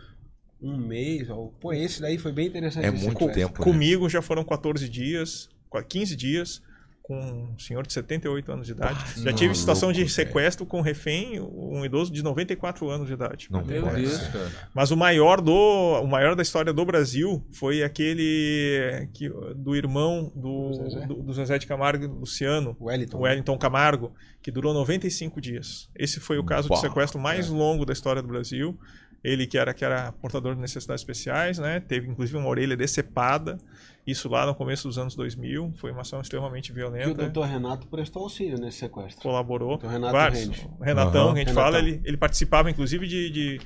um 0.62 0.76
mês. 0.76 1.28
Ou, 1.28 1.48
pô, 1.60 1.72
esse 1.72 2.00
daí 2.00 2.18
foi 2.18 2.30
bem 2.30 2.46
interessante. 2.46 2.84
É 2.86 2.90
muito 2.92 3.26
tempo. 3.32 3.58
né? 3.58 3.64
Comigo 3.64 4.08
já 4.08 4.22
foram 4.22 4.44
14 4.44 4.88
dias, 4.88 5.48
qua- 5.68 5.82
15 5.82 6.14
dias. 6.14 6.62
Com 7.08 7.18
um 7.18 7.58
senhor 7.58 7.86
de 7.86 7.92
78 7.94 8.52
anos 8.52 8.66
de 8.66 8.72
idade. 8.74 8.98
Ah, 9.02 9.20
Já 9.22 9.32
tive 9.32 9.54
situação 9.54 9.90
de 9.90 10.06
sequestro 10.10 10.66
com 10.66 10.82
refém, 10.82 11.40
um 11.40 11.82
idoso 11.82 12.12
de 12.12 12.22
94 12.22 12.86
anos 12.90 13.06
de 13.06 13.14
idade. 13.14 13.48
Não 13.50 13.64
Meu 13.64 13.82
pode 13.82 14.02
Deus, 14.02 14.18
cara. 14.28 14.52
Mas 14.74 14.90
o 14.90 14.96
maior 14.96 15.40
do 15.40 15.50
o 15.50 16.06
maior 16.06 16.36
da 16.36 16.42
história 16.42 16.70
do 16.70 16.84
Brasil 16.84 17.42
foi 17.50 17.82
aquele 17.82 19.08
que, 19.14 19.30
do 19.56 19.74
irmão 19.74 20.30
do, 20.36 20.74
Zezé? 20.74 21.06
do, 21.06 21.14
do 21.14 21.32
Zezé 21.32 21.58
de 21.58 21.66
Camargo, 21.66 22.06
Luciano, 22.06 22.76
Wellington. 22.78 23.16
o 23.16 23.20
Wellington 23.22 23.56
Camargo, 23.56 24.12
que 24.42 24.50
durou 24.50 24.74
95 24.74 25.40
dias. 25.40 25.88
Esse 25.96 26.20
foi 26.20 26.36
o 26.38 26.44
caso 26.44 26.68
Bah, 26.68 26.74
de 26.74 26.82
sequestro 26.82 27.18
é. 27.18 27.22
mais 27.22 27.48
longo 27.48 27.86
da 27.86 27.92
história 27.94 28.20
do 28.20 28.28
Brasil. 28.28 28.78
Ele 29.22 29.46
que 29.46 29.58
era, 29.58 29.74
que 29.74 29.84
era 29.84 30.12
portador 30.12 30.54
de 30.54 30.60
necessidades 30.60 31.00
especiais, 31.02 31.58
né? 31.58 31.80
Teve 31.80 32.08
inclusive 32.08 32.38
uma 32.38 32.48
orelha 32.48 32.76
decepada. 32.76 33.58
Isso 34.06 34.28
lá 34.28 34.46
no 34.46 34.54
começo 34.54 34.86
dos 34.88 34.96
anos 34.96 35.14
2000. 35.14 35.72
Foi 35.76 35.90
uma 35.90 36.00
ação 36.02 36.20
extremamente 36.20 36.66
Que 36.66 36.72
o 36.72 36.74
violenta. 36.76 37.14
doutor 37.14 37.46
Renato 37.46 37.86
prestou 37.88 38.22
auxílio 38.22 38.58
nesse 38.58 38.78
sequestro. 38.78 39.20
Colaborou. 39.22 39.70
Doutor 39.70 39.90
Renato 39.90 40.12
Vários. 40.12 40.40
Rende. 40.44 40.70
O 40.78 40.82
Renatão, 40.82 41.24
Aham. 41.26 41.34
que 41.34 41.40
a 41.40 41.44
gente 41.44 41.48
Renatão. 41.48 41.72
fala, 41.72 41.78
ele, 41.78 42.00
ele 42.04 42.16
participava 42.16 42.70
inclusive 42.70 43.06
de, 43.06 43.28
de, 43.30 43.60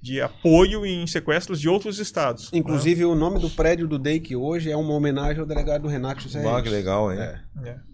de 0.00 0.20
apoio 0.22 0.86
em 0.86 1.06
sequestros 1.06 1.60
de 1.60 1.68
outros 1.68 1.98
estados. 1.98 2.48
Inclusive, 2.52 3.04
o 3.04 3.14
nome 3.14 3.38
do 3.38 3.50
prédio 3.50 3.86
do 3.86 3.98
DEIC 3.98 4.34
hoje 4.36 4.70
é 4.70 4.76
uma 4.76 4.94
homenagem 4.94 5.40
ao 5.40 5.46
delegado 5.46 5.86
Renato 5.88 6.22
José 6.22 6.42
Ah, 6.48 6.62
que 6.62 6.70
legal, 6.70 7.12
hein? 7.12 7.18
É. 7.18 7.40
né? 7.56 7.64
É. 7.88 7.91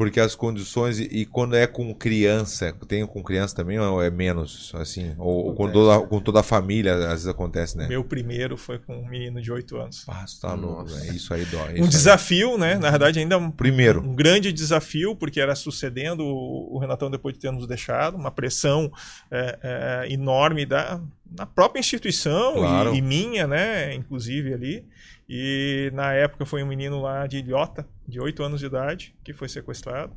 Porque 0.00 0.18
as 0.18 0.34
condições, 0.34 0.98
e, 0.98 1.02
e 1.12 1.26
quando 1.26 1.54
é 1.54 1.66
com 1.66 1.94
criança, 1.94 2.74
tem 2.88 3.06
com 3.06 3.22
criança 3.22 3.54
também 3.54 3.78
ou 3.78 4.02
é 4.02 4.10
menos, 4.10 4.72
assim? 4.74 5.14
Ou, 5.18 5.48
ou 5.48 5.54
com, 5.54 5.70
toda, 5.70 6.06
com 6.06 6.18
toda 6.18 6.40
a 6.40 6.42
família, 6.42 6.94
às 6.94 7.08
vezes 7.10 7.26
acontece, 7.26 7.76
né? 7.76 7.86
Meu 7.86 8.02
primeiro 8.02 8.56
foi 8.56 8.78
com 8.78 8.96
um 8.96 9.06
menino 9.06 9.42
de 9.42 9.52
8 9.52 9.76
anos. 9.76 10.06
Ah, 10.08 10.26
você 10.26 10.40
tá 10.40 10.54
louco, 10.54 10.86
velho. 10.86 11.14
Isso 11.14 11.34
aí 11.34 11.44
dói. 11.44 11.72
Um 11.72 11.74
isso 11.74 11.82
aí. 11.82 11.88
desafio, 11.90 12.56
né? 12.56 12.76
Na 12.78 12.88
verdade, 12.88 13.18
ainda 13.18 13.36
um, 13.36 13.50
Primeiro. 13.50 14.00
um 14.00 14.14
grande 14.14 14.50
desafio, 14.54 15.14
porque 15.14 15.38
era 15.38 15.54
sucedendo 15.54 16.24
o, 16.24 16.76
o 16.76 16.78
Renatão 16.78 17.10
depois 17.10 17.34
de 17.34 17.40
ter 17.40 17.52
nos 17.52 17.66
deixado, 17.66 18.16
uma 18.16 18.30
pressão 18.30 18.90
é, 19.30 19.58
é, 19.62 20.10
enorme 20.10 20.64
da, 20.64 20.98
da 21.26 21.44
própria 21.44 21.78
instituição 21.78 22.54
Claro. 22.54 22.94
e, 22.94 22.98
e 23.00 23.02
minha, 23.02 23.46
né? 23.46 23.92
Inclusive 23.92 24.54
ali. 24.54 24.86
E 25.28 25.92
na 25.94 26.12
época 26.12 26.44
foi 26.44 26.60
um 26.60 26.66
menino 26.66 27.00
lá 27.00 27.24
de 27.28 27.36
Ilhota, 27.38 27.86
de 28.10 28.20
8 28.20 28.42
anos 28.42 28.60
de 28.60 28.66
idade, 28.66 29.14
que 29.24 29.32
foi 29.32 29.48
sequestrado. 29.48 30.14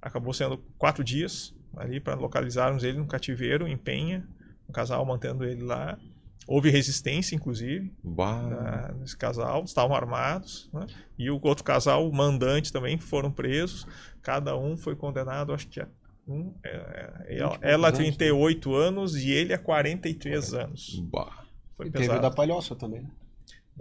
Acabou 0.00 0.32
sendo 0.32 0.58
quatro 0.78 1.02
dias 1.04 1.54
ali 1.76 1.98
para 2.00 2.14
localizarmos 2.14 2.84
ele 2.84 2.98
no 2.98 3.06
cativeiro, 3.06 3.66
em 3.66 3.76
Penha, 3.76 4.26
um 4.68 4.72
casal 4.72 5.04
mantendo 5.04 5.44
ele 5.44 5.62
lá. 5.62 5.98
Houve 6.46 6.68
resistência, 6.70 7.34
inclusive, 7.34 7.90
da- 8.50 8.92
desse 9.00 9.16
casal, 9.16 9.64
estavam 9.64 9.96
armados, 9.96 10.68
né? 10.72 10.86
e 11.18 11.30
o 11.30 11.40
outro 11.42 11.64
casal, 11.64 12.06
o 12.08 12.14
mandante 12.14 12.70
também, 12.72 12.98
foram 12.98 13.32
presos. 13.32 13.86
Cada 14.22 14.56
um 14.56 14.76
foi 14.76 14.94
condenado, 14.94 15.52
acho 15.54 15.66
que 15.68 15.80
a 15.80 15.88
um, 16.26 16.54
é, 16.64 16.68
é, 17.28 17.38
ela, 17.38 17.58
ela 17.60 17.90
né? 17.90 17.96
38 17.96 18.74
anos 18.74 19.14
e 19.16 19.30
ele 19.30 19.52
a 19.52 19.58
43 19.58 20.54
anos. 20.54 21.00
Bah. 21.10 21.44
Foi 21.76 21.86
E 21.86 21.90
teve 21.90 22.08
o 22.08 22.20
da 22.20 22.28
Da, 22.28 22.30
palhoça 22.30 22.74
também, 22.74 23.02
né? 23.02 23.10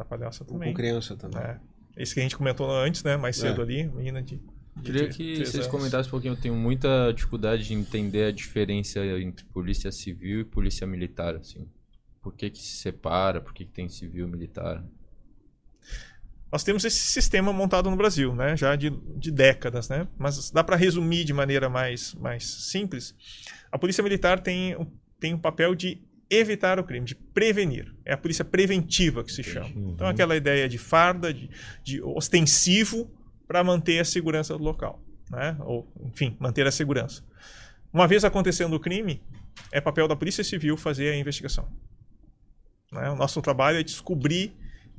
palhaça 0.04 0.44
Com 0.44 0.54
também. 0.54 0.74
criança 0.74 1.16
também. 1.16 1.40
É. 1.42 1.60
Esse 1.96 2.14
que 2.14 2.20
a 2.20 2.24
gente 2.24 2.36
comentou 2.38 2.70
antes, 2.72 3.04
né? 3.04 3.16
Mais 3.18 3.36
cedo 3.36 3.62
É. 3.62 3.64
ali, 3.64 3.84
menina 3.88 4.22
de. 4.22 4.38
de 4.76 4.82
Queria 4.84 5.08
que 5.10 5.34
três 5.36 5.50
vocês 5.50 5.56
anos. 5.56 5.68
comentassem 5.68 6.08
um 6.08 6.12
pouquinho. 6.12 6.34
Eu 6.34 6.42
tenho 6.42 6.56
muita 6.56 7.12
dificuldade 7.14 7.64
de 7.66 7.74
entender 7.74 8.26
a 8.26 8.32
diferença 8.32 9.00
entre 9.06 9.46
polícia 9.46 9.92
civil 9.92 10.42
e 10.42 10.44
polícia 10.46 10.88
militar, 10.88 11.36
assim. 11.36 11.68
Por 12.22 12.34
que 12.34 12.50
que 12.50 12.60
se 12.60 12.78
separa? 12.78 13.40
Por 13.42 13.54
que 13.54 13.66
que 13.66 13.72
tem 13.72 13.88
civil 13.90 14.28
e 14.28 14.32
militar? 14.32 14.84
Nós 16.52 16.64
temos 16.64 16.86
esse 16.86 17.00
sistema 17.00 17.52
montado 17.52 17.90
no 17.90 17.96
Brasil, 17.98 18.34
né? 18.36 18.56
Já 18.56 18.76
de, 18.76 18.92
de 19.18 19.32
décadas, 19.32 19.90
né? 19.90 20.08
Mas 20.18 20.52
dá 20.52 20.64
para 20.64 20.76
resumir 20.76 21.26
de 21.26 21.34
maneira 21.34 21.68
mais, 21.68 22.14
mais 22.16 22.44
simples. 22.46 23.16
A 23.72 23.78
polícia 23.80 24.04
militar 24.04 24.40
tem, 24.40 24.76
o- 24.76 24.88
tem 25.20 25.34
o 25.34 25.40
papel 25.40 25.74
de 25.74 26.00
evitar 26.34 26.80
o 26.80 26.84
crime, 26.84 27.06
de 27.06 27.16
prevenir. 27.16 27.94
É 28.06 28.14
a 28.14 28.18
polícia 28.18 28.44
preventiva 28.44 29.24
que 29.24 29.32
se 29.32 29.44
chama. 29.44 29.70
Então, 29.76 30.08
aquela 30.08 30.36
ideia 30.36 30.68
de 30.68 30.78
farda, 30.78 31.34
de, 31.34 31.50
de 31.84 32.02
ostensivo 32.02 33.10
para 33.48 33.64
manter 33.64 34.00
a 34.00 34.06
segurança 34.06 34.58
do 34.58 34.64
local, 34.64 35.02
né? 35.30 35.56
Ou, 35.62 35.88
enfim, 36.06 36.36
manter 36.40 36.66
a 36.68 36.72
segurança. 36.72 37.24
Uma 37.92 38.08
vez 38.08 38.24
acontecendo 38.26 38.74
o 38.74 38.80
crime, 38.80 39.22
é 39.72 39.80
papel 39.80 40.08
da 40.08 40.16
Polícia 40.16 40.44
Civil 40.44 40.76
fazer 40.78 41.10
a 41.10 41.16
investigação. 41.16 41.68
né? 42.92 43.10
O 43.10 43.16
nosso 43.16 43.42
trabalho 43.42 43.78
é 43.78 43.84
descobrir 43.84 44.54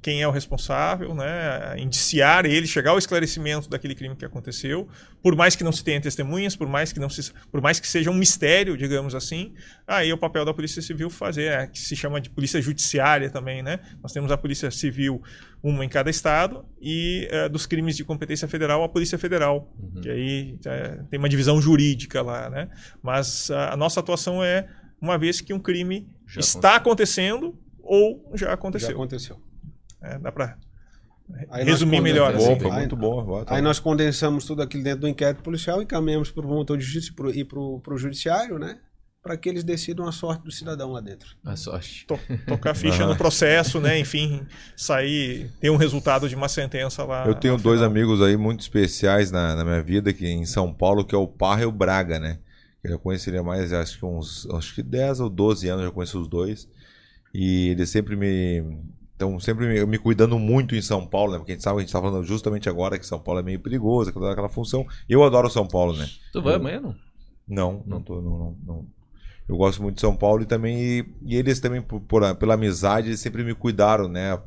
quem 0.05 0.21
é 0.21 0.29
o 0.29 0.31
responsável, 0.31 1.15
né, 1.15 1.77
indiciar 1.79 2.45
ele, 2.45 2.67
chegar 2.67 2.91
ao 2.91 2.99
esclarecimento 2.99 3.71
daquele 3.71 3.95
crime 3.95 4.15
que 4.15 4.27
aconteceu, 4.27 4.87
por 5.23 5.35
mais 5.35 5.57
que 5.57 5.65
não 5.65 5.73
se 5.73 5.83
tenha 5.83 5.99
testemunhas, 5.99 6.55
por 6.55 6.69
mais 6.69 6.93
que 6.93 7.01
não 7.01 7.09
se, 7.09 7.33
por 7.51 7.63
mais 7.63 7.81
que 7.81 7.89
seja 7.89 8.11
um 8.11 8.15
mistério, 8.15 8.77
digamos 8.77 9.15
assim, 9.15 9.55
aí 9.87 10.11
é 10.11 10.15
o 10.15 10.19
papel 10.19 10.45
da 10.45 10.53
Polícia 10.53 10.83
Civil 10.83 11.09
fazer, 11.09 11.51
é, 11.51 11.67
que 11.67 11.79
se 11.79 11.97
chama 11.97 12.21
de 12.21 12.29
Polícia 12.29 12.61
Judiciária 12.61 13.31
também, 13.31 13.63
né? 13.63 13.81
Nós 14.03 14.13
temos 14.13 14.31
a 14.31 14.37
Polícia 14.37 14.71
Civil, 14.71 15.23
uma 15.63 15.83
em 15.83 15.89
cada 15.89 16.11
estado, 16.11 16.67
e 16.79 17.27
é, 17.31 17.49
dos 17.49 17.65
crimes 17.65 17.97
de 17.97 18.05
competência 18.05 18.47
federal, 18.47 18.85
a 18.85 18.89
Polícia 18.91 19.17
Federal, 19.17 19.73
que 20.03 20.11
aí 20.11 20.59
é, 20.67 20.99
tem 21.09 21.19
uma 21.19 21.31
divisão 21.31 21.63
jurídica 21.63 22.21
lá, 22.21 22.51
né? 22.51 22.69
Mas 23.03 23.51
a, 23.51 23.73
a 23.73 23.77
nossa 23.79 24.01
atuação 24.01 24.45
é 24.45 24.69
uma 25.01 25.17
vez 25.17 25.41
que 25.41 25.55
um 25.55 25.59
crime 25.59 26.07
Já 26.27 26.41
está 26.41 26.77
acontecendo 26.77 27.59
ou 27.83 28.31
já 28.35 28.53
Já 28.89 28.93
aconteceu. 28.93 29.54
É, 30.05 30.19
dá 30.19 30.31
para 30.31 30.57
Aí 31.51 31.65
resumir 31.65 32.01
melhor. 32.01 32.33
condensamos- 32.33 32.47
Bom, 32.49 32.53
assim. 32.53 32.63
foi 32.63 32.71
Aí- 32.73 32.79
muito 32.81 32.97
bom. 32.97 33.25
Vai, 33.25 33.45
tá 33.45 33.55
Aí 33.57 33.63
nós 33.63 33.79
condensamos 33.79 34.45
tudo 34.45 34.61
aquilo 34.63 34.85
dentro 34.85 35.01
do 35.01 35.09
inquérito 35.09 35.43
policial 35.43 35.81
e 35.81 35.85
encaminhamos 35.85 36.31
para 36.31 36.41
o 36.41 36.47
promotor 36.47 36.77
de 36.77 36.85
justiça 36.85 37.11
e 37.11 37.15
pro- 37.15 37.31
e 37.35 37.45
para 37.81 37.95
o 37.95 37.99
judiciário, 37.99 38.59
né? 38.59 38.79
Para 39.23 39.39
que 39.39 39.49
eles 39.49 39.65
decidam 39.65 40.07
a 40.07 40.13
sorte 40.13 40.45
do 40.45 40.51
cidadão 40.53 40.93
lá 40.93 41.01
dentro. 41.01 41.35
A 41.43 41.57
sorte. 41.57 42.05
To- 42.07 42.21
tocar 42.47 42.75
ficha 42.75 43.07
no 43.07 43.17
processo, 43.17 43.81
né? 43.81 43.99
Enfim, 43.99 44.47
sair, 44.77 45.51
ter 45.61 45.71
um 45.71 45.77
resultado 45.77 46.29
de 46.29 46.35
uma 46.35 46.47
sentença 46.47 47.03
lá. 47.05 47.27
Eu 47.27 47.35
tenho 47.35 47.57
dois 47.57 47.79
final. 47.81 47.91
amigos 47.91 48.21
aí 48.21 48.37
muito 48.37 48.61
especiais 48.61 49.31
na, 49.31 49.55
na 49.55 49.65
minha 49.65 49.83
vida, 49.83 50.13
que 50.13 50.27
em 50.27 50.45
São 50.45 50.75
Paulo, 50.75 51.07
que 51.07 51.15
é 51.15 51.19
o 51.19 51.27
Parra 51.27 51.63
e 51.63 51.65
o 51.67 51.73
Braga, 51.73 52.19
né? 52.19 52.39
Eu 52.83 52.91
já 52.91 52.99
conheci 52.99 53.31
ele 53.31 53.39
há 53.39 53.43
mais, 53.43 53.73
acho 53.73 53.99
que 53.99 54.05
uns 54.05 54.47
acho 54.51 54.75
que 54.75 54.83
10 54.83 55.21
ou 55.21 55.31
12 55.31 55.71
anos, 55.71 55.87
eu 55.87 55.93
conheço 55.93 56.21
os 56.21 56.29
dois. 56.29 56.69
E 57.33 57.69
eles 57.71 57.89
sempre 57.89 58.15
me. 58.15 58.63
Estão 59.15 59.39
sempre 59.41 59.67
me, 59.67 59.87
me 59.87 59.99
cuidando 59.99 60.39
muito 60.39 60.75
em 60.75 60.83
São 60.83 61.07
Paulo, 61.07 61.33
né? 61.33 61.39
Porque 61.39 61.53
a 61.53 61.55
gente 61.55 61.65
sabe, 61.65 61.79
a 61.79 61.81
gente 61.81 61.93
tá 61.93 62.01
falando 62.01 62.25
justamente 62.25 62.69
agora 62.69 62.99
que 62.99 63.07
São 63.07 63.19
Paulo 63.21 63.41
é 63.41 63.43
meio 63.43 63.61
perigoso, 63.61 64.11
aquela, 64.11 64.33
aquela 64.33 64.49
função. 64.49 64.87
Eu 65.09 65.23
adoro 65.25 65.49
São 65.49 65.67
Paulo, 65.67 65.97
né? 65.97 66.09
Tu 66.33 66.43
vai 66.43 66.55
Eu- 66.55 66.59
amanhã, 66.59 66.81
não? 66.81 66.95
Não, 67.47 67.83
não 67.87 68.03
tô. 68.03 68.21
Não, 68.21 68.39
não, 68.39 68.57
não. 68.67 68.87
Eu 69.49 69.57
gosto 69.57 69.83
muito 69.83 69.97
de 69.97 70.01
São 70.01 70.17
Paulo 70.17 70.43
e 70.43 70.47
também. 70.47 70.77
E, 70.79 71.07
e 71.27 71.37
eles 71.37 71.61
também, 71.61 71.81
por, 71.83 72.01
por- 72.01 72.35
pela 72.37 72.55
amizade, 72.55 73.09
eles 73.09 73.21
sempre 73.21 73.45
me 73.45 73.55
cuidaram, 73.55 74.09
né? 74.09 74.39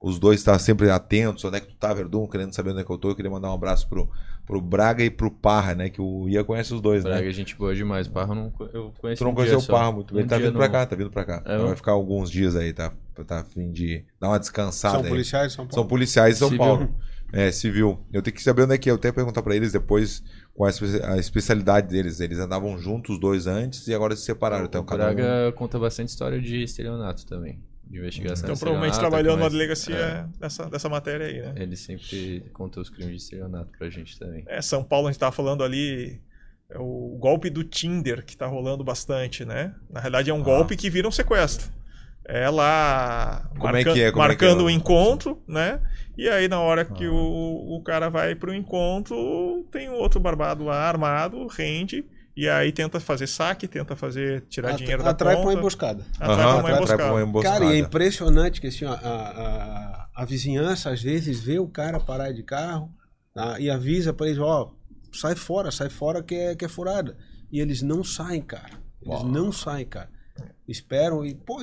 Os 0.00 0.18
dois 0.18 0.40
estavam 0.40 0.60
sempre 0.60 0.90
atentos, 0.90 1.44
onde 1.44 1.56
é 1.56 1.60
que 1.60 1.68
tu 1.68 1.76
tá, 1.76 1.92
Verdun, 1.94 2.26
querendo 2.28 2.54
saber 2.54 2.70
onde 2.70 2.80
é 2.80 2.84
que 2.84 2.90
eu 2.90 2.98
tô. 2.98 3.10
Eu 3.10 3.16
queria 3.16 3.30
mandar 3.30 3.50
um 3.50 3.54
abraço 3.54 3.88
pro, 3.88 4.08
pro 4.46 4.60
Braga 4.60 5.02
e 5.04 5.10
pro 5.10 5.30
Parra, 5.30 5.74
né? 5.74 5.88
Que 5.88 6.00
o 6.00 6.28
Ia 6.28 6.44
conhece 6.44 6.72
os 6.74 6.80
dois, 6.80 7.02
Braga 7.02 7.22
né? 7.22 7.28
é 7.28 7.32
gente 7.32 7.56
boa 7.56 7.74
demais. 7.74 8.06
Parra 8.08 8.32
eu 8.32 8.34
não 8.36 8.52
eu 8.72 8.92
conheço 9.00 9.18
Tu 9.20 9.24
não 9.24 9.30
um 9.32 9.34
conheceu 9.34 9.58
o 9.58 9.60
só. 9.60 9.72
Parra 9.72 9.92
muito 9.92 10.12
bem. 10.14 10.18
Um 10.18 10.20
Ele 10.22 10.28
tá 10.28 10.38
vindo 10.38 10.52
pra 10.52 10.66
não. 10.66 10.72
cá, 10.72 10.86
tá 10.86 10.96
vindo 10.96 11.10
pra 11.10 11.24
cá. 11.24 11.42
É, 11.44 11.58
vai 11.58 11.70
eu- 11.72 11.76
ficar 11.76 11.92
alguns 11.92 12.30
dias 12.30 12.54
aí, 12.56 12.72
tá? 12.72 12.92
Tá 13.26 13.40
a 13.40 13.44
fim 13.44 13.70
de 13.70 14.04
dar 14.20 14.28
uma 14.28 14.38
descansada 14.38 14.94
São 14.96 15.04
aí. 15.04 15.08
policiais 15.08 15.48
de 15.52 15.56
São 15.56 15.64
São 15.64 15.68
Paulo. 15.70 15.88
policiais 15.88 16.34
de 16.34 16.38
São 16.40 16.48
Civil. 16.48 16.64
Paulo. 16.64 16.94
É, 17.32 17.50
civil. 17.50 17.98
Eu 18.12 18.22
tenho 18.22 18.34
que 18.36 18.42
saber 18.42 18.62
onde 18.62 18.74
é 18.74 18.78
que 18.78 18.88
é. 18.88 18.92
Eu 18.92 18.98
tenho 18.98 19.12
que 19.12 19.16
perguntar 19.16 19.42
pra 19.42 19.56
eles 19.56 19.72
depois 19.72 20.22
qual 20.54 20.68
é 20.68 20.70
a 20.70 20.74
espe- 20.74 21.02
a 21.04 21.16
especialidade 21.16 21.88
deles. 21.88 22.20
Eles 22.20 22.38
andavam 22.38 22.78
juntos 22.78 23.14
os 23.14 23.20
dois 23.20 23.46
antes 23.48 23.88
e 23.88 23.94
agora 23.94 24.14
se 24.14 24.22
separaram. 24.22 24.66
Então, 24.66 24.82
o 24.82 24.84
cada 24.84 25.10
um... 25.10 25.14
Braga 25.14 25.52
conta 25.52 25.76
bastante 25.78 26.10
história 26.10 26.40
de 26.40 26.62
estelionato 26.62 27.26
também. 27.26 27.58
De 27.88 27.98
investigação 27.98 28.44
Então, 28.46 28.56
provavelmente 28.56 28.98
trabalhou 28.98 29.32
numa 29.36 29.44
mas- 29.44 29.52
delegacia 29.52 29.94
é, 29.96 30.26
dessa, 30.40 30.68
dessa 30.70 30.88
matéria 30.88 31.26
aí, 31.26 31.40
né? 31.40 31.54
Ele 31.62 31.76
sempre 31.76 32.40
conta 32.52 32.80
os 32.80 32.88
crimes 32.90 33.10
de 33.10 33.22
estelionato 33.22 33.70
pra 33.78 33.88
gente 33.90 34.18
também. 34.18 34.42
É, 34.48 34.60
São 34.62 34.82
Paulo, 34.82 35.06
a 35.06 35.10
gente 35.10 35.16
estava 35.16 35.32
falando 35.32 35.62
ali, 35.62 36.20
é 36.70 36.78
o 36.78 37.16
golpe 37.20 37.50
do 37.50 37.62
Tinder, 37.62 38.24
que 38.24 38.32
está 38.32 38.46
rolando 38.46 38.82
bastante, 38.82 39.44
né? 39.44 39.74
Na 39.90 40.00
realidade, 40.00 40.30
é 40.30 40.34
um 40.34 40.40
Ah. 40.40 40.44
golpe 40.44 40.76
que 40.76 40.88
vira 40.90 41.06
um 41.06 41.12
sequestro. 41.12 41.70
É 42.26 42.48
lá 42.48 43.50
Como 43.58 43.76
é 43.76 43.84
que 43.84 43.90
é? 43.90 43.92
Como 43.92 44.00
é 44.00 44.10
que 44.10 44.16
marcando 44.16 44.60
é? 44.62 44.64
o 44.64 44.70
encontro, 44.70 45.42
né? 45.46 45.78
E 46.16 46.26
aí, 46.28 46.48
na 46.48 46.58
hora 46.60 46.84
que 46.84 47.04
Ah. 47.04 47.10
o, 47.12 47.76
o 47.76 47.82
cara 47.82 48.08
vai 48.08 48.34
pro 48.34 48.54
encontro, 48.54 49.66
tem 49.70 49.90
um 49.90 49.94
outro 49.94 50.18
barbado 50.18 50.64
lá 50.64 50.88
armado, 50.88 51.46
rende, 51.48 52.04
e 52.36 52.48
aí 52.48 52.72
tenta 52.72 52.98
fazer 53.00 53.26
saque, 53.26 53.68
tenta 53.68 53.94
fazer 53.94 54.42
tirar 54.48 54.70
At- 54.70 54.78
dinheiro 54.78 55.02
da 55.02 55.10
atrai 55.10 55.34
conta. 55.36 55.44
para 55.46 55.52
uma 55.54 55.58
emboscada. 55.60 56.04
Atrai 56.18 56.30
Aham, 56.30 56.36
pra 56.36 56.46
uma 56.46 56.58
atrai 56.58 56.72
pra 56.74 56.76
emboscada. 56.78 57.12
uma 57.12 57.22
emboscada. 57.22 57.58
Cara, 57.60 57.74
e 57.74 57.76
é 57.76 57.80
impressionante 57.80 58.60
que 58.60 58.66
assim, 58.66 58.84
ó, 58.84 58.92
a, 58.92 58.96
a, 58.96 60.08
a 60.16 60.24
vizinhança 60.24 60.90
às 60.90 61.02
vezes 61.02 61.40
vê 61.40 61.58
o 61.58 61.68
cara 61.68 62.00
parar 62.00 62.32
de 62.32 62.42
carro 62.42 62.90
tá, 63.34 63.58
e 63.60 63.70
avisa 63.70 64.12
para 64.12 64.26
eles, 64.26 64.38
ó, 64.38 64.72
sai 65.12 65.34
fora, 65.34 65.70
sai 65.70 65.88
fora 65.90 66.22
que 66.22 66.34
é, 66.34 66.54
que 66.56 66.64
é 66.64 66.68
furada. 66.68 67.16
E 67.52 67.60
eles 67.60 67.82
não 67.82 68.02
saem, 68.02 68.42
cara. 68.42 68.70
Eles 69.00 69.20
Uau. 69.20 69.28
não 69.28 69.52
saem, 69.52 69.86
cara. 69.86 70.08
Esperam 70.66 71.24
e, 71.24 71.34
pô, 71.34 71.62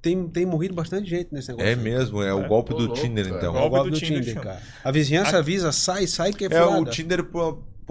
tem, 0.00 0.28
tem 0.28 0.44
morrido 0.46 0.74
bastante 0.74 1.08
gente 1.08 1.32
nesse 1.32 1.48
negócio. 1.48 1.66
É 1.68 1.70
aí. 1.74 1.76
mesmo, 1.76 2.22
é 2.22 2.32
o 2.34 2.44
É. 2.44 2.48
golpe 2.48 2.72
Ô, 2.72 2.76
do 2.76 2.84
louco, 2.86 3.00
Tinder, 3.00 3.26
então. 3.26 3.56
É 3.56 3.62
o 3.62 3.68
golpe 3.70 3.90
do 3.90 3.94
do 3.94 3.98
Tinder, 3.98 4.22
Tinder, 4.24 4.42
cara. 4.42 4.60
A 4.84 4.90
vizinhança 4.90 5.38
avisa, 5.38 5.72
sai, 5.72 6.06
sai 6.06 6.32
que 6.32 6.44
é 6.44 6.46
É, 6.48 6.50
furada. 6.50 6.80
o 6.80 6.84
Tinder, 6.84 7.24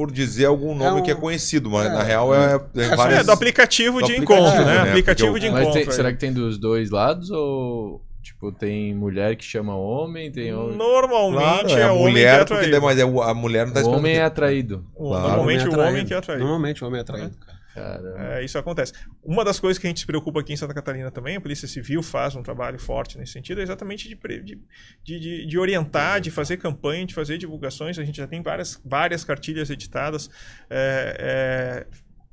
por, 0.06 0.12
dizer 0.12 0.45
algum 0.45 0.74
nome 0.76 0.99
É 0.99 1.02
um- 1.02 1.04
que 1.04 1.12
é 1.12 1.16
conhecido, 1.16 1.70
mas 1.70 1.86
é. 1.88 1.89
na 1.89 2.04
real 2.04 2.34
é, 2.34 2.60
é 2.76 2.82
É, 2.84 2.95
várias- 2.95 3.20
É, 3.20 3.24
do 3.24 3.32
aplicativo 3.32 3.99
do 3.99 4.06
de 4.08 4.14
aplicativo, 4.14 4.39
encontro, 4.47 4.66
né? 4.66 4.74
né? 4.84 4.89
Aplicativo 4.89 5.28
Porque 5.32 5.39
de 5.39 5.47
encontro. 5.47 5.74
tem- 5.74 5.91
será 5.91 6.12
que 6.12 6.18
tem 6.20 6.34
dos 6.34 6.58
dois 6.58 6.89
lados 6.89 7.30
ou 7.32 8.02
tipo 8.24 8.52
tem 8.52 8.93
mulher 8.95 9.36
que 9.36 9.43
chama 9.43 9.76
homem, 9.76 10.32
tem 10.32 10.54
homem? 10.54 10.76
Normalmente 10.78 11.66
Claro, 11.66 11.70
é, 11.70 11.82
é 11.82 11.84
a 11.84 11.91
o 11.93 11.99
homem 11.99 12.14
que 12.14 12.20
é 12.20 12.32
mulher, 12.32 12.38
porque 12.39 12.54
atraído. 12.54 12.72
daí- 12.72 12.82
mas 12.82 12.99
é 12.99 13.30
a 13.30 13.34
mulher 13.34 13.66
não 13.68 13.74
tá 13.74 13.82
o 13.82 13.91
homem 13.91 14.16
é 14.16 14.24
atraído. 14.24 14.86
Claro. 14.95 15.28
Normalmente 15.28 15.68
o 15.68 15.80
homem 15.80 16.06
que 16.06 16.14
é 16.14 16.18
atraído. 16.18 16.43
Normalmente 16.43 16.84
o 16.84 16.88
homem 16.88 16.97
é 16.99 17.02
atraído. 17.02 17.36
É, 18.17 18.43
isso 18.43 18.57
acontece. 18.57 18.93
Uma 19.24 19.43
das 19.45 19.59
coisas 19.59 19.80
que 19.80 19.88
a 19.88 19.89
gente 19.89 20.01
se 20.01 20.05
preocupa 20.05 20.39
aqui 20.41 20.53
em 20.53 20.57
Santa 20.57 20.74
Catarina 20.74 21.09
também, 21.11 21.36
a 21.38 21.41
Polícia 21.41 21.67
Civil 21.67 22.03
faz 22.03 22.36
um 22.36 22.43
trabalho 22.43 22.78
forte 22.80 23.17
nesse 23.17 23.32
sentido, 23.34 23.59
é 23.61 23.63
exatamente 23.63 24.09
de, 24.09 24.15
de, 24.43 24.59
de, 25.03 25.45
de- 25.47 25.57
orientar, 25.59 26.19
de 26.19 26.30
fazer 26.32 26.57
campanha, 26.57 27.05
de 27.05 27.13
fazer 27.13 27.38
divulgações. 27.38 27.97
A 27.97 28.03
gente 28.03 28.17
já 28.17 28.28
tem 28.28 28.41
várias, 28.41 28.82
várias 28.84 29.24
cartilhas 29.24 29.69
editadas 29.69 30.30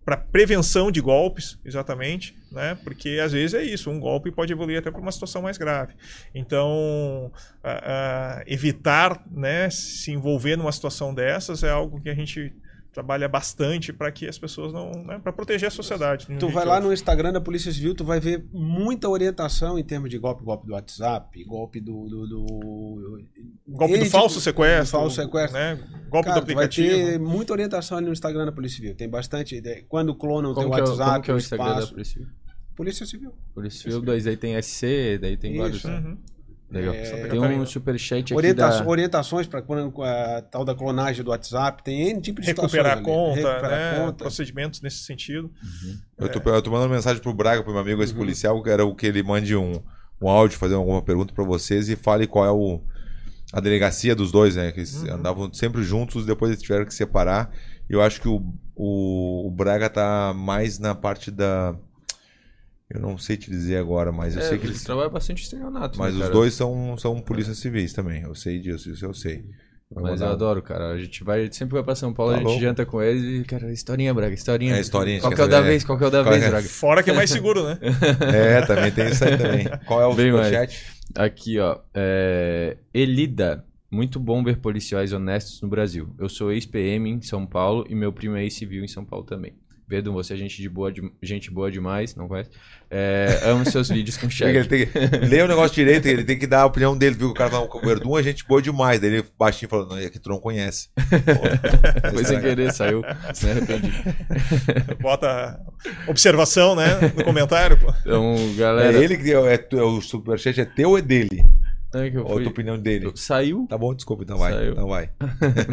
para 0.05 0.16
prevenção 0.16 0.91
de 0.91 1.03
golpes, 1.03 1.59
exatamente, 1.62 2.34
né? 2.51 2.78
Porque 2.82 3.20
às 3.22 3.32
vezes 3.32 3.53
é 3.53 3.62
isso, 3.62 3.91
um 3.91 4.01
golpe 4.01 4.30
pode 4.30 4.51
evoluir 4.51 4.78
até 4.78 4.91
para 4.91 5.01
uma 5.03 5.12
situação 5.12 5.43
mais 5.43 5.59
grave. 5.59 5.93
Então, 6.34 7.30
a- 7.62 8.39
a 8.39 8.43
evitar, 8.47 9.22
né, 9.30 9.68
se 9.68 10.11
envolver 10.11 10.57
numa 10.57 10.72
situação 10.72 11.14
dessas 11.14 11.62
é 11.62 11.68
algo 11.70 12.01
que 12.01 12.09
a 12.09 12.14
gente 12.14 12.55
trabalha 12.99 13.28
bastante 13.28 13.92
para 13.92 14.11
que 14.11 14.26
as 14.26 14.36
pessoas 14.36 14.72
não, 14.72 14.90
né, 15.05 15.20
para 15.22 15.32
proteger 15.32 15.68
a 15.68 15.70
sociedade. 15.70 16.26
de 16.26 16.32
um 16.32 16.38
Tu 16.38 16.49
vai 16.49 16.64
lá 16.64 16.74
outro. 16.74 16.88
no 16.88 16.92
Instagram 16.92 17.32
da 17.32 17.40
Polícia 17.40 17.70
Civil, 17.70 17.94
tu 17.94 18.05
vai 18.05 18.18
ver 18.18 18.44
muita 18.53 19.09
orientação 19.09 19.78
em 19.78 19.84
termos 19.84 20.11
de 20.11 20.18
golpe, 20.18 20.42
golpe 20.42 20.66
do 20.66 20.72
WhatsApp, 20.72 21.44
golpe 21.44 21.80
do. 21.80 22.09
do, 22.09 22.26
do... 22.26 23.24
golpe 23.68 23.99
do 23.99 24.03
Esse 24.03 24.11
falso 24.11 24.40
sequestro, 24.40 24.84
do 24.99 25.03
falso 25.03 25.16
sequestro. 25.22 25.57
né? 25.57 25.76
Golpe 26.11 26.26
Cara, 26.28 26.40
do 26.40 26.46
tu 26.46 26.55
vai 26.55 26.64
aplicativo. 26.64 26.88
ter 26.88 27.20
muita 27.20 27.53
orientação 27.53 27.99
ali 27.99 28.07
no 28.09 28.12
Instagram 28.12 28.46
da 28.46 28.53
Polícia 28.53 28.76
Civil. 28.78 28.96
Tem 28.96 29.09
bastante. 29.09 29.62
Quando 29.88 30.12
clonam 30.16 30.51
o 30.51 30.55
teu 30.55 30.64
é, 30.64 30.66
WhatsApp, 30.66 31.11
como 31.11 31.22
que 31.22 31.30
é 31.30 31.34
o 31.34 31.36
o 31.36 31.38
Instagram 31.38 31.64
da 31.66 31.70
espaço. 31.74 31.92
Polícia 31.92 32.12
Civil? 32.14 32.28
Polícia 32.74 33.07
Civil. 33.07 33.32
Polícia 33.55 33.82
Civil, 33.82 34.01
dois 34.01 34.26
aí 34.26 34.36
tem 34.36 34.61
SC, 34.61 35.18
daí 35.20 35.36
tem 35.36 35.53
Isso, 35.53 35.61
vários. 35.61 35.84
Uhum. 35.84 36.18
Legal. 36.71 36.93
É, 36.95 37.29
tem 37.29 37.41
um 37.41 37.64
superchat 37.64 38.25
aqui 38.25 38.35
Orienta 38.35 38.69
da... 38.69 38.87
Orientações 38.87 39.47
para 39.47 39.61
a 39.61 40.43
tal 40.43 40.64
da 40.64 40.75
clonagem 40.75 41.25
do 41.25 41.31
WhatsApp. 41.31 41.83
Tem 41.83 42.11
N 42.11 42.21
tipo 42.21 42.43
de 42.43 42.47
Recuperar 42.49 42.99
a 42.99 43.01
conta, 43.01 43.37
Recuperar 43.37 43.71
né? 43.71 43.91
a 43.97 44.01
conta. 44.05 44.25
procedimentos 44.25 44.83
nesse 44.83 44.99
sentido. 44.99 45.51
Eu 46.19 46.29
tô, 46.29 46.39
eu 46.51 46.61
tô 46.62 46.71
mandando 46.71 46.93
mensagem 46.93 47.23
pro 47.23 47.33
Braga, 47.33 47.62
pro 47.62 47.73
meu 47.73 47.81
amigo, 47.81 47.99
Uhum. 47.99 48.05
esse 48.05 48.14
policial, 48.14 48.62
que 48.62 48.69
era 48.69 48.85
o 48.85 48.95
que 48.95 49.07
ele 49.07 49.23
mande 49.23 49.57
um, 49.57 49.81
um 50.21 50.29
áudio, 50.29 50.59
fazer 50.59 50.75
alguma 50.75 51.01
pergunta 51.01 51.33
pra 51.33 51.45
vocês 51.45 51.89
e 51.89 51.97
fale 51.97 52.27
qual 52.27 52.45
é 52.45 52.51
o, 52.51 52.83
a 53.51 53.61
delegacia 53.61 54.14
dos 54.14 54.31
dois, 54.31 54.55
né? 54.57 54.71
Que 54.71 54.81
eles 54.81 55.03
Uhum. 55.03 55.14
andavam 55.14 55.53
sempre 55.55 55.83
juntos, 55.83 56.27
depois 56.27 56.51
eles 56.51 56.62
tiveram 56.62 56.85
que 56.85 56.93
separar. 56.93 57.51
E 57.89 57.95
eu 57.95 58.03
acho 58.03 58.21
que 58.21 58.29
o, 58.29 58.45
o, 58.77 59.47
o 59.49 59.51
Braga 59.51 59.89
tá 59.89 60.35
mais 60.37 60.79
na 60.79 60.95
parte 60.95 61.31
da. 61.31 61.75
Eu 62.91 63.01
não 63.01 63.18
sei 63.18 63.36
te 63.36 63.51
dizer 63.51 63.76
agora, 63.76 64.11
mas 64.11 64.34
eu 64.34 64.41
É, 64.41 64.45
sei 64.45 64.57
que 64.59 64.64
eles 64.64 64.76
eles. 64.76 64.84
trabalham 64.84 65.11
bastante 65.11 65.43
estelionato. 65.43 65.99
Mas 65.99 66.14
né, 66.14 66.24
os 66.24 66.30
dois 66.30 66.55
são, 66.55 66.97
são 66.97 67.20
polícias 67.20 67.59
civis 67.59 67.93
também. 67.93 68.22
Eu 68.22 68.34
sei 68.34 68.59
disso, 68.59 68.91
isso 68.91 69.05
eu 69.05 69.12
sei. 69.12 69.45
Vai 69.91 70.03
Mas 70.05 70.20
eu 70.20 70.26
mandar- 70.26 70.32
adoro, 70.32 70.62
cara. 70.62 70.91
A 70.93 70.99
gente 70.99 71.22
vai, 71.24 71.51
sempre 71.53 71.74
vai 71.74 71.82
pra 71.82 71.95
São 71.95 72.12
Paulo, 72.12 72.32
Tá 72.32 72.36
a 72.36 72.41
gente 72.41 72.49
louco. 72.49 72.61
janta 72.62 72.84
com 72.86 73.03
eles 73.03 73.41
e, 73.43 73.45
cara, 73.45 73.70
historinha, 73.72 74.12
Braga, 74.14 74.34
historinha. 74.34 74.76
É, 74.76 74.80
historinha, 74.80 75.16
a 75.16 75.20
gente 75.20 75.22
Qual 75.30 75.34
que 75.34 75.41
é 75.41 75.45
o 75.45 75.49
da 75.49 75.61
vez? 75.62 75.84
Qual 75.84 75.99
que 75.99 76.05
é 76.05 76.07
o 76.07 76.11
da 76.11 76.22
vez, 76.22 76.43
é? 76.43 76.49
Braga? 76.51 76.68
Fora 76.68 77.03
que 77.03 77.11
é 77.11 77.14
mais 77.14 77.30
seguro, 77.30 77.64
né? 77.66 77.78
É, 78.34 78.61
também 78.66 78.91
tem 78.91 79.09
isso 79.09 79.24
aí 79.24 79.36
também. 79.39 79.66
Qual 79.86 80.01
é 80.03 80.07
o 80.07 80.14
Bem 80.14 80.32
mais. 80.32 80.47
superchat? 80.47 80.86
Aqui, 81.16 81.59
ó. 81.59 81.78
é, 81.95 82.76
Elida. 82.93 83.64
Muito 83.91 84.20
bom 84.20 84.45
ver 84.45 84.59
policiais 84.59 85.14
honestos 85.14 85.62
no 85.62 85.68
Brasil. 85.68 86.14
Eu 86.18 86.28
sou 86.28 86.53
ex-PM 86.53 87.09
em 87.11 87.22
São 87.22 87.47
Paulo 87.47 87.86
e 87.89 87.95
meu 87.95 88.12
primo 88.12 88.36
é 88.36 88.43
ex-civil 88.43 88.84
em 88.84 88.89
São 88.89 89.03
Paulo 89.03 89.24
também. 89.24 89.55
Pedro, 89.89 90.12
você 90.12 90.34
é 90.34 90.36
gente, 90.36 90.61
de 90.61 90.68
boa, 90.68 90.93
de- 90.93 91.11
gente 91.22 91.51
boa 91.51 91.70
demais, 91.70 92.14
não 92.14 92.28
conhece? 92.28 92.51
É, 92.91 93.41
amo 93.45 93.64
seus 93.64 93.89
vídeos 93.91 94.16
com 94.16 94.28
Porque 94.28 94.45
Ele 94.45 94.64
tem 94.64 94.86
que 94.86 95.26
ler 95.26 95.45
o 95.45 95.49
negócio 95.49 95.74
direito, 95.74 96.07
ele 96.07 96.24
tem 96.24 96.39
que 96.39 96.47
dar 96.47 96.62
a 96.62 96.66
opinião 96.66 96.97
dele, 96.97 97.14
viu? 97.16 97.28
O 97.30 97.34
cara 97.34 97.51
fala, 97.51 97.66
o 97.72 97.80
Verdun 97.80 98.18
é 98.18 98.22
gente 98.22 98.47
boa 98.47 98.61
demais. 98.61 99.01
Daí 99.01 99.11
ele 99.14 99.24
baixinho 99.39 99.68
falando, 99.68 99.91
não, 99.91 99.99
é 99.99 100.11
que 100.11 100.18
tu 100.18 100.28
não 100.28 100.39
conhece. 100.39 100.89
Pô, 100.95 102.11
Foi 102.12 102.24
sem 102.24 102.41
querer, 102.41 102.72
saiu. 102.72 103.01
Me 103.43 103.51
arrependi. 103.51 103.93
Bota 105.01 105.61
observação, 106.07 106.74
né? 106.76 106.86
No 107.16 107.24
comentário. 107.24 107.78
pô. 107.78 107.93
Então, 108.01 108.34
É 108.36 108.55
galera. 108.59 109.03
ele 109.05 109.16
que 109.16 109.32
é, 109.32 109.55
é, 109.55 109.68
é 109.72 109.82
o 109.82 110.01
superchat 110.01 110.61
é 110.61 110.64
teu 110.64 110.91
ou 110.91 110.99
é 110.99 111.03
dele? 111.03 111.45
é 111.95 112.11
que 112.11 112.16
eu 112.18 112.22
Ou 112.24 112.28
a 112.32 112.34
fui- 112.34 112.43
tua 112.43 112.53
opinião 112.53 112.78
dele? 112.78 113.11
Saiu, 113.14 113.66
Tá 113.68 113.78
bom, 113.78 113.95
desculpa, 113.95 114.22
então 114.22 114.36
vai. 114.36 114.53
Saiu. 114.53 114.72
Então 114.72 114.89
vai. 114.89 115.09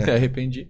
me 0.05 0.11
arrependi. 0.11 0.69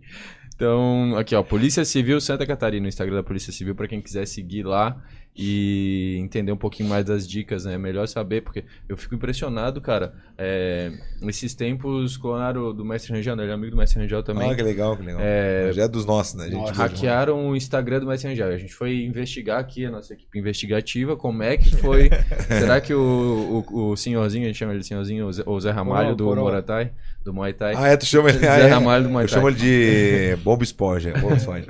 Então, 0.55 1.15
aqui 1.17 1.35
ó, 1.35 1.43
Polícia 1.43 1.83
Civil 1.83 2.21
Santa 2.21 2.45
Catarina, 2.45 2.85
o 2.85 2.89
Instagram 2.89 3.15
da 3.17 3.23
Polícia 3.23 3.51
Civil, 3.51 3.75
pra 3.75 3.87
quem 3.87 4.01
quiser 4.01 4.25
seguir 4.25 4.63
lá 4.63 5.01
e 5.37 6.15
entender 6.21 6.53
um 6.53 6.57
pouquinho 6.57 6.87
mais 6.87 7.03
das 7.03 7.27
dicas, 7.27 7.65
né? 7.65 7.73
É 7.73 7.77
melhor 7.77 8.07
saber, 8.07 8.41
porque 8.41 8.63
eu 8.87 8.95
fico 8.95 9.15
impressionado, 9.15 9.81
cara. 9.81 10.13
É, 10.37 10.93
esses 11.23 11.53
tempos 11.53 12.15
clonaram 12.15 12.73
do 12.73 12.85
Mestre 12.85 13.11
Rangel, 13.11 13.35
né? 13.35 13.43
ele 13.43 13.51
é 13.51 13.53
amigo 13.53 13.71
do 13.71 13.77
Mestre 13.77 13.99
Rangel 13.99 14.23
também. 14.23 14.49
Ah, 14.49 14.55
que 14.55 14.63
legal, 14.63 14.95
que 14.95 15.03
legal. 15.03 15.19
É, 15.21 15.71
Já 15.73 15.83
é 15.83 15.87
dos 15.89 16.05
nossos, 16.05 16.35
né? 16.35 16.45
A 16.45 16.47
gente 16.47 16.57
Nossa, 16.57 16.71
demais. 16.71 16.91
Hackearam 16.93 17.49
o 17.49 17.55
Instagram 17.55 17.99
do 17.99 18.07
Mestre 18.07 18.29
Rangel. 18.29 18.47
A 18.47 18.57
gente 18.57 18.73
foi 18.73 19.03
investigar 19.03 19.59
aqui, 19.59 19.85
a 19.85 19.91
nossa 19.91 20.13
equipe 20.13 20.39
investigativa, 20.39 21.17
como 21.17 21.43
é 21.43 21.57
que 21.57 21.75
foi. 21.75 22.09
Será 22.47 22.79
que 22.79 22.93
o, 22.93 23.65
o, 23.69 23.89
o 23.91 23.97
senhorzinho, 23.97 24.45
a 24.45 24.47
gente 24.47 24.57
chama 24.57 24.73
ele 24.73 24.83
senhorzinho, 24.83 25.27
o 25.27 25.59
Zé- 25.59 25.71
Ramalho 25.71 26.11
Coroa, 26.11 26.15
do 26.15 26.23
coroa. 26.23 26.43
Moratai, 26.45 26.93
do 27.26 27.34
Muay 27.34 27.51
Thai. 27.53 27.73
Ah, 27.76 27.88
é, 27.89 27.97
tu 27.97 28.05
chama 28.05 28.30
ele. 28.30 28.39
Ah, 28.47 28.57
é. 28.59 28.67
Ramalho 28.67 29.03
do 29.05 29.09
Muay 29.09 29.26
Eu 29.26 29.30
Thai. 29.30 29.36
chamo 29.36 29.49
ele 29.49 29.57
de 29.57 30.38
Bob 30.43 30.63
Esponja. 30.63 31.11
Bob 31.19 31.34
Esponja. 31.36 31.67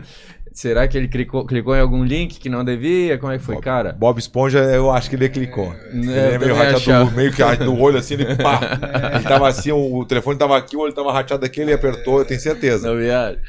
Será 0.53 0.88
que 0.88 0.97
ele 0.97 1.10
clicou, 1.10 1.45
clicou 1.45 1.76
em 1.76 1.82
algum 1.82 2.01
link 2.06 2.39
que 2.39 2.47
não 2.47 2.64
devia? 2.64 3.18
Como 3.18 3.30
é 3.34 3.38
que 3.38 3.43
foi, 3.43 3.60
cara? 3.60 3.91
Bob 3.91 4.18
Esponja, 4.18 4.60
eu 4.60 4.89
acho 4.89 5.10
que 5.10 5.16
ele 5.18 5.28
clicou. 5.28 5.74
Ele 5.91 6.08
eu 6.08 6.14
é 6.14 6.28
meio 6.38 6.39
também 6.39 6.53
rateado, 6.56 6.78
achava. 6.78 7.10
do- 7.10 7.16
meio 7.18 7.34
que 7.34 7.56
do 7.58 7.78
olho 7.78 7.97
assim, 7.97 8.14
ele 8.14 8.36
pá. 8.38 8.62
Ele 9.16 9.24
tava 9.24 9.49
assim, 9.49 9.72
o, 9.74 9.95
o 9.97 10.06
telefone 10.06 10.38
tava 10.39 10.58
aqui, 10.58 10.78
o 10.78 10.80
olho 10.80 10.93
tava 10.93 11.12
rateado 11.12 11.43
aqui, 11.45 11.60
ele 11.60 11.74
apertou, 11.74 12.20
eu 12.20 12.26
tenho 12.26 12.39
certeza. 12.39 12.88
Não 12.89 12.97
viagem. 12.97 13.39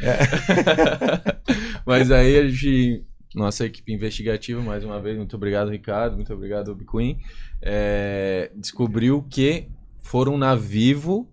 Mas 1.84 2.10
aí 2.10 2.38
a 2.38 2.48
gente. 2.48 3.04
Nossa 3.34 3.66
equipe 3.66 3.92
investigativa, 3.92 4.62
mais 4.62 4.82
uma 4.82 4.98
vez, 5.00 5.16
muito 5.16 5.36
obrigado, 5.36 5.70
Ricardo, 5.70 6.16
muito 6.16 6.32
obrigado, 6.32 6.74
Bicuin, 6.74 7.18
é, 7.60 8.50
descobriu 8.56 9.22
que 9.28 9.68
foram 10.00 10.38
na 10.38 10.54
Vivo, 10.54 11.28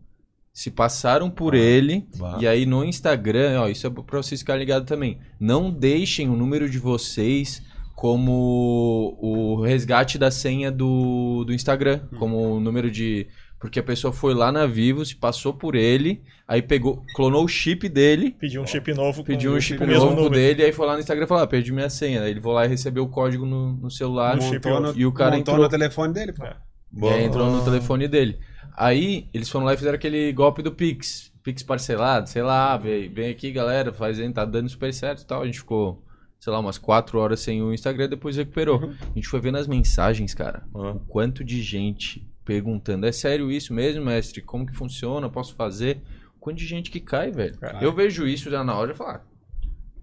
se 0.53 0.69
passaram 0.69 1.31
por 1.31 1.55
ele, 1.55 2.07
Vá. 2.15 2.37
e 2.39 2.47
aí 2.47 2.63
no 2.65 2.85
Instagram, 2.85 3.59
ó, 3.61 3.67
isso 3.67 3.87
é 3.87 3.89
pra 3.89 4.21
vocês 4.21 4.39
ficarem 4.41 4.59
ligados 4.61 4.87
também. 4.87 5.17
Não 5.39 5.71
deixem 5.71 6.29
o 6.29 6.35
número 6.35 6.69
de 6.69 6.77
vocês 6.77 7.63
como 7.95 9.17
o 9.19 9.61
resgate 9.61 10.17
da 10.17 10.29
senha 10.29 10.71
do, 10.71 11.43
do 11.45 11.53
Instagram, 11.53 12.01
como 12.19 12.37
o 12.55 12.59
número 12.59 12.91
de. 12.91 13.27
Porque 13.59 13.79
a 13.79 13.83
pessoa 13.83 14.11
foi 14.11 14.33
lá 14.33 14.51
na 14.51 14.65
Vivo, 14.67 15.05
se 15.05 15.15
passou 15.15 15.53
por 15.53 15.73
ele, 15.73 16.21
aí 16.45 16.61
pegou, 16.61 17.01
clonou 17.15 17.45
o 17.45 17.47
chip 17.47 17.87
dele, 17.87 18.35
Pediu 18.37 18.61
um 18.61 18.67
chip 18.67 18.93
novo. 18.93 19.23
pediu 19.23 19.53
um 19.55 19.61
chip 19.61 19.79
novo 19.85 20.09
número. 20.15 20.29
dele, 20.35 20.63
aí 20.65 20.73
foi 20.73 20.85
lá 20.85 20.93
no 20.95 20.99
Instagram 20.99 21.23
e 21.23 21.27
falou: 21.27 21.43
ah, 21.43 21.47
perdi 21.47 21.71
minha 21.71 21.89
senha. 21.89 22.21
Aí 22.23 22.31
ele 22.31 22.41
foi 22.41 22.53
lá 22.53 22.65
e 22.65 22.67
recebeu 22.69 23.03
o 23.05 23.09
código 23.09 23.45
no, 23.45 23.71
no 23.73 23.89
celular. 23.89 24.35
No 24.35 24.43
Montou 24.43 24.79
no, 24.81 24.99
E 24.99 25.05
o 25.05 25.11
cara 25.13 25.37
montou 25.37 25.53
entrou- 25.53 25.63
no 25.65 25.69
telefone 25.69 26.13
dele, 26.13 26.33
pô. 26.33 26.43
É. 26.45 26.55
E 26.95 27.07
aí 27.07 27.23
entrou 27.23 27.49
no 27.49 27.63
telefone 27.63 28.07
dele. 28.07 28.37
Aí 28.75 29.27
eles 29.33 29.49
foram 29.49 29.65
lá 29.65 29.73
e 29.73 29.77
fizeram 29.77 29.95
aquele 29.95 30.31
golpe 30.33 30.61
do 30.61 30.71
Pix. 30.71 31.31
Pix 31.43 31.61
parcelado, 31.61 32.29
sei 32.29 32.41
lá, 32.41 32.77
vem, 32.77 33.09
vem 33.09 33.29
aqui, 33.29 33.51
galera, 33.51 33.91
fazendo, 33.91 34.33
tá 34.33 34.45
dando 34.45 34.69
super 34.69 34.93
certo 34.93 35.21
e 35.21 35.25
tal. 35.25 35.41
A 35.41 35.45
gente 35.45 35.59
ficou, 35.59 36.01
sei 36.39 36.53
lá, 36.53 36.59
umas 36.59 36.77
quatro 36.77 37.19
horas 37.19 37.41
sem 37.41 37.61
o 37.61 37.73
Instagram, 37.73 38.09
depois 38.09 38.37
recuperou. 38.37 38.93
A 39.01 39.13
gente 39.15 39.27
foi 39.27 39.41
vendo 39.41 39.57
as 39.57 39.67
mensagens, 39.67 40.33
cara. 40.33 40.63
O 40.73 40.99
quanto 40.99 41.43
de 41.43 41.61
gente 41.61 42.25
perguntando, 42.45 43.05
é 43.05 43.11
sério 43.11 43.51
isso 43.51 43.73
mesmo, 43.73 44.05
mestre? 44.05 44.41
Como 44.41 44.65
que 44.65 44.73
funciona? 44.73 45.29
Posso 45.29 45.53
fazer? 45.55 46.01
O 46.35 46.39
quanto 46.39 46.57
de 46.57 46.65
gente 46.65 46.89
que 46.89 46.99
cai, 46.99 47.29
velho. 47.31 47.57
Cai. 47.57 47.83
Eu 47.83 47.93
vejo 47.93 48.25
isso 48.25 48.49
já 48.49 48.63
na 48.63 48.75
hora 48.75 48.91
e 48.91 48.95
falo, 48.95 49.09
ah, 49.11 49.21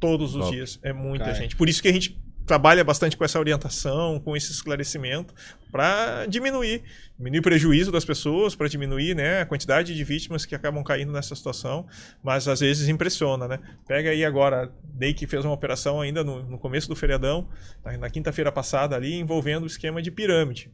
Todos 0.00 0.34
os 0.34 0.44
Top. 0.44 0.56
dias. 0.56 0.78
É 0.82 0.92
muita 0.94 1.26
Cai. 1.26 1.34
gente. 1.34 1.54
Por 1.54 1.68
isso 1.68 1.82
que 1.82 1.88
a 1.88 1.92
gente 1.92 2.18
trabalha 2.46 2.82
bastante 2.82 3.16
com 3.16 3.24
essa 3.24 3.38
orientação, 3.38 4.18
com 4.20 4.36
esse 4.36 4.50
esclarecimento, 4.50 5.34
para 5.70 6.26
diminuir, 6.26 6.82
diminuir 7.16 7.38
o 7.38 7.42
prejuízo 7.42 7.92
das 7.92 8.04
pessoas, 8.04 8.54
para 8.54 8.68
diminuir 8.68 9.14
né, 9.14 9.42
a 9.42 9.46
quantidade 9.46 9.94
de 9.94 10.04
vítimas 10.04 10.44
que 10.44 10.54
acabam 10.54 10.82
caindo 10.82 11.12
nessa 11.12 11.34
situação, 11.34 11.86
mas 12.22 12.48
às 12.48 12.60
vezes 12.60 12.88
impressiona, 12.88 13.46
né? 13.46 13.60
Pega 13.86 14.10
aí 14.10 14.24
agora, 14.24 14.72
Day 14.82 15.14
que 15.14 15.26
fez 15.26 15.44
uma 15.44 15.54
operação 15.54 16.00
ainda 16.00 16.24
no, 16.24 16.42
no 16.42 16.58
começo 16.58 16.88
do 16.88 16.96
feriadão, 16.96 17.48
na, 17.84 18.10
quinta-feira 18.10 18.50
passada 18.50 18.96
ali, 18.96 19.14
envolvendo 19.14 19.62
o 19.62 19.66
esquema 19.66 20.02
de 20.02 20.10
pirâmide. 20.10 20.70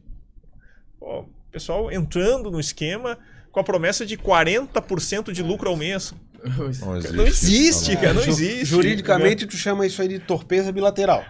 Pô, 0.99 1.25
pessoal 1.51 1.91
entrando 1.91 2.51
no 2.51 2.59
esquema 2.59 3.17
com 3.51 3.59
a 3.59 3.63
promessa 3.63 4.05
de 4.05 4.15
40% 4.17 5.31
de 5.31 5.41
lucro 5.41 5.69
ao 5.69 5.75
mês. 5.75 6.13
Não 6.43 6.67
existe. 6.69 7.13
Não 7.15 7.27
existe, 7.27 7.93
Não, 7.93 8.01
cara, 8.01 8.13
não 8.13 8.23
existe. 8.23 8.65
Juridicamente, 8.65 9.45
tu 9.45 9.55
chama 9.57 9.85
isso 9.85 10.01
aí 10.01 10.07
de 10.07 10.19
torpeza 10.19 10.71
bilateral. 10.71 11.23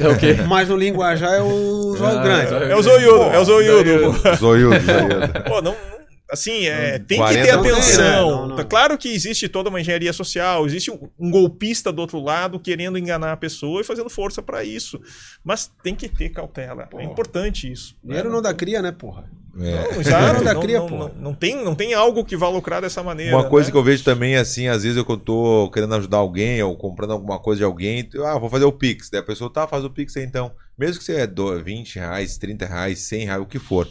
É 0.00 0.08
o 0.08 0.16
quê? 0.18 0.34
Mas 0.46 0.68
no 0.68 0.76
linguajar 0.76 1.34
é 1.34 1.42
o 1.42 1.94
zóio 1.96 2.18
Ah, 2.18 2.22
grande. 2.22 2.70
É 2.72 2.76
o 2.76 2.82
zoiudo, 2.82 3.22
é 3.34 3.38
o 3.38 3.44
zoiudo. 3.44 4.36
Zoiudo, 4.36 4.76
zoiudo. 4.84 5.42
Pô, 5.46 5.62
não- 5.62 5.97
assim, 6.30 6.66
é, 6.66 6.98
tem 6.98 7.18
que 7.18 7.24
40 7.24 7.42
ter 7.44 7.50
atenção. 7.50 8.30
Não, 8.30 8.46
não. 8.48 8.56
Tá 8.56 8.64
claro 8.64 8.96
que 8.98 9.08
existe 9.08 9.48
toda 9.48 9.68
uma 9.68 9.80
engenharia 9.80 10.12
social, 10.12 10.66
existe 10.66 10.90
um, 10.90 11.08
um 11.18 11.30
golpista 11.30 11.92
do 11.92 12.00
outro 12.00 12.20
lado 12.20 12.58
querendo 12.60 12.98
enganar 12.98 13.32
a 13.32 13.36
pessoa 13.36 13.80
e 13.80 13.84
fazendo 13.84 14.10
força 14.10 14.42
pra 14.42 14.64
isso. 14.64 15.00
Mas 15.44 15.70
tem 15.82 15.94
que 15.94 16.08
ter 16.08 16.28
cautela. 16.30 16.88
É 16.96 17.04
importante 17.04 17.70
isso. 17.70 17.96
Dinheiro 18.02 18.30
não 18.30 18.42
dá 18.42 18.52
cria, 18.54 18.82
né, 18.82 18.92
porra? 18.92 19.24
É. 19.60 19.92
Não, 19.92 19.98
exato, 20.00 20.44
Não 20.44 20.60
cria, 20.60 20.78
não, 20.78 20.88
não- 20.88 21.08
não 21.14 21.34
tem, 21.34 21.64
não 21.64 21.74
tem 21.74 21.94
algo 21.94 22.24
que 22.24 22.36
vá 22.36 22.48
lucrar 22.48 22.80
dessa 22.80 23.02
maneira. 23.02 23.36
Uma 23.36 23.48
coisa 23.48 23.68
né? 23.68 23.72
que 23.72 23.78
eu 23.78 23.82
vejo 23.82 24.04
também, 24.04 24.36
assim, 24.36 24.68
às 24.68 24.82
vezes 24.84 24.96
eu 24.96 25.04
tô 25.16 25.70
querendo 25.72 25.94
ajudar 25.96 26.18
alguém 26.18 26.62
ou 26.62 26.76
comprando 26.76 27.12
alguma 27.12 27.38
coisa 27.38 27.58
de 27.58 27.64
alguém, 27.64 28.08
ah, 28.24 28.38
vou 28.38 28.48
fazer 28.48 28.64
o 28.64 28.72
Pix. 28.72 29.10
Daí 29.10 29.20
a 29.20 29.24
pessoa, 29.24 29.52
tá, 29.52 29.66
faz 29.66 29.84
o 29.84 29.90
Pix 29.90 30.16
aí 30.16 30.24
então. 30.24 30.52
Mesmo 30.78 30.98
que 30.98 31.04
você 31.04 31.16
é 31.16 31.26
do- 31.26 31.58
20 31.62 31.96
reais, 31.96 32.38
30 32.38 32.66
reais, 32.66 33.00
100 33.00 33.24
reais, 33.24 33.42
o 33.42 33.46
que 33.46 33.58
for. 33.58 33.88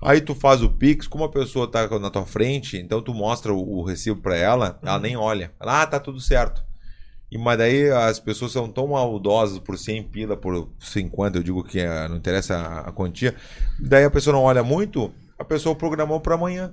Aí 0.00 0.20
tu 0.20 0.34
faz 0.34 0.62
o 0.62 0.70
Pix, 0.70 1.06
como 1.06 1.24
a 1.24 1.28
pessoa 1.28 1.70
tá 1.70 1.88
na 1.98 2.10
tua 2.10 2.24
frente, 2.24 2.76
então 2.76 3.02
tu 3.02 3.12
mostra 3.12 3.52
o, 3.52 3.78
o 3.78 3.82
recibo 3.82 4.20
pra 4.20 4.36
ela, 4.36 4.78
ela 4.82 4.98
nem 4.98 5.16
olha. 5.16 5.52
Ela, 5.60 5.82
ah, 5.82 5.86
tá 5.86 5.98
tudo 5.98 6.20
certo. 6.20 6.62
E, 7.30 7.36
mas 7.36 7.58
daí 7.58 7.90
as 7.90 8.18
pessoas 8.18 8.52
são 8.52 8.70
tão 8.70 8.88
maldosas 8.88 9.58
por 9.58 9.76
100 9.76 10.04
pila, 10.04 10.36
por 10.36 10.70
50, 10.78 11.38
eu 11.38 11.42
digo 11.42 11.64
que 11.64 11.80
é, 11.80 12.08
não 12.08 12.16
interessa 12.16 12.56
a, 12.56 12.80
a 12.88 12.92
quantia. 12.92 13.34
Daí 13.78 14.04
a 14.04 14.10
pessoa 14.10 14.34
não 14.34 14.42
olha 14.42 14.62
muito, 14.62 15.12
a 15.38 15.44
pessoa 15.44 15.74
programou 15.74 16.20
pra 16.20 16.36
amanhã. 16.36 16.72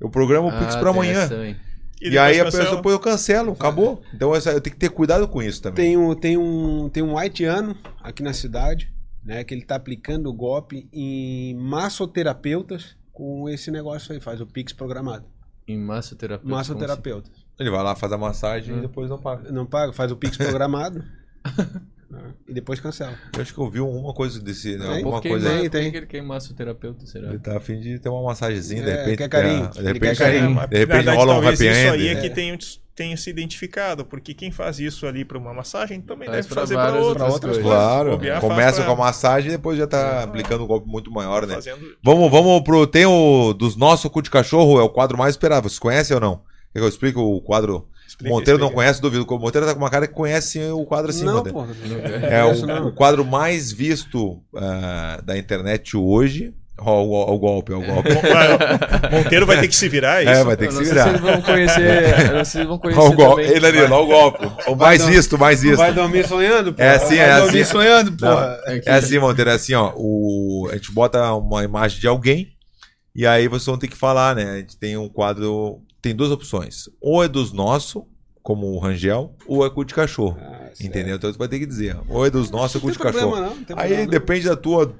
Eu 0.00 0.10
programo 0.10 0.48
o 0.48 0.58
Pix 0.58 0.74
Ah, 0.74 0.80
pra 0.80 0.92
tem 0.92 1.00
amanhã. 1.00 1.56
E, 2.00 2.10
depois 2.10 2.18
aí 2.18 2.40
a 2.40 2.44
cancela. 2.44 2.64
pessoa, 2.64 2.82
pô, 2.82 2.90
eu 2.90 2.98
cancelo, 2.98 3.52
acabou. 3.52 4.02
Então 4.12 4.34
essa, 4.34 4.50
eu 4.50 4.60
tenho 4.60 4.74
que 4.74 4.80
ter 4.80 4.90
cuidado 4.90 5.26
com 5.28 5.42
isso 5.42 5.62
também. 5.62 5.86
Tem 5.86 5.96
um, 5.96 6.14
tem 6.14 6.36
um, 6.36 6.88
tem 6.90 7.02
um 7.02 7.16
haitiano 7.16 7.76
aqui 8.02 8.22
na 8.22 8.32
cidade, 8.34 8.92
né, 9.24 9.42
que 9.44 9.54
ele 9.54 9.64
tá 9.64 9.76
aplicando 9.76 10.28
o 10.28 10.32
golpe 10.34 10.88
em 10.92 11.54
massoterapeutas 11.54 12.96
com 13.12 13.48
esse 13.48 13.70
negócio 13.70 14.12
aí, 14.12 14.20
faz 14.20 14.40
o 14.40 14.46
Pix 14.46 14.72
programado. 14.72 15.24
Em 15.66 15.78
massoterapeuta. 15.78 16.42
como 16.44 16.56
assim? 16.60 16.72
Massoterapeutas. 16.72 17.32
Ele 17.58 17.70
vai 17.70 17.82
lá, 17.82 17.94
faz 17.94 18.12
a 18.12 18.18
massagem 18.18 18.74
Hum. 18.74 18.78
e 18.78 18.80
depois 18.82 19.08
não 19.08 19.18
paga. 19.18 19.50
Não 19.52 19.64
paga, 19.64 19.92
faz 19.92 20.10
o 20.12 20.16
Pix 20.16 20.36
programado 20.36 21.02
né, 22.14 22.34
e 22.48 22.54
depois 22.54 22.80
cancela. 22.80 23.14
Eu 23.34 23.42
acho 23.42 23.52
que 23.52 23.58
eu 23.60 23.68
vi 23.70 23.80
uma 23.80 24.14
coisa 24.14 24.40
desse, 24.40 24.76
né? 24.76 24.86
Tem, 24.86 24.94
Alguma 24.96 25.12
Por 25.16 25.22
que, 25.22 25.28
coisa. 25.28 25.48
tem, 25.48 25.56
por 25.58 25.62
que 25.64 25.70
tem. 25.70 25.90
que 25.90 25.96
ele 25.98 26.06
quer 26.06 26.22
massoterapeuta, 26.22 27.06
será? 27.06 27.28
Ele 27.28 27.38
tá 27.38 27.56
afim 27.56 27.80
de 27.80 27.98
ter 27.98 28.08
uma 28.08 28.22
massagenzinha, 28.22 28.82
de 28.82 28.90
É, 28.90 28.96
repente. 28.96 29.18
quer 29.18 29.28
carinho, 29.28 29.68
De 29.70 29.78
ele 29.80 29.86
repente, 29.92 30.16
quer 30.18 30.24
carinho. 30.40 30.68
De 30.68 30.78
repente 30.78 31.08
rola 31.10 31.32
um 31.32 31.34
talvez 31.42 31.60
happy 31.60 31.70
isso 31.70 31.78
end. 31.80 31.90
aí 31.90 32.08
é 32.08 32.14
que 32.20 32.26
É. 32.26 32.30
tenha, 32.30 32.58
tenha 32.94 33.16
se 33.16 33.28
identificado, 33.28 34.04
porque 34.04 34.32
quem 34.34 34.50
faz 34.52 34.78
isso 34.78 35.06
ali 35.06 35.24
para 35.24 35.36
uma 35.36 35.52
massagem 35.52 36.00
também 36.00 36.28
Faz 36.28 36.36
deve 36.46 36.48
pra 36.54 36.62
fazer 36.62 36.74
para 36.76 36.94
outras, 37.00 37.32
outras 37.32 37.52
coisas. 37.56 37.72
Claro, 37.72 38.18
começa 38.40 38.76
pra- 38.78 38.86
com 38.86 38.92
a 38.92 39.04
massagem 39.06 39.48
e 39.48 39.52
depois 39.56 39.76
já 39.76 39.86
tá 39.86 40.22
aplicando 40.22 40.62
um 40.62 40.66
golpe 40.66 40.88
muito 40.88 41.10
maior, 41.10 41.46
né? 41.46 41.54
fazendo 41.56 41.96
Vamos, 42.02 42.30
vamos 42.30 42.60
pro. 42.62 42.86
Tem 42.86 43.04
o 43.04 43.52
dos 43.52 43.74
nossos 43.76 44.08
cu 44.10 44.22
de 44.22 44.30
cachorro, 44.30 44.78
é 44.78 44.82
o 44.82 44.88
quadro 44.88 45.18
mais 45.18 45.34
esperado. 45.34 45.68
Vocês 45.68 45.78
conhecem 45.80 46.14
ou 46.14 46.20
não? 46.20 46.36
Quer 46.72 46.78
que 46.80 46.84
eu 46.84 46.88
explique 46.88 47.18
o 47.18 47.40
quadro? 47.40 47.88
Monteiro 48.22 48.58
não 48.58 48.70
conhece, 48.70 49.00
duvido. 49.00 49.26
O 49.28 49.38
Monteiro 49.38 49.66
tá 49.66 49.72
com 49.72 49.80
uma 49.80 49.90
cara 49.90 50.06
que 50.06 50.14
conhece 50.14 50.60
o 50.70 50.84
quadro 50.84 51.10
assim, 51.10 51.24
não, 51.24 51.36
Monteiro. 51.36 51.58
porra. 51.58 51.72
É 52.22 52.42
Conheço, 52.42 52.64
o, 52.64 52.66
não. 52.66 52.88
o 52.88 52.92
quadro 52.92 53.24
mais 53.24 53.72
visto 53.72 54.40
ah, 54.56 55.20
da 55.24 55.36
internet 55.36 55.96
hoje. 55.96 56.54
Ó, 56.76 57.04
o, 57.04 57.34
o 57.34 57.38
golpe, 57.38 57.72
ó, 57.72 57.78
o 57.78 57.82
golpe. 57.82 58.08
Monteiro 59.12 59.46
vai 59.46 59.60
ter 59.60 59.68
que 59.68 59.76
se 59.76 59.88
virar, 59.88 60.20
é 60.20 60.24
isso? 60.24 60.40
É, 60.40 60.44
vai 60.44 60.56
ter 60.56 60.68
que 60.68 60.74
não 60.74 60.84
se 60.84 60.90
virar. 60.90 61.08
eles 61.08 61.20
vão 61.20 61.42
conhecer. 61.42 62.16
não 62.30 62.38
eles 62.38 62.54
vão 62.54 62.78
conhecer. 62.78 63.00
Ó, 63.00 63.08
o 63.08 63.12
golpe. 63.12 63.42
Ei, 63.42 63.60
Danilo, 63.60 63.94
ó, 63.94 64.02
o 64.02 64.06
golpe. 64.06 64.52
O 64.66 64.74
mais 64.74 65.04
visto, 65.04 65.38
mais 65.38 65.62
visto. 65.62 65.76
Vai 65.76 65.92
dormir 65.92 66.26
sonhando, 66.26 66.72
porra? 66.72 66.88
É 66.88 66.94
assim, 66.96 67.16
Vai 67.16 67.30
é 67.30 67.40
dormir 67.40 67.60
assim. 67.62 67.72
sonhando, 67.72 68.12
porra. 68.12 68.58
É 68.66 68.92
assim, 68.92 69.18
Monteiro, 69.18 69.50
é 69.50 69.54
assim, 69.54 69.74
ó. 69.74 69.92
O, 69.96 70.68
a 70.70 70.74
gente 70.74 70.90
bota 70.92 71.32
uma 71.34 71.62
imagem 71.62 72.00
de 72.00 72.08
alguém 72.08 72.54
e 73.14 73.24
aí 73.24 73.46
vocês 73.46 73.66
vão 73.66 73.78
ter 73.78 73.86
que 73.86 73.96
falar, 73.96 74.34
né? 74.34 74.50
A 74.50 74.56
gente 74.56 74.76
tem 74.76 74.96
um 74.96 75.08
quadro. 75.08 75.80
Tem 76.04 76.14
duas 76.14 76.30
opções. 76.30 76.88
Ou 77.00 77.24
é 77.24 77.28
dos 77.28 77.50
nossos, 77.50 78.02
como 78.42 78.66
o 78.74 78.78
Rangel, 78.78 79.34
ou 79.46 79.64
é 79.64 79.70
cu 79.70 79.86
de 79.86 79.94
cachorro. 79.94 80.36
Ah, 80.38 80.68
entendeu? 80.78 81.16
Então 81.16 81.32
você 81.32 81.38
vai 81.38 81.48
ter 81.48 81.58
que 81.58 81.64
dizer. 81.64 81.96
Ou 82.10 82.26
é 82.26 82.28
dos 82.28 82.50
nossos, 82.50 82.74
ou 82.74 82.80
cu 82.82 82.88
Não 82.88 82.92
de 82.92 82.98
cachorro. 82.98 83.36
não. 83.36 83.42
não 83.56 83.64
tem 83.64 83.74
Aí 83.74 83.88
problema, 83.88 84.02
não. 84.02 84.10
depende 84.10 84.44
da 84.46 84.54
tua. 84.54 84.94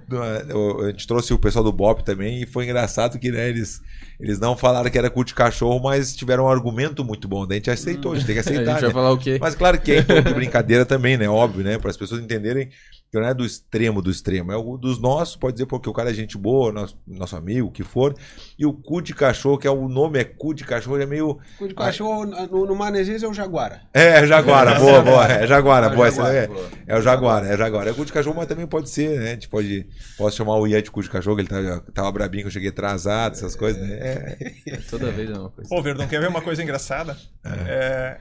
A 0.83 0.91
gente 0.91 1.07
trouxe 1.07 1.35
o 1.35 1.39
pessoal 1.39 1.63
do 1.63 1.71
Bop 1.71 2.03
também 2.03 2.43
e 2.43 2.47
foi 2.47 2.65
engraçado 2.65 3.19
que 3.19 3.31
né, 3.31 3.51
eles, 3.51 3.83
eles 4.19 4.39
não 4.39 4.57
falaram 4.57 4.91
que 4.91 4.97
era 4.97 5.11
cu 5.11 5.23
de 5.25 5.35
cachorro, 5.35 5.79
mas 5.83 6.17
tiveram 6.17 6.45
um 6.45 6.49
argumento 6.49 7.05
muito 7.05 7.29
bom. 7.29 7.47
Daí 7.47 7.57
a 7.57 7.59
gente 7.59 7.71
aceitou, 7.71 8.13
a 8.13 8.17
gente 8.17 8.25
tem 8.27 8.35
que 8.35 8.41
A 8.41 8.43
gente 8.45 8.55
aceitar. 8.55 8.81
vai 8.81 8.89
né? 8.89 8.95
falar 8.95 9.13
o 9.13 9.19
quê? 9.19 9.37
Mas 9.39 9.55
claro 9.55 9.79
que 9.79 9.93
é 9.93 9.99
em 9.99 10.23
de 10.23 10.33
brincadeira 10.35 10.87
também, 10.87 11.19
né? 11.19 11.29
Óbvio, 11.29 11.63
né? 11.63 11.77
Para 11.79 11.91
as 11.91 11.99
pessoas 11.99 12.23
entenderem 12.23 12.71
que 13.15 13.21
não 13.21 13.29
é 13.29 13.33
do 13.35 13.45
extremo 13.47 14.03
do 14.03 14.11
extremo. 14.11 14.51
É 14.51 14.57
o 14.57 14.77
dos 14.77 14.99
nossos, 14.99 15.37
pode 15.37 15.55
dizer 15.55 15.67
porque 15.67 15.89
o 15.89 15.93
cara 15.93 16.11
é 16.11 16.15
gente 16.15 16.37
boa, 16.37 16.73
nosso, 16.73 16.99
nosso 17.07 17.37
amigo, 17.37 17.69
o 17.69 17.71
que 17.71 17.85
for. 17.85 18.13
E 18.59 18.67
o 18.67 18.73
cu 18.73 19.01
de 19.01 19.15
cachorro, 19.15 19.57
que 19.57 19.69
é 19.69 19.71
o 19.71 19.89
nome 19.89 20.19
é 20.19 20.25
cu 20.25 20.53
de 20.53 20.65
cachorro, 20.65 21.01
é 21.01 21.07
meio. 21.07 21.39
Cu 21.57 21.69
de 21.69 21.75
cachorro 21.75 22.25
no, 22.27 22.67
no 22.67 22.75
Manezês 22.75 23.23
é 23.23 23.29
o 23.29 23.33
Jaguara. 23.33 23.83
É, 23.93 24.27
Jaguara, 24.27 24.75
boa, 24.81 25.01
boa. 25.01 25.27
É 25.27 25.47
Jaguara, 25.47 25.91
boa. 25.91 26.09
essa 26.09 26.25
Jaguara, 26.25 26.39
é, 26.87 26.95
é 26.95 26.99
o 26.99 27.01
Jaguara, 27.01 27.47
é 27.47 27.55
o 27.55 27.57
Jaguara. 27.59 27.91
É 27.91 27.93
cu 27.93 28.05
de 28.05 28.13
cachorro, 28.13 28.37
mas 28.37 28.49
também 28.49 28.67
pode 28.67 28.91
ser, 28.91 29.21
né? 29.21 29.31
A 29.31 29.35
gente 29.35 29.49
pode. 29.49 29.87
Posso 30.19 30.37
chamar 30.37 30.57
o 30.57 30.67
Ian 30.67 30.83
de 30.83 30.91
cu 30.91 31.01
de 31.01 31.09
cachorro, 31.11 31.37
que 31.37 31.43
ele 31.43 31.49
tava, 31.49 31.81
tava 31.93 32.11
brabinho 32.11 32.43
que 32.43 32.49
eu 32.49 32.53
cheguei 32.53 32.71
atrasado, 32.71 33.35
essas 33.35 33.55
coisas, 33.55 33.81
né? 33.81 33.97
É. 34.01 34.77
Toda 34.91 35.13
vez 35.13 35.31
é 35.31 35.39
uma 35.39 35.51
coisa. 35.51 35.71
Pô, 35.71 35.81
Verdão, 35.81 36.09
quer 36.09 36.21
ver 36.21 36.29
uma 36.29 36.43
coisa 36.43 36.63
engraçada? 36.63 37.17
É, 37.45 38.19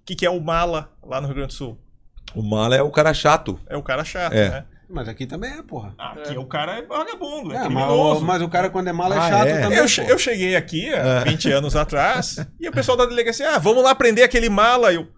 O 0.00 0.04
que, 0.04 0.14
que 0.14 0.24
é 0.24 0.30
o 0.30 0.40
mala 0.40 0.92
lá 1.02 1.20
no 1.20 1.26
Rio 1.26 1.34
Grande 1.34 1.48
do 1.48 1.54
Sul? 1.54 1.80
O 2.34 2.42
mala 2.42 2.74
é 2.76 2.82
o 2.82 2.90
cara 2.90 3.12
chato. 3.14 3.58
É 3.68 3.76
o 3.76 3.82
cara 3.82 4.04
chato, 4.04 4.32
É. 4.34 4.48
né? 4.50 4.64
Mas 4.88 5.08
aqui 5.08 5.26
também 5.26 5.50
é, 5.50 5.62
porra. 5.62 5.94
Aqui 5.98 6.36
o 6.36 6.44
cara 6.44 6.78
é 6.78 6.82
vagabundo, 6.82 7.52
é, 7.52 7.56
É, 7.56 7.68
mas, 7.68 8.20
mas 8.20 8.42
o 8.42 8.48
cara 8.48 8.68
quando 8.68 8.88
é 8.88 8.92
mala 8.92 9.14
é 9.14 9.18
Ah, 9.18 9.28
chato 9.30 9.46
é? 9.48 9.60
também. 9.62 9.78
Eu, 9.78 9.86
eu 10.08 10.18
cheguei 10.18 10.54
aqui 10.54 10.92
há 10.94 11.24
20 11.24 11.50
anos 11.52 11.74
atrás 11.74 12.36
e 12.60 12.68
o 12.68 12.72
pessoal 12.72 12.96
da 12.96 13.06
delegacia, 13.06 13.54
ah, 13.54 13.58
vamos 13.58 13.82
lá 13.82 13.94
prender 13.94 14.24
aquele 14.24 14.48
mala. 14.50 14.92
E 14.92 14.96
eu, 14.96 15.08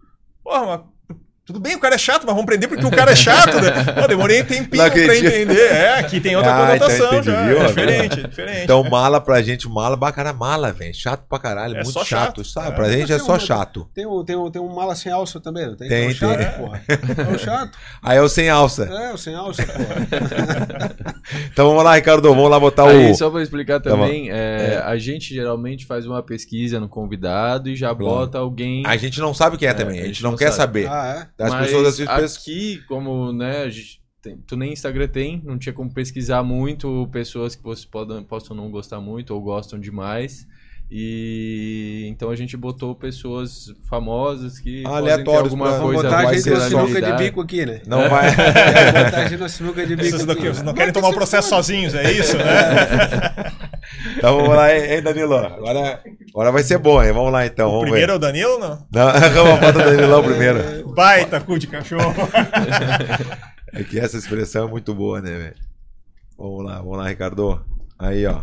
porra, 0.43 0.67
mas 1.09 1.17
tudo 1.47 1.61
bem, 1.61 1.76
o 1.76 1.78
cara 1.78 1.94
é 1.94 1.99
chato, 1.99 2.22
mas 2.26 2.34
vamos 2.34 2.44
prender 2.44 2.68
porque 2.68 2.84
o 2.84 2.90
cara 2.90 3.12
é 3.12 3.16
chato, 3.16 3.61
né? 3.61 3.70
Pô, 4.01 4.07
demorei 4.09 4.42
um 4.42 4.44
tempinho 4.44 4.82
Não 4.82 4.90
pra 4.90 5.16
entender. 5.16 5.72
É, 5.72 5.99
aqui 6.01 6.20
tem 6.20 6.34
outra 6.36 6.53
Ah, 6.53 6.76
então 6.76 6.88
conotação 6.88 7.18
entendi, 7.18 7.30
já. 7.30 7.47
viu? 7.47 7.62
É 7.62 7.66
diferente, 7.66 8.20
é 8.20 8.26
diferente. 8.28 8.64
Então, 8.64 8.82
mala 8.84 9.20
pra 9.20 9.40
gente, 9.42 9.68
mala, 9.68 9.97
bah, 9.97 10.11
cara, 10.12 10.32
mala, 10.32 10.72
velho. 10.72 10.92
Chato 10.92 11.24
pra 11.28 11.38
caralho, 11.38 11.74
É 11.74 11.82
muito 11.84 11.92
só 11.92 12.05
chato. 12.05 12.42
chato. 12.42 12.44
Sabe? 12.44 12.68
É. 12.68 12.70
Pra 12.72 12.88
gente 12.90 13.12
é 13.12 13.18
só 13.18 13.26
tem 13.26 13.34
um- 13.36 13.40
chato. 13.47 13.88
Tem 13.94 14.07
um, 14.07 14.24
tem, 14.24 14.36
um, 14.36 14.51
tem 14.51 14.61
um 14.61 14.74
mala 14.74 14.94
sem 14.97 15.12
alça 15.12 15.40
também, 15.40 15.66
não 15.68 15.76
tem? 15.76 15.88
Tem, 15.88 16.07
é 16.07 16.09
o 16.09 16.14
chato, 16.14 16.36
tem. 16.38 16.49
porra. 16.53 16.82
É 16.88 17.34
o 17.34 17.38
chato. 17.38 17.78
Aí 18.03 18.18
é 18.18 18.20
o 18.20 18.28
sem 18.28 18.49
alça. 18.51 18.84
É, 18.84 19.12
o 19.12 19.16
sem 19.16 19.34
alça, 19.34 19.62
porra. 19.64 21.16
Então 21.53 21.68
vamos 21.68 21.82
lá, 21.82 21.94
Ricardo, 21.97 22.28
vamos 22.28 22.49
lá 22.51 22.59
botar 22.61 22.88
Aí, 22.88 23.11
o. 23.11 23.14
só 23.14 23.28
pra 23.30 23.42
explicar 23.42 23.80
Tá 23.80 23.90
também, 23.90 24.30
é, 24.30 24.80
a 24.84 24.97
gente 24.97 25.34
geralmente 25.34 25.84
faz 25.84 26.07
uma 26.07 26.22
pesquisa 26.22 26.78
no 26.78 26.88
convidado 26.88 27.68
e 27.68 27.74
já 27.76 27.88
Claro. 27.94 28.05
bota 28.05 28.38
alguém. 28.38 28.84
A 28.86 28.97
gente 28.97 29.20
não 29.20 29.34
sabe 29.34 29.57
quem 29.57 29.66
é, 29.68 29.74
também, 29.74 30.01
a 30.01 30.05
gente 30.07 30.22
não, 30.22 30.36
quer 30.36 30.53
saber. 30.53 30.88
Ah, 30.88 31.26
é? 31.36 31.36
As 31.39 31.51
Mas 31.53 31.66
pessoas 31.66 32.01
aqui, 32.01 32.82
como, 32.89 33.32
né, 33.32 33.68
tem- 34.22 34.39
tu 34.39 34.57
nem 34.57 34.72
Instagram 34.72 35.09
tem, 35.09 35.41
não 35.45 35.59
tinha 35.59 35.72
como 35.72 35.93
pesquisar 35.93 36.43
muito 36.43 37.09
pessoas 37.12 37.55
que 37.55 37.62
vocês 37.62 37.84
podem, 37.84 38.22
possam 38.24 38.57
não 38.57 38.70
gostar 38.70 39.01
muito 39.01 39.34
ou 39.34 39.41
gostam 39.43 39.78
demais. 39.78 40.47
E 40.89 42.07
então 42.09 42.30
a 42.30 42.37
gente 42.37 42.57
botou 42.57 42.95
pessoas 42.95 43.72
famosas 43.89 44.61
que 44.61 44.82
ter 44.82 44.89
Aleatórios 44.89 45.45
alguma 45.53 45.66
pra- 45.66 45.78
Vamos 45.78 45.95
coisa 45.95 46.09
botar 46.11 46.28
a 46.28 46.32
gente 46.34 46.51
na 46.51 46.61
sinuca 46.61 47.03
de 47.03 47.12
bico 47.14 47.41
aqui, 47.41 47.66
né? 47.66 47.80
Não 47.87 48.09
vai. 48.09 48.30
Vamos 48.30 48.93
botar 49.05 49.16
a 49.16 49.28
gente 49.28 49.41
na 49.41 49.49
sinuca 49.49 49.87
de 49.87 49.97
bico 49.97 50.11
Vocês 50.11 50.24
não, 50.26 50.34
aqui. 50.34 50.43
vocês 50.43 50.62
não 50.62 50.74
querem 50.74 50.93
que 50.93 51.01
tomar 51.01 51.09
o 51.09 51.14
processo 51.14 51.49
foda. 51.49 51.62
sozinhos, 51.62 51.95
é 51.95 52.11
isso, 52.12 52.37
né? 52.39 52.45
Então 54.18 54.37
vamos 54.37 54.57
lá, 54.57 54.75
hein, 54.76 55.00
Danilo? 55.03 55.37
Agora, 55.37 56.00
agora 56.30 56.50
vai 56.53 56.63
ser 56.64 56.79
bom, 56.79 57.03
hein? 57.03 57.13
Vamos 57.13 57.30
lá 57.33 57.46
então, 57.46 57.68
o 57.68 57.72
vamos 57.72 57.84
primeiro 57.84 58.13
é 58.13 58.14
ver. 58.14 58.17
o 58.17 58.18
Danilo, 58.18 58.58
não? 58.58 58.87
Não, 58.91 59.13
vamos 59.34 59.61
botar 59.61 59.79
o 59.87 59.91
Danilão 59.91 60.22
primeiro. 60.25 60.88
Baita 60.92 61.41
cu 61.41 61.58
de 61.58 61.67
cachorro. 61.68 62.14
É 63.72 63.84
que 63.84 63.99
essa 64.00 64.17
expressão 64.17 64.67
é 64.67 64.71
muito 64.71 64.95
boa, 64.95 65.21
né, 65.21 65.30
velho? 65.30 65.54
Vamos 66.38 66.64
lá, 66.64 66.76
vamos 66.79 66.99
lá, 66.99 67.08
Ricardo. 67.08 67.64
Aí, 67.99 68.26
ó. 68.26 68.42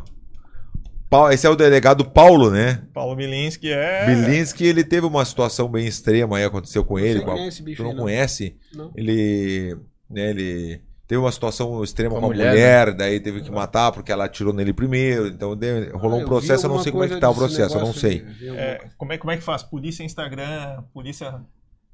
Esse 1.32 1.46
é 1.48 1.50
o 1.50 1.56
delegado 1.56 2.04
Paulo, 2.06 2.50
né? 2.50 2.82
Paulo 2.94 3.16
Milinski 3.16 3.72
é. 3.72 4.06
Bilinski, 4.06 4.66
ele 4.66 4.84
teve 4.84 5.06
uma 5.06 5.24
situação 5.26 5.70
bem 5.70 5.86
extrema 5.88 6.38
aí, 6.38 6.44
aconteceu 6.44 6.84
com 6.84 6.98
ele. 7.00 7.20
sei 7.20 7.22
com 7.26 7.32
a- 7.32 7.36
bicho 7.64 7.76
Tu 7.78 7.84
não 7.84 7.94
não. 7.94 8.04
conhece? 8.04 8.56
Não. 8.74 8.92
Ele, 8.96 9.78
né, 10.10 10.30
ele 10.32 10.82
teve 11.08 11.20
uma 11.22 11.32
situação 11.32 11.84
extrema 11.84 12.16
Com 12.16 12.22
com 12.22 12.26
a 12.26 12.30
mulher, 12.30 12.50
mulher, 12.50 12.94
daí 12.94 13.20
teve 13.20 13.42
que 13.42 13.52
matar 13.52 13.92
porque 13.92 14.12
ela 14.12 14.26
atirou 14.26 14.54
nele 14.54 14.74
primeiro. 14.74 15.28
Então 15.28 15.56
deu- 15.56 15.96
rolou 15.98 16.20
Ah, 16.20 16.24
um 16.24 16.26
processo, 16.26 16.66
eu 16.66 16.70
não 16.70 16.82
sei 16.82 16.92
como 16.92 17.04
é 17.04 17.08
que 17.10 17.20
tá 17.20 17.30
o 17.30 17.36
processo, 17.36 17.78
eu 17.78 17.82
não 17.82 17.94
sei. 17.94 18.26
É, 18.58 18.82
como, 18.98 19.14
é, 19.14 19.18
como 19.18 19.32
é 19.32 19.38
que 19.38 19.44
faz? 19.44 19.62
Polícia 19.62 20.04
Instagram, 20.04 20.84
polícia 20.94 21.40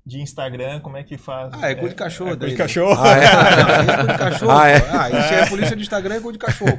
de 0.09 0.19
Instagram, 0.21 0.79
como 0.79 0.97
é 0.97 1.03
que 1.03 1.17
faz? 1.17 1.51
Ah, 1.53 1.69
é 1.69 1.75
cu 1.75 1.87
de 1.87 1.95
cachorro 1.95 2.31
É, 2.31 2.33
cu 2.33 2.39
daí, 2.39 2.49
de 2.51 2.55
cachorro. 2.57 2.99
Ah, 3.01 3.17
é? 3.17 3.25
Ah, 3.29 3.81
isso 3.81 3.91
é 3.91 3.97
cu 3.97 4.07
de 4.11 4.17
cachorro. 4.17 4.51
Ah, 4.51 4.67
é? 4.67 4.79
pô. 4.79 4.97
Ah, 4.97 5.09
isso 5.09 5.33
é 5.33 5.45
polícia 5.47 5.75
de 5.75 5.81
Instagram 5.83 6.15
é 6.15 6.19
cu 6.19 6.31
de 6.31 6.37
cachorro. 6.39 6.77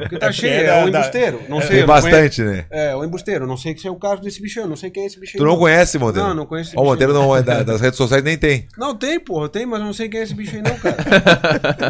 Porque 0.00 0.18
tá 0.18 0.26
É 0.28 0.32
cheio, 0.32 0.52
é 0.52 0.64
é 0.66 0.84
o 0.84 0.90
da- 0.90 0.98
embusteiro. 1.00 1.42
Não 1.48 1.60
sei, 1.60 1.68
Tem 1.70 1.80
não 1.80 1.86
bastante, 1.86 2.42
né? 2.42 2.64
É, 2.70 2.94
o 2.96 3.04
embusteiro. 3.04 3.46
Não 3.46 3.56
sei 3.56 3.76
se 3.78 3.86
é 3.86 3.90
o 3.90 3.96
caso 3.96 4.20
desse 4.20 4.42
bicho, 4.42 4.58
eu 4.60 4.66
não 4.66 4.76
sei 4.76 4.90
quem 4.90 5.04
é 5.04 5.06
esse 5.06 5.18
bicho 5.20 5.36
aí. 5.36 5.38
Tu 5.38 5.44
não 5.46 5.56
conhece, 5.56 5.98
Monteiro? 5.98 6.28
Não, 6.28 6.34
não 6.34 6.46
conheço 6.46 6.70
esse 6.70 6.76
Monteiro 6.76 7.12
não 7.14 7.34
é 7.36 7.42
da- 7.42 7.62
das 7.62 7.80
redes 7.80 7.96
sociais 7.96 8.24
nem 8.24 8.36
tem. 8.36 8.66
Não, 8.76 8.94
tem, 8.96 9.20
porra, 9.20 9.48
tem, 9.48 9.64
mas 9.64 9.78
eu 9.80 9.86
não 9.86 9.92
sei 9.92 10.08
quem 10.08 10.20
é 10.20 10.22
esse 10.24 10.34
bicho 10.34 10.56
aí 10.56 10.62
não, 10.62 10.76
cara. 10.76 10.96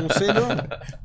não 0.03 0.09
sei 0.16 0.27
não. 0.28 0.49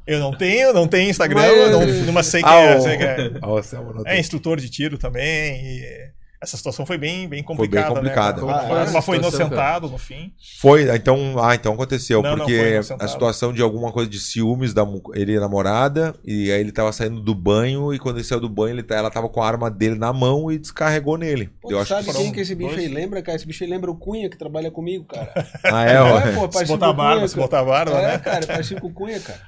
Eu 0.06 0.20
não 0.20 0.32
tenho, 0.36 0.74
não 0.74 0.88
tenho 0.88 1.10
Instagram, 1.10 1.40
Mas- 1.42 1.52
eu 1.58 1.72
não, 1.72 1.86
não 2.14 2.24
sei 2.24 2.42
quem 2.44 2.52
Ah, 2.52 2.60
é. 2.62 2.78
o- 2.78 2.82
sei 2.82 2.98
quem 2.98 3.06
é. 3.08 3.32
Ah, 3.42 3.48
o 3.50 3.94
não 3.94 4.04
É 4.06 4.20
instrutor 4.20 4.60
de 4.60 4.70
tiro 4.70 4.98
também. 4.98 5.62
E 5.64 6.23
essa 6.44 6.58
situação 6.58 6.86
foi 6.86 6.98
bem, 6.98 7.20
bem 7.22 7.30
bem 7.30 7.44
complicada. 7.44 7.88
complicada. 7.96 8.42
Né? 8.42 8.54
Ah, 8.54 8.86
Foi- 8.86 8.98
é? 9.00 9.02
Foi 9.02 9.18
inocentado 9.18 9.90
no 9.90 9.98
fim. 9.98 10.34
Foi, 10.60 10.94
então, 10.96 11.36
ah, 11.44 11.56
então 11.56 11.74
aconteceu, 11.74 12.22
Não, 12.22 12.32
não, 12.32 12.38
porque 12.46 12.58
foi 12.58 12.78
a 13.00 13.08
situação 13.08 13.52
de 13.54 13.62
alguma 13.62 13.92
coisa 13.92 14.10
de 14.10 14.20
ciúmes 14.20 14.74
da 14.74 14.84
ele 15.16 15.34
e 15.34 15.38
a 15.38 15.40
namorada, 15.40 16.14
e 16.24 16.52
aí 16.52 16.60
ele 16.60 16.72
tava 16.72 16.92
saindo 16.92 17.20
do 17.22 17.34
banho, 17.34 17.94
e 17.94 18.00
quando 18.00 18.18
ele 18.18 18.24
saiu 18.26 18.40
do 18.42 18.50
banho, 18.50 18.76
ele, 18.76 18.84
tá- 18.84 18.96
ela 18.96 19.10
tava 19.10 19.30
com 19.30 19.42
a 19.42 19.48
arma 19.48 19.72
dele 19.72 19.96
na 19.96 20.12
mão 20.14 20.52
e 20.52 20.58
descarregou 20.58 21.18
nele. 21.18 21.50
Pô, 21.62 21.70
Eu 21.72 21.78
tu 21.78 21.82
acho 21.82 21.90
sabe 21.90 22.08
que 22.08 22.14
quem 22.14 22.32
que 22.32 22.40
esse 22.42 22.54
bicho 22.56 22.72
dois. 22.76 22.82
aí 22.82 22.88
lembra, 22.94 23.22
cara? 23.22 23.36
Esse 23.38 23.48
bicho 23.48 23.64
aí 23.64 23.70
lembra 23.70 23.90
o 23.90 23.96
Cunha 23.96 24.30
que 24.30 24.38
trabalha 24.38 24.70
comigo, 24.70 25.06
cara. 25.06 25.32
Ah, 25.64 25.86
é, 25.86 26.02
ó. 26.02 26.20
É, 26.20 26.32
pô, 26.34 26.52
Se 26.52 26.66
botar 26.66 26.94
barba, 26.94 27.28
se 27.28 27.36
botar 27.36 27.64
barba, 27.64 27.98
É, 28.00 28.08
né? 28.14 28.18
cara, 28.20 28.46
parecido 28.46 28.82
com 28.82 28.88
o 28.88 28.94
Cunha, 28.94 29.20
cara. 29.20 29.40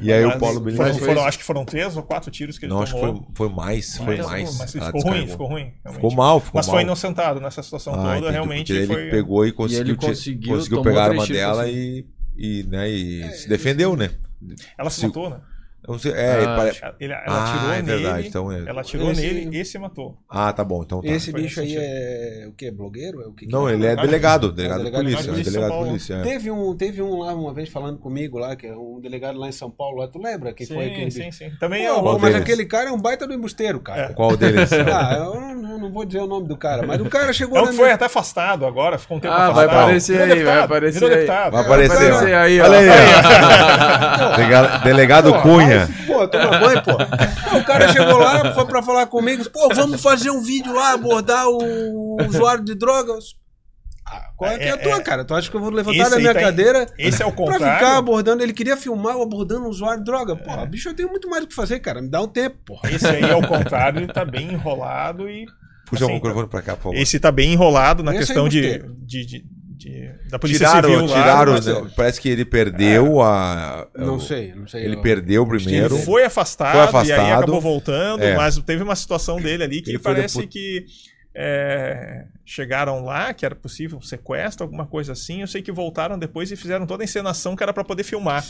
E 0.00 0.12
aí 0.12 0.24
o 0.24 0.28
Mas 0.28 0.38
Paulo 0.38 0.60
Benito. 0.60 0.76
foram, 0.76 0.88
Mas 0.88 0.98
foi 0.98 1.06
foram- 1.08 1.20
isso. 1.20 1.28
acho 1.28 1.38
que 1.38 1.44
foram 1.44 1.64
três 1.64 1.96
ou 1.96 2.02
quatro 2.02 2.30
tiros 2.30 2.58
que 2.58 2.64
ele 2.66 2.72
Não, 2.72 2.82
acho 2.82 2.94
que 2.94 3.00
tomou. 3.00 3.14
foi, 3.34 3.34
foi 3.34 3.48
mais, 3.48 3.96
foi 3.96 4.16
Mas- 4.18 4.26
mais. 4.26 4.58
Mas 4.58 4.74
Ela 4.76 4.86
ficou 4.86 5.02
ruim, 5.02 5.26
ficou 5.28 5.46
ruim. 5.46 5.72
realmente. 5.82 5.94
Ficou 5.94 6.14
mal, 6.14 6.40
ficou 6.40 6.58
Mas 6.58 6.66
mal. 6.66 6.74
foi 6.76 6.82
inocentado 6.82 7.40
nessa 7.40 7.62
situação 7.62 7.94
Ah, 7.94 7.96
toda, 7.96 8.16
entendi, 8.18 8.32
realmente 8.32 8.86
foi. 8.86 9.02
Ele 9.02 9.10
pegou 9.10 9.46
e 9.46 9.52
conseguiu, 9.52 9.82
ele 9.94 9.96
ti- 9.96 10.06
conseguiu, 10.06 10.54
conseguiu 10.54 10.78
tomou 10.78 10.84
pegar 10.92 11.02
a 11.02 11.08
arma 11.08 11.26
dela 11.26 11.62
conseguiu. 11.64 12.06
e, 12.36 12.60
e, 12.60 12.62
né, 12.64 12.90
e 12.90 13.22
É, 13.22 13.28
se 13.30 13.48
defendeu, 13.48 13.96
né? 13.96 14.10
Ela 14.78 14.90
se 14.90 15.00
Se- 15.00 15.06
matou, 15.06 15.30
né? 15.30 15.36
Eu 15.86 15.92
não 15.92 15.98
sei, 15.98 16.12
é, 16.12 16.44
Ah, 16.44 16.56
pare- 16.56 16.94
Ele- 17.00 17.12
ela 17.12 17.22
Ah, 17.26 17.44
atirou 17.44 17.72
é 17.72 17.82
nele. 17.82 18.02
verdade, 18.02 18.28
então 18.28 18.52
é- 18.52 18.64
Ela 18.66 18.80
atirou 18.80 19.10
Esse- 19.12 19.20
nele 19.20 19.60
e 19.60 19.64
se 19.64 19.78
matou. 19.78 20.16
Ah, 20.28 20.52
tá 20.52 20.64
bom, 20.64 20.82
então 20.82 21.00
tá. 21.00 21.08
Esse 21.08 21.30
foi 21.30 21.42
bicho 21.42 21.60
aí 21.60 21.66
nesse 21.68 21.78
é 21.78 22.46
o 22.48 22.52
quê? 22.52 22.70
Blogueiro? 22.70 23.22
É 23.22 23.26
o 23.26 23.32
que 23.32 23.46
que 23.46 23.52
Não, 23.52 23.68
é? 23.68 23.74
ele 23.74 23.86
é 23.86 23.94
delegado, 23.96 24.50
delegado 24.52 24.78
de 24.78 24.84
delegado 24.84 25.04
de 25.06 25.12
polícia, 25.14 25.30
é 25.30 25.44
delegado 25.44 25.72
de 25.78 25.84
polícia. 25.86 26.14
é. 26.14 26.22
Teve 26.22 26.50
um, 26.50 26.76
teve 26.76 27.02
um 27.02 27.18
lá 27.20 27.34
uma 27.34 27.54
vez 27.54 27.68
falando 27.68 27.98
comigo 27.98 28.38
lá, 28.38 28.56
que 28.56 28.66
é 28.66 28.76
um 28.76 28.98
delegado 29.00 29.38
lá 29.38 29.48
em 29.48 29.52
São 29.52 29.70
Paulo, 29.70 29.98
lá, 30.00 30.08
tu 30.08 30.18
lembra 30.20 30.52
quem 30.52 30.66
foi 30.66 30.86
aquele 30.86 31.10
Sim, 31.10 31.30
sim, 31.30 31.50
sim. 31.50 31.50
Também 31.60 31.86
é 31.86 31.88
Pô, 31.92 31.98
o 31.98 32.02
pô, 32.02 32.06
outro. 32.08 32.22
mas 32.22 32.32
deles? 32.32 32.42
aquele 32.48 32.64
cara 32.66 32.88
é 32.88 32.92
um 32.92 33.00
baita 33.00 33.26
do 33.26 33.32
embusteiro, 33.34 33.78
cara. 33.80 34.12
Qual 34.14 34.36
deles? 34.36 34.70
Ah, 34.92 35.14
eu 35.18 35.34
não, 35.54 35.78
não 35.78 35.92
vou 35.92 36.04
dizer 36.04 36.20
o 36.20 36.26
nome 36.26 36.48
do 36.48 36.56
cara, 36.56 36.86
mas 36.86 37.00
o 37.00 37.04
cara 37.06 37.32
chegou 37.32 37.58
É 37.58 37.62
o 37.62 37.66
que 37.68 37.72
foi 37.74 37.84
minha- 37.84 37.94
até 37.94 38.06
afastado 38.06 38.64
agora, 38.66 38.98
ficou 38.98 39.18
um 39.18 39.20
tempo 39.20 39.32
Ah, 39.34 39.50
vai 39.50 39.64
afastado. 39.66 39.82
aparecer 39.82 40.18
Virou 40.18 40.34
aí, 40.36 40.44
vai 40.44 40.58
aparecer 40.60 41.04
aí. 41.04 41.10
deputado. 41.10 41.52
Vai 41.52 41.60
aparecer, 41.62 41.96
Vai 41.96 42.06
aparecer 42.08 42.34
aí, 42.34 42.60
ó. 42.60 42.64
Olha 42.64 42.78
aí, 42.78 42.88
ó. 44.32 44.36
Delega- 44.36 44.78
Delegado 44.84 45.34
Cunha. 45.42 45.75
Pô, 46.06 46.28
toma 46.28 46.58
banho, 46.58 46.82
pô. 46.82 47.56
O 47.58 47.64
cara 47.64 47.92
chegou 47.92 48.18
lá, 48.18 48.54
foi 48.54 48.66
pra 48.66 48.82
falar 48.82 49.06
comigo, 49.06 49.48
pô, 49.50 49.68
vamos 49.74 50.00
fazer 50.02 50.30
um 50.30 50.40
vídeo 50.42 50.72
lá, 50.74 50.92
abordar 50.92 51.46
o 51.48 52.16
usuário 52.28 52.64
de 52.64 52.74
drogas. 52.74 53.34
Ah, 54.08 54.30
qual 54.36 54.50
é 54.52 54.56
que 54.58 54.64
é 54.64 54.70
a 54.70 54.74
É, 54.74 54.76
tua, 54.76 54.96
é. 54.98 55.00
cara? 55.00 55.24
Tu 55.24 55.34
acha 55.34 55.50
que 55.50 55.56
eu 55.56 55.60
vou 55.60 55.70
levantar 55.70 55.98
Esse 56.02 56.10
da 56.10 56.18
minha 56.18 56.32
tá 56.32 56.40
em- 56.40 56.44
cadeira 56.44 56.86
Esse 56.96 57.22
é 57.22 57.26
o 57.26 57.32
pra 57.32 57.44
contrário. 57.44 57.74
ficar 57.78 57.96
abordando? 57.96 58.40
Ele 58.42 58.52
queria 58.52 58.76
filmar 58.76 59.14
eu 59.14 59.22
abordando 59.22 59.64
o 59.66 59.68
usuário 59.68 59.98
de 59.98 60.04
droga. 60.04 60.36
Pô, 60.36 60.64
bicho, 60.66 60.88
eu 60.88 60.94
tenho 60.94 61.08
muito 61.08 61.28
mais 61.28 61.42
o 61.42 61.48
que 61.48 61.54
fazer, 61.54 61.80
cara. 61.80 62.00
Me 62.00 62.08
dá 62.08 62.20
um 62.22 62.28
tempo, 62.28 62.56
porra. 62.64 62.88
Esse 62.90 63.04
aí, 63.06 63.28
ao 63.28 63.42
contrário, 63.42 63.98
ele 64.02 64.12
tá 64.12 64.24
bem 64.24 64.52
enrolado 64.52 65.28
e. 65.28 65.44
Puxa 65.86 66.04
assim, 66.04 66.12
o 66.12 66.14
microfone 66.16 66.46
pra 66.48 66.62
cá, 66.62 66.76
por 66.76 66.84
favor. 66.84 66.96
Esse 66.96 67.18
tá 67.18 67.32
bem 67.32 67.52
enrolado 67.52 68.04
na 68.04 68.12
Esse 68.12 68.22
é 68.22 68.26
questão 68.26 68.48
de, 68.48 68.78
de, 69.04 69.26
de, 69.26 69.44
de- 69.76 70.10
da 70.30 70.38
Polícia 70.38 70.66
Tiraram, 70.66 70.88
Civil 70.90 71.06
lá. 71.06 71.22
tiraram, 71.22 71.52
mas 71.52 71.66
né? 71.66 71.90
parece 71.94 72.20
que 72.20 72.28
ele 72.28 72.44
perdeu 72.44 73.20
a. 73.22 73.86
Não 73.94 74.16
o- 74.16 74.20
sei, 74.20 74.54
não 74.54 74.66
sei. 74.66 74.84
Ele 74.84 74.96
eu- 74.96 75.02
perdeu 75.02 75.46
primeiro. 75.46 75.94
Ele 75.96 76.04
foi 76.04 76.24
afastado, 76.24 76.72
Foi 76.72 76.80
afastado. 76.82 77.18
e 77.18 77.20
aí 77.20 77.32
acabou 77.32 77.60
voltando, 77.60 78.22
É. 78.24 78.34
mas 78.36 78.56
teve 78.58 78.82
uma 78.82 78.96
situação 78.96 79.40
dele 79.40 79.62
ali 79.62 79.82
que 79.82 79.90
Ele 79.90 79.98
parece 79.98 80.38
depo- 80.38 80.48
que 80.48 80.86
é, 81.38 82.24
chegaram 82.44 83.04
lá, 83.04 83.34
que 83.34 83.44
era 83.44 83.54
possível 83.54 83.98
um 83.98 84.00
sequestro, 84.00 84.64
alguma 84.64 84.86
coisa 84.86 85.12
assim. 85.12 85.42
Eu 85.42 85.46
sei 85.46 85.60
que 85.60 85.70
voltaram 85.70 86.18
depois 86.18 86.50
e 86.50 86.56
fizeram 86.56 86.86
toda 86.86 87.02
a 87.02 87.04
encenação 87.04 87.54
que 87.54 87.62
era 87.62 87.72
pra 87.74 87.84
poder 87.84 88.04
filmar. 88.04 88.42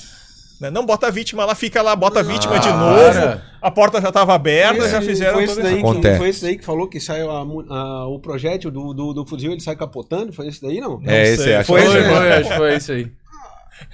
Né? 0.60 0.70
Não 0.70 0.86
bota 0.86 1.08
a 1.08 1.10
vítima 1.10 1.44
lá, 1.44 1.54
fica 1.54 1.82
lá, 1.82 1.94
bota 1.94 2.20
a 2.20 2.22
vítima 2.22 2.58
de 2.58 2.68
Ah, 2.68 2.72
novo. 2.76 3.12
para. 3.12 3.42
A 3.60 3.70
porta 3.70 4.00
já 4.00 4.10
tava 4.10 4.34
aberta, 4.34 4.78
Esse- 4.78 4.90
já 4.90 5.02
fizeram 5.02 5.34
foi 5.34 5.44
esse 5.44 5.52
esse... 5.52 5.62
daí 5.62 5.74
que, 5.74 5.80
Acontece. 5.80 6.18
Foi 6.18 6.28
esse 6.28 6.42
daí 6.42 6.56
que 6.56 6.64
falou 6.64 6.88
que 6.88 6.98
saiu 7.00 7.30
a 7.30 7.40
a- 7.40 8.06
o 8.08 8.18
projétil 8.18 8.70
do, 8.70 8.94
do, 8.94 9.12
do 9.12 9.26
fuzil, 9.26 9.52
ele 9.52 9.60
sai 9.60 9.76
capotando? 9.76 10.32
Foi 10.32 10.46
esse 10.48 10.62
daí, 10.62 10.80
não? 10.80 11.00
É, 11.06 11.28
esse 11.28 11.42
sei. 11.44 11.54
acho 11.56 11.66
Foi 11.66 11.82
que 11.82 11.86
Foi, 11.88 11.98
esse, 11.98 12.08
é. 12.08 12.10
foi, 12.16 12.32
acho 12.32 12.48
que 12.50 12.56
foi 12.56 12.76
isso 12.76 12.92
aí. 12.92 13.04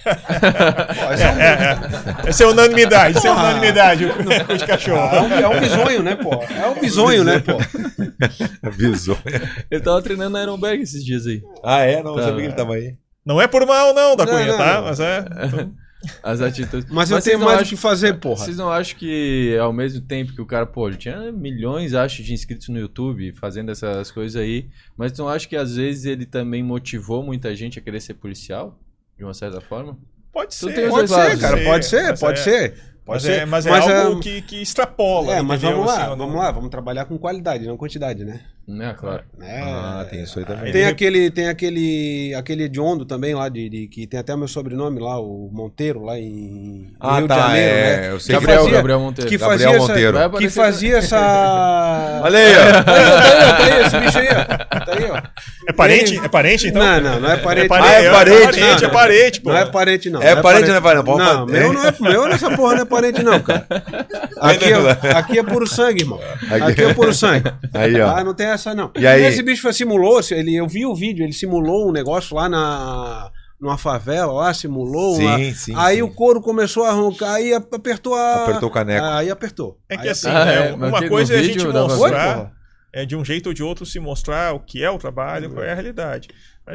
Pô, 0.04 1.12
esse 1.12 1.22
é 1.22 1.26
É, 1.26 2.26
é. 2.26 2.28
Essa 2.28 2.44
é 2.44 2.46
unanimidade, 2.46 3.18
essa 3.18 3.26
é 3.28 3.30
unanimidade, 3.32 4.04
o 4.04 4.14
cu 4.46 4.56
de 4.56 4.64
cachorro. 4.66 5.16
É 5.16 5.20
um, 5.20 5.32
é 5.32 5.48
um 5.48 5.60
bisonho, 5.60 6.02
né, 6.02 6.14
pô? 6.16 6.30
É 6.34 6.66
um 6.68 6.80
bisonho, 6.80 7.24
né, 7.24 7.38
pô? 7.40 7.52
Avisou. 8.62 9.18
Ele 9.70 9.80
tava 9.80 10.00
treinando 10.02 10.30
na 10.30 10.42
Ironberg 10.42 10.82
esses 10.82 11.04
dias 11.04 11.26
aí. 11.26 11.42
Ah, 11.64 11.80
é? 11.80 12.02
Não, 12.02 12.14
Tá. 12.14 12.22
sabia 12.22 12.40
que 12.40 12.46
ele 12.46 12.52
tava 12.54 12.74
aí. 12.74 12.94
Não 13.26 13.40
é 13.40 13.46
por 13.46 13.64
mal, 13.66 13.92
não, 13.94 14.14
da 14.16 14.24
Não, 14.24 14.32
Cunha, 14.32 14.46
não, 14.46 14.56
tá? 14.58 14.74
não. 14.74 14.82
Mas 14.84 15.00
é. 15.00 15.24
As 16.22 16.40
atitudes. 16.40 16.90
Mas 16.90 17.10
eu 17.10 17.20
tenho 17.22 17.38
não 17.38 17.46
mais 17.46 17.60
o 17.62 17.64
que 17.64 17.76
fazer, 17.76 18.14
porra. 18.14 18.44
Vocês 18.44 18.56
não 18.56 18.70
acham 18.70 18.98
que 18.98 19.56
ao 19.60 19.72
mesmo 19.72 20.00
tempo 20.00 20.32
que 20.34 20.40
o 20.40 20.46
cara, 20.46 20.66
pô, 20.66 20.88
ele 20.88 20.96
tinha 20.96 21.30
milhões, 21.32 21.94
acho, 21.94 22.22
de 22.22 22.32
inscritos 22.32 22.68
no 22.68 22.78
YouTube 22.78 23.32
fazendo 23.32 23.70
essas 23.70 24.10
coisas 24.10 24.40
aí, 24.40 24.68
mas 24.96 25.16
não 25.16 25.28
acho 25.28 25.48
que 25.48 25.56
às 25.56 25.76
vezes 25.76 26.04
ele 26.04 26.26
também 26.26 26.62
motivou 26.62 27.22
muita 27.22 27.54
gente 27.54 27.78
a 27.78 27.82
querer 27.82 28.00
ser 28.00 28.14
policial? 28.14 28.78
De 29.16 29.24
uma 29.24 29.34
certa 29.34 29.60
forma? 29.60 29.96
Pode 30.32 30.54
ser. 30.54 30.88
Pode 30.88 31.10
lados, 31.12 31.32
ser, 31.34 31.38
cara, 31.40 31.62
pode 31.64 31.84
ser, 31.86 32.08
mas 32.10 32.20
pode 32.20 32.40
é- 32.40 32.42
ser. 32.42 32.92
Pode 33.04 33.16
Mas, 33.16 33.22
ser. 33.34 33.40
é, 33.42 33.44
mas 33.44 33.66
é 33.66 33.70
Mas, 33.70 33.88
algo 33.88 34.20
é- 34.20 34.22
que, 34.22 34.42
que 34.42 34.62
extrapola. 34.62 35.32
É, 35.34 35.42
mas 35.42 35.58
entendeu? 35.60 35.78
vamos 35.78 35.92
lá, 35.92 36.02
Assim, 36.02 36.10
eu 36.12 36.16
não- 36.16 36.26
vamos 36.26 36.40
lá, 36.40 36.50
vamos 36.52 36.70
trabalhar 36.70 37.04
com 37.04 37.18
qualidade, 37.18 37.66
não 37.66 37.76
quantidade, 37.76 38.24
né? 38.24 38.42
Né, 38.66 38.94
claro. 38.96 39.22
É, 39.40 39.60
Ah, 39.60 40.06
tem 40.08 40.22
isso 40.22 40.38
aí 40.38 40.44
também. 40.44 40.72
Tem 40.72 40.84
aquele, 40.86 41.30
tem 41.32 41.48
aquele, 41.48 42.32
aquele 42.36 42.62
hediondo 42.64 43.04
também 43.04 43.34
lá, 43.34 43.48
de, 43.48 43.68
de- 43.68 43.88
que 43.88 44.06
tem 44.06 44.20
até 44.20 44.32
o 44.34 44.38
meu 44.38 44.46
sobrenome 44.46 45.00
lá, 45.00 45.18
o 45.20 45.50
Monteiro, 45.52 46.04
lá 46.04 46.16
em 46.16 46.92
Ah, 47.00 47.18
Rio 47.18 47.26
tá, 47.26 47.34
de 47.34 47.40
Janeiro, 47.42 47.68
é, 47.76 47.96
né? 48.00 48.10
eu 48.12 48.20
sei 48.20 48.34
Que 48.36 48.40
que- 48.40 48.46
Gabriel, 48.46 48.58
fazia- 48.62 48.76
Gabriel 48.76 49.00
Monteiro. 49.00 49.30
Que 49.30 49.36
Gabriel 49.36 49.58
fazia 49.72 49.78
Monteiro. 49.80 50.16
essa, 50.18 50.28
Vai 50.28 50.40
que 50.40 50.48
fazia 50.48 50.96
essa... 50.98 52.20
Olha 52.22 52.38
aí, 52.38 52.52
ó. 52.52 52.82
Tá 52.84 52.94
aí, 52.94 53.04
tá 53.04 53.22
aí, 53.22 53.52
tá 53.52 53.64
aí, 53.76 53.86
esse 53.86 53.98
bicho 54.00 54.18
aí, 54.18 54.28
ó. 54.28 54.44
Tá 54.84 54.92
aí, 54.92 55.10
ó. 55.10 55.22
É 55.68 55.72
parente? 55.72 56.18
É 56.24 56.28
parente, 56.28 56.68
então? 56.68 56.82
Não, 56.82 57.00
não, 57.00 57.20
não 57.20 57.30
é 57.32 57.36
parente. 57.36 57.64
É 57.66 57.68
parente, 57.68 57.88
Ah, 57.90 58.00
é 58.02 58.06
é 58.06 58.10
parente, 58.12 58.42
parente, 58.44 58.60
não. 58.82 58.88
é 58.88 58.92
parente, 58.92 59.40
pô. 59.40 59.50
Não 59.50 59.56
é 59.58 59.66
parente, 59.66 60.10
não. 60.10 60.22
É 60.22 60.36
parente, 60.36 60.70
né, 60.70 60.80
pai? 60.80 60.94
Não 60.94 61.04
pode 61.04 61.18
Não, 61.18 61.46
fazer. 61.46 61.52
meu 61.60 61.72
não 61.72 61.84
é 61.84 61.94
meu 62.00 62.28
nessa 62.28 62.50
porra 62.56 62.74
não 62.76 62.82
é 62.82 62.84
parente, 62.84 63.22
não, 63.24 63.40
cara. 63.40 63.66
Aqui 64.42 64.64
é, 64.72 65.10
aqui 65.16 65.38
é 65.38 65.42
puro 65.42 65.66
sangue, 65.68 66.02
irmão. 66.02 66.18
Aqui 66.68 66.82
é 66.82 66.94
puro 66.94 67.14
sangue. 67.14 67.52
Aí, 67.72 68.00
ó. 68.00 68.16
Ah, 68.16 68.24
não 68.24 68.34
tem 68.34 68.48
essa, 68.52 68.74
não. 68.74 68.90
E 68.96 69.06
aí? 69.06 69.24
Esse 69.24 69.42
bicho 69.42 69.70
simulou, 69.72 70.20
ele, 70.30 70.54
eu 70.54 70.66
vi 70.66 70.86
o 70.86 70.94
vídeo, 70.94 71.24
ele 71.24 71.32
simulou 71.32 71.88
um 71.88 71.92
negócio 71.92 72.36
lá 72.36 72.48
na. 72.48 73.30
Numa 73.60 73.78
favela 73.78 74.32
lá, 74.32 74.52
simulou. 74.52 75.14
Sim, 75.14 75.24
lá. 75.24 75.54
sim, 75.54 75.72
Aí 75.76 75.96
sim. 75.98 76.02
o 76.02 76.12
couro 76.12 76.40
começou 76.40 76.84
a 76.84 76.90
roncar, 76.90 77.34
aí 77.34 77.54
apertou 77.54 78.12
a. 78.12 78.42
Apertou 78.42 78.68
o 78.68 78.72
caneco. 78.72 79.06
Aí 79.06 79.30
apertou. 79.30 79.78
É 79.88 79.96
que 79.96 80.02
Aí 80.02 80.08
assim, 80.08 80.28
Ah, 80.28 80.44
né, 80.44 80.68
é, 80.70 80.72
uma 80.74 81.08
coisa 81.08 81.34
é 81.34 81.38
a 81.38 81.42
gente 81.44 81.64
mostrar, 81.64 82.52
é, 82.92 83.06
de 83.06 83.14
um 83.14 83.24
jeito 83.24 83.46
ou 83.46 83.54
de 83.54 83.62
outro, 83.62 83.86
se 83.86 84.00
mostrar 84.00 84.52
o 84.52 84.58
que 84.58 84.82
é 84.82 84.90
o 84.90 84.98
trabalho, 84.98 85.48
qual 85.48 85.64
é 85.64 85.70
a 85.70 85.74
realidade. 85.74 86.28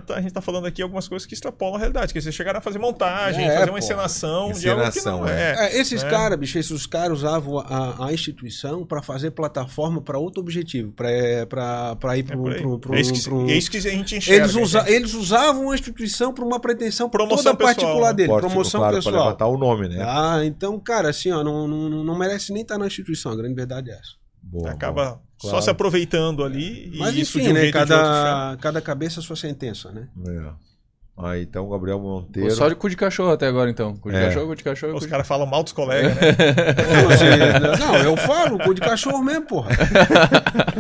Tá- 0.06 0.16
a 0.16 0.22
gente 0.22 0.34
tá 0.34 0.42
falando 0.42 0.68
aqui 0.68 0.82
algumas 0.82 1.08
coisas 1.08 1.26
que 1.26 1.34
extrapolam 1.34 1.76
a 1.76 1.80
realidade, 1.80 2.14
que 2.14 2.22
vocês 2.22 2.36
chegaram 2.36 2.60
a 2.60 2.62
fazer 2.62 2.78
montagem, 2.78 3.46
É, 3.48 3.58
fazer 3.58 3.70
uma 3.70 3.80
encenação, 3.80 4.52
de 4.52 4.70
algo 4.70 4.82
que 4.84 4.90
Encenação, 4.90 5.22
não 5.22 5.28
é. 5.30 5.56
É, 5.74 5.80
esses 5.80 6.04
né? 6.04 6.10
caras, 6.10 6.38
bicho, 6.38 6.60
esses 6.60 6.86
caras 6.86 7.20
usavam 7.20 7.60
a, 7.60 8.08
a 8.08 8.14
instituição 8.14 8.86
para 8.86 9.02
fazer 9.02 9.32
plataforma 9.32 10.02
para 10.02 10.20
outro 10.20 10.42
objetivo, 10.42 10.92
para 10.92 11.10
ir 11.10 11.16
É 11.16 12.10
aí. 12.10 12.24
pro, 12.24 12.80
pro, 12.80 12.96
é, 12.96 13.00
isso 13.00 13.14
que, 13.14 13.24
pro- 13.24 13.50
é 13.50 13.54
isso 13.54 13.72
que 13.72 13.78
a 13.78 13.82
gente 13.82 14.16
enxerga. 14.18 14.44
Eles, 14.44 14.56
usa, 14.56 14.84
né? 14.84 14.92
eles 14.92 15.14
usavam 15.14 15.72
a 15.72 15.76
instituição 15.76 16.34
para 16.34 16.44
uma 16.44 16.60
pretensão 16.60 17.10
Promoção 17.10 17.54
toda 17.56 17.58
particular 17.66 17.92
pessoal, 17.94 18.08
né? 18.10 18.14
dele, 18.14 18.28
Forte, 18.28 18.46
promoção 18.46 18.80
claro, 18.82 18.94
Pra 18.96 19.04
pessoal. 19.04 19.26
levantar 19.26 19.48
o 19.48 19.58
nome, 19.58 19.88
né? 19.88 20.04
Ah, 20.06 20.42
então, 20.44 20.78
cara, 20.80 21.10
assim, 21.10 21.32
ó, 21.32 21.42
não, 21.44 21.66
não, 21.66 22.04
não 22.04 22.18
merece 22.18 22.52
nem 22.52 22.62
estar 22.62 22.78
na 22.78 22.88
instituição, 22.88 23.32
a 23.32 23.36
grande 23.38 23.56
verdade 23.56 23.90
é 23.90 23.94
essa. 23.94 24.18
Boa, 24.44 24.70
Acaba 24.72 25.04
boa. 25.06 25.27
Só 25.38 25.50
Claro. 25.50 25.64
se 25.64 25.70
aproveitando 25.70 26.44
ali 26.44 26.92
e 26.94 26.98
Mas 26.98 27.16
isso 27.16 27.38
enfim, 27.40 27.48
de 27.48 27.52
um 27.52 27.56
né, 27.56 27.62
jeito 27.62 27.78
ou 27.78 27.84
de 27.86 27.90
cada, 27.92 28.58
cada 28.60 28.82
cabeça 28.82 29.20
a 29.20 29.24
sua 29.24 29.36
sentença, 29.36 29.92
né? 29.92 30.08
É. 30.28 30.68
Ah, 31.20 31.36
então, 31.40 31.68
Gabriel 31.68 32.00
Monteiro. 32.00 32.52
Só 32.52 32.70
de 32.70 32.76
cu 32.76 32.88
de 32.88 32.96
cachorro 32.96 33.32
até 33.32 33.48
agora, 33.48 33.72
então. 33.72 33.96
Cu 33.98 34.12
de 34.12 34.16
É. 34.18 34.26
cachorro, 34.28 34.48
cu 34.50 34.56
de 34.56 34.64
cachorro. 34.64 34.94
Os 34.96 35.02
de- 35.02 35.08
caras 35.08 35.28
falam 35.28 35.48
mal 35.48 35.64
dos 35.64 35.74
colegas, 35.74 36.14
né? 36.16 36.22
Não, 36.94 37.10
você- 37.10 37.80
não, 37.84 37.96
eu 37.98 38.16
falo, 38.18 38.60
cu 38.60 38.72
de 38.76 38.82
cachorro 38.82 39.24
mesmo, 39.24 39.48
porra. 39.48 39.72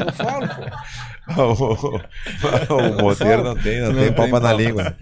Eu 0.05 0.13
falo, 0.13 0.47
porra. 0.47 0.83
o 2.99 3.01
Monteiro 3.01 3.43
não 3.43 3.55
tem, 3.55 3.81
não, 3.81 3.87
Não 3.87 3.95
tem 3.95 4.03
tem 4.05 4.13
papo 4.13 4.39
na 4.39 4.53
língua. 4.53 4.95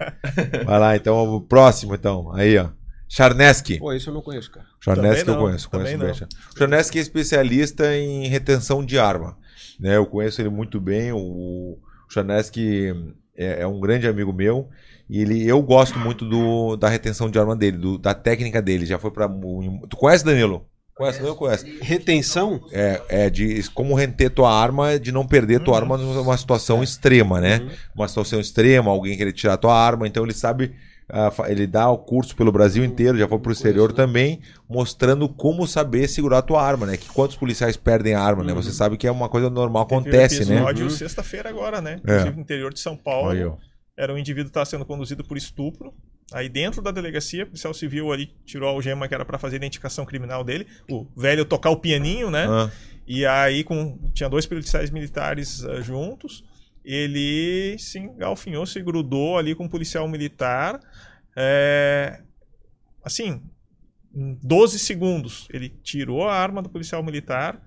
Vai 0.64 0.78
lá, 0.78 0.96
então, 0.96 1.34
o 1.34 1.40
próximo, 1.40 1.94
então. 1.94 2.32
Aí, 2.34 2.56
ó. 2.58 2.68
Charneski. 3.08 3.78
Pô, 3.78 3.92
isso 3.92 4.10
eu 4.10 4.14
não 4.14 4.22
conheço, 4.22 4.50
cara. 4.50 4.66
Charneski 4.80 5.28
eu 5.28 5.36
conheço, 5.36 5.68
conheço 5.70 5.98
bem. 5.98 6.10
O 6.54 6.58
Charneski 6.58 6.98
é 6.98 7.02
especialista 7.02 7.94
em 7.94 8.26
retenção 8.26 8.84
de 8.84 8.98
arma. 8.98 9.36
Né? 9.78 9.96
Eu 9.96 10.06
conheço 10.06 10.40
ele 10.40 10.48
muito 10.50 10.80
bem. 10.80 11.12
O, 11.12 11.18
o 11.18 11.78
Charneski, 12.08 12.92
é, 13.36 13.62
é 13.62 13.66
um 13.66 13.80
grande 13.80 14.06
amigo 14.08 14.32
meu. 14.32 14.68
E 15.08 15.20
ele, 15.20 15.46
eu 15.46 15.62
gosto 15.62 15.98
muito 15.98 16.24
do, 16.28 16.76
da 16.76 16.88
retenção 16.88 17.30
de 17.30 17.38
arma 17.38 17.54
dele, 17.54 17.76
do- 17.78 17.98
da 17.98 18.12
técnica 18.14 18.60
dele. 18.60 18.84
Já 18.86 18.98
foi 18.98 19.10
mu- 19.28 19.86
Tu 19.88 19.96
conhece, 19.96 20.24
Danilo? 20.24 20.66
Conhece? 20.96 21.18
Danilo 21.18 21.36
conhece. 21.36 21.78
Retenção? 21.82 22.60
É, 22.72 23.02
é 23.08 23.30
de 23.30 23.62
como 23.70 23.94
reter 23.94 24.30
tua 24.30 24.50
arma, 24.52 24.98
de 24.98 25.12
não 25.12 25.26
perder 25.26 25.60
tua 25.60 25.76
arma 25.76 25.96
numa 25.98 26.36
situação 26.36 26.82
extrema, 26.82 27.40
né? 27.40 27.60
Uma 27.94 28.08
situação 28.08 28.40
extrema, 28.40 28.90
alguém 28.90 29.16
querer 29.16 29.32
tirar 29.32 29.56
tua 29.58 29.74
arma. 29.78 30.08
Então 30.08 30.24
ele 30.24 30.32
sabe. 30.34 30.74
Ah, 31.08 31.32
ele 31.46 31.66
dá 31.66 31.88
o 31.88 31.98
curso 31.98 32.34
pelo 32.34 32.50
Brasil 32.50 32.84
inteiro, 32.84 33.16
já 33.16 33.28
foi 33.28 33.38
pro 33.38 33.52
exterior 33.52 33.92
também, 33.92 34.40
mostrando 34.68 35.28
como 35.28 35.66
saber 35.66 36.08
segurar 36.08 36.42
tua 36.42 36.62
arma, 36.62 36.86
né? 36.86 36.96
Que 36.96 37.08
quantos 37.08 37.36
policiais 37.36 37.76
perdem 37.76 38.14
a 38.14 38.20
arma, 38.20 38.42
né? 38.42 38.52
Você 38.52 38.72
sabe 38.72 38.96
que 38.96 39.06
é 39.06 39.10
uma 39.10 39.28
coisa 39.28 39.48
normal, 39.48 39.84
acontece, 39.84 40.38
Teve 40.38 40.50
né? 40.50 40.56
episódio 40.56 40.90
sexta-feira 40.90 41.48
agora, 41.48 41.80
né? 41.80 42.00
É. 42.06 42.12
Inclusive 42.12 42.36
no 42.36 42.42
interior 42.42 42.72
de 42.72 42.80
São 42.80 42.96
Paulo. 42.96 43.58
Era 43.98 44.12
um 44.12 44.18
indivíduo 44.18 44.46
que 44.46 44.50
estava 44.50 44.66
sendo 44.66 44.84
conduzido 44.84 45.24
por 45.24 45.36
estupro. 45.36 45.94
Aí 46.32 46.48
dentro 46.48 46.82
da 46.82 46.90
delegacia, 46.90 47.44
o 47.44 47.46
policial 47.46 47.72
civil 47.72 48.12
ali 48.12 48.30
tirou 48.44 48.68
a 48.68 48.72
algema 48.72 49.06
que 49.06 49.14
era 49.14 49.24
para 49.24 49.38
fazer 49.38 49.56
a 49.56 49.58
identificação 49.58 50.04
criminal 50.04 50.42
dele. 50.42 50.66
O 50.90 51.06
velho 51.16 51.44
tocar 51.44 51.70
o 51.70 51.76
pianinho, 51.76 52.30
né? 52.30 52.46
Ah, 52.48 52.70
E 53.06 53.24
aí 53.24 53.62
com, 53.62 53.96
tinha 54.12 54.28
dois 54.28 54.44
policiais 54.44 54.90
militares 54.90 55.64
ah, 55.64 55.80
juntos. 55.80 56.44
Ele 56.88 57.76
se 57.80 57.98
engalfinhou, 57.98 58.64
se 58.64 58.80
grudou 58.80 59.36
ali 59.36 59.56
com 59.56 59.64
um 59.64 59.68
policial 59.68 60.06
militar. 60.06 60.78
É, 61.36 62.22
assim, 63.04 63.42
em 64.14 64.38
12 64.40 64.78
segundos, 64.78 65.48
ele 65.52 65.68
tirou 65.82 66.28
a 66.28 66.34
arma 66.36 66.62
do 66.62 66.68
policial 66.70 67.02
militar, 67.02 67.60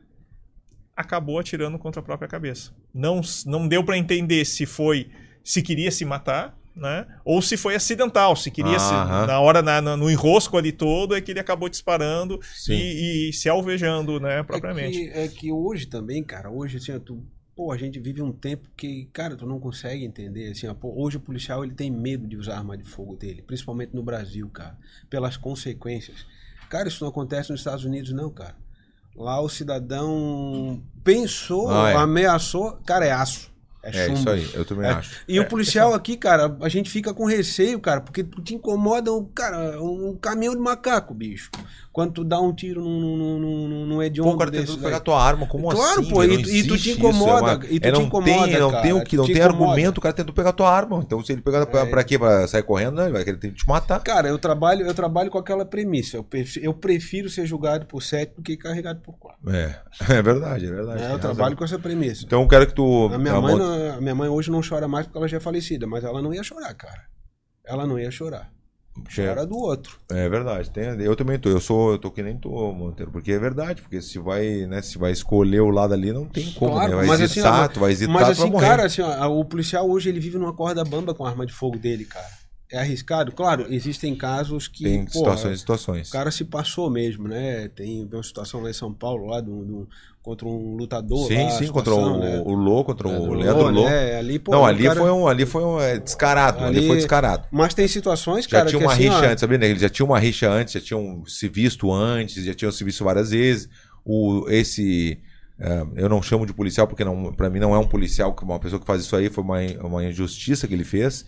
acabou 0.95 1.37
atirando 1.37 1.77
contra 1.77 1.99
a 1.99 2.03
própria 2.03 2.29
cabeça. 2.29 2.73
Não, 2.93 3.19
não 3.45 3.67
deu 3.67 3.83
para 3.83 3.97
entender 3.97 4.45
se 4.45 4.65
foi 4.65 5.11
se 5.43 5.61
queria 5.61 5.91
se 5.91 6.05
matar, 6.05 6.57
né? 6.75 7.05
Ou 7.25 7.41
se 7.41 7.57
foi 7.57 7.75
acidental, 7.75 8.35
se 8.35 8.49
queria 8.51 8.77
se, 8.79 8.93
Aham. 8.93 9.25
na 9.25 9.39
hora 9.39 9.61
na- 9.61 9.81
na- 9.81 9.97
no 9.97 10.09
enrosco 10.09 10.57
ali 10.57 10.71
todo 10.71 11.15
é 11.15 11.21
que 11.21 11.31
ele 11.31 11.39
acabou 11.39 11.67
disparando 11.69 12.39
e, 12.73 13.29
e 13.29 13.33
se 13.33 13.49
alvejando, 13.49 14.19
né, 14.19 14.43
propriamente. 14.43 14.97
É 15.09 15.11
que, 15.11 15.19
é 15.19 15.27
que 15.27 15.51
hoje 15.51 15.87
também, 15.87 16.23
cara, 16.23 16.49
hoje 16.51 16.77
assim, 16.77 16.97
tu, 16.99 17.21
pô, 17.59 17.73
a 17.73 17.77
gente 17.77 17.99
vive 17.99 18.21
um 18.21 18.31
tempo 18.31 18.69
que, 18.77 19.09
cara, 19.11 19.35
tu 19.35 19.45
não 19.45 19.59
consegue 19.59 20.05
entender, 20.05 20.49
assim, 20.51 20.65
ó, 20.65 20.73
pô, 20.73 20.93
hoje 20.95 21.17
o 21.17 21.19
policial 21.19 21.61
ele 21.61 21.73
tem 21.73 21.91
medo 21.91 22.25
de 22.25 22.37
usar 22.37 22.53
a 22.53 22.57
arma 22.59 22.77
de 22.77 22.85
fogo 22.85 23.17
dele, 23.17 23.41
principalmente 23.41 23.93
no 23.93 24.01
Brasil, 24.01 24.47
cara, 24.47 24.77
pelas 25.09 25.35
consequências. 25.35 26.25
Cara, 26.69 26.87
isso 26.87 27.03
não 27.03 27.09
acontece 27.09 27.51
nos 27.51 27.59
Estados 27.59 27.83
Unidos 27.83 28.13
não, 28.13 28.29
cara. 28.29 28.55
Lá 29.13 29.41
o 29.41 29.49
cidadão 29.49 30.81
pensou, 31.03 31.69
Ah, 31.69 31.89
é. 31.91 31.95
ameaçou, 31.95 32.79
cara, 32.85 33.05
é 33.05 33.11
aço. 33.11 33.49
É, 33.83 34.05
É 34.07 34.13
isso 34.13 34.29
aí, 34.29 34.49
eu 34.53 34.63
também 34.63 34.85
É. 34.87 34.91
acho. 34.91 35.21
E 35.27 35.37
o 35.37 35.45
policial 35.45 35.93
aqui, 35.93 36.15
cara, 36.15 36.55
a 36.61 36.69
gente 36.69 36.89
fica 36.89 37.13
com 37.13 37.25
receio, 37.25 37.77
cara, 37.81 37.99
porque 37.99 38.23
te 38.23 38.55
incomoda, 38.55 39.11
um, 39.13 39.25
cara, 39.25 39.81
um 39.81 40.15
caminhão 40.15 40.55
de 40.55 40.61
macaco, 40.61 41.13
bicho. 41.13 41.49
Quando 41.91 42.13
tu 42.13 42.23
dá 42.23 42.39
um 42.39 42.53
tiro 42.53 42.81
num, 42.83 43.17
num, 43.17 43.39
num, 43.39 43.85
num, 43.87 44.03
hediondo 44.03 44.31
Pô, 44.31 44.37
cara, 44.37 44.51
desse 44.51 44.67
tentando 44.67 44.83
pegar 44.83 44.99
tua 44.99 45.21
arma, 45.21 45.47
como 45.47 45.69
Claro, 45.69 46.01
assim? 46.01 46.09
pô, 46.09 46.23
Não 46.23 46.33
e 46.33 46.43
tu- 46.43 46.49
e 46.49 46.61
tu 46.63 46.67
te 46.67 46.73
existe 46.73 46.91
incomoda, 46.91 47.65
é 47.65 47.73
e 47.73 47.79
tu 47.79 47.87
é, 47.87 47.91
te 47.91 47.97
não 47.97 48.03
incomoda, 48.03 48.31
tem, 48.47 48.59
não 48.59 48.69
cara, 48.71 48.81
tem 48.83 48.93
o 48.93 49.03
que, 49.03 49.17
não 49.17 49.25
te 49.25 49.33
tem 49.33 49.41
incomoda. 49.41 49.63
argumento, 49.71 49.97
o 49.97 50.01
cara 50.01 50.13
tentou 50.13 50.33
pegar 50.33 50.51
tua 50.53 50.71
arma. 50.71 51.01
Então 51.03 51.23
se 51.23 51.31
ele 51.33 51.41
pegar 51.41 51.65
pra, 51.65 51.81
É. 51.81 51.85
pra 51.87 52.03
quê? 52.03 52.17
Pra 52.19 52.47
sair 52.47 52.61
correndo, 52.63 52.95
não, 52.95 53.03
ele 53.03 53.13
vai 53.13 53.23
querer 53.25 53.37
te 53.39 53.67
matar. 53.67 53.99
Cara, 54.01 54.29
eu 54.29 54.37
trabalho, 54.37 54.85
eu 54.85 54.93
trabalho 54.93 55.31
com 55.31 55.39
aquela 55.39 55.65
premissa. 55.65 56.17
Eu 56.17 56.23
prefiro, 56.23 56.65
eu 56.65 56.73
prefiro 56.75 57.27
ser 57.29 57.45
julgado 57.47 57.87
por 57.87 58.01
sete 58.03 58.35
do 58.35 58.43
que 58.43 58.55
carregado 58.55 59.01
por 59.01 59.17
quatro. 59.17 59.49
É, 59.49 59.81
é 60.13 60.21
verdade, 60.21 60.67
é 60.67 60.71
verdade. 60.71 61.01
É, 61.01 61.05
eu 61.05 61.09
razão. 61.13 61.19
trabalho 61.19 61.57
com 61.57 61.63
essa 61.63 61.79
premissa. 61.79 62.23
Então 62.23 62.43
eu 62.43 62.47
quero 62.47 62.67
que 62.67 62.73
tu. 62.75 63.09
A 63.11 63.17
minha, 63.17 63.33
a 63.33 63.41
mãe 63.41 63.55
não- 63.55 63.93
a 63.97 63.99
minha 63.99 64.15
mãe 64.15 64.29
hoje 64.29 64.51
não 64.51 64.61
chora 64.61 64.87
mais 64.87 65.07
porque 65.07 65.17
ela 65.17 65.27
já 65.27 65.37
é 65.37 65.39
falecida, 65.39 65.87
mas 65.87 66.03
ela 66.03 66.21
não 66.21 66.31
ia 66.33 66.43
chorar, 66.43 66.73
cara. 66.75 67.01
Ela 67.65 67.85
não 67.87 67.99
ia 67.99 68.11
chorar. 68.11 68.49
Chora 69.13 69.45
do 69.45 69.57
outro. 69.57 69.97
É 70.09 70.27
verdade, 70.29 70.69
tem, 70.69 70.85
eu 71.01 71.15
também 71.15 71.39
tô. 71.39 71.49
Eu 71.49 71.59
sou, 71.59 71.91
eu 71.91 71.97
tô 71.97 72.11
que 72.11 72.23
nem 72.23 72.37
tu, 72.37 72.49
Monteiro, 72.49 73.11
porque 73.11 73.31
é 73.31 73.39
verdade, 73.39 73.81
porque 73.81 74.01
se 74.01 74.19
vai, 74.19 74.65
né, 74.65 74.81
se 74.81 74.97
vai 74.97 75.11
escolher 75.11 75.61
o 75.61 75.69
lado 75.69 75.93
ali, 75.93 76.11
não 76.11 76.25
tem 76.25 76.51
como, 76.51 76.73
Claro, 76.73 76.89
né? 76.89 76.95
Vai 76.97 77.07
mas 77.07 77.21
assim, 77.21 77.39
hesitar, 77.39 77.65
ó, 77.65 77.67
tu 77.67 77.79
vai 77.79 77.91
hesitar, 77.91 78.13
Mas 78.13 78.29
assim, 78.29 78.51
cara, 78.57 78.85
assim, 78.85 79.01
ó, 79.01 79.27
o 79.27 79.45
policial 79.45 79.89
hoje 79.89 80.09
ele 80.09 80.19
vive 80.19 80.37
numa 80.37 80.53
corda 80.53 80.83
bamba 80.83 81.13
com 81.13 81.25
a 81.25 81.29
arma 81.29 81.45
de 81.45 81.53
fogo 81.53 81.77
dele, 81.77 82.05
cara. 82.05 82.27
É 82.71 82.77
arriscado? 82.79 83.31
Claro, 83.31 83.65
existem 83.69 84.15
casos 84.15 84.67
que. 84.67 84.83
tem 84.83 85.07
situações 85.07 85.55
e 85.55 85.59
situações. 85.59 86.09
O 86.09 86.11
cara 86.11 86.29
se 86.29 86.45
passou 86.45 86.89
mesmo, 86.89 87.27
né? 87.27 87.67
Tem 87.69 88.07
uma 88.11 88.23
situação 88.23 88.61
lá 88.61 88.69
em 88.69 88.73
São 88.73 88.93
Paulo, 88.93 89.25
lá 89.27 89.41
do, 89.41 89.65
do- 89.65 89.89
contra 90.21 90.47
um 90.47 90.75
lutador. 90.75 91.27
sim, 91.27 91.45
lá, 91.45 91.49
sim, 91.49 91.67
contra 91.71 91.95
o, 91.95 92.19
né? 92.19 92.43
o 92.45 92.53
Lô, 92.53 92.83
contra 92.83 93.07
o 93.07 93.33
Leandro 93.33 93.39
Leandro 93.39 93.69
Lô, 93.69 93.85
né? 93.85 94.17
Ali, 94.17 94.37
pô, 94.37 94.51
não, 94.51 94.61
o 94.61 94.65
ali 94.65 94.83
cara- 94.83 94.99
foi 94.99 95.11
um, 95.11 95.27
ali 95.27 95.45
foi 95.47 95.63
um 95.63 95.79
é, 95.79 95.97
descarado, 95.97 96.63
ali, 96.63 96.77
Ali- 96.77 96.87
foi 96.87 96.97
descarado. 96.97 97.47
Mas 97.51 97.73
tem 97.73 97.87
situações, 97.87 98.45
Já 98.45 98.51
cara, 98.51 98.69
tinha 98.69 98.79
que 98.79 98.85
uma 98.85 98.93
assim, 98.93 99.03
rixa 99.03 99.25
antes, 99.27 99.41
sabia, 99.41 99.57
né? 99.57 99.67
Eles 99.67 99.81
já 99.81 99.89
tinham 99.89 100.07
uma 100.07 100.19
rixa 100.19 100.47
antes, 100.49 100.73
já 100.73 100.79
tinham 100.81 101.23
se 101.25 101.47
visto 101.49 101.91
antes, 101.91 102.43
já 102.45 102.53
tinham 102.53 102.71
se 102.71 102.83
visto 102.83 103.03
várias 103.03 103.31
vezes. 103.31 103.67
O, 104.05 104.45
esse. 104.49 105.19
eh, 105.59 105.85
eu 105.95 106.07
não 106.09 106.21
chamo 106.21 106.45
de 106.45 106.53
policial 106.53 106.87
porque 106.87 107.03
não, 107.03 107.33
para 107.33 107.49
mim 107.49 107.59
não 107.59 107.73
é 107.73 107.79
um 107.79 107.87
policial, 107.87 108.35
uma 108.43 108.59
pessoa 108.59 108.79
que 108.79 108.85
faz 108.85 109.01
isso 109.01 109.15
aí 109.15 109.29
foi 109.29 109.43
uma, 109.43 109.57
uma 109.83 110.05
injustiça 110.05 110.67
que 110.67 110.73
ele 110.75 110.83
fez. 110.83 111.25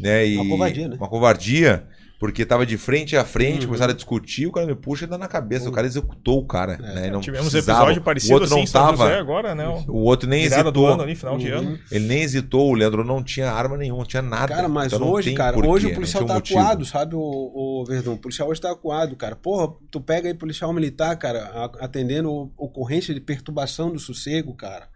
Né? 0.00 0.26
E, 0.26 0.36
Uma 0.38 0.48
covardia, 0.48 0.88
né? 0.88 0.96
Uma 0.96 1.08
covardia, 1.08 1.86
porque 2.18 2.44
tava 2.44 2.66
de 2.66 2.76
frente 2.76 3.16
a 3.16 3.24
frente, 3.24 3.60
Uhum. 3.60 3.66
começaram 3.68 3.92
a 3.92 3.96
discutir, 3.96 4.46
o 4.46 4.52
cara 4.52 4.66
me 4.66 4.74
puxa 4.74 5.04
e 5.04 5.08
dá 5.08 5.16
na 5.16 5.26
cabeça. 5.28 5.68
O 5.68 5.72
cara 5.72 5.86
executou 5.86 6.38
o 6.38 6.46
cara. 6.46 6.76
né? 6.76 7.06
E 7.06 7.10
não 7.10 7.20
Tivemos 7.20 7.48
precisava. 7.50 7.80
episódio 7.84 8.02
parecido 8.02 8.32
o 8.32 8.40
outro 8.40 8.54
assim 8.54 8.64
não 8.64 8.72
tava. 8.72 9.04
José 9.06 9.18
agora, 9.18 9.54
né? 9.54 9.66
O- 9.66 9.92
O 9.92 9.96
outro 10.04 10.28
nem 10.28 10.42
hesitou. 10.44 10.86
ano 10.86 11.02
ali, 11.02 11.14
final 11.14 11.38
de 11.38 11.50
Uhum. 11.50 11.58
ano. 11.58 11.78
Ele 11.90 12.06
nem 12.06 12.20
hesitou, 12.22 12.68
o 12.70 12.74
Leandro 12.74 13.02
não 13.04 13.22
tinha 13.22 13.50
arma 13.50 13.76
nenhuma, 13.78 14.00
não 14.00 14.06
tinha 14.06 14.22
nada. 14.22 14.54
Cara, 14.54 14.68
mas 14.68 14.92
Então 14.92 15.08
hoje, 15.10 15.32
cara, 15.32 15.54
porquê, 15.54 15.68
hoje 15.68 15.86
o 15.86 15.94
policial 15.94 16.24
tá 16.26 16.34
motivo. 16.34 16.58
acuado, 16.60 16.84
sabe, 16.84 17.14
o, 17.14 17.20
o 17.20 17.84
Verdão? 17.86 18.12
O 18.14 18.18
policial 18.18 18.48
hoje 18.50 18.60
tá 18.60 18.70
acuado, 18.70 19.16
cara. 19.16 19.34
Porra, 19.34 19.72
tu 19.90 19.98
pega 20.00 20.28
aí 20.28 20.34
policial 20.34 20.72
militar, 20.74 21.16
cara, 21.16 21.40
a- 21.54 21.84
atendendo 21.84 22.50
ocorrência 22.56 23.14
de 23.14 23.20
perturbação 23.20 23.90
do 23.90 23.98
sossego, 23.98 24.54
cara. 24.54 24.88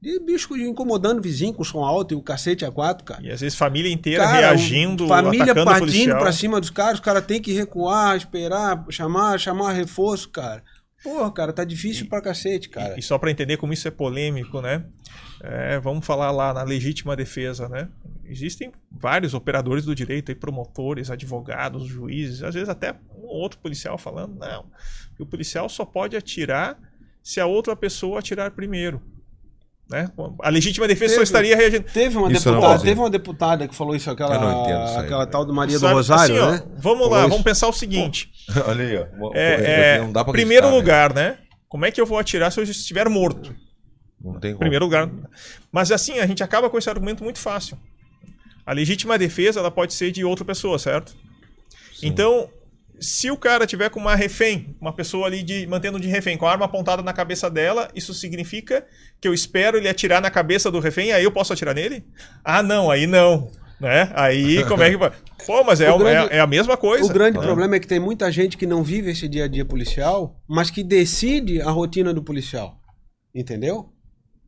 De 0.00 0.20
bicho 0.20 0.56
incomodando 0.56 1.18
o 1.18 1.22
vizinho 1.22 1.52
com 1.52 1.64
som 1.64 1.84
alto 1.84 2.14
e 2.14 2.16
o 2.16 2.22
cacete 2.22 2.64
a 2.64 2.70
quatro, 2.70 3.04
cara. 3.04 3.20
E 3.22 3.30
às 3.30 3.40
vezes 3.40 3.58
família 3.58 3.92
inteira 3.92 4.22
Cara, 4.22 4.38
reagindo, 4.38 5.08
família 5.08 5.52
atacando 5.52 5.70
o 5.70 5.72
partindo 5.80 6.18
pra 6.18 6.32
cima 6.32 6.60
dos 6.60 6.70
caras, 6.70 6.94
os 6.94 7.00
caras 7.00 7.26
tem 7.26 7.42
que 7.42 7.52
recuar, 7.52 8.16
esperar, 8.16 8.84
chamar, 8.90 9.38
chamar 9.40 9.72
reforço, 9.72 10.28
cara. 10.28 10.62
Porra, 11.02 11.30
cara, 11.32 11.52
tá 11.52 11.64
difícil 11.64 12.08
pra 12.08 12.20
cacete, 12.20 12.68
cara. 12.68 12.98
E 12.98 13.02
só 13.02 13.18
para 13.18 13.30
entender 13.30 13.56
como 13.56 13.72
isso 13.72 13.86
é 13.86 13.90
polêmico, 13.90 14.60
né? 14.60 14.84
É, 15.40 15.78
vamos 15.78 16.04
falar 16.04 16.30
lá 16.30 16.52
na 16.52 16.62
legítima 16.62 17.14
defesa, 17.16 17.68
né? 17.68 17.88
Existem 18.24 18.72
vários 18.90 19.32
operadores 19.32 19.84
do 19.84 19.94
direito, 19.94 20.30
aí, 20.30 20.34
promotores, 20.34 21.10
advogados, 21.10 21.86
juízes, 21.86 22.42
às 22.42 22.54
vezes 22.54 22.68
até 22.68 22.92
um 23.16 23.26
ou 23.26 23.36
outro 23.36 23.58
policial 23.60 23.96
falando, 23.96 24.36
não, 24.38 24.66
o 25.18 25.26
policial 25.26 25.68
só 25.68 25.84
pode 25.84 26.16
atirar 26.16 26.78
se 27.22 27.40
a 27.40 27.46
outra 27.46 27.76
pessoa 27.76 28.18
atirar 28.18 28.50
primeiro. 28.50 29.00
Né? 29.90 30.10
A 30.42 30.50
legítima 30.50 30.86
defesa 30.86 31.14
só 31.14 31.20
Teve- 31.20 31.24
estaria 31.24 31.56
reagindo. 31.56 31.84
Teve 31.84 32.18
uma, 32.18 32.30
Isso 32.30 32.46
não 32.50 32.56
deputada, 32.60 32.82
teve 32.82 33.00
uma 33.00 33.08
deputada 33.10 33.66
que 33.66 33.74
falou 33.74 33.96
isso, 33.96 34.10
aquela, 34.10 34.34
Eu 34.34 34.40
não 34.40 34.62
entendo 34.62 34.84
isso 34.84 34.98
aquela 34.98 35.24
né? 35.24 35.30
tal 35.30 35.44
do 35.46 35.54
Maria 35.54 35.78
Sabe, 35.78 35.92
do 35.92 35.96
Rosário, 35.96 36.34
assim, 36.34 36.44
ó, 36.44 36.50
né? 36.52 36.62
Vamos 36.76 36.98
Falou 36.98 37.08
lá, 37.10 37.20
isso. 37.20 37.28
vamos 37.30 37.42
pensar 37.44 37.68
o 37.68 37.72
seguinte. 37.72 38.30
Olha 38.68 38.84
aí, 38.84 38.96
ó. 38.98 39.30
É, 39.34 39.94
é, 39.94 39.98
não 40.00 40.12
dá 40.12 40.22
pra 40.22 40.32
primeiro 40.32 40.66
né? 40.68 40.72
lugar, 40.76 41.14
né? 41.14 41.38
Como 41.70 41.86
é 41.86 41.90
que 41.90 41.98
eu 42.00 42.04
vou 42.04 42.18
atirar 42.18 42.52
se 42.52 42.60
eu 42.60 42.64
estiver 42.64 43.08
morto? 43.08 43.54
Não 44.22 44.38
tem 44.38 44.50
como. 44.52 44.60
Primeiro 44.60 44.84
lugar. 44.84 45.08
Mas 45.72 45.90
assim, 45.90 46.18
a 46.18 46.26
gente 46.26 46.42
acaba 46.42 46.68
com 46.68 46.76
esse 46.76 46.90
argumento 46.90 47.24
muito 47.24 47.38
fácil. 47.38 47.78
A 48.66 48.72
legítima 48.74 49.16
defesa 49.16 49.60
ela 49.60 49.70
pode 49.70 49.94
ser 49.94 50.10
de 50.10 50.22
outra 50.22 50.44
pessoa, 50.44 50.78
certo? 50.78 51.16
Então, 52.02 52.50
se 53.00 53.30
o 53.30 53.36
cara 53.36 53.66
tiver 53.66 53.90
com 53.90 54.00
uma 54.00 54.14
refém, 54.14 54.76
uma 54.80 54.92
pessoa 54.92 55.26
ali 55.26 55.42
de 55.42 55.66
mantendo 55.66 55.98
de 56.00 56.08
refém, 56.08 56.36
com 56.36 56.46
a 56.46 56.50
arma 56.52 56.64
apontada 56.64 57.02
na 57.02 57.12
cabeça 57.12 57.50
dela, 57.50 57.88
isso 57.94 58.12
significa 58.14 58.86
que 59.20 59.26
eu 59.28 59.34
espero 59.34 59.76
ele 59.76 59.88
atirar 59.88 60.20
na 60.20 60.30
cabeça 60.30 60.70
do 60.70 60.80
refém, 60.80 61.12
aí 61.12 61.24
eu 61.24 61.32
posso 61.32 61.52
atirar 61.52 61.74
nele? 61.74 62.04
Ah, 62.44 62.62
não, 62.62 62.90
aí 62.90 63.06
não. 63.06 63.50
Né? 63.80 64.10
Aí 64.14 64.64
como 64.64 64.82
é 64.82 64.90
que 64.90 64.96
vai? 64.96 65.12
Pô, 65.46 65.62
mas 65.62 65.80
é, 65.80 65.90
o- 65.92 65.98
grande- 65.98 66.32
é, 66.32 66.38
é 66.38 66.40
a 66.40 66.46
mesma 66.48 66.76
coisa. 66.76 67.04
O 67.04 67.12
grande 67.14 67.38
Ah. 67.38 67.42
problema 67.42 67.76
é 67.76 67.80
que 67.80 67.86
tem 67.86 68.00
muita 68.00 68.30
gente 68.32 68.56
que 68.56 68.66
não 68.66 68.82
vive 68.82 69.12
esse 69.12 69.28
dia 69.28 69.44
a 69.44 69.48
dia 69.48 69.64
policial, 69.64 70.36
mas 70.48 70.68
que 70.70 70.82
decide 70.82 71.62
a 71.62 71.70
rotina 71.70 72.12
do 72.12 72.22
policial. 72.22 72.80
Entendeu? 73.34 73.92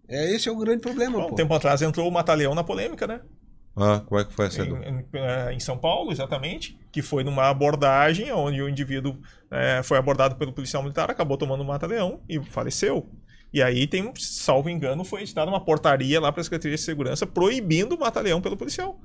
É, 0.08 0.32
esse 0.34 0.48
é 0.48 0.52
o 0.52 0.56
grande 0.58 0.80
problema, 0.80 1.20
Bom, 1.20 1.30
um 1.30 1.34
tempo 1.36 1.54
atrás 1.54 1.80
entrou 1.82 2.08
o 2.08 2.10
Mataleão 2.10 2.54
na 2.56 2.64
polêmica, 2.64 3.06
né? 3.06 3.20
Ah, 3.76 4.00
como 4.06 4.20
é 4.20 4.24
que 4.24 4.32
foi 4.32 4.46
essa? 4.46 4.62
em, 4.62 4.74
em- 4.74 5.06
eh, 5.14 5.52
em 5.52 5.60
São 5.60 5.78
Paulo, 5.78 6.12
exatamente, 6.12 6.78
que 6.92 7.02
foi 7.02 7.22
numa 7.24 7.48
abordagem 7.48 8.32
onde 8.32 8.60
o 8.62 8.68
indivíduo 8.68 9.18
eh, 9.50 9.82
foi 9.82 9.96
abordado 9.98 10.36
pelo 10.36 10.52
policial 10.52 10.82
militar, 10.82 11.10
acabou 11.10 11.36
tomando 11.38 11.62
um 11.62 11.66
mata-leão 11.66 12.20
e 12.28 12.40
faleceu. 12.42 13.08
E 13.52 13.62
aí 13.62 13.86
tem, 13.86 14.12
salvo 14.16 14.68
engano, 14.70 15.04
foi 15.04 15.22
editada 15.22 15.50
uma 15.50 15.64
portaria 15.64 16.20
lá 16.20 16.30
para 16.32 16.40
a 16.40 16.44
Secretaria 16.44 16.76
de 16.76 16.82
Segurança 16.82 17.26
proibindo 17.26 17.94
o 17.94 18.00
mata-leão 18.00 18.40
pelo 18.40 18.56
policial. 18.56 19.00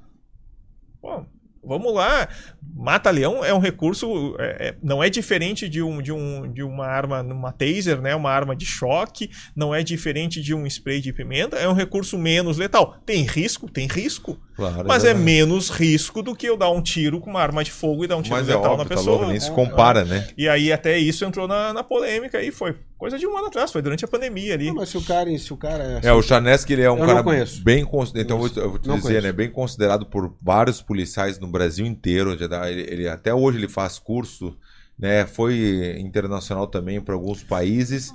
Pô, 1.02 1.26
Vamos 1.66 1.94
lá. 1.94 2.28
Mata-leão 2.76 3.44
é 3.44 3.54
um 3.54 3.60
recurso, 3.60 4.36
é, 4.38 4.68
é, 4.68 4.76
não 4.84 5.04
é 5.04 5.10
diferente 5.10 5.70
de, 5.70 5.82
um, 5.82 6.02
de, 6.02 6.12
um, 6.12 6.52
de 6.52 6.62
uma 6.62 6.86
arma, 6.86 7.22
uma 7.22 7.52
taser, 7.52 8.02
né? 8.02 8.16
uma 8.16 8.32
arma 8.32 8.56
de 8.56 8.66
choque, 8.66 9.30
não 9.56 9.74
é 9.74 9.82
diferente 9.82 10.42
de 10.42 10.54
um 10.54 10.66
spray 10.68 11.00
de 11.00 11.14
pimenta, 11.14 11.56
é 11.58 11.68
um 11.70 11.74
recurso 11.74 12.18
menos 12.18 12.58
letal. 12.58 12.98
Tem 13.06 13.24
risco? 13.24 13.70
Tem 13.70 13.88
risco. 13.88 14.40
Claro, 14.56 14.88
mas 14.88 15.04
é, 15.04 15.10
é 15.10 15.14
menos 15.14 15.70
risco 15.70 16.22
do 16.22 16.34
que 16.36 16.48
eu 16.48 16.56
dar 16.56 16.70
um 16.70 16.82
tiro 16.82 17.20
com 17.20 17.30
uma 17.30 17.42
arma 17.42 17.64
de 17.64 17.72
fogo 17.72 18.06
e 18.06 18.08
dar 18.08 18.16
um 18.16 18.22
tiro 18.22 18.36
mas 18.36 18.48
é 18.48 18.56
letal 18.56 18.66
é 18.66 18.70
óbvio, 18.70 18.84
na 18.84 18.96
pessoa. 18.96 19.20
Tá 19.20 19.28
nem 19.28 19.40
se 19.40 19.52
compara, 19.52 20.02
é. 20.02 20.06
né? 20.06 20.28
E 20.38 20.48
aí 20.48 20.72
até 20.72 20.98
isso 20.98 21.26
entrou 21.26 21.48
na, 21.48 21.74
na 21.74 21.84
polêmica 21.84 22.42
e 22.42 22.52
foi 22.52 22.76
coisa 22.98 23.18
de 23.18 23.28
um 23.28 23.38
ano 23.38 23.48
atrás, 23.48 23.72
foi 23.72 23.82
durante 23.82 24.06
a 24.06 24.08
pandemia 24.08 24.54
ali. 24.54 24.68
Não, 24.68 24.76
mas 24.76 24.90
se 24.90 24.98
o 24.98 25.02
cara, 25.02 25.38
se 25.38 25.54
o 25.54 25.58
cara 25.58 25.84
é, 25.84 25.98
assim, 25.98 26.08
é 26.08 26.14
o 26.14 26.22
Chanesky 26.22 26.74
ele 26.74 26.82
é 26.82 26.92
um 26.92 26.98
cara 26.98 27.24
bem 27.64 27.84
então 28.22 28.42
eu 28.42 28.50
vou, 28.50 28.64
eu 28.64 28.70
vou 28.72 28.80
te 28.80 28.88
não 28.88 28.98
dizer, 28.98 29.22
né, 29.22 29.32
bem 29.32 29.50
considerado 29.50 30.06
por 30.06 30.36
vários 30.42 30.82
policiais 30.82 31.40
no 31.40 31.48
Brasil 31.48 31.86
inteiro, 31.86 32.32
ele, 32.34 32.82
ele 32.82 33.08
até 33.08 33.34
hoje 33.34 33.58
ele 33.58 33.68
faz 33.68 34.00
curso, 34.00 34.58
né? 34.98 35.26
Foi 35.26 35.98
internacional 36.00 36.68
também 36.68 37.02
para 37.02 37.14
alguns 37.14 37.44
países. 37.44 38.14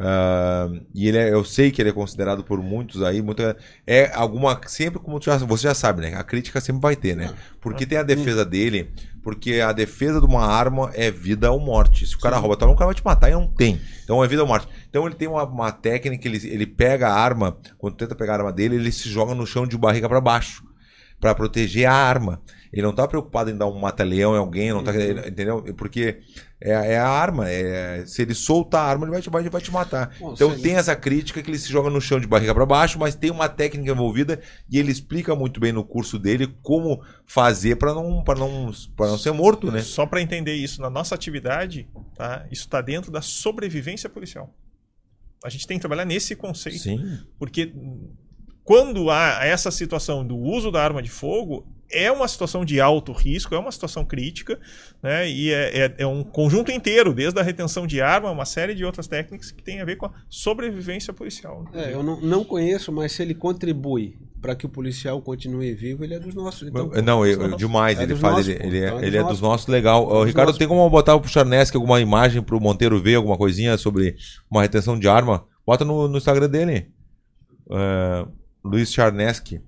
Uh, 0.00 0.80
e 0.94 1.08
ele 1.08 1.18
é, 1.18 1.30
eu 1.30 1.44
sei 1.44 1.70
que 1.70 1.82
ele 1.82 1.90
é 1.90 1.92
considerado 1.92 2.42
por 2.42 2.62
muitos 2.62 3.02
aí, 3.02 3.20
muita, 3.20 3.54
é 3.86 4.10
alguma. 4.14 4.58
Sempre, 4.66 4.98
como 4.98 5.20
já, 5.20 5.36
você 5.36 5.64
já 5.64 5.74
sabe, 5.74 6.00
né? 6.00 6.14
A 6.16 6.24
crítica 6.24 6.58
sempre 6.58 6.80
vai 6.80 6.96
ter, 6.96 7.14
né? 7.14 7.34
Porque 7.60 7.84
tem 7.84 7.98
a 7.98 8.02
defesa 8.02 8.42
dele, 8.42 8.90
porque 9.22 9.60
a 9.60 9.72
defesa 9.72 10.18
de 10.18 10.24
uma 10.24 10.46
arma 10.46 10.90
é 10.94 11.10
vida 11.10 11.52
ou 11.52 11.60
morte. 11.60 12.06
Se 12.06 12.16
o 12.16 12.18
cara 12.18 12.38
rouba 12.38 12.56
tua 12.56 12.66
arma, 12.66 12.74
o 12.74 12.78
cara 12.78 12.86
vai 12.86 12.94
te 12.94 13.04
matar 13.04 13.28
e 13.28 13.32
não 13.32 13.46
tem. 13.46 13.78
Então 14.02 14.24
é 14.24 14.26
vida 14.26 14.40
ou 14.40 14.48
morte. 14.48 14.66
Então 14.88 15.04
ele 15.04 15.14
tem 15.14 15.28
uma, 15.28 15.44
uma 15.44 15.70
técnica, 15.70 16.26
ele, 16.26 16.38
ele 16.48 16.66
pega 16.66 17.08
a 17.08 17.14
arma, 17.14 17.58
quando 17.76 17.96
tenta 17.96 18.14
pegar 18.14 18.32
a 18.32 18.36
arma 18.38 18.52
dele, 18.52 18.76
ele 18.76 18.90
se 18.90 19.06
joga 19.10 19.34
no 19.34 19.46
chão 19.46 19.66
de 19.66 19.76
barriga 19.76 20.08
para 20.08 20.20
baixo 20.20 20.64
para 21.20 21.34
proteger 21.34 21.86
a 21.86 21.92
arma. 21.92 22.40
Ele 22.72 22.82
não 22.82 22.94
tá 22.94 23.06
preocupado 23.08 23.50
em 23.50 23.56
dar 23.56 23.66
um 23.66 23.78
mata-leão 23.78 24.34
em 24.34 24.38
alguém, 24.38 24.72
não 24.72 24.84
tá, 24.84 24.92
uhum. 24.92 25.26
entendeu? 25.26 25.62
Porque 25.76 26.20
é, 26.60 26.70
é, 26.92 26.98
a 26.98 27.08
arma. 27.08 27.50
É, 27.50 28.04
se 28.06 28.22
ele 28.22 28.32
soltar 28.32 28.82
a 28.82 28.88
arma, 28.88 29.04
ele 29.04 29.12
vai 29.12 29.22
te, 29.22 29.30
vai, 29.30 29.48
vai 29.48 29.60
te 29.60 29.72
matar. 29.72 30.14
Bom, 30.20 30.32
então 30.32 30.56
tem 30.56 30.76
essa 30.76 30.94
crítica 30.94 31.42
que 31.42 31.50
ele 31.50 31.58
se 31.58 31.68
joga 31.68 31.90
no 31.90 32.00
chão 32.00 32.20
de 32.20 32.28
barriga 32.28 32.54
para 32.54 32.64
baixo, 32.64 32.98
mas 32.98 33.16
tem 33.16 33.30
uma 33.30 33.48
técnica 33.48 33.90
envolvida 33.90 34.40
e 34.70 34.78
ele 34.78 34.92
explica 34.92 35.34
muito 35.34 35.58
bem 35.58 35.72
no 35.72 35.82
curso 35.82 36.18
dele 36.18 36.46
como 36.62 37.02
fazer 37.26 37.76
para 37.76 37.92
não, 37.92 38.22
não, 38.24 38.72
não 38.98 39.18
ser 39.18 39.32
morto, 39.32 39.70
né? 39.72 39.80
Só 39.82 40.06
para 40.06 40.22
entender 40.22 40.54
isso, 40.54 40.80
na 40.80 40.90
nossa 40.90 41.14
atividade, 41.14 41.88
tá? 42.14 42.46
isso 42.52 42.62
está 42.62 42.80
dentro 42.80 43.10
da 43.10 43.20
sobrevivência 43.20 44.08
policial. 44.08 44.54
A 45.42 45.48
gente 45.48 45.66
tem 45.66 45.78
que 45.78 45.80
trabalhar 45.80 46.04
nesse 46.04 46.36
conceito. 46.36 46.78
Sim. 46.78 47.18
Porque 47.38 47.72
quando 48.62 49.10
há 49.10 49.44
essa 49.44 49.70
situação 49.70 50.24
do 50.24 50.36
uso 50.36 50.70
da 50.70 50.84
arma 50.84 51.02
de 51.02 51.10
fogo, 51.10 51.66
é 51.92 52.10
uma 52.10 52.26
situação 52.28 52.64
de 52.64 52.80
alto 52.80 53.12
risco, 53.12 53.54
é 53.54 53.58
uma 53.58 53.72
situação 53.72 54.04
crítica, 54.04 54.58
né? 55.02 55.28
E 55.28 55.50
é, 55.50 55.86
é, 55.86 55.94
é, 55.98 56.06
um 56.06 56.22
conjunto 56.22 56.70
inteiro, 56.70 57.12
desde 57.12 57.38
a 57.38 57.42
retenção 57.42 57.86
de 57.86 58.00
arma, 58.00 58.30
uma 58.30 58.44
série 58.44 58.74
de 58.74 58.84
outras 58.84 59.06
técnicas 59.06 59.50
que 59.50 59.62
tem 59.62 59.80
a 59.80 59.84
ver 59.84 59.96
com 59.96 60.06
a 60.06 60.12
sobrevivência 60.28 61.12
policial. 61.12 61.64
É, 61.72 61.92
eu 61.92 62.02
não, 62.02 62.20
não 62.20 62.44
conheço, 62.44 62.92
mas 62.92 63.12
se 63.12 63.22
ele 63.22 63.34
contribui 63.34 64.16
para 64.40 64.54
que 64.54 64.64
o 64.64 64.68
policial 64.68 65.20
continue 65.20 65.74
vivo, 65.74 66.02
ele 66.02 66.14
é 66.14 66.18
dos 66.18 66.34
nossos. 66.34 66.68
Então, 66.68 66.90
não, 67.04 67.26
eu, 67.26 67.56
demais, 67.56 67.98
é 67.98 68.04
ele 68.04 68.16
faz, 68.16 68.34
nossos, 68.34 68.48
ele, 68.48 68.66
ele, 68.66 68.78
é, 68.78 68.86
então 68.86 69.00
é 69.00 69.06
ele 69.06 69.16
é 69.16 69.22
dos 69.22 69.40
nossos, 69.40 69.66
legal. 69.66 70.06
Uh, 70.06 70.24
Ricardo, 70.24 70.48
nossos. 70.48 70.58
tem 70.58 70.68
como 70.68 70.88
botar 70.88 71.18
pro 71.18 71.28
Charnesk 71.28 71.74
alguma 71.74 72.00
imagem 72.00 72.42
para 72.42 72.56
o 72.56 72.60
Monteiro 72.60 73.00
ver, 73.00 73.16
alguma 73.16 73.36
coisinha 73.36 73.76
sobre 73.76 74.16
uma 74.50 74.62
retenção 74.62 74.98
de 74.98 75.08
arma? 75.08 75.44
Bota 75.66 75.84
no, 75.84 76.08
no 76.08 76.16
Instagram 76.16 76.48
dele. 76.48 76.90
Uh, 77.66 78.30
Luiz 78.64 78.92
Charneski. 78.92 79.60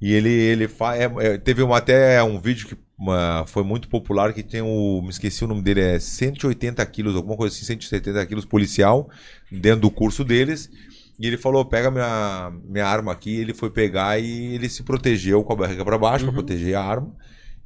E 0.00 0.12
ele, 0.12 0.30
ele 0.30 0.68
fa... 0.68 0.96
É, 0.96 1.04
é, 1.18 1.38
teve 1.38 1.62
uma, 1.62 1.78
até 1.78 2.22
um 2.22 2.40
vídeo 2.40 2.66
que 2.68 2.76
uma, 2.98 3.44
foi 3.46 3.64
muito 3.64 3.88
popular 3.88 4.32
que 4.32 4.42
tem 4.42 4.62
o. 4.62 5.02
Me 5.02 5.10
esqueci 5.10 5.44
o 5.44 5.48
nome 5.48 5.62
dele, 5.62 5.80
é 5.80 5.98
180 5.98 6.84
quilos, 6.86 7.16
alguma 7.16 7.36
coisa 7.36 7.54
assim, 7.54 7.64
170 7.64 8.24
quilos 8.26 8.44
policial, 8.44 9.08
dentro 9.50 9.80
do 9.80 9.90
curso 9.90 10.24
deles. 10.24 10.70
E 11.18 11.26
ele 11.26 11.36
falou: 11.36 11.64
pega 11.64 11.90
minha, 11.90 12.52
minha 12.64 12.86
arma 12.86 13.12
aqui. 13.12 13.34
Ele 13.34 13.52
foi 13.54 13.70
pegar 13.70 14.18
e 14.18 14.54
ele 14.54 14.68
se 14.68 14.82
protegeu 14.82 15.42
com 15.42 15.52
a 15.52 15.56
barriga 15.56 15.84
para 15.84 15.98
baixo 15.98 16.24
uhum. 16.24 16.32
para 16.32 16.42
proteger 16.42 16.76
a 16.76 16.82
arma. 16.82 17.14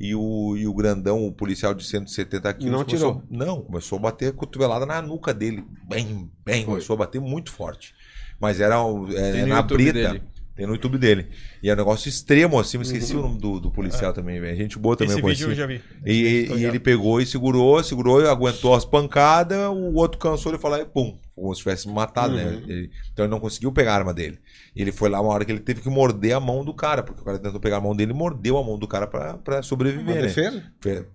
E 0.00 0.14
o, 0.14 0.56
e 0.56 0.66
o 0.66 0.72
grandão, 0.72 1.26
o 1.26 1.32
policial 1.32 1.74
de 1.74 1.84
170 1.84 2.54
quilos. 2.54 2.72
Não 2.72 2.84
começou, 2.84 3.22
tirou. 3.22 3.24
Não, 3.28 3.60
começou 3.62 3.98
a 3.98 4.02
bater 4.02 4.28
a 4.28 4.32
cotovelada 4.32 4.86
na 4.86 5.02
nuca 5.02 5.34
dele. 5.34 5.64
Bem, 5.88 6.30
bem, 6.44 6.64
foi. 6.64 6.64
começou 6.64 6.94
a 6.94 6.98
bater 6.98 7.20
muito 7.20 7.50
forte. 7.50 7.94
Mas 8.40 8.60
era, 8.60 8.76
era 9.16 9.46
na 9.46 9.60
brita. 9.60 9.92
Dele. 9.92 10.22
Tem 10.58 10.66
no 10.66 10.72
YouTube 10.72 10.98
dele. 10.98 11.28
E 11.62 11.70
é 11.70 11.72
um 11.72 11.76
negócio 11.76 12.08
extremo, 12.08 12.58
assim, 12.58 12.78
me 12.78 12.82
esqueci 12.82 13.14
uhum. 13.14 13.20
o 13.20 13.22
nome 13.28 13.40
do, 13.40 13.60
do 13.60 13.70
policial 13.70 14.10
é. 14.10 14.12
também, 14.12 14.40
A 14.40 14.56
gente 14.56 14.76
boa 14.76 14.96
também. 14.96 15.16
Esse 15.16 15.24
vídeo 15.24 15.50
eu 15.50 15.54
já 15.54 15.66
vi. 15.66 15.80
E, 16.04 16.48
e 16.52 16.64
ele 16.64 16.80
pegou 16.80 17.20
e 17.20 17.26
segurou, 17.26 17.80
segurou, 17.84 18.28
aguentou 18.28 18.74
as 18.74 18.84
pancadas, 18.84 19.68
o 19.68 19.94
outro 19.94 20.18
cansou, 20.18 20.50
ele 20.50 20.60
falou 20.60 20.76
e 20.76 20.84
pum, 20.84 21.16
como 21.32 21.54
se 21.54 21.60
tivesse 21.60 21.88
matado, 21.88 22.34
né? 22.34 22.44
uhum. 22.44 22.50
né? 22.50 22.62
Ele, 22.66 22.90
então 23.12 23.24
ele 23.24 23.30
não 23.30 23.38
conseguiu 23.38 23.70
pegar 23.70 23.92
a 23.92 23.96
arma 23.98 24.12
dele. 24.12 24.40
Ele 24.74 24.90
foi 24.90 25.08
lá 25.08 25.20
uma 25.20 25.32
hora 25.32 25.44
que 25.44 25.52
ele 25.52 25.60
teve 25.60 25.80
que 25.80 25.88
morder 25.88 26.34
a 26.34 26.40
mão 26.40 26.64
do 26.64 26.74
cara, 26.74 27.04
porque 27.04 27.22
o 27.22 27.24
cara 27.24 27.38
tentou 27.38 27.60
pegar 27.60 27.76
a 27.76 27.80
mão 27.80 27.94
dele 27.94 28.10
e 28.10 28.14
mordeu 28.14 28.58
a 28.58 28.64
mão 28.64 28.76
do 28.76 28.88
cara 28.88 29.06
para 29.06 29.62
sobreviver. 29.62 30.06
Uma 30.06 30.14
né? 30.14 30.22
defesa? 30.22 30.64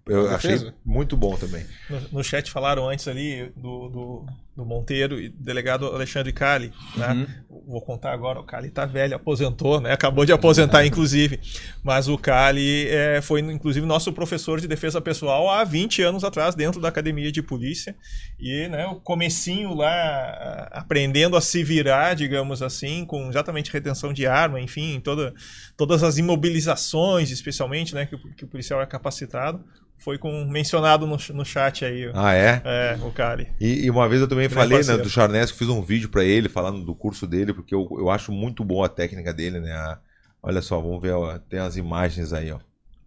Eu 0.07 0.23
Uma 0.23 0.35
achei 0.35 0.51
defesa? 0.51 0.73
muito 0.85 1.17
bom 1.17 1.35
também. 1.35 1.65
No, 1.89 1.99
no, 2.13 2.23
chat 2.23 2.49
falaram 2.49 2.87
antes 2.87 3.09
ali 3.09 3.51
do, 3.57 3.89
do, 3.89 4.25
do 4.55 4.63
Monteiro 4.63 5.19
e 5.19 5.29
delegado 5.29 5.87
Alexandre 5.87 6.31
Cali, 6.31 6.71
né? 6.95 7.27
Uhum. 7.49 7.63
Vou 7.67 7.81
contar 7.81 8.13
agora, 8.13 8.39
o 8.39 8.43
Cali 8.43 8.69
tá 8.69 8.85
velho, 8.85 9.15
aposentou, 9.15 9.81
né? 9.81 9.91
Acabou 9.91 10.25
de 10.25 10.31
aposentar, 10.31 10.85
inclusive. 10.85 11.39
Mas 11.81 12.07
o 12.07 12.17
Cali 12.17 12.87
é, 12.87 13.19
foi, 13.21 13.39
inclusive, 13.39 13.85
nosso 13.85 14.13
professor 14.13 14.61
de 14.61 14.67
defesa 14.67 15.01
pessoal 15.01 15.49
há 15.49 15.63
20 15.63 16.03
anos 16.03 16.23
atrás, 16.23 16.53
dentro 16.53 16.79
da 16.79 16.89
academia 16.89 17.31
de 17.31 17.41
polícia. 17.41 17.95
E 18.39 18.67
né, 18.67 18.85
o 18.85 18.95
comecinho 18.95 19.73
lá, 19.73 20.69
aprendendo 20.71 21.35
a 21.35 21.41
se 21.41 21.63
virar, 21.63 22.13
digamos 22.13 22.61
assim, 22.61 23.05
com 23.05 23.29
exatamente 23.29 23.71
retenção 23.71 24.13
de 24.13 24.27
arma, 24.27 24.61
enfim, 24.61 24.99
toda, 24.99 25.33
todas 25.75 26.03
as 26.03 26.19
imobilizações, 26.19 27.31
especialmente, 27.31 27.95
né, 27.95 28.05
que, 28.05 28.17
que 28.35 28.45
o 28.45 28.47
policial 28.47 28.81
é 28.81 28.85
capacitado 28.85 29.63
foi 30.03 30.17
com, 30.17 30.43
mencionado 30.43 31.07
no, 31.07 31.17
no 31.33 31.45
chat 31.45 31.85
aí. 31.85 32.11
Ah, 32.13 32.33
é? 32.33 32.61
É, 32.65 32.99
o 33.01 33.11
Cali. 33.11 33.47
E, 33.57 33.85
e 33.85 33.89
uma 33.89 34.07
vez 34.09 34.19
eu 34.21 34.27
também 34.27 34.49
falei 34.49 34.83
né, 34.83 34.97
do 34.97 35.09
Charnesco, 35.09 35.57
fiz 35.57 35.69
um 35.69 35.81
vídeo 35.81 36.09
para 36.09 36.25
ele 36.25 36.49
falando 36.49 36.83
do 36.83 36.93
curso 36.93 37.25
dele, 37.25 37.53
porque 37.53 37.73
eu, 37.73 37.87
eu 37.97 38.09
acho 38.09 38.29
muito 38.29 38.65
boa 38.65 38.87
a 38.87 38.89
técnica 38.89 39.33
dele, 39.33 39.61
né? 39.61 39.71
A, 39.71 39.97
olha 40.41 40.61
só, 40.61 40.81
vamos 40.81 41.01
ver, 41.01 41.13
ó, 41.13 41.37
tem 41.37 41.59
as 41.59 41.77
imagens 41.77 42.33
aí, 42.33 42.51
ó. 42.51 42.59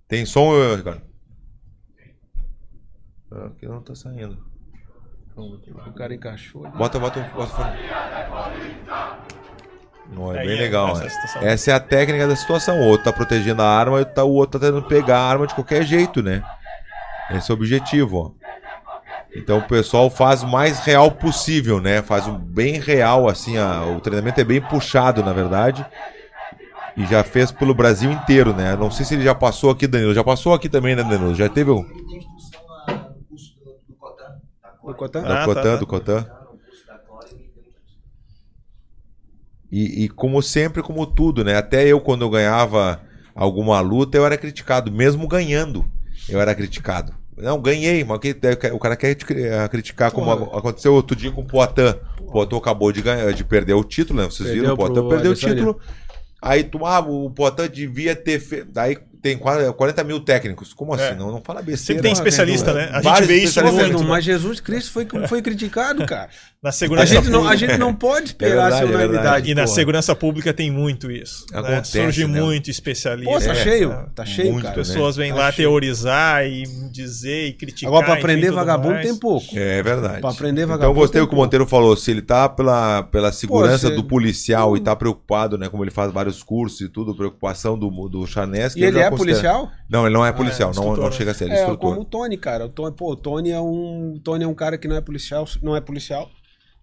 Tem 0.08 0.24
som, 0.24 0.52
Ricardo? 0.74 1.02
Aqui 3.30 3.66
não 3.66 3.82
tá 3.82 3.94
saindo. 3.94 4.38
O 5.36 5.92
cara 5.92 6.14
encaixou. 6.14 6.62
Bota, 6.70 6.98
bota, 6.98 7.20
bota. 7.34 7.76
Não, 10.10 10.34
é 10.34 10.46
bem 10.46 10.56
legal. 10.56 10.98
Essa, 10.98 11.40
né? 11.40 11.52
essa, 11.52 11.70
é 11.72 11.74
a 11.74 11.80
técnica 11.80 12.26
da 12.26 12.36
situação. 12.36 12.80
O 12.80 12.84
outro 12.86 13.04
tá 13.04 13.12
protegendo 13.12 13.60
a 13.60 13.68
arma 13.68 14.00
e 14.00 14.20
o 14.20 14.28
outro 14.28 14.58
tá 14.58 14.66
tentando 14.66 14.86
pegar 14.86 15.18
a 15.18 15.28
arma 15.28 15.46
de 15.46 15.54
qualquer 15.54 15.82
jeito, 15.82 16.22
né? 16.22 16.42
Esse 17.30 17.50
é 17.50 17.54
o 17.54 17.56
objetivo, 17.56 18.16
ó. 18.18 18.46
Então 19.34 19.58
o 19.58 19.68
pessoal 19.68 20.08
faz 20.08 20.42
o 20.42 20.46
mais 20.46 20.78
real 20.80 21.10
possível, 21.10 21.80
né? 21.80 22.00
Faz 22.00 22.26
um 22.26 22.38
bem 22.38 22.80
real, 22.80 23.28
assim, 23.28 23.58
a, 23.58 23.84
o 23.84 24.00
treinamento 24.00 24.40
é 24.40 24.44
bem 24.44 24.60
puxado, 24.60 25.22
na 25.22 25.32
verdade. 25.32 25.84
E 26.96 27.04
já 27.04 27.22
fez 27.22 27.52
pelo 27.52 27.74
Brasil 27.74 28.10
inteiro, 28.10 28.54
né? 28.54 28.74
Não 28.76 28.90
sei 28.90 29.04
se 29.04 29.14
ele 29.14 29.24
já 29.24 29.34
passou 29.34 29.70
aqui, 29.70 29.86
Danilo. 29.86 30.14
Já 30.14 30.24
passou 30.24 30.54
aqui 30.54 30.68
também, 30.68 30.96
né, 30.96 31.02
Danilo? 31.02 31.34
Já 31.34 31.48
teve 31.48 31.70
um. 31.70 31.82
Do 34.84 34.94
Cotan? 34.94 35.22
Do 35.22 35.44
Cotan, 35.44 35.62
tá, 35.62 35.76
do 35.76 35.86
Cotan. 35.86 36.26
E, 39.70 40.04
e, 40.04 40.08
como 40.08 40.40
sempre, 40.40 40.82
como 40.82 41.04
tudo, 41.04 41.44
né? 41.44 41.56
Até 41.56 41.86
eu, 41.86 42.00
quando 42.00 42.22
eu 42.22 42.30
ganhava 42.30 43.02
alguma 43.34 43.80
luta, 43.80 44.16
eu 44.16 44.24
era 44.24 44.38
criticado, 44.38 44.90
mesmo 44.90 45.28
ganhando 45.28 45.84
eu 46.28 46.40
era 46.40 46.54
criticado. 46.54 47.14
Não, 47.36 47.60
ganhei, 47.60 48.02
mas 48.02 48.18
o 48.72 48.78
cara 48.78 48.96
quer 48.96 49.10
eh, 49.10 49.68
criticar 49.68 50.10
como 50.10 50.30
aconteceu 50.30 50.94
outro 50.94 51.14
dia 51.14 51.30
com 51.30 51.42
o 51.42 51.46
Poitin. 51.46 51.94
O 52.20 52.32
Poitin 52.32 52.56
acabou 52.56 52.90
de, 52.90 53.02
ganhar, 53.02 53.30
de 53.32 53.44
perder 53.44 53.74
o 53.74 53.84
título, 53.84 54.20
né? 54.20 54.24
Vocês 54.24 54.50
viram? 54.50 54.72
O 54.72 54.76
Poitin 54.76 55.08
perdeu 55.08 55.32
o 55.32 55.34
título. 55.34 55.78
Aí 56.40 56.64
tu, 56.64 56.86
ah, 56.86 57.00
o 57.00 57.30
Poitin 57.30 57.68
devia 57.68 58.16
ter 58.16 58.40
feito. 58.40 58.72
Daí 58.72 58.96
tem 59.20 59.38
40 59.38 60.04
mil 60.04 60.20
técnicos. 60.20 60.72
Como 60.72 60.94
assim? 60.94 61.04
É. 61.04 61.14
Não, 61.14 61.30
não 61.30 61.42
fala 61.42 61.60
besteira. 61.62 62.00
Sempre 62.00 62.02
tem 62.02 62.12
especialista, 62.12 62.72
né? 62.72 62.90
A 62.92 63.02
gente 63.02 63.24
vê 63.24 63.36
isso 63.38 63.62
muito. 63.64 64.04
Mas 64.04 64.24
Jesus 64.24 64.60
Cristo 64.60 64.92
foi, 64.92 65.06
foi 65.26 65.42
criticado, 65.42 66.06
cara. 66.06 66.28
na 66.66 66.72
segurança 66.72 67.12
a 67.12 67.16
gente, 67.16 67.30
não, 67.30 67.48
a 67.48 67.54
gente 67.54 67.78
não 67.78 67.94
pode 67.94 68.26
esperar 68.26 68.72
é 68.72 68.86
verdade, 68.86 69.46
a. 69.46 69.48
É 69.48 69.52
e 69.52 69.54
na 69.54 69.68
segurança 69.68 70.16
pública 70.16 70.52
tem 70.52 70.68
muito 70.68 71.10
isso. 71.10 71.46
Né? 71.52 71.58
Acontece, 71.60 71.98
né? 71.98 72.04
Surge 72.04 72.26
né? 72.26 72.40
muito 72.40 72.70
especialista. 72.70 73.32
Pô, 73.32 73.38
tá 73.38 73.52
é, 73.52 73.54
cheio. 73.54 74.08
Tá 74.14 74.24
cheio, 74.24 74.52
muito, 74.52 74.64
cara. 74.64 74.80
As 74.80 74.88
pessoas 74.88 75.16
vêm 75.16 75.32
tá 75.32 75.38
lá 75.38 75.52
cheio. 75.52 75.68
teorizar 75.68 76.44
e 76.44 76.64
dizer 76.90 77.46
e 77.46 77.52
criticar. 77.52 77.88
Agora, 77.88 78.06
para 78.06 78.14
aprender 78.14 78.50
vagabundo 78.50 78.94
mais. 78.94 79.06
tem 79.06 79.16
pouco. 79.16 79.46
É 79.56 79.80
verdade. 79.80 80.20
Para 80.20 80.30
aprender 80.30 80.62
então, 80.62 80.76
vagabundo. 80.76 80.92
Então, 80.92 81.02
gostei 81.02 81.20
o 81.20 81.28
que 81.28 81.34
o 81.34 81.36
Monteiro 81.36 81.66
falou. 81.66 81.96
Se 81.96 82.10
ele 82.10 82.22
tá 82.22 82.48
pela, 82.48 83.04
pela 83.04 83.30
segurança 83.30 83.88
Pô, 83.88 83.96
do 83.96 84.04
policial 84.04 84.76
e 84.76 84.80
tá 84.80 84.96
preocupado, 84.96 85.56
né? 85.56 85.68
Como 85.68 85.84
ele 85.84 85.92
faz 85.92 86.12
vários 86.12 86.42
cursos 86.42 86.80
e 86.80 86.88
tudo, 86.88 87.14
preocupação 87.14 87.78
do, 87.78 87.88
do 88.08 88.26
Chanesky. 88.26 88.80
E 88.80 88.84
ele 88.84 88.98
é 88.98 89.05
considera- 89.10 89.38
policial? 89.38 89.70
Não, 89.88 90.06
ele 90.06 90.14
não 90.14 90.24
é 90.26 90.32
policial, 90.32 90.68
não, 90.68 90.82
instrutor, 90.82 90.96
não 91.04 91.10
né? 91.10 91.16
chega 91.16 91.30
a 91.30 91.34
ser, 91.34 91.44
ele 91.44 91.52
é 91.54 91.56
É, 91.56 91.60
instrutor. 91.60 91.90
como 91.90 92.00
o 92.02 92.04
Tony, 92.04 92.36
cara. 92.36 92.66
O 92.66 92.68
Tony, 92.68 92.94
pô, 92.96 93.12
o 93.12 93.16
Tony 93.16 93.50
é 93.50 93.60
um. 93.60 94.14
o 94.16 94.20
Tony 94.20 94.44
é 94.44 94.48
um 94.48 94.54
cara 94.54 94.76
que 94.78 94.86
não 94.88 94.96
é 94.96 95.00
policial, 95.00 95.44
não 95.62 95.74
é 95.76 95.80
policial. 95.80 96.28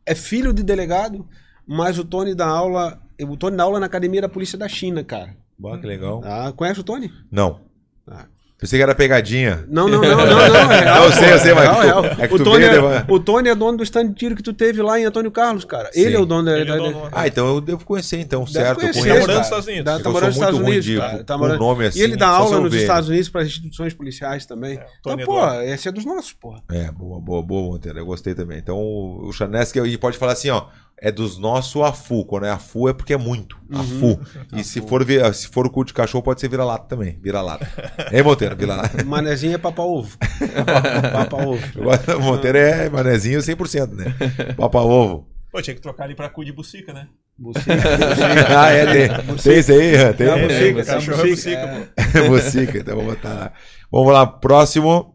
É 0.05 0.13
filho 0.15 0.53
de 0.53 0.63
delegado, 0.63 1.25
mas 1.67 1.97
o 1.99 2.03
Tony 2.05 2.33
dá 2.35 2.47
aula. 2.47 2.99
O 3.21 3.37
Tony 3.37 3.55
dá 3.55 3.63
aula 3.63 3.79
na 3.79 3.85
academia 3.85 4.21
da 4.21 4.29
polícia 4.29 4.57
da 4.57 4.67
China, 4.67 5.03
cara. 5.03 5.35
Bah, 5.57 5.77
que 5.77 5.85
legal. 5.87 6.21
Ah, 6.25 6.51
conhece 6.55 6.79
o 6.79 6.83
Tony? 6.83 7.11
Não. 7.31 7.59
Pensei 8.63 8.79
que 8.79 8.83
era 8.83 8.95
pegadinha. 8.95 9.65
Não, 9.67 9.89
não, 9.89 9.99
não, 10.01 10.15
não, 10.17 10.25
não. 10.25 10.39
É 10.71 10.79
real, 10.79 11.03
Eu 11.03 11.11
sei, 11.11 11.27
pô, 11.27 11.33
eu 11.33 11.39
sei, 11.39 11.51
é 11.51 11.53
mas 11.53 11.63
real, 11.63 11.75
tu- 11.75 11.81
real. 11.81 12.05
é 12.17 12.27
que 12.29 12.33
o, 12.33 12.37
tu 12.37 12.43
Tony 12.45 12.59
veio 12.69 12.87
é, 12.93 13.05
o 13.09 13.19
Tony 13.19 13.49
é 13.49 13.55
dono 13.55 13.77
do 13.77 13.83
stand 13.83 14.07
de 14.07 14.13
tiro 14.15 14.35
que 14.37 14.41
tu 14.41 14.53
teve 14.53 14.81
lá 14.81 14.97
em 14.97 15.03
Antônio 15.03 15.29
Carlos, 15.31 15.65
cara. 15.65 15.89
Sim. 15.91 15.99
Ele 15.99 16.15
é 16.15 16.19
o 16.19 16.25
dono 16.25 16.45
da. 16.45 16.57
É 16.57 16.63
da- 16.63 16.77
dono- 16.77 17.09
Ah, 17.11 17.27
então 17.27 17.45
eu 17.47 17.59
devo 17.59 17.83
conhecer, 17.83 18.19
então, 18.21 18.45
Deve 18.45 18.51
certo? 18.53 18.79
conhecer, 18.79 18.99
eu 18.99 19.03
Tá 19.03 19.09
conheço. 19.09 19.19
morando 19.21 19.25
cara. 19.27 19.37
nos 19.39 19.45
Estados 19.47 19.67
Unidos. 19.67 19.83
Tá, 19.85 19.99
É 19.99 20.01
tá 20.03 20.09
morando 20.09 20.27
nos 20.27 20.35
sou 20.35 20.43
Estados 20.43 20.59
Unidos, 20.67 20.85
de-. 20.85 21.23
Tá 21.25 21.37
morando- 21.37 21.59
nome 21.59 21.85
assim, 21.87 21.99
e 21.99 22.01
ele 22.03 22.15
dá 22.15 22.27
aula 22.29 22.59
nos. 22.61 22.73
Estados 22.73 23.09
Unidos 23.09 23.29
para 23.29 23.43
instituições 23.43 23.93
policiais 23.93 24.45
também. 24.45 24.71
É, 24.77 24.85
então, 24.99 25.11
Tony 25.13 25.25
pô, 25.25 25.45
esse 25.63 25.89
é 25.89 25.91
dos 25.91 26.05
nossos, 26.05 26.31
porra. 26.31 26.61
É, 26.71 26.89
boa, 26.89 27.19
boa, 27.19 27.43
boa, 27.43 27.73
Monteiro. 27.73 27.99
Eu 27.99 28.05
gostei 28.05 28.33
também. 28.33 28.57
Então, 28.59 28.77
o 28.77 29.29
Chanesky 29.33 29.97
pode 29.97 30.17
falar 30.17 30.31
assim, 30.31 30.49
ó. 30.49 30.67
É 31.05 31.11
dos 31.11 31.37
nossos 31.37 31.81
AFU. 31.81 32.23
Quando 32.23 32.45
é 32.45 32.49
AFU 32.51 32.87
é 32.87 32.93
porque 32.93 33.13
é 33.13 33.17
muito. 33.17 33.57
Uhum. 33.69 33.79
AFU. 33.81 34.19
E 34.55 34.63
se 34.63 34.79
for, 34.79 35.03
vi- 35.03 35.33
se 35.33 35.49
for 35.49 35.65
o 35.67 35.69
cu 35.69 35.83
de 35.83 35.93
cachorro, 35.93 36.23
pode 36.23 36.39
ser 36.39 36.47
vira-lata 36.47 36.85
também. 36.87 37.19
Vira-lata. 37.21 37.67
Hein, 38.09 38.23
Monteiro? 38.23 38.55
Vira-lata. 38.55 39.03
Manezinho 39.05 39.53
é 39.55 39.57
papa-ovo. 39.57 40.17
Papa-ovo. 41.11 41.61
Monteiro 42.21 42.57
é 42.57 42.89
manezinho 42.89 43.39
100%, 43.39 43.91
né? 43.91 44.15
Papa-ovo. 44.55 45.27
Pô, 45.51 45.61
tinha 45.61 45.75
que 45.75 45.81
trocar 45.81 46.05
ali 46.05 46.15
pra 46.15 46.29
cu 46.29 46.43
de 46.43 46.51
bucica, 46.51 46.93
né? 46.93 47.07
Bucica, 47.37 47.73
ah, 48.57 48.71
é, 48.71 48.85
tem. 48.85 49.35
Tem 49.37 49.59
isso 49.59 49.71
aí, 49.71 50.13
tem. 50.13 50.27
É 50.27 50.31
a 50.31 50.37
É, 50.37 50.47
bucica, 50.47 50.79
é, 50.81 50.85
cachorro 50.85 51.21
é 51.21 51.29
bucica, 51.29 51.67
pô. 52.13 52.29
Bucica, 52.29 52.77
então 52.79 52.95
vou 52.95 53.05
botar 53.05 53.29
lá. 53.33 53.51
Vamos 53.91 54.13
lá, 54.13 54.25
próximo. 54.25 55.12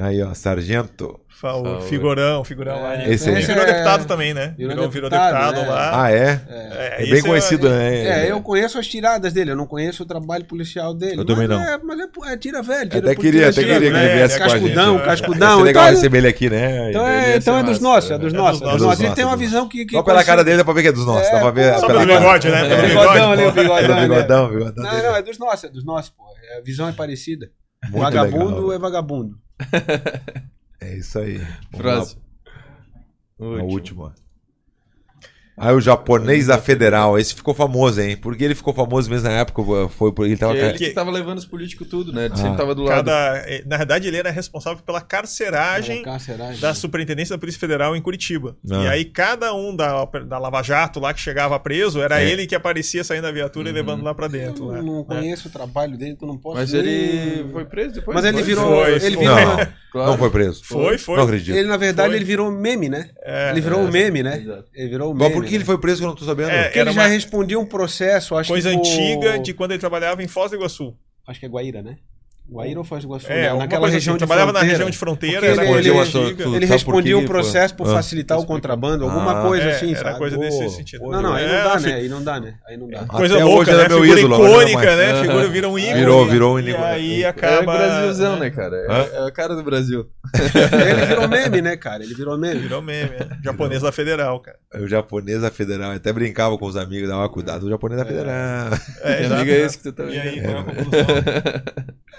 Aí, 0.00 0.22
ó, 0.22 0.32
Sargento. 0.32 1.18
Favor. 1.40 1.80
figurão, 1.82 2.42
figurão 2.42 2.82
lá. 2.82 2.94
Ele 2.96 3.14
Esse 3.14 3.28
aí. 3.30 3.36
virou 3.44 3.62
Esse 3.62 3.70
é- 3.70 3.74
deputado 3.74 4.06
também, 4.06 4.34
né? 4.34 4.54
virou 4.58 4.74
Virou, 4.74 4.90
virou 4.90 5.08
deputado, 5.10 5.54
deputado, 5.54 5.62
né? 5.62 5.68
lá. 5.68 6.04
Ah, 6.04 6.10
é? 6.12 6.40
É, 6.48 6.96
bem 6.98 7.12
esse 7.14 7.22
conhecido, 7.22 7.68
né? 7.70 8.24
É, 8.26 8.32
eu 8.32 8.40
conheço 8.42 8.76
as 8.76 8.88
tiradas 8.88 9.32
dele, 9.32 9.52
eu 9.52 9.56
não 9.56 9.64
conheço 9.66 10.02
o 10.02 10.06
trabalho 10.06 10.44
policial 10.46 10.92
dele. 10.92 11.20
Eu 11.20 11.24
também 11.24 11.46
mas 11.46 11.56
não. 11.60 11.64
É, 11.68 11.78
mas 11.78 12.00
é, 12.00 12.32
é 12.32 12.36
tira 12.36 12.60
velho. 12.60 12.90
Tira 12.90 13.06
Até 13.12 13.14
queria, 13.14 13.30
tira- 13.40 13.48
até 13.50 13.60
tira 13.62 13.74
queria 13.74 13.78
que 13.78 13.84
ele 13.96 14.06
velho, 14.08 14.18
viesse 14.18 14.38
com 14.38 14.44
a 14.44 14.48
gente. 14.48 14.60
Cascudão, 14.62 14.94
né? 14.94 14.98
Ia 15.00 15.04
cascudão. 15.06 15.58
ser 15.58 15.64
legal 15.64 15.82
então, 15.84 15.94
receber 15.94 16.18
ele 16.18 16.28
aqui, 16.28 16.50
né? 16.50 16.90
então 16.90 17.06
é, 17.06 17.36
então 17.36 17.58
é 17.58 17.62
dos 17.62 17.80
nossos, 17.80 18.10
é 18.10 18.14
né? 18.14 18.18
dos 18.18 18.34
É 18.34 18.36
nossos. 18.36 18.62
É 18.62 18.64
dos 18.72 18.82
nossos. 18.82 19.00
Ele 19.04 19.14
tem 19.14 19.24
uma 19.24 19.36
visão 19.36 19.68
que. 19.68 19.84
que 19.86 19.94
Só 19.94 20.02
pela 20.02 20.24
cara 20.24 20.42
dele 20.42 20.56
dá 20.56 20.64
pra 20.64 20.74
ver 20.74 20.82
que 20.82 20.88
é 20.88 20.92
dos 20.92 21.06
nossos. 21.06 21.28
É, 21.28 21.32
dá 21.32 21.40
pra 21.40 21.50
ver 21.52 21.78
Só 21.78 21.86
pelo 21.86 22.00
bigode, 22.00 22.48
né? 22.48 22.68
Pelo 22.68 22.72
É, 22.82 22.88
bigode. 22.88 23.08
bigodão 23.08 23.32
ali, 23.32 23.42
o 23.44 23.52
bigodão. 23.52 23.96
Ali. 23.96 24.08
bigodão, 24.08 24.44
o 24.44 24.48
bigodão 24.48 24.84
Não, 24.84 25.02
não, 25.04 25.16
é 25.16 25.22
dos 25.22 25.38
nossos, 25.38 25.64
é 25.64 25.68
dos 25.68 25.84
nossos, 25.84 26.10
pô. 26.10 26.24
A 26.58 26.60
visão 26.64 26.88
é 26.88 26.92
parecida. 26.92 27.48
Muito 27.84 27.98
vagabundo 28.02 28.56
legal. 28.56 28.72
é 28.72 28.78
vagabundo. 28.78 29.40
É 30.80 30.96
isso 30.96 31.18
aí. 31.18 31.38
Vamos 31.38 31.76
Próximo. 31.76 32.22
lá, 33.40 33.60
a 33.60 33.64
última. 33.64 34.14
Aí 35.60 35.74
o 35.74 35.80
japonês 35.80 36.46
da 36.46 36.58
Federal, 36.58 37.18
esse 37.18 37.34
ficou 37.34 37.54
famoso, 37.54 38.00
hein? 38.00 38.16
Porque 38.16 38.44
ele 38.44 38.54
ficou 38.54 38.72
famoso 38.74 39.10
mesmo 39.10 39.28
na 39.28 39.34
época, 39.34 39.88
foi 39.88 40.12
por 40.12 40.26
ele 40.26 40.36
tava 40.36 40.54
Que 40.54 40.60
ca- 40.60 40.66
ele 40.68 40.78
que 40.78 40.90
tava 40.90 41.10
levando 41.10 41.38
os 41.38 41.46
políticos 41.46 41.86
tudo, 41.88 42.12
né? 42.12 42.26
Ele 42.26 42.34
Ah. 42.34 42.36
sempre 42.36 42.56
tava 42.56 42.74
do 42.74 42.82
lado. 42.82 42.96
Cada, 43.06 43.36
eh, 43.46 43.62
na 43.66 43.76
verdade, 43.76 44.08
ele 44.08 44.16
era 44.16 44.30
responsável 44.30 44.82
pela 44.84 45.00
carceragem 45.00 46.02
Carceragem. 46.02 46.60
da 46.60 46.74
Superintendência 46.74 47.34
da 47.34 47.38
Polícia 47.40 47.58
Federal 47.60 47.94
em 47.96 48.00
Curitiba. 48.00 48.56
Ah. 48.70 48.84
E 48.84 48.88
aí, 48.88 49.04
cada 49.04 49.54
um 49.54 49.74
da, 49.74 50.04
da 50.04 50.38
Lava 50.38 50.62
Jato 50.62 51.00
lá 51.00 51.12
que 51.14 51.20
chegava 51.20 51.58
preso, 51.58 52.00
era 52.00 52.20
É. 52.22 52.28
ele 52.30 52.46
que 52.46 52.54
aparecia 52.54 53.02
saindo 53.04 53.22
da 53.22 53.32
viatura 53.32 53.68
e 53.68 53.72
levando 53.72 54.02
lá 54.02 54.14
pra 54.14 54.26
Eu 54.26 54.30
dentro. 54.30 54.66
não, 54.66 54.72
né? 54.72 54.82
não 54.82 55.00
É. 55.00 55.04
conheço 55.04 55.48
o 55.48 55.50
trabalho 55.50 55.96
dele, 55.96 56.12
então 56.12 56.26
não 56.28 56.36
posso 56.36 56.56
Mas 56.56 56.72
nem- 56.72 56.82
ele 56.82 57.48
foi 57.52 57.64
preso 57.64 57.94
depois. 57.94 58.14
Mas 58.14 58.24
ele 58.24 58.42
virou. 58.42 58.64
Foi, 58.84 58.90
ele 58.92 59.00
foi. 59.00 59.16
virou. 59.16 59.36
Não, 59.36 59.66
Claro. 59.90 60.10
não 60.10 60.18
foi 60.18 60.30
preso. 60.30 60.60
Foi, 60.64 60.98
foi. 60.98 61.16
Não 61.16 61.24
acredito. 61.24 61.56
Ele, 61.56 61.66
na 61.66 61.76
verdade, 61.78 62.08
Foi. 62.10 62.16
ele 62.16 62.24
virou 62.24 62.50
meme, 62.50 62.88
né? 62.90 63.08
É, 63.22 63.50
ele 63.50 63.60
virou 63.62 63.80
é. 63.80 63.82
um 63.84 63.90
meme, 63.90 64.22
né? 64.22 64.38
Exato. 64.38 64.64
Ele 64.74 64.88
virou 64.90 65.12
um 65.12 65.14
meme. 65.14 65.30
Que 65.48 65.54
ele 65.56 65.64
foi 65.64 65.78
preso 65.78 65.98
que 66.00 66.04
eu 66.04 66.08
não 66.08 66.14
tô 66.16 66.24
sabendo? 66.24 66.50
É, 66.50 66.64
Porque 66.64 66.78
ele 66.78 66.92
já 66.92 67.00
uma 67.02 67.06
respondia 67.08 67.58
um 67.58 67.66
processo, 67.66 68.34
acho 68.36 68.48
Coisa 68.50 68.70
que. 68.70 68.76
por- 68.76 68.86
antiga 68.86 69.38
de 69.38 69.52
quando 69.54 69.72
ele 69.72 69.80
trabalhava 69.80 70.22
em 70.22 70.28
Foz 70.28 70.50
do 70.50 70.56
Iguaçu. 70.56 70.94
Acho 71.26 71.40
que 71.40 71.46
é 71.46 71.48
Guaíra, 71.48 71.82
né? 71.82 71.96
Guaíra 72.50 72.78
ou 72.78 72.84
Foz 72.84 73.02
do 73.02 73.08
Iguaçu? 73.08 73.26
É, 73.30 73.52
naquela 73.54 73.80
coisa 73.82 73.94
região 73.94 74.12
assim. 74.14 74.18
de 74.18 74.18
Trabalhava 74.26 74.52
na 74.52 74.58
fronteira. 74.60 74.72
região 74.78 74.90
de 74.90 74.98
fronteira, 74.98 75.36
era 75.46 75.64
ele- 75.66 75.88
ele- 75.88 75.88
Ele 76.56 76.66
por 76.66 76.72
respondia 76.72 77.14
que 77.16 77.22
um 77.22 77.26
processo 77.26 77.74
por 77.74 77.86
Ah. 77.88 77.92
facilitar 77.92 78.38
o 78.38 78.46
contrabando, 78.46 79.04
alguma 79.04 79.40
Ah. 79.40 79.42
coisa 79.42 79.64
É, 79.68 79.70
assim, 79.72 79.90
era 79.94 80.02
sabe? 80.04 80.18
coisa 80.18 80.36
Pô. 80.36 80.42
desse 80.42 80.70
sentido. 80.70 81.02
Não, 81.10 81.20
não, 81.20 81.34
aí 81.34 81.46
não 81.46 81.54
É, 81.54 81.62
dá, 81.64 81.78
fi- 81.78 81.86
né? 81.86 81.94
Aí 81.96 82.08
não 82.08 82.22
dá, 82.24 82.40
né? 82.40 82.54
Aí 82.66 82.76
não 82.78 82.88
dá. 82.88 83.04
Coisa 83.04 83.34
Até 83.34 83.44
louca, 83.44 83.70
ele 83.70 83.78
né? 83.78 83.84
é 83.84 83.88
meu 83.88 84.00
Figura 84.00 84.20
ídolo, 84.20 84.34
icônica, 84.48 84.96
né? 84.96 85.10
Aham. 85.12 85.22
Figura 85.22 85.48
vira 85.48 85.68
um 85.68 85.78
ícone. 85.78 85.94
Virou, 85.98 86.26
virou 86.26 86.54
um 86.54 86.58
E 86.60 86.70
ícone. 86.70 86.84
aí 86.84 87.22
É 87.22 87.28
acaba... 87.28 87.60
o 87.74 87.76
Brasilzão, 87.76 88.32
né? 88.34 88.40
né, 88.40 88.50
cara? 88.50 88.76
É, 88.76 89.16
é 89.18 89.26
a 89.26 89.30
cara 89.30 89.54
do 89.54 89.62
Brasil. 89.62 90.06
Ele 90.34 91.06
virou 91.06 91.28
meme, 91.28 91.62
né, 91.62 91.76
cara? 91.76 92.02
Ele 92.02 92.14
virou 92.14 92.38
meme. 92.38 92.60
Virou 92.60 92.80
meme, 92.82 93.10
é. 93.14 93.28
Japonês 93.44 93.82
da 93.82 93.92
Federal, 93.92 94.40
cara. 94.40 94.56
O 94.74 94.86
japonês 94.88 95.42
da 95.42 95.50
Federal. 95.50 95.90
Eu 95.90 95.96
até 95.96 96.12
brincava 96.12 96.56
com 96.56 96.66
os 96.66 96.76
amigos, 96.76 97.08
dava 97.08 97.28
cuidado. 97.28 97.66
O 97.66 97.68
japonês 97.68 98.00
da 98.00 98.06
Federal. 98.06 98.68
É, 99.02 99.24
amigo 99.26 99.50
é 99.50 99.58
né? 99.58 99.60
esse 99.66 99.76
que 99.78 99.82
tu 99.84 99.92
tá 99.92 100.04
E 100.04 100.18
aí, 100.18 100.40
vendo? 100.40 100.44
qual 100.44 100.56
é 100.56 100.60
a 100.60 100.64
conclusão? 100.64 101.06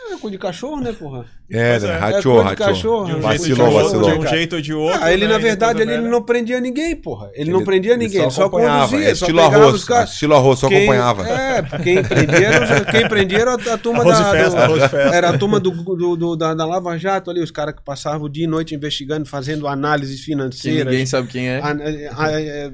É 0.19 0.21
cu 0.21 0.29
de 0.31 0.37
cachorro, 0.37 0.81
né, 0.81 0.91
porra? 0.91 1.25
É, 1.51 1.71
Pois 1.71 1.83
né? 1.83 1.89
é. 1.89 1.97
Rachou, 1.97 2.17
É 2.17 2.21
cor 2.21 2.43
de 2.43 2.49
rachou. 2.63 2.65
cachorro. 2.67 3.05
De 3.05 3.15
um, 3.15 3.19
Vacilou, 3.21 3.37
jeito, 3.39 3.55
de, 3.55 3.61
outro, 3.61 3.83
vacilou. 3.83 4.11
de 4.11 4.17
um 4.19 4.27
jeito 4.29 4.55
ou 4.57 4.61
de 4.61 4.73
outro. 4.73 4.99
Ah, 5.03 5.13
ele, 5.13 5.27
né? 5.27 5.33
na 5.33 5.39
verdade, 5.39 5.81
ele 5.81 5.91
velha- 5.97 6.07
não 6.09 6.21
prendia 6.21 6.59
ninguém, 6.59 6.95
porra. 6.95 7.29
Ele, 7.33 7.51
não 7.51 7.63
prendia 7.63 7.95
ninguém, 7.97 8.21
ele 8.21 8.31
só, 8.31 8.45
acompanhava. 8.45 8.87
conduzia, 8.89 9.09
É, 9.11 9.15
só 9.15 9.25
estilo 9.25 9.41
pegava 9.43 9.63
arroz. 9.63 9.75
os 9.75 9.83
caras. 9.85 10.11
Estilo 10.11 10.35
arroz, 10.35 10.59
só 10.59 10.67
Quem- 10.67 10.77
acompanhava. 10.77 11.27
É, 11.29 11.61
quem 11.83 12.03
prendia, 12.03 12.47
era, 12.47 12.85
quem 12.85 13.07
prendia 13.07 13.39
era 13.39 13.53
a 13.53 13.77
turma 13.77 14.01
Arroz 14.01 14.19
da. 14.19 14.31
festa, 14.31 14.67
do- 14.67 14.79
festa. 14.79 14.97
Era 14.97 15.29
a 15.29 15.37
turma 15.37 15.59
do, 15.59 15.71
do- 15.71 16.15
do- 16.15 16.35
da, 16.35 16.53
da 16.53 16.65
Lava 16.65 16.97
Jato 16.97 17.31
ali, 17.31 17.41
os 17.41 17.51
caras 17.51 17.73
que 17.75 17.81
passavam 17.83 18.23
o 18.27 18.29
dia 18.29 18.43
e 18.43 18.47
noite 18.47 18.75
investigando, 18.75 19.25
fazendo 19.25 19.67
análises 19.67 20.19
Que 20.19 20.25
financeiras. 20.25 20.85
ninguém 20.91 21.05
sabe 21.05 21.27
quem 21.29 21.47
é. 21.49 21.59
a- 21.59 21.67
a- 21.67 22.25
a- 22.25 22.31
é, 22.41 22.71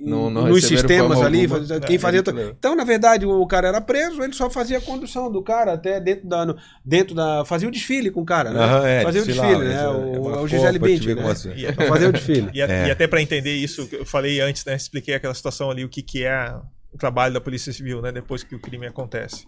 Não- 0.00 0.30
não 0.30 0.46
nos 0.48 0.64
sistemas 0.64 1.20
ali, 1.20 1.42
alguma. 1.44 1.80
quem 1.80 1.96
É, 1.96 1.98
fazia. 1.98 2.20
Então, 2.58 2.74
na 2.74 2.84
verdade, 2.84 3.26
o 3.26 3.46
cara 3.46 3.68
era 3.68 3.80
preso, 3.80 4.22
ele 4.22 4.32
só 4.32 4.48
fazia 4.48 4.78
a 4.78 4.80
condução 4.80 5.30
do 5.30 5.42
cara 5.42 5.74
até 5.74 6.00
dentro 6.00 6.28
da. 6.28 6.46
no- 6.46 6.56
Dentro 6.84 7.14
da 7.14 7.44
fazia 7.44 7.68
o 7.68 7.70
desfile 7.70 8.10
com 8.10 8.22
o 8.22 8.24
cara, 8.24 8.50
né? 8.50 8.60
Aham, 8.60 8.86
é, 8.86 9.02
fazia 9.02 9.22
o 9.22 9.26
desfile, 9.26 9.58
né? 9.58 9.74
isso, 9.74 9.84
é, 9.84 9.88
O, 9.88 9.92
uma 10.22 10.30
o 10.30 10.34
foto 10.34 10.48
Gisele 10.48 10.78
ver 10.78 11.14
né? 11.14 11.54
E, 11.56 11.72
fazer 11.88 12.06
o 12.08 12.12
desfile. 12.12 12.50
e, 12.54 12.62
a- 12.62 12.66
É. 12.66 12.88
e 12.88 12.90
até 12.90 13.06
para 13.06 13.20
entender 13.20 13.54
isso, 13.54 13.86
que 13.88 13.96
eu 13.96 14.06
falei 14.06 14.40
antes, 14.40 14.64
né? 14.64 14.74
Expliquei 14.74 15.14
aquela 15.14 15.34
situação 15.34 15.70
ali, 15.70 15.84
o 15.84 15.88
que, 15.88 16.02
que 16.02 16.24
é 16.24 16.54
o 16.92 16.98
trabalho 16.98 17.34
da 17.34 17.40
Polícia 17.40 17.72
Civil, 17.72 18.00
né? 18.00 18.10
Depois 18.10 18.42
que 18.42 18.54
o 18.54 18.58
crime 18.60 18.86
acontece. 18.86 19.44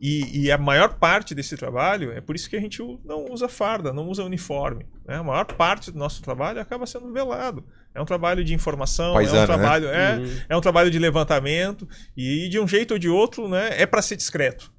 E, 0.00 0.42
e 0.44 0.52
a 0.52 0.58
maior 0.58 0.94
parte 0.94 1.34
desse 1.34 1.56
trabalho, 1.56 2.12
é 2.12 2.20
por 2.20 2.36
isso 2.36 2.50
que 2.50 2.56
a 2.56 2.60
gente 2.60 2.82
não 3.04 3.24
usa 3.32 3.48
farda, 3.48 3.94
não 3.94 4.06
usa 4.08 4.22
uniforme. 4.24 4.84
Né? 5.06 5.16
A 5.16 5.22
maior 5.22 5.46
parte 5.46 5.90
do 5.90 5.98
nosso 5.98 6.22
trabalho 6.22 6.60
acaba 6.60 6.86
sendo 6.86 7.10
velado. 7.12 7.64
É 7.96 8.00
um 8.00 8.04
trabalho 8.04 8.44
de 8.44 8.54
informação, 8.54 9.10
é 9.12 9.14
Paisano, 9.14 9.42
um 9.42 9.46
trabalho, 9.46 9.88
é, 9.88 10.16
Uhum. 10.18 10.36
é 10.50 10.56
um 10.56 10.60
trabalho 10.60 10.90
de 10.90 10.98
levantamento 10.98 11.88
e 12.16 12.48
de 12.48 12.60
um 12.60 12.68
jeito 12.68 12.92
ou 12.92 12.98
de 12.98 13.08
outro, 13.08 13.48
né, 13.48 13.70
é 13.80 13.86
para 13.86 14.02
ser 14.02 14.16
discreto. 14.16 14.70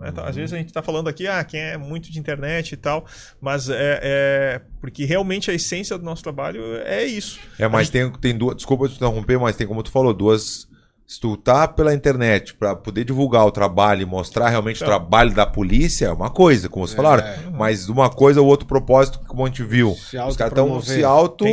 né? 0.00 0.08
Então, 0.10 0.24
Às 0.24 0.34
vezes 0.34 0.52
a 0.52 0.56
gente 0.56 0.68
está 0.68 0.82
falando 0.82 1.08
aqui, 1.08 1.26
ah, 1.28 1.44
quem 1.44 1.60
é 1.60 1.76
muito 1.76 2.10
de 2.10 2.18
internet 2.18 2.72
e 2.72 2.76
tal, 2.76 3.06
mas 3.40 3.68
é, 3.68 4.00
é 4.02 4.60
porque 4.80 5.04
realmente 5.04 5.50
a 5.50 5.54
essência 5.54 5.96
do 5.98 6.04
nosso 6.04 6.22
trabalho 6.22 6.60
é 6.84 7.04
isso. 7.04 7.38
É, 7.58 7.68
mas 7.68 7.90
tem, 7.90 8.10
tem 8.12 8.36
duas. 8.36 8.56
Desculpa 8.56 8.88
te 8.88 8.96
interromper, 8.96 9.38
mas 9.38 9.54
tem 9.56 9.66
como 9.66 9.82
tu 9.82 9.90
falou, 9.90 10.12
duas. 10.12 10.66
Se 11.06 11.20
tu 11.20 11.36
tá 11.36 11.68
pela 11.68 11.92
internet 11.92 12.54
pra 12.54 12.74
poder 12.74 13.04
divulgar 13.04 13.44
o 13.46 13.50
trabalho 13.52 14.00
e 14.00 14.06
mostrar 14.06 14.48
realmente 14.48 14.76
o 14.76 14.78
Então. 14.78 14.88
trabalho 14.88 15.34
da 15.34 15.44
polícia, 15.44 16.06
é 16.06 16.10
uma 16.10 16.30
coisa, 16.30 16.66
como 16.66 16.86
vocês 16.86 16.96
falaram. 16.96 17.22
Mas 17.52 17.90
uma 17.90 18.08
coisa 18.08 18.40
ou 18.40 18.46
outro 18.46 18.66
propósito, 18.66 19.20
como 19.28 19.44
a 19.44 19.46
gente 19.48 19.62
viu. 19.62 19.94
Se 19.94 20.16
Os 20.18 20.34
caras 20.34 20.52
estão 20.52 20.80
se 20.80 21.04
auto. 21.04 21.44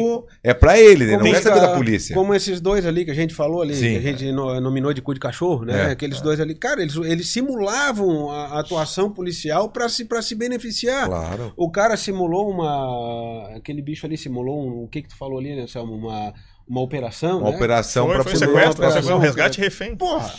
É 0.41 0.53
pra 0.53 0.79
ele, 0.79 1.05
né? 1.05 1.11
Não 1.13 1.19
Como 1.19 1.33
os 1.33 1.39
saber 1.39 1.59
da 1.59 1.75
polícia. 1.75 2.15
Como 2.15 2.33
esses 2.33 2.61
dois 2.61 2.85
ali 2.85 3.03
que 3.03 3.11
a 3.11 3.13
gente 3.13 3.33
falou 3.35 3.61
ali, 3.61 3.75
Sim. 3.75 3.91
que 3.91 3.97
a 3.97 4.01
gente 4.01 4.31
no- 4.31 4.59
nominou 4.61 4.93
de 4.93 5.01
cu 5.01 5.13
de 5.13 5.19
cachorro, 5.19 5.65
né? 5.65 5.89
É. 5.89 5.91
Aqueles 5.91 6.21
dois 6.21 6.39
ali, 6.39 6.55
cara, 6.55 6.81
eles, 6.81 6.95
eles 6.95 7.27
simulavam 7.27 8.31
a, 8.31 8.59
atuação 8.59 9.11
policial 9.11 9.69
pra 9.69 9.89
se, 9.89 10.05
pra 10.05 10.21
se 10.21 10.33
beneficiar. 10.33 11.07
Claro. 11.07 11.51
O 11.57 11.69
cara 11.69 11.97
simulou 11.97 12.49
uma. 12.49 13.49
Aquele 13.57 13.81
bicho 13.81 14.05
ali 14.05 14.17
simulou 14.17 14.65
um. 14.65 14.83
O 14.83 14.87
que 14.87 15.01
que 15.01 15.09
tu 15.09 15.17
falou 15.17 15.39
ali, 15.39 15.55
né, 15.55 15.67
Selma? 15.67 15.91
Uma, 15.93 16.33
uma 16.71 16.81
operação. 16.81 17.39
Uma 17.39 17.49
né? 17.49 17.55
operação 17.57 18.05
Foi, 18.07 18.15
foi 18.15 18.23
poder. 18.23 18.37
sequestro, 18.37 18.71
operação, 18.71 18.91
sequestro, 18.91 19.15
um 19.15 19.19
resgate 19.19 19.59
refém. 19.59 19.95
Porra! 19.95 20.33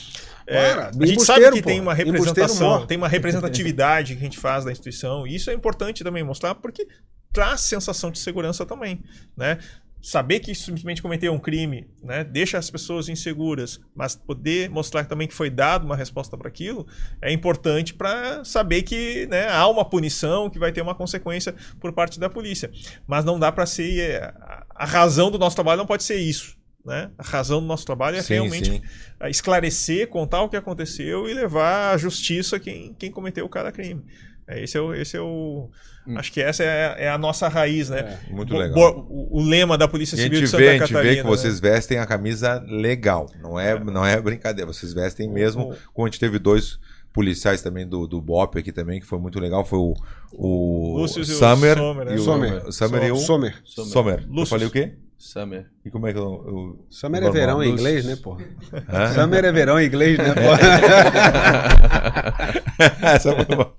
É, 0.47 0.73
Para, 0.73 0.89
a 0.89 1.07
gente 1.07 1.25
sabe 1.25 1.51
que 1.53 1.63
pô. 1.63 1.69
tem 1.69 1.81
uma 1.81 1.95
representação, 1.95 2.87
tem 2.87 2.99
uma 2.99 3.07
representatividade 3.07 4.15
que 4.15 4.21
a 4.21 4.25
gente 4.25 4.39
faz 4.39 4.65
da 4.65 4.73
instituição, 4.73 5.27
e 5.27 5.37
isso 5.37 5.51
é 5.51 5.55
importante 5.55 6.03
também 6.03 6.25
mostrar, 6.25 6.55
porque 6.57 6.89
traz 7.33 7.61
sensação 7.61 8.11
de 8.11 8.19
segurança 8.19 8.67
também, 8.67 9.03
né? 9.37 9.59
Saber 10.03 10.41
que 10.41 10.53
simplesmente 10.53 11.01
cometeu 11.01 11.33
um 11.33 11.39
crime, 11.39 11.89
né, 12.03 12.25
deixa 12.25 12.59
as 12.59 12.69
pessoas 12.69 13.09
inseguras, 13.09 13.79
mas 13.95 14.17
poder 14.17 14.69
mostrar 14.69 15.05
também 15.05 15.29
que 15.29 15.35
foi 15.35 15.49
dada 15.49 15.85
uma 15.85 15.95
resposta 15.95 16.37
para 16.37 16.49
aquilo 16.49 16.89
é 17.21 17.33
importante 17.33 17.95
para 17.95 18.45
saber 18.45 18.83
que 18.83 19.29
né, 19.29 19.49
há 19.49 19.69
uma 19.69 19.85
punição, 19.85 20.51
que 20.51 20.59
vai 20.59 20.73
ter 20.73 20.83
uma 20.83 20.97
consequência 20.97 21.55
por 21.79 21.93
parte 21.93 22.19
da 22.19 22.29
polícia. 22.29 22.69
Mas 23.07 23.25
não 23.25 23.39
dá 23.39 23.53
para 23.53 23.65
ser. 23.65 24.35
É, 24.79 24.83
a- 24.83 24.87
razão 24.87 25.31
do 25.31 25.39
nosso 25.39 25.57
trabalho 25.57 25.79
não 25.79 25.87
pode 25.87 26.03
ser 26.03 26.17
isso. 26.17 26.57
Né? 26.85 27.11
A 27.17 27.23
razão 27.23 27.61
do 27.61 27.67
nosso 27.67 27.87
trabalho 27.87 28.17
é 28.17 28.23
Sim, 28.23 28.35
realmente 28.35 28.71
sim. 28.73 28.83
esclarecer, 29.29 30.09
contar 30.09 30.43
o 30.43 30.49
que 30.49 30.57
aconteceu 30.57 31.29
e 31.29 31.35
levar 31.35 31.95
à 31.95 31.97
justiça 31.97 32.59
quem, 32.59 32.93
quem 32.99 33.11
cometeu 33.11 33.49
cada 33.49 33.71
crime. 33.71 34.05
É, 34.49 34.63
esse 34.63 34.77
é 34.77 34.81
o. 34.81 34.93
Esse 34.95 35.17
é 35.17 35.21
o 35.21 35.71
Hum. 36.05 36.19
Acho 36.19 36.33
que 36.33 36.41
essa 36.43 36.65
é, 36.65 37.05
é 37.05 37.09
a 37.09 37.17
nossa 37.17 37.47
raiz, 37.47 37.89
né? 37.89 38.19
Muito 38.29 38.53
Bo- 38.53 38.59
legal. 38.59 38.75
bo- 38.75 39.07
o, 39.09 39.39
o 39.39 39.41
lema 39.41 39.79
da 39.79 39.87
Polícia 39.87 40.17
Civil 40.19 40.41
de 40.41 40.49
Santa 40.49 40.61
vê, 40.65 40.69
a 40.71 40.79
gente 40.79 40.93
vê 40.95 41.15
que 41.15 41.23
né? 41.23 41.29
vocês 41.29 41.61
vestem 41.61 41.99
a 41.99 42.05
camisa 42.07 42.61
legal. 42.67 43.31
Não 43.41 43.57
é, 43.57 43.79
não 43.79 44.05
é 44.05 44.21
brincadeira. 44.21 44.67
Vocês 44.73 44.93
vestem 44.93 45.31
mesmo. 45.31 45.71
O- 45.71 45.77
Como 45.95 46.09
a 46.09 46.11
gente 46.11 46.19
teve 46.19 46.41
dois 46.41 46.81
policiais 47.13 47.63
também 47.63 47.87
do, 47.87 48.07
do 48.07 48.21
BOP 48.21 48.59
aqui 48.59 48.73
também, 48.73 49.01
que 49.01 49.07
foi 49.07 49.19
muito 49.19 49.39
legal. 49.39 49.65
Foi 49.65 49.79
o, 49.79 49.95
o 50.33 50.99
Lúcio 50.99 51.21
e 51.21 51.23
o 51.23 51.27
Summer. 51.27 51.77
Né? 51.77 52.15
e 52.15 52.17
o 52.17 52.23
Sommer. 52.23 52.67
o 52.67 52.73
Summer 52.73 53.05
e 53.05 53.13
o 53.13 53.17
Sommer. 53.17 53.63
Sommer. 53.65 54.27
Eu 54.35 54.47
falei 54.47 54.67
o 54.67 54.71
quê? 54.71 54.95
Summer. 55.19 55.67
E 55.85 55.91
como 55.91 56.07
é 56.09 56.13
que 56.13 56.19
eu. 56.19 56.23
eu 56.25 56.87
Summer 56.91 57.23
é 57.23 57.31
verão 57.31 57.63
em 57.63 57.71
Lúcio. 57.71 57.81
inglês, 57.81 58.05
né, 58.05 58.17
porra? 58.17 58.45
Hã? 58.93 59.13
Summer 59.15 59.45
é 59.45 59.53
verão 59.53 59.79
em 59.81 59.87
inglês, 59.87 60.19
né, 60.19 60.35
porra? 60.35 60.59
Essa 63.03 63.33
foi. 63.35 63.45
Pra, 63.45 63.71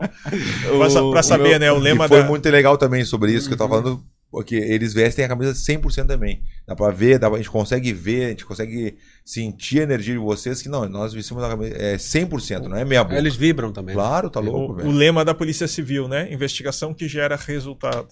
pra 1.11 1.23
saber, 1.23 1.49
meu- 1.49 1.59
né? 1.59 1.71
O 1.71 1.79
lema 1.79 2.05
e 2.05 2.07
foi 2.07 2.21
da. 2.21 2.27
muito 2.27 2.47
legal 2.49 2.77
também 2.77 3.03
sobre 3.03 3.31
isso 3.33 3.47
que 3.47 3.53
eu 3.55 3.57
tava 3.57 3.81
falando, 3.81 4.01
porque 4.33 4.55
eles 4.55 4.95
vestem 4.95 5.23
a 5.23 5.27
camisa 5.27 5.53
100% 5.53 6.07
também. 6.07 6.41
Dá 6.67 6.75
pra 6.75 6.89
ver, 6.89 7.19
dá 7.19 7.27
pra- 7.29 7.35
a 7.37 7.39
gente 7.39 7.51
consegue 7.51 7.93
ver, 7.93 8.25
a 8.25 8.29
gente 8.29 8.45
consegue 8.45 8.97
sentir 9.23 9.81
a 9.81 9.83
energia 9.83 10.15
de 10.15 10.19
vocês, 10.19 10.59
que 10.59 10.67
não, 10.67 10.89
nós 10.89 11.13
vestimos 11.13 11.43
a 11.43 11.49
camisa 11.49 11.75
é 11.77 11.95
100%, 11.97 12.63
não 12.67 12.75
é 12.75 12.83
meia 12.83 13.03
boca. 13.03 13.15
Eles 13.15 13.35
vibram 13.35 13.71
também. 13.71 13.93
Claro, 13.93 14.31
tá 14.31 14.39
louco, 14.39 14.73
o, 14.73 14.75
velho. 14.75 14.89
o 14.89 14.91
lema 14.91 15.23
da 15.23 15.35
Polícia 15.35 15.67
Civil, 15.67 16.07
né? 16.07 16.33
Investigação 16.33 16.95
que 16.95 17.07
gera 17.07 17.35
resultado. 17.35 18.07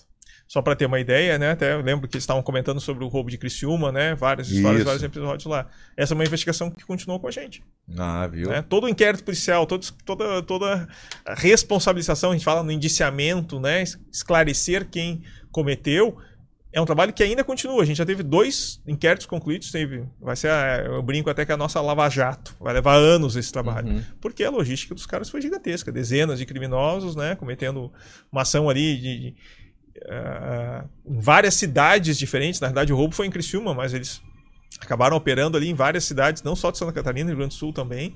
Só 0.47 0.61
para 0.61 0.75
ter 0.75 0.85
uma 0.85 0.99
ideia, 0.99 1.39
né? 1.39 1.51
Até 1.51 1.73
eu 1.73 1.81
lembro 1.81 2.09
que 2.09 2.15
eles 2.17 2.23
estavam 2.23 2.43
comentando 2.43 2.81
sobre 2.81 3.05
o 3.05 3.07
roubo 3.07 3.29
de 3.31 3.37
Criciúma, 3.37 3.89
né? 3.89 4.15
Várias 4.15 4.49
histórias, 4.51 4.79
Isso. 4.81 4.85
vários 4.85 5.01
episódios 5.03 5.45
lá. 5.45 5.65
Essa 5.95 6.13
é 6.13 6.15
uma 6.15 6.25
investigação 6.25 6.69
que 6.69 6.83
continuou 6.85 7.21
com 7.21 7.27
a 7.29 7.31
gente. 7.31 7.63
Ah, 7.97 8.27
viu? 8.27 8.49
né? 8.49 8.61
Todo 8.61 8.83
o 8.83 8.89
inquérito 8.89 9.23
policial, 9.23 9.65
todos- 9.65 9.95
toda, 10.05 10.41
toda 10.43 10.89
a 11.25 11.33
responsabilização, 11.35 12.31
a 12.31 12.33
gente 12.33 12.43
fala 12.43 12.63
no 12.63 12.71
indiciamento, 12.71 13.61
né? 13.61 13.81
es- 13.81 13.97
esclarecer 14.11 14.89
quem 14.89 15.23
cometeu, 15.51 16.17
é 16.73 16.79
um 16.79 16.85
trabalho 16.85 17.11
que 17.11 17.21
ainda 17.21 17.43
continua. 17.43 17.81
A 17.83 17.85
gente 17.85 17.97
já 17.97 18.05
teve 18.05 18.23
dois 18.23 18.81
inquéritos 18.87 19.25
concluídos, 19.25 19.71
teve, 19.71 20.05
vai 20.21 20.35
ser, 20.37 20.49
a- 20.49 20.83
eu 20.85 21.01
brinco 21.03 21.29
até 21.29 21.45
que 21.45 21.51
a 21.51 21.57
nossa 21.57 21.81
Lava 21.81 22.07
Jato, 22.09 22.55
vai 22.59 22.73
levar 22.73 22.95
anos 22.95 23.35
esse 23.35 23.51
trabalho, 23.51 23.87
Uhum. 23.89 24.03
porque 24.21 24.43
a 24.43 24.49
logística 24.49 24.95
dos 24.95 25.05
caras 25.05 25.29
foi 25.29 25.41
gigantesca, 25.41 25.91
dezenas 25.91 26.39
de 26.39 26.45
criminosos, 26.45 27.15
né? 27.15 27.35
Cometendo 27.35 27.91
uma 28.31 28.43
ação 28.43 28.69
ali 28.69 28.95
de, 28.97 29.19
de, 29.19 29.35
ah, 30.09 30.85
em 31.05 31.19
várias 31.19 31.55
cidades 31.55 32.17
diferentes. 32.17 32.59
Na 32.61 32.67
verdade, 32.67 32.93
o 32.93 32.95
roubo 32.95 33.13
foi 33.13 33.27
em 33.27 33.31
Criciúma, 33.31 33.73
mas 33.73 33.93
eles 33.93 34.21
acabaram 34.81 35.15
operando 35.15 35.55
ali 35.55 35.69
em 35.69 35.73
várias 35.73 36.03
cidades, 36.03 36.41
não 36.43 36.55
só 36.55 36.71
de 36.71 36.77
Santa 36.77 36.91
Catarina, 36.91 37.29
Rio 37.29 37.37
Grande 37.37 37.55
do 37.55 37.57
Sul 37.59 37.71
também. 37.71 38.15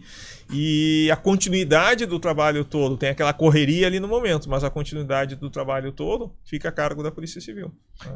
E 0.52 1.10
a 1.12 1.16
continuidade 1.16 2.06
do 2.06 2.20
trabalho 2.20 2.64
todo, 2.66 2.98
tem 2.98 3.10
aquela 3.10 3.34
correria 3.34 3.88
ali 3.88 4.00
no 4.00 4.08
momento, 4.08 4.50
mas 4.50 4.64
a 4.64 4.70
continuidade 4.70 5.36
do 5.36 5.50
trabalho 5.50 5.92
todo 5.92 6.32
fica 6.44 6.70
a 6.70 6.72
cargo 6.72 7.02
da 7.02 7.12
Polícia 7.12 7.40
Civil. 7.42 7.72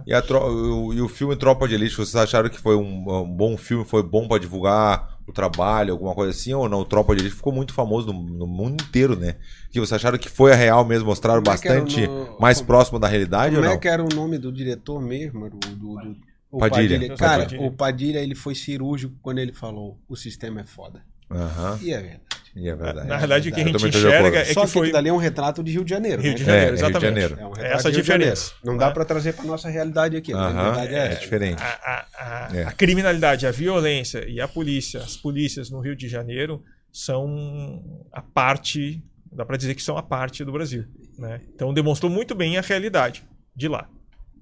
E, 0.05 0.13
a 0.13 0.21
tro- 0.21 0.45
o, 0.45 0.93
e 0.93 1.01
o 1.01 1.07
filme 1.07 1.35
Tropa 1.35 1.67
de 1.67 1.76
Elite, 1.76 1.95
vocês 1.95 2.15
acharam 2.15 2.49
que 2.49 2.59
foi 2.59 2.76
um, 2.76 3.05
um 3.21 3.23
bom 3.31 3.57
filme, 3.57 3.84
foi 3.85 4.03
bom 4.03 4.27
pra 4.27 4.38
divulgar 4.38 5.17
o 5.27 5.31
trabalho, 5.31 5.93
alguma 5.93 6.13
coisa 6.15 6.31
assim, 6.31 6.53
ou 6.53 6.67
não? 6.67 6.80
O 6.81 6.85
Tropa 6.85 7.15
de 7.15 7.21
Elite 7.21 7.35
ficou 7.35 7.53
muito 7.53 7.73
famoso 7.73 8.07
no, 8.11 8.21
no 8.21 8.47
mundo 8.47 8.81
inteiro, 8.84 9.15
né? 9.15 9.35
Que 9.71 9.80
vocês 9.80 9.93
acharam 9.93 10.17
que 10.17 10.30
foi 10.30 10.51
a 10.51 10.55
real 10.55 10.84
mesmo, 10.85 11.05
mostraram 11.07 11.41
Como 11.41 11.49
é 11.49 11.57
bastante 11.57 12.05
no- 12.07 12.38
mais 12.39 12.57
como- 12.57 12.67
próximo 12.67 12.99
da 12.99 13.07
realidade 13.07 13.55
Como 13.55 13.65
ou 13.65 13.71
é 13.71 13.73
não? 13.76 13.80
que 13.80 13.88
era 13.88 14.03
o 14.03 14.09
nome 14.09 14.38
do 14.38 14.51
diretor 14.51 14.99
mesmo? 15.01 15.45
Era 15.45 15.55
o 15.55 15.59
do, 15.59 15.76
do- 15.76 16.28
o 16.51 16.59
Padilha. 16.59 17.15
Cara, 17.15 17.43
Padilha. 17.43 17.61
o 17.61 17.71
Padilha 17.71 18.19
ele 18.19 18.35
foi 18.35 18.55
cirúrgico 18.55 19.15
quando 19.21 19.39
ele 19.39 19.53
falou 19.53 19.99
o 20.07 20.15
sistema 20.15 20.61
é 20.61 20.65
foda. 20.65 21.03
Aham, 21.31 21.77
E 21.84 21.93
é 21.93 22.01
verdade. 22.01 22.21
e 22.55 22.67
é 22.69 22.76
verdade. 22.76 23.07
Na 23.07 23.17
verdade, 23.17 23.49
o 23.49 23.53
que 23.53 23.61
a 23.61 23.63
gente 23.63 23.85
enxerga 23.88 24.39
é 24.39 24.45
Só 24.45 24.61
que 24.61 24.65
que 24.67 24.73
foi. 24.73 24.81
aquilo 24.88 24.93
dali 24.93 25.09
é 25.09 25.13
um 25.13 25.17
retrato 25.17 25.63
de 25.63 25.71
Rio 25.71 25.84
de 25.84 25.89
Janeiro. 25.91 26.21
Rio 26.23 26.31
né, 26.31 26.38
de? 26.38 26.41
É, 26.41 26.45
Janeiro, 26.45 26.65
Rio 26.65 26.76
de 26.76 26.81
exatamente. 26.84 27.01
Janeiro. 27.21 27.38
É 27.39 27.45
um 27.45 27.51
É 27.51 27.53
retrato 27.55 27.76
essa 27.76 27.89
de 27.91 27.95
Rio 27.97 28.01
de 28.01 28.07
Janeiro. 28.07 28.34
diferença. 28.35 28.59
Não 28.65 28.73
né? 28.73 28.80
dá 28.80 28.89
pra 28.91 29.05
trazer 29.05 29.34
pra 29.34 29.45
nossa 29.45 29.69
realidade 29.69 30.17
aqui. 30.17 30.34
né? 30.34 30.39
Aham, 30.39 30.53
Na 30.53 30.63
verdade 30.71 30.95
é, 30.95 31.05
é, 31.05 31.15
diferente. 31.15 31.61
A, 31.61 31.67
a- 31.67 32.07
a- 32.49 32.57
É. 32.57 32.63
a 32.63 32.71
criminalidade, 32.71 33.45
a 33.45 33.51
violência 33.51 34.27
e 34.27 34.41
a 34.41 34.47
polícia, 34.47 35.01
as 35.01 35.15
polícias 35.15 35.69
no 35.69 35.80
Rio 35.81 35.95
de 35.95 36.07
Janeiro 36.09 36.63
são 36.91 38.03
a 38.11 38.23
parte, 38.23 39.03
dá 39.31 39.45
para 39.45 39.55
dizer 39.57 39.76
que 39.76 39.84
são 39.84 39.97
a 39.97 40.01
parte 40.03 40.43
do 40.43 40.51
Brasil. 40.51 40.85
Né? 41.17 41.41
Então 41.53 41.71
demonstrou 41.73 42.11
muito 42.11 42.34
bem 42.34 42.57
a 42.57 42.61
realidade 42.61 43.23
de 43.55 43.67
lá. 43.67 43.88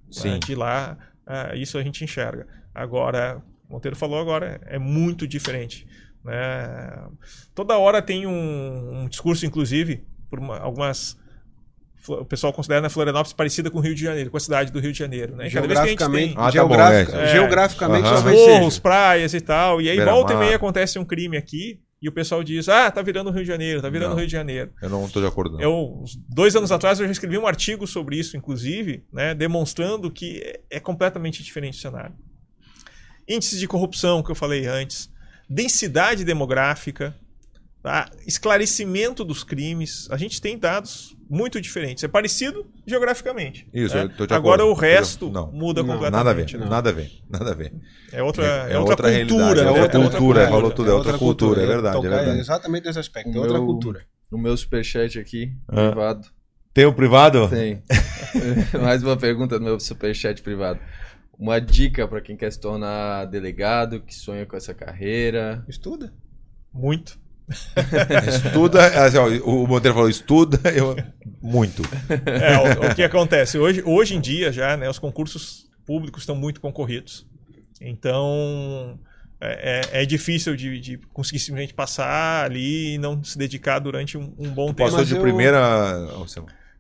Sim. 0.09 0.31
né? 0.33 0.39
De 0.39 0.55
lá, 0.55 0.97
ah, 1.27 1.51
isso 1.55 1.77
a 1.77 1.83
gente 1.83 2.03
enxerga. 2.03 2.47
Agora, 2.73 3.41
o 3.69 3.73
Monteiro 3.73 3.95
falou 3.95 4.19
agora, 4.19 4.59
é 4.65 4.79
muito 4.79 5.27
diferente. 5.27 5.85
Né? 6.23 7.07
Toda 7.53 7.77
hora 7.77 8.01
tem 8.01 8.25
um, 8.25 9.01
um 9.03 9.07
discurso, 9.07 9.45
inclusive, 9.45 10.03
por 10.29 10.39
uma- 10.39 10.57
algumas. 10.59 11.17
O 12.07 12.23
pessoal 12.23 12.53
considera 12.53 12.85
a 12.85 12.89
Florianópolis 12.89 13.33
parecida 13.33 13.69
com 13.69 13.79
o 13.79 13.81
Rio 13.81 13.93
de 13.93 14.01
Janeiro, 14.01 14.31
com 14.31 14.37
a 14.37 14.39
cidade 14.39 14.71
do 14.71 14.79
Rio 14.79 14.93
de 14.93 14.97
Janeiro. 14.99 15.35
Né? 15.35 15.49
Cada 15.49 15.67
vez 15.67 15.79
que 15.79 15.85
a 15.85 15.89
gente 15.89 15.99
Geograficamente, 15.99 16.33
tem- 16.35 16.37
Ah, 16.41 16.45
tá 16.45 16.51
geografica- 16.51 17.11
bom, 17.11 17.17
é. 17.23 17.27
geograficamente 17.27 18.03
talvez 18.09 18.37
morros, 18.37 18.79
praias 18.79 19.33
e 19.33 19.41
tal. 19.41 19.81
E 19.81 19.89
aí 19.89 19.99
volta 19.99 20.33
e 20.33 20.37
meia 20.37 20.55
acontece 20.55 20.97
um 20.97 21.03
crime 21.03 21.35
aqui 21.35 21.81
e 22.01 22.07
o 22.07 22.11
pessoal 22.11 22.43
diz: 22.43 22.69
Ah, 22.69 22.91
tá 22.91 23.01
virando 23.01 23.31
Rio 23.31 23.41
de 23.41 23.47
Janeiro, 23.47 23.81
tá 23.81 23.89
virando 23.89 24.11
Não. 24.11 24.17
Rio 24.17 24.27
de 24.27 24.31
Janeiro. 24.31 24.71
Eu 24.81 24.89
não 24.89 25.07
tô 25.09 25.19
de 25.19 25.25
acordo, 25.25 25.53
não. 25.55 25.61
Eu, 25.61 26.03
dois 26.29 26.55
anos 26.55 26.71
atrás, 26.71 26.99
eu 26.99 27.05
já 27.05 27.11
escrevi 27.11 27.37
um 27.37 27.47
artigo 27.47 27.87
sobre 27.87 28.17
isso, 28.17 28.37
inclusive, 28.37 29.03
né, 29.11 29.33
demonstrando 29.33 30.11
que 30.11 30.39
é, 30.39 30.61
é 30.77 30.79
completamente 30.79 31.43
diferente 31.43 31.77
o 31.77 31.81
cenário. 31.81 32.15
Índices 33.27 33.59
de 33.59 33.67
corrupção, 33.67 34.23
que 34.23 34.31
eu 34.31 34.35
falei 34.35 34.67
antes, 34.67 35.11
densidade 35.49 36.23
demográfica, 36.23 37.15
tá? 37.81 38.09
esclarecimento 38.25 39.23
dos 39.23 39.43
crimes. 39.43 40.07
A 40.11 40.17
gente 40.17 40.41
tem 40.41 40.57
dados 40.57 41.15
muito 41.29 41.59
diferentes. 41.59 42.03
É 42.03 42.07
parecido 42.07 42.65
geograficamente. 42.85 43.67
Isso, 43.73 43.95
né? 43.95 44.03
eu 44.03 44.09
tô 44.15 44.25
de 44.25 44.33
Agora 44.33 44.63
acordo. 44.63 44.77
o 44.77 44.81
resto 44.81 45.29
Não. 45.29 45.51
muda 45.51 45.83
Não, 45.83 45.93
completamente. 45.95 46.11
Nada 46.17 46.29
a 46.29 46.33
ver, 46.33 46.57
Não. 46.59 46.69
nada 46.69 46.89
a 46.89 46.93
ver, 46.93 47.11
nada 47.29 47.51
a 47.51 47.53
ver. 47.55 47.73
É 48.13 48.23
outra, 48.23 48.45
É- 48.45 48.47
é 48.47 48.73
é 48.73 48.79
outra, 48.79 48.91
outra 48.93 49.09
realidade, 49.09 49.33
cultura. 49.33 49.61
é 49.61 49.63
né? 49.63 49.69
outra 49.69 49.99
cultura, 49.99 50.17
cultura. 50.17 50.47
falou 50.49 50.71
tudo, 50.71 50.89
é 50.89 50.93
outra 50.93 51.17
cultura, 51.17 51.61
é 51.61 51.65
verdade, 51.65 51.97
é 51.97 52.01
Tocar 52.01 52.15
verdade. 52.17 52.39
Exatamente 52.39 52.85
nesse 52.85 52.99
aspecto, 52.99 53.29
O 53.29 53.35
é 53.37 53.39
outra 53.39 53.57
meu- 53.57 53.65
cultura. 53.65 54.05
O 54.31 54.37
meu 54.37 54.55
superchat 54.57 55.19
aqui, 55.19 55.53
Ah. 55.69 55.87
privado. 55.91 56.27
Tem 56.73 56.85
o 56.85 56.93
privado? 56.93 57.47
Tem. 57.49 57.81
Mais 58.81 59.01
uma 59.03 59.17
pergunta 59.17 59.57
no 59.59 59.65
meu 59.65 59.79
superchat 59.79 60.41
privado. 60.41 60.79
Uma 61.39 61.59
dica 61.59 62.07
para 62.07 62.21
quem 62.21 62.35
quer 62.37 62.51
se 62.51 62.59
tornar 62.59 63.25
delegado, 63.25 64.01
que 64.01 64.13
sonha 64.13 64.45
com 64.45 64.55
essa 64.55 64.73
carreira. 64.73 65.63
Estuda. 65.67 66.13
Muito. 66.73 67.19
Estuda, 68.27 69.05
assim, 69.05 69.17
ó, 69.17 69.27
o 69.45 69.67
Monteiro 69.67 69.95
falou 69.95 70.09
estuda, 70.09 70.59
eu 70.75 70.95
muito. 71.41 71.81
É, 72.41 72.57
o, 72.57 72.91
o 72.91 72.95
que 72.95 73.03
acontece? 73.03 73.57
Hoje, 73.57 73.81
hoje 73.85 74.15
em 74.15 74.21
dia 74.21 74.51
já, 74.51 74.75
né, 74.75 74.89
os 74.89 74.99
concursos 74.99 75.65
públicos 75.85 76.23
estão 76.23 76.35
muito 76.35 76.59
concorridos. 76.59 77.25
Então, 77.79 78.99
é, 79.39 79.81
é- 79.93 80.01
é 80.01 80.05
difícil 80.05 80.55
de, 80.55 80.79
de 80.79 80.97
conseguir 81.13 81.39
simplesmente 81.39 81.73
passar 81.73 82.45
ali 82.45 82.95
e 82.95 82.97
não 82.97 83.23
se 83.23 83.37
dedicar 83.37 83.79
durante 83.79 84.17
um, 84.17 84.33
um 84.37 84.49
bom 84.49 84.67
tempo. 84.67 84.89
Passou 84.89 85.05
de 85.05 85.15
eu- 85.15 85.21
primeira 85.21 85.59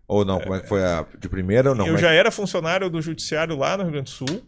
ou 0.07 0.25
não, 0.25 0.39
como 0.39 0.55
é 0.55 0.61
que 0.61 0.67
foi 0.67 0.83
a 0.83 1.05
de 1.19 1.29
primeira 1.29 1.69
ou 1.69 1.75
não? 1.75 1.87
eu 1.87 1.95
é 1.95 1.97
já 1.97 2.11
era 2.11 2.31
funcionário 2.31 2.89
do 2.89 3.01
judiciário 3.01 3.55
lá 3.57 3.77
no 3.77 3.83
Rio 3.83 3.91
Grande 3.93 4.11
do 4.11 4.27
Sul. 4.27 4.43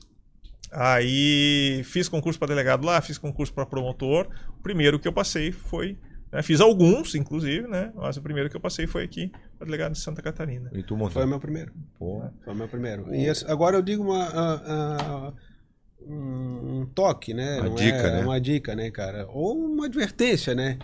Aí 0.72 1.82
fiz 1.84 2.08
concurso 2.08 2.38
para 2.38 2.50
delegado 2.50 2.86
lá, 2.86 3.02
fiz 3.02 3.18
concurso 3.18 3.52
para 3.54 3.66
promotor. 3.66 4.28
O 4.60 4.62
primeiro 4.62 5.00
que 5.00 5.08
eu 5.08 5.14
passei 5.14 5.52
foi. 5.52 5.98
Né, 6.32 6.42
fiz 6.44 6.62
alguns, 6.62 7.16
inclusive, 7.16 7.68
né? 7.68 7.92
Mas 7.96 8.18
o 8.18 8.22
primeiro 8.22 8.50
que 8.50 8.56
eu 8.56 8.62
passei 8.62 8.86
foi 8.88 9.04
aqui 9.04 9.32
para 9.58 9.66
delegado 9.66 9.94
de 9.94 10.00
Santa 10.00 10.22
Catarina. 10.22 10.70
E 10.74 10.84
tu, 10.84 10.96
Foi 11.10 11.24
o 11.26 11.28
meu 11.28 11.40
primeiro. 11.40 11.74
Pô, 11.98 12.22
Foi 12.44 12.54
o 12.54 12.58
meu 12.58 12.68
primeiro. 12.68 13.14
E 13.14 13.26
esse- 13.26 13.46
agora 13.50 13.76
eu 13.78 13.82
digo 13.82 14.04
uma, 14.04 15.34
um, 16.02 16.86
toque, 16.96 17.34
né? 17.34 17.60
Uma 17.60 17.70
Não 17.70 17.76
dica, 17.76 17.98
é 17.98 18.12
né? 18.18 18.24
Uma 18.24 18.40
dica, 18.40 18.76
né, 18.76 18.90
cara? 18.92 19.28
Ou 19.30 19.58
uma 19.58 19.86
advertência, 19.86 20.56
né? 20.56 20.78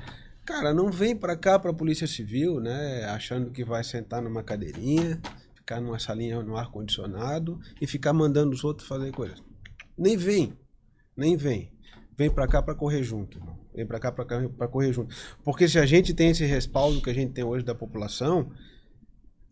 Cara, 0.45 0.73
não 0.73 0.91
vem 0.91 1.15
pra 1.15 1.35
cá 1.35 1.57
pra 1.57 1.73
Polícia 1.73 2.05
Civil, 2.05 2.59
né? 2.59 3.05
Achando 3.05 3.49
que 3.51 3.63
vai 3.63 3.83
sentar 3.83 4.21
numa 4.21 4.43
cadeirinha, 4.43 5.19
ficar 5.55 5.81
numa 5.81 5.97
salinha 5.97 6.41
no 6.43 6.55
ar-condicionado 6.55 7.59
e 7.81 7.87
ficar 7.87 8.13
mandando 8.13 8.51
os 8.51 8.63
outros 8.63 8.87
fazer 8.87 9.11
coisas. 9.11 9.41
Nem 9.97 10.15
vem. 10.15 10.53
Nem 11.17 11.35
vem. 11.35 11.71
Vem 12.17 12.29
pra 12.29 12.47
cá 12.47 12.61
pra 12.61 12.75
correr 12.75 13.01
junto. 13.03 13.37
irmão. 13.39 13.57
Vem 13.75 13.85
pra 13.85 13.99
cá 13.99 14.11
pra 14.11 14.67
correr 14.67 14.93
junto. 14.93 15.13
Porque 15.43 15.67
se 15.67 15.77
a 15.77 15.85
gente 15.85 16.13
tem 16.13 16.29
esse 16.29 16.45
respaldo 16.45 17.01
que 17.01 17.09
a 17.09 17.13
gente 17.13 17.33
tem 17.33 17.43
hoje 17.43 17.65
da 17.65 17.75
população, 17.75 18.51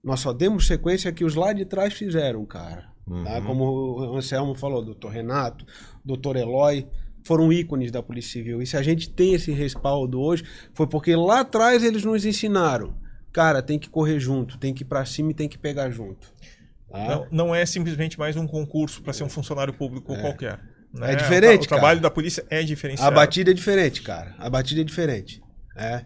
nós 0.03 0.19
só 0.19 0.33
demos 0.33 0.65
sequência 0.67 1.11
que 1.11 1.23
os 1.23 1.35
lá 1.35 1.53
de 1.53 1.65
trás 1.65 1.93
fizeram, 1.93 2.45
cara. 2.45 2.91
Tá? 3.05 3.39
Uhum. 3.39 3.45
Como 3.45 3.63
o 3.65 4.15
Anselmo 4.15 4.55
falou, 4.55 4.83
doutor 4.83 5.09
Renato, 5.09 5.65
doutor 6.03 6.37
Eloy, 6.37 6.87
foram 7.25 7.51
ícones 7.51 7.91
da 7.91 8.01
Polícia 8.01 8.33
Civil. 8.33 8.61
E 8.61 8.67
se 8.67 8.77
a 8.77 8.81
gente 8.81 9.09
tem 9.09 9.33
esse 9.33 9.51
respaldo 9.51 10.21
hoje, 10.21 10.43
foi 10.73 10.87
porque 10.87 11.15
lá 11.15 11.41
atrás 11.41 11.83
eles 11.83 12.03
nos 12.03 12.25
ensinaram. 12.25 12.95
Cara, 13.31 13.61
tem 13.61 13.79
que 13.79 13.89
correr 13.89 14.19
junto, 14.19 14.57
tem 14.57 14.73
que 14.73 14.83
ir 14.83 14.85
pra 14.85 15.05
cima 15.05 15.31
e 15.31 15.33
tem 15.33 15.49
que 15.49 15.57
pegar 15.57 15.89
junto. 15.89 16.31
Tá? 16.89 17.07
Não, 17.07 17.27
não 17.31 17.55
é 17.55 17.65
simplesmente 17.65 18.19
mais 18.19 18.35
um 18.35 18.45
concurso 18.45 19.01
para 19.01 19.11
ser 19.11 19.23
um 19.23 19.29
funcionário 19.29 19.73
público 19.73 20.13
É. 20.13 20.21
qualquer. 20.21 20.59
Né? 20.93 21.13
É 21.13 21.15
diferente, 21.15 21.65
O, 21.65 21.67
trabalho 21.67 21.99
cara. 21.99 22.09
da 22.09 22.11
polícia 22.11 22.45
é 22.49 22.61
diferenciado. 22.63 23.11
A 23.11 23.15
batida 23.15 23.51
é 23.51 23.53
diferente, 23.53 24.01
cara. 24.01 24.35
A 24.37 24.49
batida 24.49 24.81
é 24.81 24.83
diferente. 24.83 25.41
É. 25.75 26.05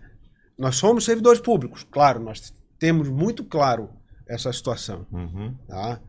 Nós 0.57 0.75
somos 0.77 1.03
servidores 1.05 1.39
públicos, 1.41 1.85
claro, 1.91 2.19
nós 2.19 2.53
temos 2.79 3.09
muito 3.09 3.43
claro 3.43 3.89
essa 4.27 4.51
situação, 4.51 5.05
Uhum. 5.11 5.53
tá? 5.67 5.99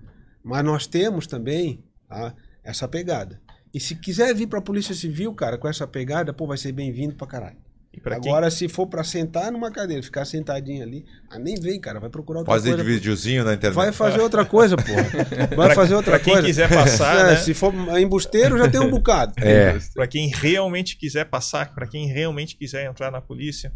Mas 0.42 0.64
nós 0.64 0.86
temos 0.86 1.26
também 1.26 1.84
tá, 2.08 2.34
essa 2.64 2.86
pegada. 2.88 3.40
E 3.74 3.78
se 3.80 3.94
quiser 3.96 4.34
vir 4.34 4.46
pra 4.46 4.60
Polícia 4.62 4.94
Civil, 4.94 5.34
cara, 5.34 5.58
com 5.58 5.68
essa 5.68 5.86
pegada, 5.86 6.32
pô, 6.32 6.46
vai 6.46 6.56
ser 6.56 6.72
bem-vindo 6.72 7.14
pra 7.14 7.26
caralho. 7.26 7.58
Pra 7.98 8.18
quem- 8.20 8.30
Agora, 8.30 8.50
se 8.50 8.68
for 8.68 8.86
pra 8.86 9.02
sentar 9.04 9.50
numa 9.52 9.70
cadeira, 9.70 10.02
ficar 10.02 10.24
sentadinho 10.24 10.82
ali, 10.82 11.04
ah, 11.30 11.38
nem 11.38 11.54
vem, 11.60 11.80
cara, 11.80 11.98
vai 12.00 12.08
procurar 12.10 12.40
outra 12.40 12.54
Fazer 12.54 12.70
coisa. 12.70 12.84
videozinho 12.84 13.44
na 13.44 13.54
internet. 13.54 13.74
Vai 13.74 13.92
fazer 13.92 14.20
outra 14.20 14.44
coisa, 14.44 14.76
pô. 14.76 14.82
Vai 15.56 15.66
Pra- 15.68 15.74
fazer 15.74 15.94
outra 15.94 16.12
pra 16.12 16.20
quem 16.20 16.32
coisa. 16.34 16.46
quiser 16.48 16.68
passar, 16.68 17.16
É, 17.28 17.30
né? 17.30 17.36
Se 17.36 17.54
for 17.54 17.72
embusteiro, 17.98 18.56
já 18.58 18.68
tem 18.68 18.80
um 18.80 18.90
bocado. 18.90 19.34
É. 19.38 19.78
Para 19.94 20.06
quem 20.06 20.28
realmente 20.28 20.96
quiser 20.96 21.24
passar, 21.26 21.74
para 21.74 21.86
quem 21.86 22.06
realmente 22.06 22.56
quiser 22.56 22.86
entrar 22.88 23.10
na 23.10 23.20
polícia, 23.20 23.72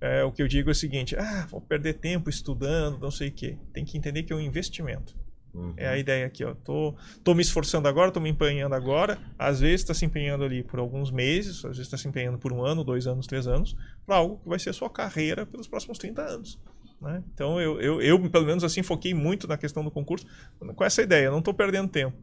é, 0.00 0.24
o 0.24 0.32
que 0.32 0.42
eu 0.42 0.48
digo 0.48 0.70
é 0.70 0.72
o 0.72 0.74
seguinte: 0.74 1.14
ah, 1.16 1.46
vou 1.50 1.60
perder 1.60 1.94
tempo 1.94 2.30
estudando, 2.30 2.98
não 2.98 3.10
sei 3.10 3.28
o 3.28 3.32
quê. 3.32 3.56
Tem 3.72 3.84
que 3.84 3.96
entender 3.98 4.22
que 4.22 4.32
é 4.32 4.36
um 4.36 4.40
investimento. 4.40 5.14
Uhum. 5.52 5.74
É 5.76 5.88
a 5.88 5.98
ideia 5.98 6.26
aqui, 6.26 6.44
ó. 6.44 6.54
Tô, 6.54 6.94
tô 7.24 7.34
me 7.34 7.42
esforçando 7.42 7.88
agora, 7.88 8.10
tô 8.10 8.20
me 8.20 8.30
empenhando 8.30 8.74
agora. 8.74 9.18
Às 9.38 9.60
vezes 9.60 9.80
está 9.80 9.94
se 9.94 10.04
empenhando 10.04 10.44
ali 10.44 10.62
por 10.62 10.78
alguns 10.78 11.10
meses, 11.10 11.56
às 11.64 11.76
vezes 11.76 11.82
está 11.82 11.96
se 11.96 12.06
empenhando 12.08 12.38
por 12.38 12.52
um 12.52 12.64
ano, 12.64 12.84
dois 12.84 13.06
anos, 13.06 13.26
três 13.26 13.46
anos, 13.46 13.76
para 14.06 14.16
algo 14.16 14.38
que 14.38 14.48
vai 14.48 14.58
ser 14.58 14.70
a 14.70 14.72
sua 14.72 14.88
carreira 14.88 15.44
pelos 15.44 15.66
próximos 15.66 15.98
30 15.98 16.22
anos. 16.22 16.58
né? 17.00 17.22
Então 17.34 17.60
eu, 17.60 17.80
eu, 17.80 18.00
eu, 18.00 18.30
pelo 18.30 18.46
menos 18.46 18.62
assim, 18.62 18.82
foquei 18.82 19.12
muito 19.14 19.48
na 19.48 19.56
questão 19.56 19.82
do 19.82 19.90
concurso 19.90 20.26
com 20.74 20.84
essa 20.84 21.02
ideia. 21.02 21.30
Não 21.30 21.38
estou 21.38 21.54
perdendo 21.54 21.88
tempo. 21.88 22.16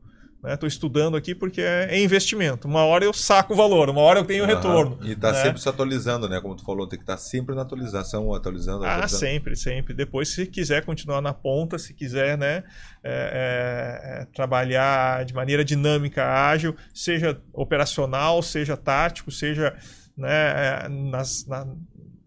Estou 0.45 0.67
estudando 0.67 1.17
aqui 1.17 1.33
porque 1.33 1.61
é, 1.61 1.87
é 1.89 2.03
investimento. 2.03 2.67
Uma 2.67 2.85
hora 2.85 3.03
eu 3.03 3.11
saco 3.11 3.53
o 3.53 3.55
valor, 3.55 3.89
uma 3.89 4.01
hora 4.01 4.19
eu 4.19 4.25
tenho 4.25 4.43
Aham. 4.43 4.55
retorno. 4.55 4.99
E 5.01 5.15
tá 5.15 5.31
né? 5.31 5.41
sempre 5.41 5.61
se 5.61 5.67
atualizando, 5.67 6.29
né? 6.29 6.39
Como 6.39 6.55
tu 6.55 6.63
falou, 6.63 6.87
tem 6.87 6.97
que 6.97 7.03
estar 7.03 7.17
sempre 7.17 7.55
na 7.55 7.63
atualização, 7.63 8.33
atualizando. 8.33 8.85
Ah, 8.85 8.93
atualizando. 8.93 9.19
sempre, 9.19 9.55
sempre. 9.55 9.93
Depois, 9.93 10.29
se 10.29 10.45
quiser 10.45 10.85
continuar 10.85 11.21
na 11.21 11.33
ponta, 11.33 11.77
se 11.79 11.93
quiser, 11.93 12.37
né, 12.37 12.63
é, 13.03 13.09
é, 13.09 14.21
é, 14.21 14.25
trabalhar 14.33 15.25
de 15.25 15.33
maneira 15.33 15.65
dinâmica, 15.65 16.23
ágil, 16.25 16.75
seja 16.93 17.41
operacional, 17.51 18.41
seja 18.41 18.77
tático, 18.77 19.31
seja 19.31 19.75
né, 20.15 20.83
é, 20.85 20.89
nas, 20.89 21.45
na- 21.47 21.67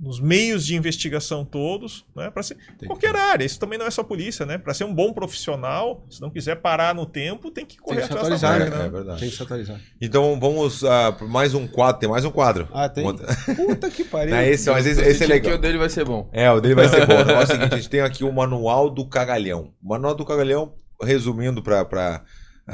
nos 0.00 0.18
meios 0.18 0.64
de 0.64 0.74
investigação 0.74 1.44
todos, 1.44 2.06
né, 2.16 2.30
para 2.30 2.42
ser 2.42 2.56
que- 2.78 2.86
qualquer 2.86 3.14
área. 3.14 3.44
Isso 3.44 3.60
também 3.60 3.78
não 3.78 3.84
é 3.86 3.90
só 3.90 4.02
polícia, 4.02 4.46
né? 4.46 4.56
Para 4.56 4.72
ser 4.72 4.84
um 4.84 4.94
bom 4.94 5.12
profissional, 5.12 6.02
se 6.08 6.20
não 6.22 6.30
quiser 6.30 6.56
parar 6.56 6.94
no 6.94 7.04
tempo, 7.04 7.50
tem 7.50 7.66
que 7.66 7.76
Tem 7.76 7.84
correr 7.84 8.00
que 8.00 8.06
se 8.06 8.12
atrás 8.14 8.28
da 8.28 8.34
atualizar, 8.34 8.58
máquina. 8.60 8.78
né? 8.78 8.86
É 8.86 8.90
verdade. 8.90 9.20
Tem 9.20 9.28
que 9.28 9.36
se 9.36 9.42
atualizar. 9.42 9.80
Então 10.00 10.40
vamos 10.40 10.82
ah, 10.84 11.12
por 11.12 11.28
mais 11.28 11.52
um 11.52 11.66
quadro. 11.66 12.00
Tem 12.00 12.08
mais 12.08 12.24
um 12.24 12.30
quadro. 12.30 12.66
Ah, 12.72 12.88
tem? 12.88 13.04
Outra- 13.04 13.26
Puta 13.54 13.90
que 13.90 14.02
pariu. 14.08 14.34
Não, 14.34 14.40
esse, 14.42 14.70
mas 14.70 14.86
esse, 14.86 15.02
esse 15.02 15.24
é 15.24 15.26
legal. 15.26 15.52
que 15.52 15.58
o 15.58 15.60
dele 15.60 15.76
vai 15.76 15.90
ser 15.90 16.04
bom. 16.06 16.30
É, 16.32 16.50
o 16.50 16.60
dele 16.60 16.74
vai 16.76 16.88
ser 16.88 17.06
bom. 17.06 17.14
O 17.20 17.24
negócio 17.24 17.52
é 17.52 17.56
o 17.56 17.56
seguinte, 17.58 17.74
a 17.74 17.76
gente 17.76 17.90
tem 17.90 18.00
aqui 18.00 18.24
o 18.24 18.32
Manual 18.32 18.88
do 18.88 19.06
Cagalhão. 19.06 19.74
O 19.82 19.88
Manual 19.90 20.14
do 20.14 20.24
Cagalhão, 20.24 20.72
resumindo 21.02 21.62
para 21.62 22.24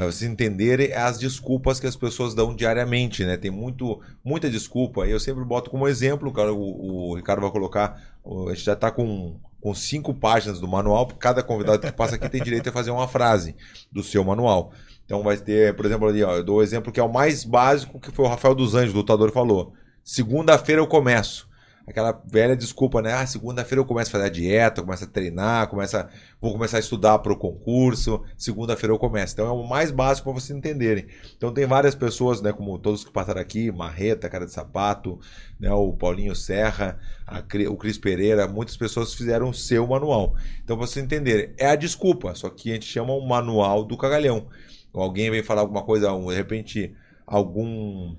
vocês 0.05 0.31
entenderem, 0.31 0.89
é 0.89 0.99
as 0.99 1.19
desculpas 1.19 1.81
que 1.81 1.87
as 1.87 1.97
pessoas 1.97 2.35
dão 2.35 2.55
diariamente, 2.55 3.25
né? 3.25 3.37
Tem 3.37 3.51
muito, 3.51 4.01
muita 4.25 4.51
desculpa. 4.51 5.07
Eu 5.07 5.19
sempre 5.19 5.45
boto 5.45 5.71
como 5.71 5.89
exemplo, 5.89 6.33
cara, 6.33 6.53
o, 6.53 7.11
o 7.11 7.15
Ricardo 7.15 7.41
vai 7.41 7.51
colocar, 7.51 8.01
a 8.25 8.51
gente 8.51 8.65
já 8.65 8.75
está 8.75 8.91
com, 8.91 9.37
com 9.61 9.75
cinco 9.75 10.13
páginas 10.13 10.61
do 10.61 10.69
manual, 10.69 11.07
cada 11.19 11.43
convidado 11.43 11.81
que 11.81 11.93
passa 11.93 12.17
aqui 12.17 12.29
tem 12.29 12.43
direito 12.43 12.69
a 12.69 12.73
fazer 12.73 12.91
uma 12.91 13.09
frase 13.09 13.57
do 13.91 14.03
seu 14.03 14.23
manual. 14.23 14.73
Então 15.05 15.23
vai 15.23 15.37
ter, 15.37 15.75
por 15.75 15.87
exemplo, 15.87 16.09
ali, 16.09 16.23
ó, 16.23 16.37
eu 16.37 16.45
dou 16.45 16.59
o 16.59 16.63
exemplo 16.63 16.93
que 16.93 17.01
é 17.01 17.03
o 17.03 17.13
mais 17.13 17.45
básico, 17.45 17.99
que 17.99 18.11
foi 18.11 18.25
o 18.25 18.29
Rafael 18.29 18.55
dos 18.55 18.75
Anjos, 18.75 18.93
o 18.93 18.99
lutador, 18.99 19.33
falou. 19.33 19.73
Segunda-feira 20.05 20.81
eu 20.81 20.87
começo. 20.87 21.46
Aquela 21.87 22.21
velha 22.27 22.57
desculpa, 22.57 23.01
né? 23.01 23.13
Ah, 23.13 23.25
segunda-feira 23.27 23.81
eu 23.81 23.85
começo 23.87 24.11
a 24.11 24.13
fazer 24.13 24.25
a 24.25 24.29
dieta, 24.29 24.83
começo 24.83 25.05
a 25.05 25.07
treinar, 25.07 25.69
começo 25.69 25.97
a- 25.97 26.09
vou 26.41 26.53
começar 26.53 26.79
a 26.79 26.81
estudar 26.81 27.21
para 27.21 27.33
o 27.33 27.37
concurso. 27.37 28.25
Segunda-feira 28.37 28.93
eu 28.93 28.99
começo. 28.99 29.35
Então 29.35 29.47
é 29.47 29.53
o 29.53 29.63
mais 29.69 29.93
básico 29.93 30.25
para 30.31 30.41
vocês 30.41 30.57
entenderem. 30.59 31.07
Então 31.37 31.53
tem 31.55 31.65
várias 31.65 31.95
pessoas, 31.95 32.43
né? 32.43 32.53
Como 32.53 32.77
todos 32.77 33.05
que 33.05 33.13
passaram 33.13 33.41
aqui, 33.41 33.71
Marreta, 33.71 34.29
Cara 34.29 34.47
de 34.47 34.53
Sapato, 34.53 35.21
né? 35.61 35.71
O 35.73 35.93
Paulinho 35.93 36.35
Serra, 36.35 36.99
a 37.25 37.39
o 37.71 37.77
Cris 37.77 37.99
Pereira, 37.99 38.49
muitas 38.49 38.77
pessoas 38.77 39.15
fizeram 39.15 39.51
o 39.51 39.55
seu 39.55 39.87
manual. 39.87 40.35
Então 40.65 40.77
para 40.77 40.87
vocês 40.87 41.05
entenderem, 41.05 41.55
é 41.57 41.69
a 41.69 41.77
desculpa, 41.77 42.35
só 42.35 42.51
que 42.51 42.71
a 42.71 42.75
gente 42.75 42.87
chama 42.87 43.13
o 43.13 43.27
manual 43.27 43.85
do 43.85 43.97
cagalhão. 43.97 44.49
Alguém 44.93 45.31
vem 45.31 45.43
falar 45.43 45.61
alguma 45.61 45.83
coisa, 45.85 46.09
de 46.11 46.35
repente 46.35 46.95
algum 47.27 48.17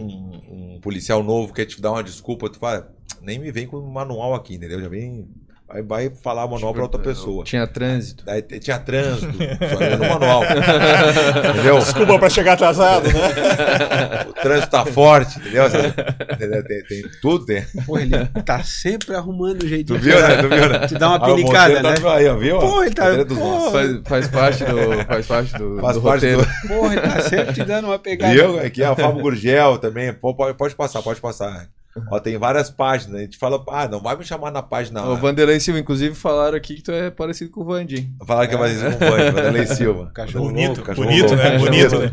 um, 0.00 0.74
um 0.76 0.80
policial 0.80 1.22
novo 1.22 1.52
quer 1.52 1.66
te 1.66 1.80
dar 1.80 1.92
uma 1.92 2.02
desculpa, 2.02 2.50
tu 2.50 2.58
fala, 2.58 2.94
nem 3.20 3.38
me 3.38 3.50
vem 3.50 3.66
com 3.66 3.78
um 3.78 3.90
manual 3.90 4.34
aqui, 4.34 4.54
entendeu? 4.54 4.80
Já 4.80 4.88
vem, 4.88 5.28
vai, 5.68 5.82
vai 5.82 6.10
falar 6.10 6.44
o 6.44 6.50
manual 6.50 6.72
para 6.72 6.82
outra 6.82 7.00
pessoa. 7.00 7.44
Tipo, 7.44 7.44
Tinha 7.44 7.66
trânsito. 7.66 8.24
Daí 8.24 8.42
tinha 8.42 8.78
trânsito, 8.78 9.32
só 9.36 9.82
ia 9.82 9.96
no 9.96 10.08
manual. 10.08 10.42
entendeu? 11.54 11.78
Desculpa 11.78 12.18
para 12.18 12.30
chegar 12.30 12.54
atrasado, 12.54 13.06
né? 13.08 14.26
O 14.28 14.32
trânsito 14.32 14.70
tá 14.70 14.84
forte, 14.86 15.38
entendeu? 15.38 15.64
Tem, 15.70 16.82
tem 16.84 17.02
tudo, 17.20 17.44
tem. 17.46 17.64
Pô, 17.86 17.98
ele 17.98 18.10
tá 18.44 18.62
sempre 18.62 19.14
arrumando 19.14 19.64
um 19.64 19.68
jeito 19.68 19.94
Tu 19.94 19.98
viu, 20.00 20.20
né? 20.20 20.36
Tu 20.42 20.48
viu, 20.48 20.68
né? 20.68 20.86
Te 20.86 20.94
dá 20.94 21.08
uma 21.08 21.16
Ah, 21.26 21.32
o 21.32 21.34
pinicada, 21.36 21.74
Monteiro 21.74 21.88
né? 21.88 21.94
Tá, 22.00 22.14
aí, 22.14 22.28
ó, 22.28 22.36
viu? 22.36 22.58
Pô, 22.58 22.82
ele 22.82 22.94
tá- 22.94 23.08
é 23.14 23.24
pô. 23.24 23.70
Faz, 23.70 24.00
faz 24.04 24.28
parte 24.28 24.64
do. 24.64 25.04
Faz 25.06 25.26
parte 25.26 25.52
do, 25.58 25.78
Faz 25.80 25.96
do 25.96 26.02
parte 26.02 26.26
roteiro. 26.32 26.42
do... 26.62 26.68
Porra, 26.68 26.92
ele 26.94 27.02
tá 27.02 27.20
sempre 27.22 27.54
te 27.54 27.64
dando 27.64 27.86
uma 27.86 27.98
pegada. 27.98 28.32
Viu? 28.32 28.58
Aqui 28.60 28.82
é 28.82 28.90
o 28.90 28.96
Fábio 28.96 29.20
Gurgel 29.22 29.78
também. 29.78 30.12
Pô, 30.12 30.34
pode, 30.34 30.56
pode 30.56 30.74
passar, 30.74 31.02
pode 31.02 31.20
passar. 31.20 31.66
Ó, 32.10 32.18
tem 32.20 32.36
várias 32.38 32.70
páginas. 32.70 33.20
A 33.20 33.24
gente 33.24 33.36
fala, 33.38 33.62
ah, 33.68 33.88
não 33.88 34.00
vai 34.00 34.16
me 34.16 34.24
chamar 34.24 34.50
na 34.50 34.62
página. 34.62 35.04
O 35.06 35.16
Vanderlei 35.16 35.60
Silva, 35.60 35.80
inclusive, 35.80 36.14
falaram 36.14 36.56
aqui 36.56 36.76
que 36.76 36.82
tu 36.82 36.92
é 36.92 37.10
parecido 37.10 37.50
com 37.50 37.60
o 37.62 37.64
Vandim. 37.64 38.14
Falaram 38.26 38.48
que 38.48 38.54
é 38.54 38.58
mais 38.58 38.82
um 38.82 38.90
banho, 38.98 39.32
Vanderlei 39.32 39.66
Silva. 39.66 40.10
Cachorro 40.14 40.46
Bonito, 40.46 40.66
louco, 40.68 40.82
cachorro 40.82 41.06
bonito, 41.06 41.28
louco. 41.28 41.36
né? 41.42 41.58
Bonito, 41.58 41.98
né? 41.98 42.10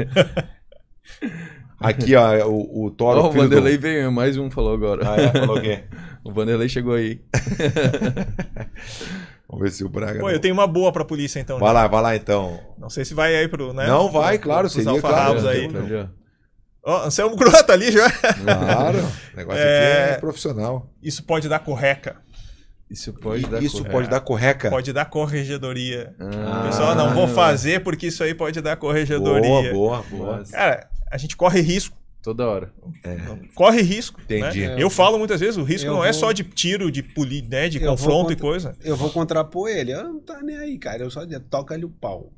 Aqui, 1.79 2.15
ó, 2.15 2.47
o, 2.47 2.85
o 2.85 2.91
Toro. 2.91 3.21
Ó, 3.21 3.27
o 3.27 3.31
filho 3.31 3.43
do- 3.43 3.49
Vanderlei 3.49 3.77
veio, 3.77 4.11
mais 4.11 4.37
um 4.37 4.49
falou 4.49 4.73
agora. 4.73 5.07
Ah, 5.09 5.15
é? 5.21 5.31
Falou 5.31 5.57
o 5.57 5.61
quê? 5.61 5.83
O 6.25 6.33
Vanderlei 6.33 6.67
chegou 6.67 6.95
aí. 6.95 7.21
Vamos 9.47 9.63
ver 9.63 9.71
se 9.71 9.83
o 9.83 9.89
Braga. 9.89 10.19
Pô, 10.19 10.25
não- 10.25 10.31
eu 10.31 10.39
tenho 10.39 10.55
uma 10.55 10.65
boa 10.65 10.91
pra 10.91 11.05
polícia 11.05 11.39
então. 11.39 11.59
Vai 11.59 11.71
lá, 11.71 11.87
vai 11.87 12.01
lá 12.01 12.15
então. 12.15 12.59
Não 12.79 12.89
sei 12.89 13.05
se 13.05 13.13
vai 13.13 13.35
aí 13.35 13.47
pro, 13.47 13.73
né? 13.73 13.85
Não, 13.87 14.09
vai, 14.11 14.39
claro, 14.39 14.61
pros 14.61 14.73
seria, 14.73 14.99
claro. 14.99 15.47
aí. 15.47 15.67
Não. 15.67 15.87
Já. 15.87 16.09
Ó, 16.85 17.05
Anselmo 17.05 17.35
Grua 17.35 17.63
tá 17.63 17.73
ali 17.73 17.91
já. 17.91 18.09
Claro. 18.11 18.99
O 19.33 19.37
negócio 19.37 19.61
É. 19.61 20.03
aqui 20.03 20.13
é 20.13 20.17
profissional. 20.19 20.89
Isso 21.03 21.23
pode 21.23 21.49
dar 21.49 21.59
correca. 21.59 22.17
Isso 22.89 23.11
pode 23.13 23.45
dar 23.47 23.61
Isso 23.63 23.77
correto. 23.77 23.91
pode 23.91 24.09
dar 24.09 24.19
correca. 24.21 24.69
Pode 24.69 24.93
dar 24.93 25.05
corregedoria. 25.05 26.15
Ah, 26.19 26.61
O 26.61 26.67
pessoal, 26.67 26.95
não 26.95 27.13
vou 27.13 27.27
fazer 27.27 27.83
porque 27.83 28.07
isso 28.07 28.23
aí 28.23 28.33
pode 28.35 28.61
dar 28.61 28.75
corregedoria. 28.77 29.73
Boa, 29.73 30.03
boa, 30.03 30.03
boa. 30.09 30.43
Cara, 30.51 30.87
a 31.11 31.17
gente 31.17 31.35
corre 31.35 31.59
risco. 31.61 31.97
Toda 32.21 32.47
hora. 32.47 32.71
Corre 33.53 33.81
risco. 33.81 34.21
Entendi. 34.21 34.67
Né? 34.67 34.75
Eu 34.79 34.89
falo 34.89 35.17
muitas 35.17 35.39
vezes, 35.39 35.57
o 35.57 35.63
risco 35.63 35.87
Eu 35.89 35.93
não 35.93 36.03
é 36.05 36.11
vou- 36.11 36.19
só 36.19 36.31
de 36.31 36.43
tiro, 36.43 36.89
de 36.91 37.03
poli, 37.03 37.41
né, 37.41 37.67
de 37.69 37.79
confronto 37.79 38.31
e 38.31 38.35
contra- 38.35 38.47
coisa. 38.47 38.75
Eu 38.83 38.95
vou 38.95 39.09
contrapor 39.11 39.69
ele. 39.69 39.91
Eu 39.91 40.03
não 40.03 40.19
tá 40.19 40.41
nem 40.41 40.55
aí, 40.57 40.77
cara. 40.79 41.03
Eu 41.03 41.11
só 41.11 41.23
digo, 41.25 41.39
toca-lhe 41.41 41.85
o 41.85 41.89
pau. 41.89 42.31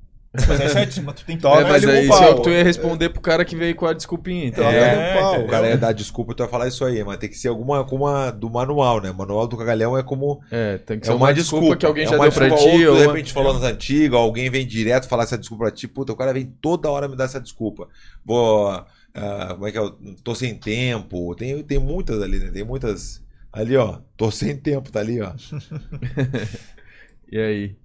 Mas 0.48 0.60
é 0.62 0.70
certo, 0.70 1.02
mas 1.04 1.16
tu 1.16 1.26
tem 1.26 1.38
que 1.38 1.48
É, 1.48 1.64
mas 1.64 1.84
aí 1.86 2.02
isso 2.06 2.10
pau. 2.10 2.24
é 2.24 2.30
o 2.32 2.36
que 2.36 2.42
tu 2.44 2.50
ia 2.50 2.64
responder 2.64 3.10
pro 3.10 3.22
cara 3.22 3.44
que 3.46 3.56
veio 3.56 3.76
com 3.76 3.86
a 3.86 3.94
desculpinha. 3.94 4.46
Então. 4.46 4.64
É, 4.70 5.16
o 5.16 5.20
pau. 5.20 5.42
O 5.46 5.48
cara 5.48 5.68
ia 5.70 5.78
dar 5.78 5.92
desculpa, 5.94 6.34
tu 6.34 6.40
vai 6.44 6.48
falar 6.50 6.68
isso 6.68 6.84
aí, 6.86 7.04
mas 7.04 7.18
tem 7.18 7.30
que 7.30 7.38
ser 7.38 7.48
alguma 7.48 7.82
uma 7.84 8.30
do 8.32 8.50
manual, 8.50 9.02
né? 9.02 9.10
O 9.12 9.16
manual 9.16 9.48
do 9.48 9.58
cagalhão 9.58 9.98
é 9.98 10.04
como. 10.04 10.42
É, 10.52 10.78
tem 10.78 11.00
que 11.00 11.08
É 11.08 11.12
ser 11.12 11.16
uma, 11.18 11.34
desculpa, 11.34 11.76
que 11.76 11.86
alguém 11.86 12.04
é 12.06 12.08
já 12.08 12.16
uma 12.16 12.24
deu 12.26 12.32
pra 12.32 12.50
desculpa, 12.50 12.78
ti. 12.78 12.86
Ou, 12.86 12.92
Ou 12.94 12.98
de 13.00 13.04
uma- 13.06 13.14
repente 13.14 13.34
falou 13.34 13.54
nas 13.54 13.64
antigas, 13.64 14.20
alguém 14.20 14.50
vem 14.50 14.66
direto 14.68 15.08
falar 15.08 15.24
essa 15.24 15.38
desculpa 15.38 15.66
pra 15.66 15.74
ti. 15.74 15.88
Puta, 15.88 16.12
o 16.14 16.16
cara 16.16 16.34
vem 16.34 16.46
toda 16.62 16.90
hora 16.90 17.08
me 17.08 17.16
dar 17.16 17.26
essa 17.26 17.40
desculpa. 17.40 17.88
Vou. 18.26 18.68
ah, 18.70 19.48
como 19.54 19.66
é 19.68 19.72
que 19.72 19.78
é? 19.78 19.82
Eu 19.82 19.96
Tô 20.24 20.36
sem 20.36 20.54
tempo. 20.56 21.34
Tem, 21.36 21.64
tem 21.64 21.80
muitas 21.80 22.22
ali, 22.22 22.38
né? 22.40 22.52
Tem 22.52 22.64
muitas. 22.64 23.24
Ali, 23.52 23.76
ó. 23.76 24.00
Tô 24.16 24.30
sem 24.32 24.56
tempo, 24.56 24.92
tá 24.92 25.00
ali, 25.00 25.20
ó. 25.22 25.32
E 27.32 27.38
aí? 27.40 27.76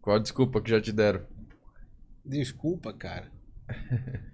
Qual 0.00 0.16
a 0.16 0.18
desculpa 0.18 0.60
que 0.60 0.70
já 0.70 0.80
te 0.80 0.92
deram? 0.92 1.20
Desculpa, 2.24 2.92
cara. 2.92 3.30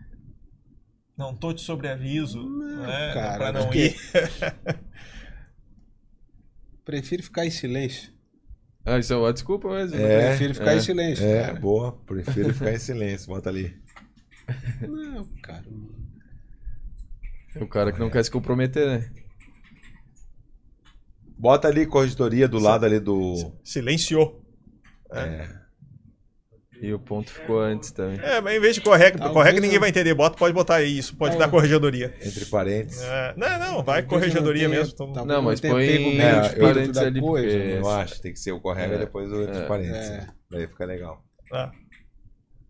Não 1.16 1.34
tô 1.34 1.52
de 1.52 1.60
sobreaviso, 1.62 2.40
Não, 2.48 2.86
né? 2.86 3.12
cara, 3.12 3.36
pra 3.38 3.52
não 3.52 3.64
porque- 3.64 3.86
ir. 3.88 3.96
Prefiro 6.84 7.22
ficar 7.24 7.44
em 7.44 7.50
silêncio. 7.50 8.12
Ah, 8.84 8.98
isso 8.98 9.12
é 9.12 9.16
uma 9.16 9.32
desculpa 9.32 9.68
mesmo. 9.68 9.96
É, 9.96 10.28
Prefiro 10.28 10.54
ficar 10.54 10.72
é. 10.72 10.76
em 10.76 10.80
silêncio, 10.80 11.24
É, 11.26 11.42
cara. 11.46 11.60
boa. 11.60 11.92
Prefiro 12.06 12.54
ficar 12.54 12.72
em 12.72 12.78
silêncio. 12.78 13.26
Bota 13.28 13.50
ali. 13.50 13.76
Não, 14.80 15.26
cara. 15.42 15.64
O 17.60 17.66
cara 17.66 17.92
que 17.92 17.98
não 17.98 18.08
quer 18.08 18.24
se 18.24 18.30
comprometer, 18.30 18.86
né? 18.86 19.12
Bota 21.36 21.68
ali 21.68 21.84
corregedoria 21.86 22.48
do 22.48 22.58
lado 22.58 22.86
ali 22.86 22.98
do. 23.00 23.52
Silenciou. 23.64 24.42
É. 25.12 25.57
E 26.80 26.92
o 26.92 26.98
ponto 26.98 27.28
ficou 27.30 27.60
antes 27.60 27.90
também. 27.90 28.20
É, 28.20 28.40
mas 28.40 28.56
em 28.56 28.60
vez 28.60 28.74
de 28.76 28.80
correca, 28.80 29.18
Talvez 29.18 29.34
correca 29.34 29.60
ninguém 29.60 29.78
vai 29.80 29.88
entender. 29.88 30.14
Bota, 30.14 30.36
pode 30.38 30.54
botar 30.54 30.76
aí 30.76 30.96
isso, 30.98 31.16
pode 31.16 31.34
É. 31.34 31.38
dar 31.38 31.48
corregedoria. 31.50 32.14
Entre 32.22 32.44
parênteses. 32.46 33.02
É, 33.02 33.34
não, 33.36 33.48
não, 33.58 33.74
vai 33.82 34.02
Talvez 34.02 34.06
corregedoria 34.06 34.68
mesmo. 34.68 34.94
então- 34.94 35.24
Não, 35.26 35.42
mas 35.42 35.60
põe- 35.60 35.86
bem 35.86 36.20
É, 36.20 36.48
parênteses 36.56 36.98
ali, 37.02 37.20
coisa, 37.20 37.46
porque- 37.48 37.64
né? 37.64 37.78
Eu 37.80 37.90
acho 37.90 38.22
tem 38.22 38.32
que 38.32 38.38
ser 38.38 38.52
o 38.52 38.60
correga 38.60 38.94
É. 38.94 38.98
depois 38.98 39.30
o 39.32 39.42
entre 39.42 39.58
É. 39.58 39.66
parênteses. 39.66 40.10
É. 40.10 40.26
Daí 40.50 40.66
fica 40.68 40.84
legal. 40.84 41.24
Ah, 41.52 41.70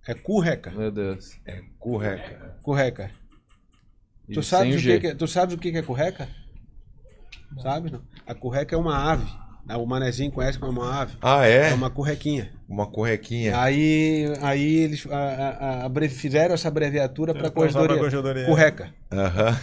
É 0.06 0.14
curreca. 0.14 0.70
Meu 0.70 0.90
Deus. 0.90 1.38
É 1.46 1.60
correca. 1.78 2.56
Curreca. 2.62 3.10
E 4.26 4.32
Tu 4.32 4.42
sabes, 4.42 4.76
o 4.76 4.78
que 4.82 5.00
que 5.00 5.06
é, 5.08 5.14
tu 5.14 5.28
sabes 5.28 5.54
o 5.54 5.58
que 5.58 5.70
que 5.70 5.76
é 5.76 5.82
curreca? 5.82 6.26
Sabe? 7.62 7.90
não? 7.92 8.02
A 8.26 8.34
curreca 8.34 8.74
é 8.74 8.78
uma 8.78 8.96
ave. 9.12 9.26
né? 9.66 9.76
O 9.76 9.84
manezinho 9.84 10.30
conhece 10.32 10.58
como 10.58 10.80
uma 10.80 11.02
ave. 11.02 11.16
Ah, 11.20 11.46
É 11.46 11.68
é? 11.70 11.74
uma 11.74 11.90
currequinha. 11.90 12.50
Uma 12.68 12.86
correquinha. 12.86 13.58
Aí, 13.58 14.26
aí 14.42 14.76
eles 14.76 15.06
a, 15.10 15.16
a- 15.16 15.86
a- 15.86 16.08
fizeram 16.10 16.54
essa 16.54 16.68
abreviatura 16.68 17.32
para 17.32 17.50
corregedoria. 17.50 17.96
corregedoria. 17.96 18.44
Curreca. 18.44 18.94
Aham. 19.10 19.58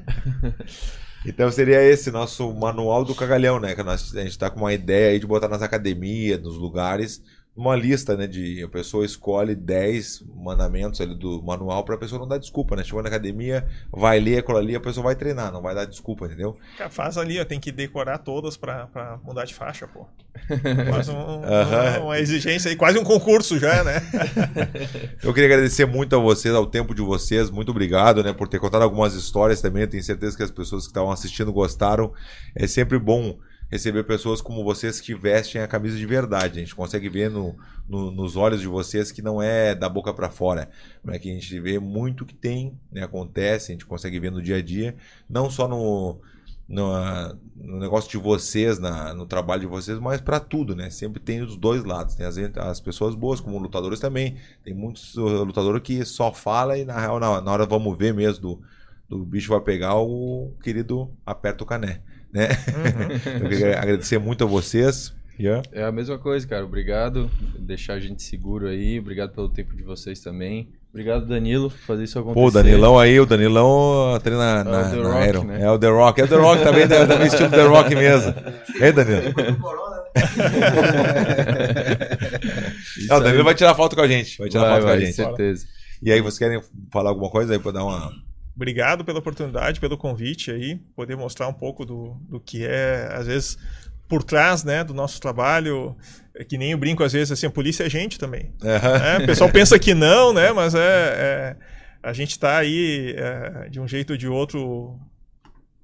então 1.24 1.50
seria 1.52 1.80
esse 1.82 2.10
nosso 2.10 2.52
manual 2.52 3.04
do 3.04 3.14
cagalhão, 3.14 3.60
né? 3.60 3.74
Que 3.76 3.82
nós, 3.84 4.16
a 4.16 4.22
gente 4.22 4.36
tá 4.36 4.50
com 4.50 4.60
uma 4.60 4.72
ideia 4.72 5.10
aí 5.12 5.20
de 5.20 5.26
botar 5.28 5.46
nas 5.48 5.62
academias, 5.62 6.40
nos 6.42 6.56
lugares, 6.56 7.22
uma 7.56 7.76
lista, 7.76 8.16
né? 8.16 8.26
De 8.26 8.62
a 8.62 8.68
pessoa 8.68 9.04
escolhe 9.04 9.54
10 9.54 10.22
mandamentos 10.36 11.00
ali 11.00 11.14
do 11.14 11.42
manual 11.42 11.84
pra 11.84 11.98
pessoa 11.98 12.18
não 12.20 12.26
dar 12.28 12.38
desculpa, 12.38 12.74
né? 12.76 12.84
Chegou 12.84 13.02
na 13.02 13.08
academia, 13.08 13.66
vai 13.92 14.18
ler 14.20 14.38
aquilo 14.38 14.56
ali, 14.56 14.74
a 14.74 14.80
pessoa 14.80 15.04
vai 15.04 15.14
treinar, 15.16 15.52
não 15.52 15.60
vai 15.60 15.74
dar 15.74 15.84
desculpa, 15.84 16.26
entendeu? 16.26 16.56
Cara, 16.78 16.88
faz 16.88 17.18
ali, 17.18 17.38
ó, 17.40 17.44
tem 17.44 17.60
que 17.60 17.70
decorar 17.72 18.18
todas 18.18 18.56
pra 18.56 19.18
mudar 19.24 19.44
de 19.44 19.54
faixa, 19.54 19.86
pô. 19.86 20.06
Quase 20.88 21.10
um- 21.10 22.04
uma 22.04 22.18
exigência 22.18 22.70
aí, 22.70 22.76
quase 22.76 22.98
um 22.98 23.04
concurso 23.04 23.58
já, 23.58 23.82
né? 23.84 24.00
Eu 25.22 25.34
queria 25.34 25.48
agradecer 25.52 25.84
muito 25.86 26.14
a 26.16 26.18
vocês, 26.18 26.54
ao 26.54 26.66
tempo 26.66 26.94
de 26.94 27.02
vocês. 27.02 27.50
Muito 27.50 27.70
obrigado, 27.70 28.22
né, 28.22 28.32
por 28.32 28.48
ter 28.48 28.58
contado 28.58 28.82
algumas 28.82 29.14
histórias 29.14 29.60
também. 29.60 29.82
Eu 29.82 29.88
tenho 29.88 30.02
certeza 30.02 30.36
que 30.36 30.42
as 30.42 30.50
pessoas 30.50 30.84
que 30.84 30.90
estavam 30.90 31.10
assistindo 31.10 31.52
gostaram. 31.52 32.12
É 32.54 32.66
sempre 32.66 32.98
bom 32.98 33.36
receber 33.70 34.04
pessoas 34.04 34.40
como 34.40 34.64
vocês 34.64 35.00
que 35.00 35.14
vestem 35.14 35.62
a 35.62 35.68
camisa 35.68 35.96
de 35.96 36.06
verdade. 36.06 36.58
A 36.58 36.62
gente 36.62 36.74
consegue 36.74 37.08
ver 37.08 37.30
no, 37.30 37.56
no- 37.88 38.10
nos 38.10 38.36
olhos 38.36 38.60
de 38.60 38.66
vocês 38.66 39.12
que 39.12 39.22
não 39.22 39.40
é 39.40 39.74
da 39.74 39.88
boca 39.88 40.12
para 40.12 40.30
fora, 40.30 40.70
né? 41.04 41.18
Que 41.18 41.30
a 41.30 41.34
gente 41.34 41.60
vê 41.60 41.78
muito 41.78 42.26
que 42.26 42.34
tem, 42.34 42.78
né, 42.92 43.02
acontece. 43.04 43.72
A 43.72 43.74
gente 43.74 43.86
consegue 43.86 44.18
ver 44.20 44.30
no 44.32 44.42
dia 44.42 44.56
a 44.56 44.62
dia, 44.62 44.96
não 45.28 45.48
só 45.50 45.68
no 45.68 46.20
no, 46.68 46.92
no 47.56 47.78
negócio 47.80 48.08
de 48.10 48.16
vocês, 48.16 48.78
na- 48.78 49.12
no 49.12 49.26
trabalho 49.26 49.62
de 49.62 49.66
vocês, 49.66 49.98
mas 49.98 50.20
para 50.20 50.38
tudo, 50.38 50.74
né? 50.76 50.88
Sempre 50.90 51.20
tem 51.20 51.42
os 51.42 51.56
dois 51.56 51.84
lados. 51.84 52.14
Tem 52.14 52.24
as, 52.26 52.36
as 52.38 52.80
pessoas 52.80 53.14
boas, 53.14 53.40
como 53.40 53.58
lutadores 53.58 53.98
também. 54.00 54.36
Tem 54.64 54.72
muitos 54.74 55.16
uh, 55.16 55.42
lutadores 55.44 55.82
que 55.82 56.04
só 56.04 56.32
fala 56.32 56.78
e 56.78 56.84
na 56.84 56.98
real, 56.98 57.18
na, 57.18 57.40
na 57.40 57.50
hora 57.52 57.66
vamos 57.66 57.96
ver 57.98 58.14
mesmo 58.14 58.40
do, 58.40 58.62
do 59.08 59.24
bicho 59.24 59.48
vai 59.50 59.60
pegar, 59.60 59.96
o 59.96 60.52
querido 60.62 61.10
aperta 61.26 61.64
o 61.64 61.66
cané, 61.66 62.02
né? 62.32 62.48
Então, 63.36 63.42
eu 63.42 63.48
queria 63.48 63.78
agradecer 63.78 64.18
muito 64.18 64.44
a 64.44 64.46
vocês. 64.46 65.12
Ian. 65.38 65.62
É 65.72 65.82
a 65.84 65.90
mesma 65.92 66.18
coisa, 66.18 66.46
cara. 66.46 66.64
Obrigado. 66.64 67.30
Deixar 67.58 67.94
a 67.94 67.98
gente 68.00 68.22
seguro 68.22 68.66
aí. 68.66 68.98
Obrigado 68.98 69.30
pelo 69.32 69.48
tempo 69.48 69.74
de 69.74 69.82
vocês 69.82 70.20
também. 70.20 70.68
Obrigado, 70.92 71.24
Danilo, 71.24 71.70
por 71.70 71.78
fazer 71.78 72.04
isso 72.04 72.18
acontecer. 72.18 72.40
Pô, 72.40 72.48
o 72.48 72.50
Danilão 72.50 72.98
aí, 72.98 73.18
o 73.20 73.24
Danilão 73.24 74.18
treina 74.22 74.42
É 74.44 74.60
o 74.60 74.64
na, 74.64 74.90
The 74.90 74.96
na 74.96 75.02
Rock, 75.08 75.16
Aero. 75.22 75.44
né? 75.44 75.62
É 75.62 75.70
o 75.70 75.78
The 75.78 75.88
Rock. 75.88 76.20
É 76.20 76.24
o 76.24 76.28
The 76.28 76.34
Rock 76.36 76.62
também, 76.64 76.88
tá- 76.88 77.06
também 77.06 77.26
estilo 77.28 77.48
The 77.48 77.62
Rock 77.62 77.94
mesmo. 77.94 78.34
Ei, 78.80 78.92
Danilo? 78.92 79.22
Não, 83.08 83.16
o 83.18 83.20
Danilo 83.20 83.44
vai 83.44 83.54
tirar 83.54 83.74
foto 83.74 83.94
com 83.96 84.02
a 84.02 84.08
gente. 84.08 84.38
Vai 84.38 84.48
tirar 84.48 84.62
Vai, 84.64 84.72
foto 84.74 84.82
vai, 84.84 84.96
com 84.96 85.02
a 85.02 85.04
gente. 85.06 85.14
certeza. 85.14 85.66
E 86.02 86.10
aí, 86.12 86.20
vocês 86.20 86.38
querem 86.38 86.60
falar 86.92 87.10
alguma 87.10 87.30
coisa 87.30 87.52
aí 87.52 87.58
pra 87.58 87.72
dar 87.72 87.84
uma. 87.84 88.10
Obrigado 88.54 89.04
pela 89.04 89.18
oportunidade, 89.20 89.80
pelo 89.80 89.96
convite 89.96 90.50
aí, 90.50 90.76
poder 90.94 91.16
mostrar 91.16 91.48
um 91.48 91.52
pouco 91.52 91.84
do, 91.86 92.14
do 92.28 92.38
que 92.40 92.64
é, 92.64 93.08
às 93.12 93.26
vezes, 93.26 93.56
por 94.08 94.22
trás, 94.22 94.64
né, 94.64 94.84
do 94.84 94.92
nosso 94.92 95.20
trabalho. 95.20 95.96
É 96.34 96.44
que 96.44 96.58
nem 96.58 96.72
eu 96.72 96.78
brinco, 96.78 97.02
às 97.02 97.12
vezes, 97.12 97.32
assim, 97.32 97.46
a 97.46 97.50
polícia 97.50 97.84
é 97.84 97.90
gente 97.90 98.18
também. 98.18 98.52
Aham. 98.62 98.98
né? 98.98 99.18
O 99.18 99.26
pessoal 99.26 99.50
pensa 99.50 99.78
que 99.78 99.94
não, 99.94 100.32
né, 100.32 100.52
mas 100.52 100.74
é, 100.74 100.78
é- 100.80 101.56
a 102.02 102.12
gente 102.12 102.30
está 102.30 102.58
aí, 102.58 103.14
é, 103.16 103.68
de 103.68 103.78
um 103.80 103.86
jeito 103.86 104.10
ou 104.12 104.16
de 104.16 104.26
outro, 104.28 104.98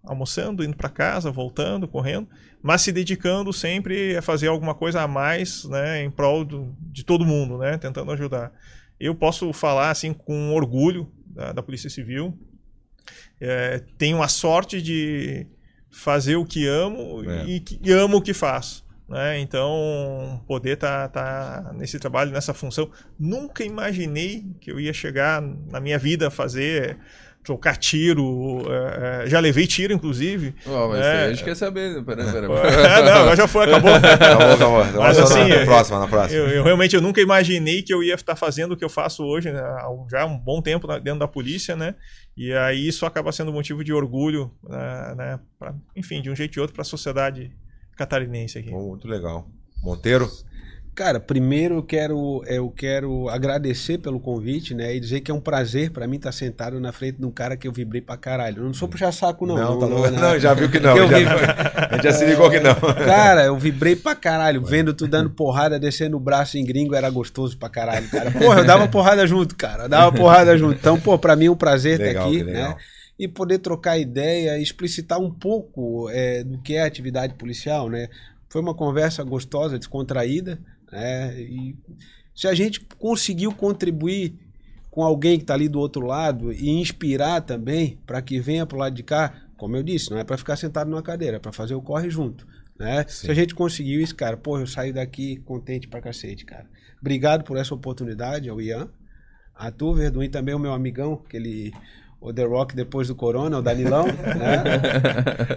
almoçando, 0.04 0.64
indo 0.64 0.76
para 0.76 0.88
casa, 0.88 1.30
voltando, 1.30 1.88
correndo, 1.88 2.28
mas 2.62 2.82
se 2.82 2.92
dedicando 2.92 3.52
sempre 3.52 4.16
a 4.16 4.22
fazer 4.22 4.48
alguma 4.48 4.74
coisa 4.74 5.02
a 5.02 5.08
mais, 5.08 5.64
né, 5.64 6.02
em 6.02 6.10
prol 6.10 6.44
do- 6.44 6.74
de 6.80 7.04
todo 7.04 7.24
mundo, 7.24 7.58
né, 7.58 7.76
tentando 7.78 8.10
ajudar. 8.12 8.52
Eu 8.98 9.14
posso 9.14 9.52
falar 9.52 9.90
assim 9.90 10.12
com 10.12 10.54
orgulho 10.54 11.10
da, 11.26 11.52
da 11.52 11.62
Polícia 11.62 11.90
Civil. 11.90 12.36
É, 13.40 13.82
tenho 13.98 14.22
a 14.22 14.28
sorte 14.28 14.80
de 14.80 15.46
fazer 15.90 16.36
o 16.36 16.44
que 16.44 16.66
amo 16.66 17.22
É. 17.28 17.44
e, 17.44 17.60
que, 17.60 17.80
e 17.82 17.92
amo 17.92 18.18
o 18.18 18.22
que 18.22 18.34
faço. 18.34 18.84
Né? 19.08 19.38
Então, 19.38 20.42
poder 20.48 20.72
estar 20.74 21.08
tá, 21.10 21.72
nesse 21.74 21.98
trabalho, 21.98 22.32
nessa 22.32 22.52
função. 22.52 22.90
Nunca 23.18 23.62
imaginei 23.62 24.44
que 24.60 24.70
eu 24.70 24.80
ia 24.80 24.92
chegar 24.92 25.40
na 25.40 25.80
minha 25.80 25.98
vida 25.98 26.26
a 26.26 26.30
fazer 26.30 26.98
trocar 27.46 27.76
tiro. 27.76 28.64
é, 28.68 29.24
é, 29.24 29.28
já 29.28 29.38
levei 29.38 29.68
tiro, 29.68 29.92
inclusive. 29.92 30.52
Ó, 30.66 30.88
mas 30.88 30.98
É. 31.00 31.26
a 31.26 31.28
gente 31.32 31.44
quer 31.44 31.54
saber. 31.54 31.98
É, 31.98 32.02
não, 33.02 33.12
agora 33.12 33.36
já 33.36 33.46
foi, 33.46 33.66
acabou. 33.66 33.94
Acabou, 33.94 34.52
acabou. 34.52 34.84
Então, 34.84 35.00
Mas, 35.00 35.18
assim, 35.18 35.48
na, 35.48 35.58
na 35.60 35.64
próxima, 35.64 36.00
na 36.00 36.08
próxima. 36.08 36.40
Eu, 36.40 36.48
eu 36.48 36.64
realmente 36.64 36.96
eu 36.96 37.00
nunca 37.00 37.20
imaginei 37.20 37.82
que 37.82 37.94
eu 37.94 38.02
ia 38.02 38.14
estar 38.16 38.34
fazendo 38.34 38.72
o 38.72 38.76
que 38.76 38.84
eu 38.84 38.88
faço 38.90 39.22
hoje, 39.24 39.52
né, 39.52 39.62
já 40.10 40.22
há 40.22 40.26
um 40.26 40.36
bom 40.36 40.60
tempo 40.60 40.88
dentro 40.98 41.20
da 41.20 41.28
polícia, 41.28 41.76
né? 41.76 41.94
E 42.36 42.52
aí 42.52 42.86
isso 42.86 43.06
acaba 43.06 43.32
sendo 43.32 43.52
motivo 43.52 43.82
de 43.82 43.92
orgulho, 43.92 44.50
né, 44.62 45.14
né, 45.16 45.40
pra- 45.58 45.74
enfim, 45.94 46.20
de 46.20 46.30
um 46.30 46.36
jeito 46.36 46.56
ou 46.58 46.62
outro 46.62 46.74
para 46.74 46.82
a 46.82 46.84
sociedade 46.84 47.50
catarinense 47.96 48.58
aqui. 48.58 48.70
Muito 48.70 49.08
legal. 49.08 49.48
Monteiro? 49.82 50.28
Cara, 50.96 51.20
primeiro 51.20 51.74
eu 51.74 51.82
quero, 51.82 52.42
eu 52.46 52.70
quero 52.70 53.28
agradecer 53.28 53.98
pelo 53.98 54.18
convite, 54.18 54.72
né? 54.74 54.96
E 54.96 54.98
dizer 54.98 55.20
que 55.20 55.30
é 55.30 55.34
um 55.34 55.40
prazer 55.40 55.90
pra 55.90 56.06
mim 56.06 56.16
estar 56.16 56.32
sentado 56.32 56.80
na 56.80 56.90
frente 56.90 57.18
de 57.18 57.26
um 57.26 57.30
cara 57.30 57.54
que 57.54 57.68
eu 57.68 57.72
vibrei 57.72 58.00
pra 58.00 58.16
caralho. 58.16 58.62
Eu 58.62 58.64
não 58.64 58.72
sou 58.72 58.88
puxar 58.88 59.12
saco, 59.12 59.44
não. 59.44 59.56
Não, 59.56 59.78
tá 59.78 59.86
não, 59.86 59.96
louco. 59.98 60.10
não, 60.10 60.20
Não, 60.30 60.40
já 60.40 60.54
viu 60.54 60.70
que 60.70 60.80
não. 60.80 60.96
Já- 60.96 61.04
vi- 61.06 61.26
a 61.26 61.94
gente 61.96 62.02
já 62.04 62.12
se 62.14 62.24
ligou 62.24 62.50
que 62.50 62.60
não. 62.60 62.74
Cara, 63.04 63.44
eu 63.44 63.58
vibrei 63.58 63.94
pra 63.94 64.14
caralho, 64.14 64.64
vendo 64.64 64.94
tu 64.94 65.06
dando 65.06 65.28
porrada, 65.28 65.78
descendo 65.78 66.16
o 66.16 66.20
braço 66.20 66.56
em 66.56 66.64
gringo, 66.64 66.94
era 66.94 67.10
gostoso 67.10 67.58
pra 67.58 67.68
caralho, 67.68 68.08
cara. 68.08 68.30
Porra, 68.32 68.60
eu 68.60 68.64
dava 68.64 68.88
porrada 68.88 69.26
junto, 69.26 69.54
cara. 69.54 69.82
Eu 69.82 69.88
dava 69.90 70.16
porrada 70.16 70.56
junto. 70.56 70.78
Então, 70.78 70.98
pô, 70.98 71.18
pra 71.18 71.36
mim 71.36 71.44
é 71.44 71.50
um 71.50 71.56
prazer 71.56 72.00
estar 72.00 72.24
aqui, 72.24 72.42
né? 72.42 72.74
E 73.18 73.28
poder 73.28 73.58
trocar 73.58 73.98
ideia, 73.98 74.58
explicitar 74.58 75.20
um 75.20 75.30
pouco 75.30 76.08
é, 76.08 76.42
do 76.42 76.56
que 76.62 76.74
é 76.74 76.82
a 76.82 76.86
atividade 76.86 77.34
policial, 77.34 77.90
né? 77.90 78.08
Foi 78.48 78.62
uma 78.62 78.74
conversa 78.74 79.22
gostosa, 79.22 79.78
descontraída, 79.78 80.58
né? 80.90 81.40
E 81.40 81.76
se 82.34 82.46
a 82.46 82.54
gente 82.54 82.80
conseguiu 82.98 83.52
contribuir 83.52 84.34
com 84.90 85.02
alguém 85.02 85.36
que 85.36 85.44
está 85.44 85.54
ali 85.54 85.68
do 85.68 85.78
outro 85.78 86.06
lado 86.06 86.52
e 86.52 86.70
inspirar 86.70 87.42
também 87.42 87.98
para 88.06 88.22
que 88.22 88.40
venha 88.40 88.64
pro 88.64 88.78
lado 88.78 88.94
de 88.94 89.02
cá, 89.02 89.32
como 89.56 89.76
eu 89.76 89.82
disse, 89.82 90.10
não 90.10 90.18
é 90.18 90.24
para 90.24 90.38
ficar 90.38 90.56
sentado 90.56 90.88
numa 90.88 91.02
cadeira, 91.02 91.36
é 91.36 91.40
para 91.40 91.52
fazer 91.52 91.74
o 91.74 91.82
corre 91.82 92.08
junto, 92.08 92.46
né? 92.78 93.04
Sim. 93.08 93.26
Se 93.26 93.30
a 93.30 93.34
gente 93.34 93.54
conseguiu 93.54 94.00
isso, 94.00 94.14
cara, 94.14 94.36
pô, 94.36 94.58
eu 94.58 94.66
saio 94.66 94.94
daqui 94.94 95.36
contente 95.44 95.88
pra 95.88 96.00
cacete, 96.00 96.44
cara. 96.44 96.66
Obrigado 97.00 97.44
por 97.44 97.56
essa 97.56 97.74
oportunidade 97.74 98.48
ao 98.48 98.60
Ian, 98.60 98.88
a 99.54 99.70
tu, 99.70 99.94
Verduim, 99.94 100.28
também 100.28 100.54
o 100.54 100.58
meu 100.58 100.72
amigão, 100.72 101.22
aquele 101.26 101.72
o 102.26 102.32
The 102.32 102.44
Rock 102.44 102.74
depois 102.74 103.06
do 103.06 103.14
Corona, 103.14 103.58
o 103.58 103.62
Danilão, 103.62 104.04
né? 104.36 104.64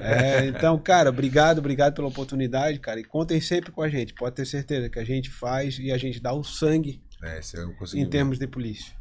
É, 0.02 0.46
então, 0.48 0.78
cara, 0.78 1.10
obrigado, 1.10 1.58
obrigado 1.58 1.96
pela 1.96 2.08
oportunidade, 2.08 2.80
cara. 2.80 3.00
E 3.00 3.04
contem 3.04 3.42
sempre 3.42 3.72
com 3.72 3.82
a 3.82 3.90
gente, 3.90 4.14
pode 4.14 4.36
ter 4.36 4.46
certeza 4.46 4.88
que 4.90 5.00
a 5.00 5.04
gente 5.04 5.30
faz 5.32 5.80
e 5.80 5.92
a 5.92 5.98
gente 5.98 6.20
dá 6.20 6.32
o 6.32 6.44
sangue 6.44 7.02
É, 7.24 7.40
esse 7.40 7.58
eu 7.58 7.74
consegui. 7.74 8.04
em 8.04 8.08
termos 8.08 8.38
de 8.38 8.46
polícia. 8.46 8.94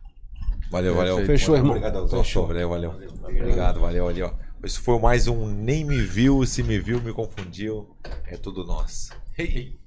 Valeu, 0.71 0.95
valeu. 0.95 1.25
Fechou, 1.27 1.57
irmão. 1.57 1.77
Obrigado, 1.77 2.09
Fechou. 2.09 2.47
Valeu, 2.47 2.69
valeu. 2.69 2.95
Obrigado, 3.23 3.81
valeu, 3.81 4.05
valeu. 4.07 4.35
Esse 4.65 4.81
foi 4.81 4.99
mais 4.99 5.29
um 5.29 5.47
Nem 5.47 5.85
Me 5.85 6.01
Viu, 6.03 6.45
Se 6.47 6.63
Me 6.63 6.79
Viu, 6.79 7.01
Me 7.01 7.13
Confundiu. 7.13 7.95
É 8.27 8.37
tudo 8.37 8.65
nós. 8.65 9.11
Hey. 9.39 9.79